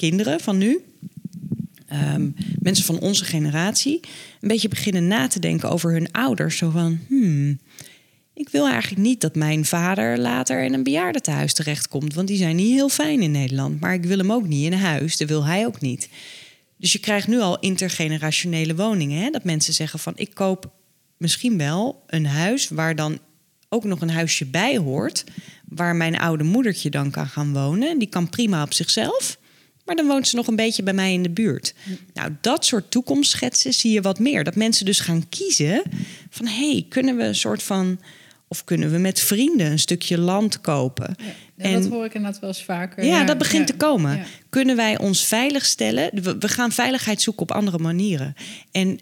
kinderen 0.00 0.40
van 0.40 0.58
nu, 0.58 0.84
ehm, 1.86 2.28
mensen 2.58 2.84
van 2.84 2.98
onze 2.98 3.24
generatie, 3.24 4.00
een 4.40 4.48
beetje 4.48 4.68
beginnen 4.68 5.06
na 5.06 5.26
te 5.26 5.40
denken 5.40 5.70
over 5.70 5.92
hun 5.92 6.12
ouders. 6.12 6.56
Zo 6.56 6.70
van, 6.70 6.98
hmm, 7.08 7.58
ik 8.34 8.48
wil 8.48 8.68
eigenlijk 8.68 9.02
niet 9.02 9.20
dat 9.20 9.34
mijn 9.34 9.64
vader 9.64 10.18
later 10.18 10.64
in 10.64 10.74
een 10.74 10.82
bejaardentehuis 10.82 11.52
terechtkomt, 11.52 12.14
want 12.14 12.28
die 12.28 12.36
zijn 12.36 12.56
niet 12.56 12.72
heel 12.72 12.88
fijn 12.88 13.22
in 13.22 13.30
Nederland. 13.30 13.80
Maar 13.80 13.94
ik 13.94 14.04
wil 14.04 14.18
hem 14.18 14.32
ook 14.32 14.46
niet 14.46 14.64
in 14.64 14.72
een 14.72 14.78
huis, 14.78 15.16
dat 15.16 15.28
wil 15.28 15.44
hij 15.44 15.66
ook 15.66 15.80
niet. 15.80 16.08
Dus 16.76 16.92
je 16.92 16.98
krijgt 16.98 17.28
nu 17.28 17.40
al 17.40 17.58
intergenerationele 17.58 18.74
woningen. 18.74 19.22
Hè? 19.22 19.30
Dat 19.30 19.44
mensen 19.44 19.74
zeggen 19.74 19.98
van 19.98 20.12
ik 20.16 20.34
koop 20.34 20.70
misschien 21.16 21.58
wel 21.58 22.02
een 22.06 22.26
huis 22.26 22.68
waar 22.68 22.94
dan 22.94 23.18
ook 23.68 23.84
nog 23.84 24.00
een 24.00 24.10
huisje 24.10 24.46
bij 24.46 24.76
hoort. 24.76 25.24
Waar 25.68 25.96
mijn 25.96 26.18
oude 26.18 26.44
moedertje 26.44 26.90
dan 26.90 27.10
kan 27.10 27.26
gaan 27.26 27.52
wonen. 27.52 27.98
Die 27.98 28.08
kan 28.08 28.28
prima 28.28 28.62
op 28.62 28.72
zichzelf. 28.72 29.38
Maar 29.90 29.98
dan 29.98 30.08
woont 30.08 30.28
ze 30.28 30.36
nog 30.36 30.46
een 30.46 30.56
beetje 30.56 30.82
bij 30.82 30.92
mij 30.92 31.12
in 31.12 31.22
de 31.22 31.30
buurt. 31.30 31.74
Nou, 32.14 32.36
dat 32.40 32.64
soort 32.64 32.90
toekomstschetsen 32.90 33.74
zie 33.74 33.92
je 33.92 34.00
wat 34.00 34.18
meer. 34.18 34.44
Dat 34.44 34.54
mensen 34.54 34.84
dus 34.84 35.00
gaan 35.00 35.28
kiezen 35.28 35.82
van 36.28 36.46
hé, 36.46 36.70
hey, 36.70 36.86
kunnen 36.88 37.16
we 37.16 37.22
een 37.22 37.34
soort 37.34 37.62
van. 37.62 38.00
Of 38.48 38.64
kunnen 38.64 38.90
we 38.90 38.98
met 38.98 39.20
vrienden 39.20 39.70
een 39.70 39.78
stukje 39.78 40.18
land 40.18 40.60
kopen? 40.60 41.14
Ja, 41.18 41.64
en, 41.64 41.72
dat 41.82 41.90
hoor 41.90 42.04
ik 42.04 42.14
inderdaad 42.14 42.40
wel 42.40 42.50
eens 42.50 42.64
vaker. 42.64 43.04
Ja, 43.04 43.24
dat 43.24 43.38
begint 43.38 43.66
te 43.66 43.76
komen. 43.76 44.24
Kunnen 44.48 44.76
wij 44.76 44.98
ons 44.98 45.24
veilig 45.24 45.64
stellen? 45.64 46.38
We, 46.38 46.48
gaan 46.48 46.72
veiligheid 46.72 47.22
zoeken 47.22 47.42
op 47.42 47.52
andere 47.52 47.78
manieren. 47.78 48.34
En 48.70 49.00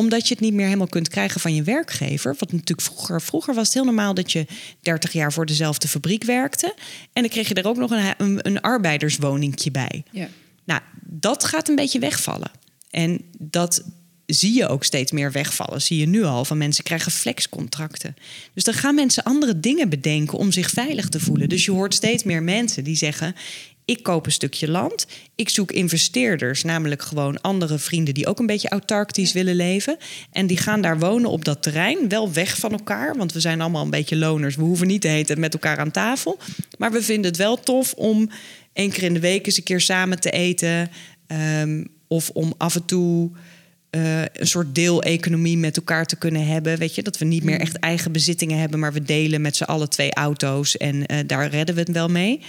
omdat 0.00 0.28
je 0.28 0.34
het 0.34 0.42
niet 0.42 0.52
meer 0.54 0.64
helemaal 0.64 0.86
kunt 0.86 1.08
krijgen 1.08 1.40
van 1.40 1.54
je 1.54 1.62
werkgever. 1.62 2.34
Wat 2.38 2.52
natuurlijk 2.52 2.88
vroeger, 2.88 3.22
vroeger 3.22 3.54
was 3.54 3.64
het 3.64 3.74
heel 3.74 3.84
normaal 3.84 4.14
dat 4.14 4.32
je 4.32 4.46
30 4.80 5.12
jaar 5.12 5.32
voor 5.32 5.46
dezelfde 5.46 5.88
fabriek 5.88 6.24
werkte. 6.24 6.74
En 7.12 7.22
dan 7.22 7.30
kreeg 7.30 7.48
je 7.48 7.54
er 7.54 7.66
ook 7.66 7.76
nog 7.76 7.90
een, 7.90 8.14
een, 8.18 8.46
een 8.46 8.60
arbeiderswoningje 8.60 9.70
bij. 9.70 10.04
Ja. 10.10 10.28
Nou, 10.64 10.80
dat 11.04 11.44
gaat 11.44 11.68
een 11.68 11.74
beetje 11.74 11.98
wegvallen. 11.98 12.50
En 12.90 13.20
dat 13.38 13.84
zie 14.26 14.54
je 14.54 14.68
ook 14.68 14.84
steeds 14.84 15.12
meer 15.12 15.32
wegvallen. 15.32 15.82
Zie 15.82 15.98
je 15.98 16.06
nu 16.06 16.24
al 16.24 16.44
van 16.44 16.58
mensen 16.58 16.84
krijgen 16.84 17.12
flexcontracten. 17.12 18.16
Dus 18.54 18.64
dan 18.64 18.74
gaan 18.74 18.94
mensen 18.94 19.22
andere 19.22 19.60
dingen 19.60 19.88
bedenken 19.88 20.38
om 20.38 20.52
zich 20.52 20.70
veilig 20.70 21.08
te 21.08 21.20
voelen. 21.20 21.48
Dus 21.48 21.64
je 21.64 21.70
hoort 21.70 21.94
steeds 21.94 22.22
meer 22.22 22.42
mensen 22.42 22.84
die 22.84 22.96
zeggen: 22.96 23.34
ik 23.90 24.02
koop 24.02 24.26
een 24.26 24.32
stukje 24.32 24.70
land. 24.70 25.06
Ik 25.34 25.48
zoek 25.48 25.72
investeerders, 25.72 26.62
namelijk 26.62 27.02
gewoon 27.02 27.40
andere 27.40 27.78
vrienden 27.78 28.14
die 28.14 28.26
ook 28.26 28.38
een 28.38 28.46
beetje 28.46 28.68
autarctisch 28.68 29.32
willen 29.32 29.54
leven. 29.54 29.96
En 30.32 30.46
die 30.46 30.56
gaan 30.56 30.80
daar 30.80 30.98
wonen 30.98 31.30
op 31.30 31.44
dat 31.44 31.62
terrein, 31.62 32.08
wel 32.08 32.32
weg 32.32 32.58
van 32.58 32.72
elkaar, 32.72 33.16
want 33.16 33.32
we 33.32 33.40
zijn 33.40 33.60
allemaal 33.60 33.84
een 33.84 33.90
beetje 33.90 34.16
loners. 34.16 34.56
We 34.56 34.62
hoeven 34.62 34.86
niet 34.86 35.00
te 35.00 35.08
heten 35.08 35.40
met 35.40 35.52
elkaar 35.52 35.78
aan 35.78 35.90
tafel. 35.90 36.38
Maar 36.78 36.92
we 36.92 37.02
vinden 37.02 37.30
het 37.30 37.36
wel 37.36 37.60
tof 37.60 37.92
om 37.92 38.30
één 38.72 38.90
keer 38.90 39.02
in 39.02 39.14
de 39.14 39.20
week 39.20 39.46
eens 39.46 39.56
een 39.56 39.62
keer 39.62 39.80
samen 39.80 40.20
te 40.20 40.30
eten. 40.30 40.90
Um, 41.62 41.88
of 42.08 42.30
om 42.30 42.54
af 42.56 42.74
en 42.74 42.84
toe 42.84 43.30
uh, 43.90 44.20
een 44.20 44.46
soort 44.46 44.74
deeleconomie 44.74 45.58
met 45.58 45.76
elkaar 45.76 46.06
te 46.06 46.16
kunnen 46.16 46.46
hebben. 46.46 46.78
Weet 46.78 46.94
je, 46.94 47.02
dat 47.02 47.18
we 47.18 47.24
niet 47.24 47.44
meer 47.44 47.54
mm. 47.54 47.60
echt 47.60 47.78
eigen 47.78 48.12
bezittingen 48.12 48.58
hebben, 48.58 48.78
maar 48.78 48.92
we 48.92 49.02
delen 49.02 49.40
met 49.40 49.56
z'n 49.56 49.64
allen 49.64 49.90
twee 49.90 50.14
auto's 50.14 50.76
en 50.76 50.94
uh, 50.94 51.18
daar 51.26 51.48
redden 51.48 51.74
we 51.74 51.80
het 51.80 51.90
wel 51.90 52.08
mee. 52.08 52.40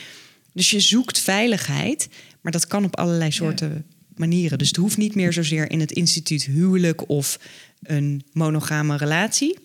Dus 0.53 0.69
je 0.69 0.79
zoekt 0.79 1.19
veiligheid, 1.19 2.09
maar 2.41 2.51
dat 2.51 2.67
kan 2.67 2.83
op 2.83 2.97
allerlei 2.97 3.31
soorten 3.31 3.85
manieren. 4.15 4.57
Dus 4.57 4.67
het 4.67 4.77
hoeft 4.77 4.97
niet 4.97 5.15
meer 5.15 5.33
zozeer 5.33 5.71
in 5.71 5.79
het 5.79 5.91
instituut 5.91 6.43
huwelijk 6.43 7.09
of 7.09 7.39
een 7.81 8.23
monogame 8.31 8.97
relatie. 8.97 9.57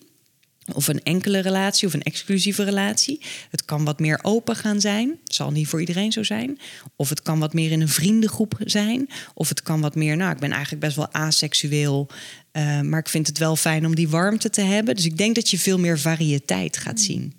Of 0.73 0.87
een 0.87 1.03
enkele 1.03 1.39
relatie 1.39 1.87
of 1.87 1.93
een 1.93 2.03
exclusieve 2.03 2.63
relatie. 2.63 3.21
Het 3.49 3.65
kan 3.65 3.85
wat 3.85 3.99
meer 3.99 4.19
open 4.21 4.55
gaan 4.55 4.81
zijn. 4.81 5.19
Zal 5.23 5.51
niet 5.51 5.67
voor 5.67 5.79
iedereen 5.79 6.11
zo 6.11 6.23
zijn. 6.23 6.59
Of 6.95 7.09
het 7.09 7.21
kan 7.21 7.39
wat 7.39 7.53
meer 7.53 7.71
in 7.71 7.81
een 7.81 7.89
vriendengroep 7.89 8.55
zijn. 8.59 9.09
Of 9.33 9.49
het 9.49 9.61
kan 9.61 9.81
wat 9.81 9.95
meer, 9.95 10.17
nou, 10.17 10.31
ik 10.31 10.39
ben 10.39 10.51
eigenlijk 10.51 10.81
best 10.81 10.95
wel 10.95 11.13
aseksueel. 11.13 12.07
Uh, 12.53 12.81
maar 12.81 12.99
ik 12.99 13.09
vind 13.09 13.27
het 13.27 13.37
wel 13.37 13.55
fijn 13.55 13.85
om 13.85 13.95
die 13.95 14.09
warmte 14.09 14.49
te 14.49 14.61
hebben. 14.61 14.95
Dus 14.95 15.05
ik 15.05 15.17
denk 15.17 15.35
dat 15.35 15.49
je 15.49 15.59
veel 15.59 15.79
meer 15.79 15.99
variëteit 15.99 16.77
gaat 16.77 16.97
hmm. 16.97 17.05
zien. 17.05 17.33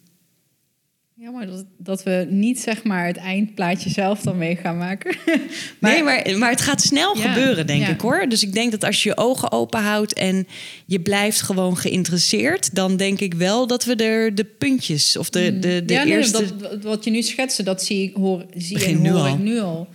Jammer 1.29 1.47
dat, 1.47 1.65
dat 1.79 2.03
we 2.03 2.27
niet 2.31 2.61
zeg 2.61 2.85
maar 2.85 3.07
het 3.07 3.17
eindplaatje 3.17 3.91
zelf 3.91 4.21
dan 4.21 4.39
mee 4.39 4.57
gaan 4.57 4.79
maken. 4.79 5.17
maar, 5.81 5.93
nee, 5.93 6.03
maar, 6.03 6.39
maar 6.39 6.51
het 6.51 6.61
gaat 6.61 6.81
snel 6.81 7.15
gebeuren, 7.15 7.67
denk 7.67 7.87
ik 7.87 8.01
hoor. 8.01 8.29
Dus 8.29 8.43
ik 8.43 8.53
denk 8.53 8.71
dat 8.71 8.85
als 8.85 9.03
je 9.03 9.09
je 9.09 9.17
ogen 9.17 9.53
open 9.53 9.81
houdt 9.81 10.13
en 10.13 10.47
je 10.87 11.01
blijft 11.01 11.43
gewoon 11.43 11.77
geïnteresseerd, 11.77 12.75
dan 12.75 12.97
denk 12.97 13.21
ik 13.21 13.35
wel 13.35 13.67
dat 13.67 13.85
we 13.85 13.95
er 13.95 14.35
de 14.35 14.45
puntjes 14.45 15.17
of 15.17 15.31
de, 15.31 15.59
de, 15.59 15.85
de 15.85 15.93
ja, 15.93 16.05
eerste. 16.05 16.57
Dat, 16.57 16.83
wat 16.83 17.05
je 17.05 17.11
nu 17.11 17.23
schetste, 17.23 17.63
dat 17.63 17.83
zie 17.83 18.03
ik, 18.03 18.15
hoor, 18.15 18.47
zie 18.55 18.85
en 18.85 19.07
hoor 19.07 19.29
nu 19.29 19.33
ik 19.33 19.39
nu 19.39 19.61
al. 19.61 19.89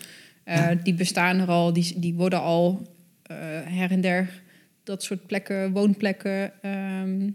Uh, 0.46 0.68
Die 0.84 0.94
bestaan 0.94 1.40
er 1.40 1.48
al, 1.48 1.74
die, 1.74 1.94
die 1.96 2.14
worden 2.14 2.42
al 2.42 2.88
uh, 3.32 3.38
her 3.66 3.92
en 3.92 4.02
der 4.02 4.30
dat 4.84 5.04
soort 5.04 5.28
plekken, 5.28 5.72
woonplekken. 5.72 6.52
Um, 6.66 7.22
uh, 7.22 7.32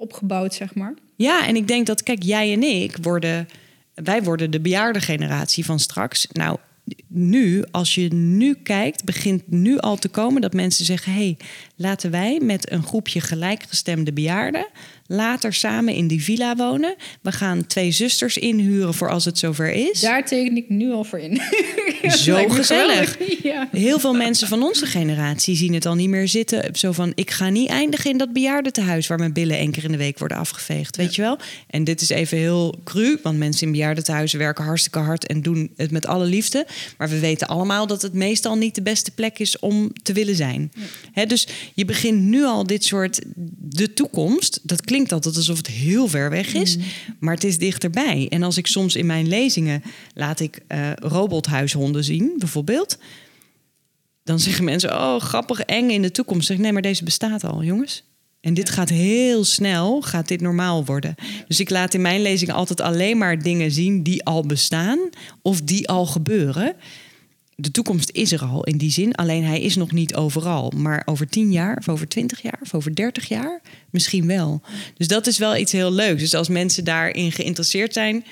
opgebouwd, 0.00 0.54
zeg 0.54 0.74
maar. 0.74 0.94
Ja, 1.16 1.46
en 1.46 1.56
ik 1.56 1.68
denk 1.68 1.86
dat, 1.86 2.02
kijk, 2.02 2.22
jij 2.22 2.52
en 2.52 2.62
ik 2.62 2.96
worden, 3.02 3.48
wij 3.94 4.22
worden 4.22 4.50
de 4.50 4.60
bejaarde 4.60 5.00
generatie 5.00 5.64
van 5.64 5.78
straks. 5.78 6.26
Nou, 6.32 6.58
nu, 7.06 7.64
als 7.70 7.94
je 7.94 8.14
nu 8.14 8.54
kijkt, 8.54 9.04
begint 9.04 9.50
nu 9.50 9.78
al 9.78 9.96
te 9.96 10.08
komen 10.08 10.40
dat 10.40 10.52
mensen 10.52 10.84
zeggen: 10.84 11.12
hé, 11.12 11.18
hey, 11.18 11.36
laten 11.76 12.10
wij 12.10 12.40
met 12.42 12.72
een 12.72 12.82
groepje 12.82 13.20
gelijkgestemde 13.20 14.12
bejaarden 14.12 14.66
later 15.10 15.52
samen 15.52 15.94
in 15.94 16.06
die 16.06 16.22
villa 16.22 16.56
wonen. 16.56 16.94
We 17.22 17.32
gaan 17.32 17.66
twee 17.66 17.90
zusters 17.90 18.38
inhuren 18.38 18.94
voor 18.94 19.10
als 19.10 19.24
het 19.24 19.38
zover 19.38 19.72
is. 19.72 20.00
Daar 20.00 20.26
teken 20.26 20.56
ik 20.56 20.68
nu 20.68 20.92
al 20.92 21.04
voor 21.04 21.18
in. 21.18 21.40
Zo 22.10 22.48
gezellig. 22.48 23.18
Ja. 23.42 23.68
Heel 23.70 23.98
veel 23.98 24.14
mensen 24.14 24.48
van 24.48 24.62
onze 24.62 24.86
generatie 24.86 25.56
zien 25.56 25.74
het 25.74 25.86
al 25.86 25.94
niet 25.94 26.08
meer 26.08 26.28
zitten. 26.28 26.76
Zo 26.76 26.92
van, 26.92 27.12
ik 27.14 27.30
ga 27.30 27.48
niet 27.48 27.68
eindigen 27.68 28.10
in 28.10 28.18
dat 28.18 28.32
bejaardentehuis... 28.32 29.06
waar 29.06 29.18
mijn 29.18 29.32
billen 29.32 29.56
één 29.56 29.70
keer 29.70 29.84
in 29.84 29.90
de 29.90 29.96
week 29.96 30.18
worden 30.18 30.36
afgeveegd, 30.36 30.96
weet 30.96 31.14
je 31.14 31.22
wel? 31.22 31.38
En 31.66 31.84
dit 31.84 32.00
is 32.00 32.08
even 32.08 32.38
heel 32.38 32.80
cru, 32.84 33.18
want 33.22 33.38
mensen 33.38 33.66
in 33.66 33.72
bejaardentehuizen... 33.72 34.38
werken 34.38 34.64
hartstikke 34.64 34.98
hard 34.98 35.26
en 35.26 35.42
doen 35.42 35.72
het 35.76 35.90
met 35.90 36.06
alle 36.06 36.24
liefde. 36.24 36.66
Maar 36.98 37.08
we 37.08 37.18
weten 37.18 37.46
allemaal 37.46 37.86
dat 37.86 38.02
het 38.02 38.12
meestal 38.12 38.56
niet 38.56 38.74
de 38.74 38.82
beste 38.82 39.10
plek 39.10 39.38
is 39.38 39.58
om 39.58 39.92
te 40.02 40.12
willen 40.12 40.36
zijn. 40.36 40.72
dus 41.26 41.48
je 41.74 41.84
begint 41.84 42.20
nu 42.20 42.44
al 42.44 42.66
dit 42.66 42.84
soort... 42.84 43.20
de 43.58 43.92
toekomst, 43.92 44.60
dat 44.62 44.80
klinkt 44.80 44.99
klinkt 45.04 45.26
altijd 45.26 45.36
alsof 45.36 45.56
het 45.56 45.76
heel 45.76 46.08
ver 46.08 46.30
weg 46.30 46.54
is, 46.54 46.76
mm. 46.76 46.82
maar 47.18 47.34
het 47.34 47.44
is 47.44 47.58
dichterbij. 47.58 48.26
En 48.28 48.42
als 48.42 48.56
ik 48.56 48.66
soms 48.66 48.96
in 48.96 49.06
mijn 49.06 49.28
lezingen 49.28 49.82
laat 50.14 50.40
ik 50.40 50.60
uh, 50.68 50.90
robothuishonden 50.94 52.04
zien, 52.04 52.34
bijvoorbeeld, 52.38 52.98
dan 54.22 54.38
zeggen 54.40 54.64
mensen: 54.64 54.92
Oh, 54.94 55.20
grappig, 55.20 55.60
eng 55.60 55.90
in 55.90 56.02
de 56.02 56.10
toekomst. 56.10 56.46
Zeg 56.46 56.58
nee, 56.58 56.72
maar 56.72 56.82
deze 56.82 57.04
bestaat 57.04 57.44
al, 57.44 57.62
jongens. 57.62 58.04
En 58.40 58.54
dit 58.54 58.70
gaat 58.70 58.88
heel 58.88 59.44
snel, 59.44 60.00
gaat 60.00 60.28
dit 60.28 60.40
normaal 60.40 60.84
worden. 60.84 61.14
Dus 61.48 61.60
ik 61.60 61.70
laat 61.70 61.94
in 61.94 62.00
mijn 62.00 62.22
lezingen 62.22 62.54
altijd 62.54 62.80
alleen 62.80 63.18
maar 63.18 63.42
dingen 63.42 63.70
zien 63.70 64.02
die 64.02 64.24
al 64.24 64.46
bestaan 64.46 64.98
of 65.42 65.60
die 65.60 65.88
al 65.88 66.06
gebeuren. 66.06 66.74
De 67.60 67.70
toekomst 67.70 68.10
is 68.12 68.32
er 68.32 68.42
al 68.42 68.64
in 68.64 68.76
die 68.76 68.90
zin, 68.90 69.14
alleen 69.14 69.44
hij 69.44 69.60
is 69.60 69.76
nog 69.76 69.92
niet 69.92 70.14
overal. 70.14 70.72
Maar 70.76 71.02
over 71.04 71.28
tien 71.28 71.52
jaar, 71.52 71.76
of 71.76 71.88
over 71.88 72.08
twintig 72.08 72.42
jaar, 72.42 72.58
of 72.62 72.74
over 72.74 72.94
dertig 72.94 73.28
jaar, 73.28 73.60
misschien 73.90 74.26
wel. 74.26 74.60
Dus 74.96 75.08
dat 75.08 75.26
is 75.26 75.38
wel 75.38 75.56
iets 75.56 75.72
heel 75.72 75.92
leuks. 75.92 76.20
Dus 76.20 76.34
als 76.34 76.48
mensen 76.48 76.84
daarin 76.84 77.32
geïnteresseerd 77.32 77.92
zijn, 77.92 78.24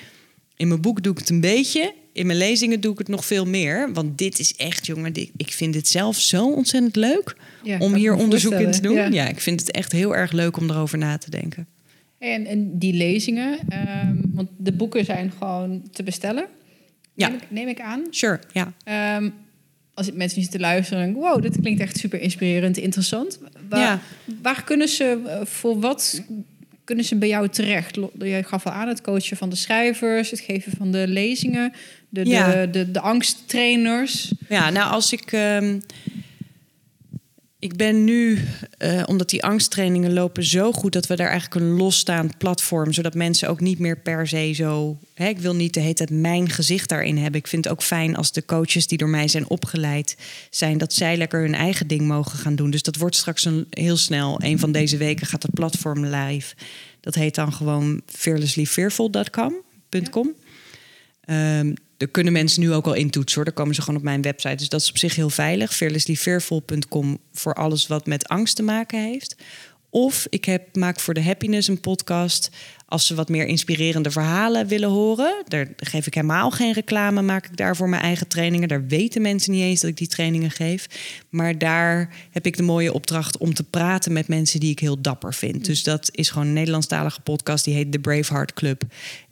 in 0.55 0.67
mijn 0.67 0.81
boek 0.81 1.03
doe 1.03 1.11
ik 1.11 1.19
het 1.19 1.29
een 1.29 1.41
beetje. 1.41 1.93
In 2.13 2.25
mijn 2.25 2.37
lezingen 2.37 2.81
doe 2.81 2.91
ik 2.91 2.97
het 2.97 3.07
nog 3.07 3.25
veel 3.25 3.45
meer. 3.45 3.93
Want 3.93 4.17
dit 4.17 4.39
is 4.39 4.55
echt, 4.55 4.85
jongen, 4.85 5.13
ik 5.37 5.51
vind 5.51 5.73
dit 5.73 5.87
zelf 5.87 6.19
zo 6.19 6.51
ontzettend 6.51 6.95
leuk 6.95 7.35
om 7.79 7.93
hier 7.93 8.13
onderzoek 8.13 8.53
in 8.53 8.71
te 8.71 8.81
doen. 8.81 9.11
Ja. 9.13 9.27
ik 9.27 9.39
vind 9.39 9.59
het 9.59 9.71
echt 9.71 9.91
heel 9.91 10.15
erg 10.15 10.31
leuk 10.31 10.57
om 10.57 10.69
erover 10.69 10.97
na 10.97 11.17
te 11.17 11.29
denken. 11.29 11.67
En, 12.19 12.45
en 12.45 12.77
die 12.77 12.93
lezingen, 12.93 13.59
ehm, 13.69 14.15
want 14.33 14.49
de 14.57 14.71
boeken 14.71 15.05
zijn 15.05 15.31
gewoon 15.37 15.83
te 15.91 16.03
bestellen. 16.03 16.47
Ja. 17.19 17.27
Neem, 17.27 17.37
ik, 17.37 17.45
neem 17.49 17.67
ik 17.67 17.81
aan. 17.81 18.01
Sure, 18.09 18.39
ja. 18.53 18.73
Um, 19.17 19.33
als 19.93 20.11
mensen 20.11 20.41
zitten 20.41 20.59
luisteren, 20.59 21.13
wow, 21.13 21.41
dit 21.41 21.59
klinkt 21.61 21.81
echt 21.81 21.97
super 21.97 22.21
inspirerend, 22.21 22.77
interessant. 22.77 23.39
Waar, 23.69 23.79
ja. 23.79 23.99
waar 24.41 24.63
kunnen 24.63 24.87
ze, 24.87 25.21
eh, 25.25 25.45
voor 25.45 25.79
wat 25.79 26.21
kunnen 26.83 27.05
ze 27.05 27.15
bij 27.15 27.27
jou 27.27 27.49
terecht? 27.49 27.95
Je 28.19 28.43
gaf 28.45 28.65
al 28.65 28.71
aan 28.71 28.87
het 28.87 29.01
coachen 29.01 29.37
van 29.37 29.49
de 29.49 29.55
schrijvers, 29.55 30.31
het 30.31 30.39
geven 30.39 30.71
van 30.77 30.91
de 30.91 31.07
lezingen, 31.07 31.73
de, 32.09 32.23
de, 32.23 32.67
de, 32.71 32.91
de, 32.91 32.99
angsttrainers. 32.99 34.33
Ja, 34.49 34.69
nou 34.69 34.91
als 34.91 35.13
ik. 35.13 35.31
Ehm, 35.31 35.79
ik 37.59 37.75
ben 37.75 38.03
nu, 38.03 38.39
uh, 38.77 39.03
omdat 39.05 39.29
die 39.29 39.43
angsttrainingen 39.43 40.13
lopen 40.13 40.43
zo 40.43 40.71
goed, 40.71 40.93
dat 40.93 41.07
we 41.07 41.15
daar 41.15 41.29
eigenlijk 41.29 41.61
een 41.61 41.77
losstaand 41.77 42.37
platform, 42.37 42.93
zodat 42.93 43.13
mensen 43.13 43.49
ook 43.49 43.59
niet 43.59 43.79
meer 43.79 43.97
per 43.97 44.27
se 44.27 44.51
zo. 44.53 44.97
Hè, 45.13 45.27
ik 45.27 45.39
wil 45.39 45.55
niet 45.55 45.73
de 45.73 45.79
hele 45.79 45.93
tijd 45.93 46.09
mijn 46.09 46.49
gezicht 46.49 46.89
daarin 46.89 47.17
hebben. 47.17 47.39
Ik 47.39 47.47
vind 47.47 47.63
het 47.63 47.73
ook 47.73 47.83
fijn 47.83 48.15
als 48.15 48.31
de 48.31 48.45
coaches 48.45 48.87
die 48.87 48.97
door 48.97 49.09
mij 49.09 49.27
zijn 49.27 49.49
opgeleid 49.49 50.17
zijn, 50.49 50.77
dat 50.77 50.93
zij 50.93 51.17
lekker 51.17 51.41
hun 51.41 51.55
eigen 51.55 51.87
ding 51.87 52.01
mogen 52.01 52.39
gaan 52.39 52.55
doen. 52.55 52.69
Dus 52.69 52.83
dat 52.83 52.95
wordt 52.95 53.15
straks 53.15 53.45
een, 53.45 53.67
heel 53.69 53.97
snel. 53.97 54.41
Een 54.43 54.59
van 54.59 54.71
deze 54.71 54.97
weken 54.97 55.27
gaat 55.27 55.43
het 55.43 55.53
platform 55.53 56.05
live. 56.05 56.55
Dat 56.99 57.15
heet 57.15 57.35
dan 57.35 57.53
gewoon 57.53 58.01
fearlesslyfearful.com. 58.05 59.61
Ja. 59.89 61.59
Um, 61.59 61.73
daar 61.99 62.07
kunnen 62.07 62.33
mensen 62.33 62.61
nu 62.61 62.73
ook 62.73 62.85
al 62.85 62.93
intoetsen 62.93 63.35
hoor. 63.35 63.45
Daar 63.45 63.53
komen 63.53 63.75
ze 63.75 63.81
gewoon 63.81 63.99
op 63.99 64.05
mijn 64.05 64.21
website. 64.21 64.55
Dus 64.55 64.69
dat 64.69 64.81
is 64.81 64.89
op 64.89 64.97
zich 64.97 65.15
heel 65.15 65.29
veilig. 65.29 65.75
fearlesslyfearful.com 65.75 67.19
voor 67.33 67.53
alles 67.53 67.87
wat 67.87 68.05
met 68.05 68.27
angst 68.27 68.55
te 68.55 68.63
maken 68.63 69.03
heeft. 69.03 69.35
Of 69.89 70.27
ik 70.29 70.45
heb, 70.45 70.75
maak 70.75 70.99
voor 70.99 71.13
de 71.13 71.23
Happiness 71.23 71.67
een 71.67 71.79
podcast 71.79 72.49
als 72.89 73.07
ze 73.07 73.15
wat 73.15 73.29
meer 73.29 73.45
inspirerende 73.45 74.11
verhalen 74.11 74.67
willen 74.67 74.89
horen, 74.89 75.43
daar 75.47 75.67
geef 75.77 76.07
ik 76.07 76.13
helemaal 76.13 76.51
geen 76.51 76.73
reclame, 76.73 77.21
maak 77.21 77.45
ik 77.45 77.57
daar 77.57 77.75
voor 77.75 77.89
mijn 77.89 78.01
eigen 78.01 78.27
trainingen. 78.27 78.67
Daar 78.67 78.87
weten 78.87 79.21
mensen 79.21 79.51
niet 79.51 79.61
eens 79.61 79.81
dat 79.81 79.89
ik 79.89 79.97
die 79.97 80.07
trainingen 80.07 80.51
geef. 80.51 80.87
Maar 81.29 81.57
daar 81.57 82.09
heb 82.31 82.45
ik 82.45 82.57
de 82.57 82.63
mooie 82.63 82.93
opdracht 82.93 83.37
om 83.37 83.53
te 83.53 83.63
praten 83.63 84.13
met 84.13 84.27
mensen 84.27 84.59
die 84.59 84.71
ik 84.71 84.79
heel 84.79 85.01
dapper 85.01 85.33
vind. 85.33 85.65
Dus 85.65 85.83
dat 85.83 86.09
is 86.11 86.29
gewoon 86.29 86.47
een 86.47 86.53
Nederlandstalige 86.53 87.21
podcast, 87.21 87.65
die 87.65 87.73
heet 87.73 87.91
The 87.91 87.99
Braveheart 87.99 88.53
Club. 88.53 88.83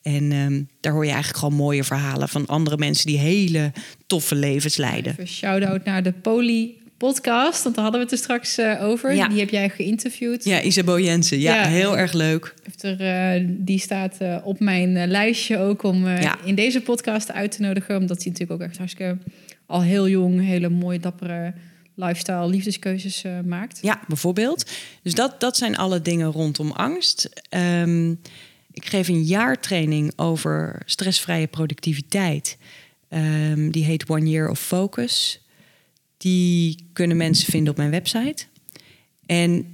En 0.02 0.32
ehm, 0.32 0.62
daar 0.80 0.94
hoor 0.94 1.06
je 1.06 1.12
eigenlijk 1.12 1.40
gewoon 1.40 1.56
mooie 1.56 1.84
verhalen 1.84 2.30
van 2.30 2.46
andere 2.46 2.78
mensen 2.78 3.06
die 3.06 3.20
hele 3.20 3.72
toffe 4.08 4.36
levens 4.36 4.78
leiden. 4.78 5.28
Shout-out 5.28 5.84
naar 5.84 6.04
de 6.04 6.12
Poly 6.12 6.77
podcast, 6.98 7.64
want 7.64 7.76
daar 7.76 7.84
hadden 7.84 8.02
we 8.02 8.08
het 8.10 8.12
er 8.16 8.24
straks 8.24 8.60
uh, 8.60 8.84
over. 8.84 9.16
Ja. 9.16 9.28
Die 9.28 9.40
heb 9.40 9.50
jij 9.50 9.70
geïnterviewd. 9.70 10.44
Ja, 10.44 10.62
Isabel 10.62 11.00
Jensen. 11.00 11.40
Ja, 11.40 11.64
heel 11.64 11.98
erg 11.98 12.14
leuk. 12.14 12.54
Er, 12.80 13.40
uh, 13.40 13.48
die 13.50 13.80
staat 13.80 14.18
uh, 14.22 14.38
op 14.44 14.60
mijn 14.60 15.08
lijstje 15.08 15.58
ook 15.58 15.84
om 15.84 16.08
in 16.44 16.56
deze 16.56 16.82
podcast 16.82 17.32
uit 17.32 17.52
te 17.52 17.62
nodigen. 17.62 17.98
Omdat 17.98 18.24
hij 18.24 18.32
natuurlijk 18.32 18.62
ook 18.62 18.68
echt 18.68 18.78
hartstikke 18.78 19.18
al 19.66 19.82
heel 19.82 20.08
jong 20.08 20.42
hele 20.42 20.70
mooie, 20.70 21.00
dappere 21.00 21.54
lifestyle, 21.96 22.48
liefdeskeuzes 22.48 23.24
maakt. 23.46 23.80
Ja, 23.82 24.02
bijvoorbeeld. 24.08 24.72
Dus 25.04 25.14
dat, 25.14 25.40
dat 25.40 25.58
zijn 25.58 25.78
alle 25.78 26.02
dingen 26.02 26.32
rondom 26.32 26.72
angst. 26.72 27.30
Um, 27.50 28.20
ik 28.72 28.86
geef 28.86 29.08
een 29.08 29.24
jaartraining 29.24 30.14
over 30.16 30.82
stressvrije 30.86 31.48
productiviteit. 31.48 32.58
Um, 33.10 33.72
die 33.72 33.84
heet 33.84 34.10
One 34.10 34.30
Year 34.30 34.50
of 34.50 34.60
Focus. 34.60 35.42
Die 36.18 36.90
kunnen 36.94 37.18
mensen 37.18 37.52
vinden 37.52 37.72
op 37.72 37.78
mijn 37.78 37.90
website. 37.90 38.46
En 39.26 39.66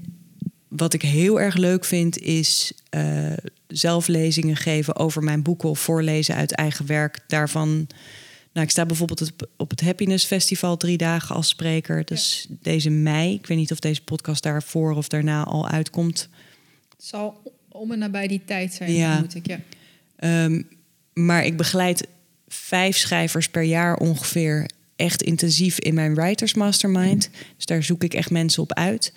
wat 0.68 0.94
ik 0.94 1.02
heel 1.02 1.42
erg 1.42 1.56
leuk 1.56 1.86
vind, 1.86 2.20
is 2.20 2.74
uh, 2.96 3.34
zelflezingen 3.68 4.56
geven 4.56 4.96
over 4.96 5.24
mijn 5.24 5.44
boeken 5.44 5.70
of 5.70 5.80
voorlezen 5.80 6.36
uit 6.36 6.52
eigen 6.52 6.86
werk. 6.86 7.20
Daarvan. 7.28 7.88
Nou, 8.54 8.66
ik 8.66 8.72
sta 8.72 8.86
bijvoorbeeld 8.86 9.32
op 9.58 9.70
het 9.70 9.82
Happiness 9.82 10.26
Festival 10.26 10.78
drie 10.78 10.98
dagen 10.98 11.36
als 11.36 11.48
spreker. 11.48 12.06
Dus 12.06 12.48
deze 12.50 12.90
mei. 12.90 13.34
Ik 13.34 13.48
weet 13.48 13.58
niet 13.58 13.72
of 13.72 13.80
deze 13.80 14.04
podcast 14.04 14.44
daarvoor 14.44 14.92
of 14.92 15.08
daarna 15.08 15.44
al 15.44 15.68
uitkomt. 15.68 16.30
Het 16.96 17.06
zal 17.06 17.42
om 17.70 17.92
en 17.92 18.00
nabij 18.00 18.28
die 18.28 18.42
tijd 18.46 18.74
zijn, 18.74 18.94
ja. 18.94 19.20
moet 19.20 19.36
ik. 19.36 19.48
Ja. 19.48 19.60
Ehm, 20.16 20.62
maar 21.14 21.46
ik 21.46 21.58
begeleid 21.58 22.08
vijf 22.48 22.98
schrijvers 22.98 23.50
per 23.50 23.64
jaar 23.64 23.98
ongeveer 23.98 24.70
echt 24.96 25.22
intensief 25.22 25.80
in 25.80 25.94
mijn 25.94 26.16
Writers 26.16 26.54
Mastermind. 26.54 27.30
Dus 27.56 27.66
daar 27.66 27.84
zoek 27.84 28.04
ik 28.04 28.14
echt 28.14 28.30
mensen 28.30 28.64
op 28.64 28.74
uit. 28.74 29.14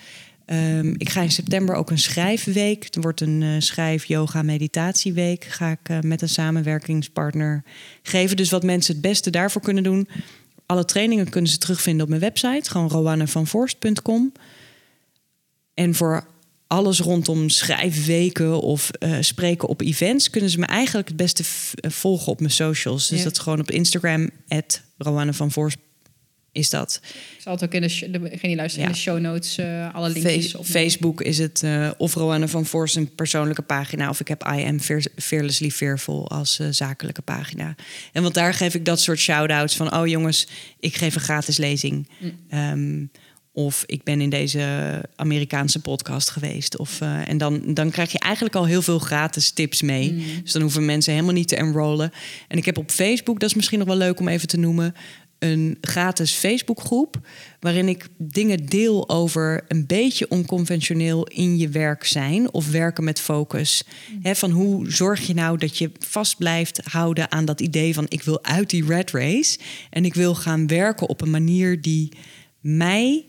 Ehm, 0.46 0.94
ik 0.96 1.08
ga 1.08 1.22
in 1.22 1.30
september 1.30 1.74
ook 1.74 1.90
een 1.90 1.98
schrijfweek. 1.98 2.94
Er 2.94 3.00
wordt 3.00 3.20
een 3.20 3.40
uh, 3.40 3.54
schrijf, 3.58 4.04
yoga, 4.04 4.42
meditatieweek. 4.42 5.44
Ga 5.44 5.70
ik 5.70 5.88
uh, 5.88 6.00
met 6.00 6.22
een 6.22 6.28
samenwerkingspartner 6.28 7.62
geven. 8.02 8.36
Dus 8.36 8.50
wat 8.50 8.62
mensen 8.62 8.92
het 8.92 9.02
beste 9.02 9.30
daarvoor 9.30 9.62
kunnen 9.62 9.82
doen. 9.82 10.08
Alle 10.66 10.84
trainingen 10.84 11.28
kunnen 11.28 11.50
ze 11.50 11.58
terugvinden 11.58 12.02
op 12.02 12.08
mijn 12.08 12.20
website. 12.20 12.70
Gewoon 12.70 12.88
rowannevanvorst.com. 12.88 14.32
En 15.74 15.94
voor 15.94 16.26
alles 16.66 17.01
rondom 17.01 17.48
schrijfweken 17.48 18.60
of 18.60 18.90
uh, 18.98 19.16
spreken 19.20 19.68
op 19.68 19.80
events... 19.80 20.30
kunnen 20.30 20.51
ze 20.51 20.59
me 20.59 20.66
eigenlijk 20.66 21.09
het 21.09 21.16
beste 21.16 21.43
volgen 21.88 22.32
op 22.32 22.40
mijn 22.40 22.52
socials. 22.52 23.09
Dus 23.09 23.22
dat 23.22 23.32
is 23.32 23.38
gewoon 23.38 23.60
op 23.60 23.70
Instagram, 23.70 24.30
Rowanne 24.98 25.32
van 25.32 25.51
Voorst 25.51 25.76
is 26.52 26.70
dat. 26.70 27.01
Ik 27.36 27.43
zal 27.43 27.52
het 27.52 27.64
ook 27.64 27.72
in 27.72 27.80
de, 27.80 27.88
degene 28.10 28.38
die 28.40 28.56
luisteren, 28.56 28.86
in 28.86 28.93
de 28.93 28.98
show 28.98 29.18
notes 29.18 29.59
uh, 29.59 29.94
alle 29.94 30.10
linkjes 30.10 30.55
op. 30.55 30.64
Facebook 30.64 31.20
is 31.20 31.38
het 31.38 31.62
uh, 31.64 31.90
of 31.97 32.14
Rowanne 32.14 32.48
van 32.48 32.66
Voorst 32.66 32.97
een 32.97 33.14
persoonlijke 33.14 33.62
pagina... 33.62 34.09
of 34.09 34.20
ik 34.20 34.28
heb 34.28 34.43
I 34.56 34.64
am 34.64 34.80
Fearlessly 35.16 35.70
Fearful 35.70 36.30
als 36.30 36.59
uh, 36.59 36.66
zakelijke 36.70 37.22
pagina. 37.22 37.74
En 38.12 38.22
want 38.22 38.34
daar 38.34 38.55
geef 38.55 38.74
ik 38.74 38.84
dat 38.84 39.01
soort 39.01 39.18
shout-outs 39.18 39.76
van... 39.76 39.94
oh 39.97 40.06
jongens, 40.06 40.47
ik 40.80 40.97
geef 40.97 41.14
een 41.14 41.20
gratis 41.20 41.56
lezing. 41.56 42.09
Mm. 42.18 42.59
Um, 42.59 43.10
of 43.56 43.84
ik 43.86 44.02
ben 44.02 44.20
in 44.20 44.30
deze 44.30 45.02
Amerikaanse 45.14 45.80
podcast 45.80 46.30
geweest. 46.30 46.78
Of, 46.78 47.00
uh, 47.00 47.28
en 47.28 47.38
dan, 47.38 47.62
dan 47.74 47.90
krijg 47.90 48.12
je 48.12 48.18
eigenlijk 48.18 48.54
al 48.54 48.66
heel 48.66 48.82
veel 48.82 48.98
gratis 48.98 49.50
tips 49.50 49.82
mee. 49.82 50.12
Mm. 50.12 50.22
Dus 50.42 50.52
dan 50.52 50.62
hoeven 50.62 50.84
mensen 50.84 51.12
helemaal 51.12 51.34
niet 51.34 51.48
te 51.48 51.56
enrollen. 51.56 52.12
En 52.48 52.58
ik 52.58 52.64
heb 52.64 52.78
op 52.78 52.90
Facebook, 52.90 53.40
dat 53.40 53.48
is 53.48 53.54
misschien 53.54 53.78
nog 53.78 53.88
wel 53.88 53.96
leuk 53.96 54.20
om 54.20 54.28
even 54.28 54.48
te 54.48 54.56
noemen, 54.56 54.94
een 55.38 55.78
gratis 55.80 56.32
Facebookgroep. 56.32 57.20
Waarin 57.60 57.88
ik 57.88 58.08
dingen 58.18 58.66
deel 58.66 59.08
over 59.08 59.64
een 59.68 59.86
beetje 59.86 60.28
onconventioneel 60.28 61.26
in 61.26 61.58
je 61.58 61.68
werk 61.68 62.04
zijn. 62.04 62.52
Of 62.52 62.70
werken 62.70 63.04
met 63.04 63.20
focus. 63.20 63.84
Mm. 64.22 64.34
van 64.34 64.50
hoe 64.50 64.90
zorg 64.90 65.26
je 65.26 65.34
nou 65.34 65.58
dat 65.58 65.78
je 65.78 65.90
vast 65.98 66.36
blijft 66.36 66.80
houden 66.84 67.30
aan 67.30 67.44
dat 67.44 67.60
idee 67.60 67.94
van 67.94 68.06
ik 68.08 68.22
wil 68.22 68.44
uit 68.44 68.70
die 68.70 68.86
red 68.86 69.10
race. 69.10 69.58
En 69.90 70.04
ik 70.04 70.14
wil 70.14 70.34
gaan 70.34 70.66
werken 70.66 71.08
op 71.08 71.20
een 71.20 71.30
manier 71.30 71.80
die 71.80 72.12
mij 72.60 73.24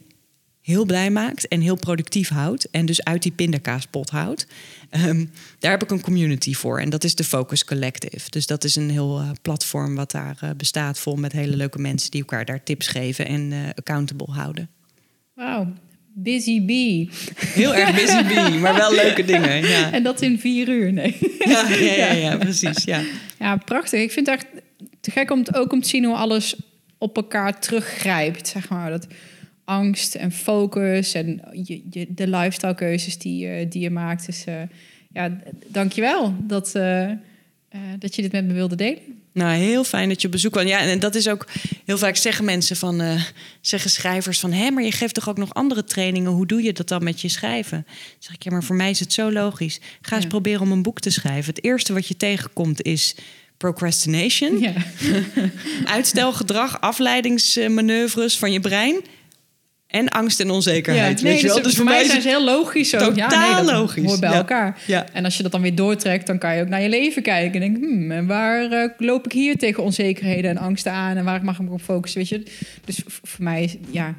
heel 0.67 0.85
blij 0.85 1.09
maakt 1.09 1.47
en 1.47 1.61
heel 1.61 1.75
productief 1.75 2.29
houdt. 2.29 2.69
En 2.69 2.85
dus 2.85 3.03
uit 3.03 3.23
die 3.23 3.31
pindakaaspot 3.31 4.09
houdt. 4.09 4.47
Ehm, 4.89 5.25
daar 5.59 5.71
heb 5.71 5.83
ik 5.83 5.91
een 5.91 6.01
community 6.01 6.53
voor. 6.53 6.79
En 6.79 6.89
dat 6.89 7.03
is 7.03 7.15
de 7.15 7.23
Focus 7.23 7.65
Collective. 7.65 8.29
Dus 8.29 8.47
dat 8.47 8.63
is 8.63 8.75
een 8.75 8.89
heel 8.89 9.21
uh, 9.21 9.29
platform 9.41 9.95
wat 9.95 10.11
daar 10.11 10.37
uh, 10.43 10.49
bestaat. 10.57 10.99
Vol 10.99 11.15
met 11.15 11.31
hele 11.31 11.55
leuke 11.55 11.79
mensen 11.79 12.11
die 12.11 12.19
elkaar 12.19 12.45
daar 12.45 12.63
tips 12.63 12.87
geven 12.87 13.25
en 13.25 13.51
uh, 13.51 13.59
accountable 13.75 14.31
houden. 14.31 14.69
Wauw. 15.33 15.73
Busy 16.13 16.65
bee. 16.65 17.09
Heel 17.35 17.75
erg 17.75 17.95
busy 17.95 18.23
bee, 18.23 18.59
maar 18.59 18.75
wel 18.75 18.93
leuke 18.93 19.25
dingen. 19.25 19.67
Ja. 19.67 19.91
En 19.97 20.03
dat 20.03 20.21
in 20.21 20.39
vier 20.39 20.69
uur, 20.69 20.93
nee. 20.93 21.17
Ja, 21.39 21.69
ja, 21.69 21.93
ja, 21.93 22.11
ja 22.29 22.37
precies. 22.37 22.83
Ja. 22.83 23.01
ja, 23.39 23.55
prachtig. 23.55 24.01
Ik 24.01 24.11
vind 24.11 24.27
het 24.27 24.35
echt 24.35 24.47
te 25.01 25.11
gek 25.11 25.31
om, 25.31 25.43
ook 25.51 25.71
om 25.71 25.81
te 25.81 25.87
zien 25.87 26.05
hoe 26.05 26.15
alles 26.15 26.55
op 26.97 27.15
elkaar 27.15 27.59
teruggrijpt. 27.59 28.47
Zeg 28.47 28.69
maar. 28.69 28.89
Dat, 28.89 29.07
angst 29.67 30.15
en 30.15 30.31
focus 30.31 31.13
en 31.13 31.41
je, 31.51 31.81
je, 31.89 32.07
de 32.09 32.27
lifestyle 32.27 32.75
keuzes 32.75 33.17
die, 33.17 33.47
uh, 33.47 33.65
die 33.69 33.81
je 33.81 33.89
maakt. 33.89 34.25
Dus 34.25 34.45
uh, 34.49 34.61
ja, 35.13 35.37
dankjewel 35.67 36.35
dat, 36.39 36.75
uh, 36.75 37.11
dat 37.99 38.15
je 38.15 38.21
dit 38.21 38.31
met 38.31 38.45
me 38.45 38.53
wilde 38.53 38.75
delen. 38.75 39.01
Nou, 39.31 39.57
heel 39.57 39.83
fijn 39.83 40.09
dat 40.09 40.21
je 40.21 40.27
op 40.27 40.33
bezoek 40.33 40.51
kwam. 40.51 40.67
Ja, 40.67 40.79
en 40.79 40.99
dat 40.99 41.15
is 41.15 41.27
ook 41.27 41.47
heel 41.85 41.97
vaak 41.97 42.15
zeggen 42.15 42.45
mensen 42.45 42.75
van, 42.75 43.01
uh, 43.01 43.23
zeggen 43.61 43.89
schrijvers 43.89 44.39
van, 44.39 44.51
hé, 44.51 44.71
maar 44.71 44.83
je 44.83 44.91
geeft 44.91 45.13
toch 45.13 45.29
ook 45.29 45.37
nog 45.37 45.53
andere 45.53 45.83
trainingen? 45.83 46.31
Hoe 46.31 46.45
doe 46.45 46.63
je 46.63 46.73
dat 46.73 46.87
dan 46.87 47.03
met 47.03 47.21
je 47.21 47.29
schrijven? 47.29 47.83
Dan 47.85 47.95
zeg 48.19 48.33
ik, 48.33 48.43
ja, 48.43 48.51
maar 48.51 48.63
voor 48.63 48.75
mij 48.75 48.89
is 48.89 48.99
het 48.99 49.13
zo 49.13 49.31
logisch. 49.31 49.79
Ga 50.01 50.15
eens 50.15 50.27
proberen 50.27 50.61
om 50.61 50.71
een 50.71 50.81
boek 50.81 50.99
te 50.99 51.09
schrijven. 51.09 51.53
Het 51.53 51.63
eerste 51.63 51.93
wat 51.93 52.07
je 52.07 52.17
tegenkomt 52.17 52.81
is 52.81 53.15
procrastination, 53.57 54.59
ja. 54.59 54.73
uitstelgedrag, 55.95 56.81
afleidingsmanoeuvres 56.81 58.37
van 58.37 58.51
je 58.51 58.59
brein. 58.59 59.01
En 59.87 60.09
angst 60.09 60.39
en 60.39 60.49
onzekerheid. 60.49 61.19
Ja, 61.19 61.25
weet 61.25 61.39
je 61.39 61.47
wel? 61.47 61.55
Dus, 61.55 61.65
dus 61.65 61.75
voor 61.75 61.85
mij 61.85 62.03
zijn 62.03 62.21
ze 62.21 62.27
heel 62.27 62.43
logisch. 62.43 62.89
Zo. 62.89 62.97
Totaal 62.97 63.49
ja, 63.49 63.61
nee, 63.61 63.73
logisch. 63.73 64.05
Hoort 64.05 64.19
bij 64.19 64.33
elkaar. 64.33 64.81
Ja. 64.87 65.05
En 65.13 65.25
als 65.25 65.37
je 65.37 65.43
dat 65.43 65.51
dan 65.51 65.61
weer 65.61 65.75
doortrekt, 65.75 66.27
dan 66.27 66.37
kan 66.37 66.55
je 66.55 66.61
ook 66.61 66.67
naar 66.67 66.81
je 66.81 66.89
leven 66.89 67.21
kijken. 67.21 67.61
En 67.61 67.73
denk, 67.73 67.85
hmm, 67.85 68.11
en 68.11 68.25
waar 68.25 68.71
uh, 68.71 68.89
loop 68.97 69.25
ik 69.25 69.31
hier 69.31 69.57
tegen 69.57 69.83
onzekerheden 69.83 70.49
en 70.49 70.57
angsten 70.57 70.91
aan? 70.91 71.17
En 71.17 71.25
waar 71.25 71.43
mag 71.43 71.59
ik 71.59 71.65
me 71.65 71.71
op 71.71 71.81
focussen? 71.81 72.19
Weet 72.19 72.29
je? 72.29 72.43
Dus 72.85 73.01
voor 73.05 73.43
mij 73.43 73.63
is 73.63 73.75
ja, 73.89 74.15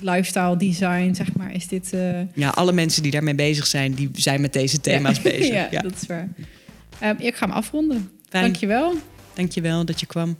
lifestyle 0.00 0.56
design, 0.56 1.14
zeg 1.14 1.36
maar, 1.36 1.54
is 1.54 1.68
dit. 1.68 1.90
Uh... 1.94 2.20
Ja, 2.34 2.48
alle 2.48 2.72
mensen 2.72 3.02
die 3.02 3.10
daarmee 3.12 3.34
bezig 3.34 3.66
zijn, 3.66 3.94
die 3.94 4.10
zijn 4.12 4.40
met 4.40 4.52
deze 4.52 4.80
thema's 4.80 5.22
bezig. 5.32 5.70
ja, 5.70 5.80
dat 5.80 5.94
is 6.00 6.06
waar. 6.06 6.28
Um, 7.02 7.16
ik 7.18 7.34
ga 7.34 7.46
hem 7.46 7.54
afronden. 7.54 8.10
Fijn. 8.28 8.44
Dankjewel. 8.44 8.94
Dankjewel 9.34 9.84
dat 9.84 10.00
je 10.00 10.06
kwam. 10.06 10.36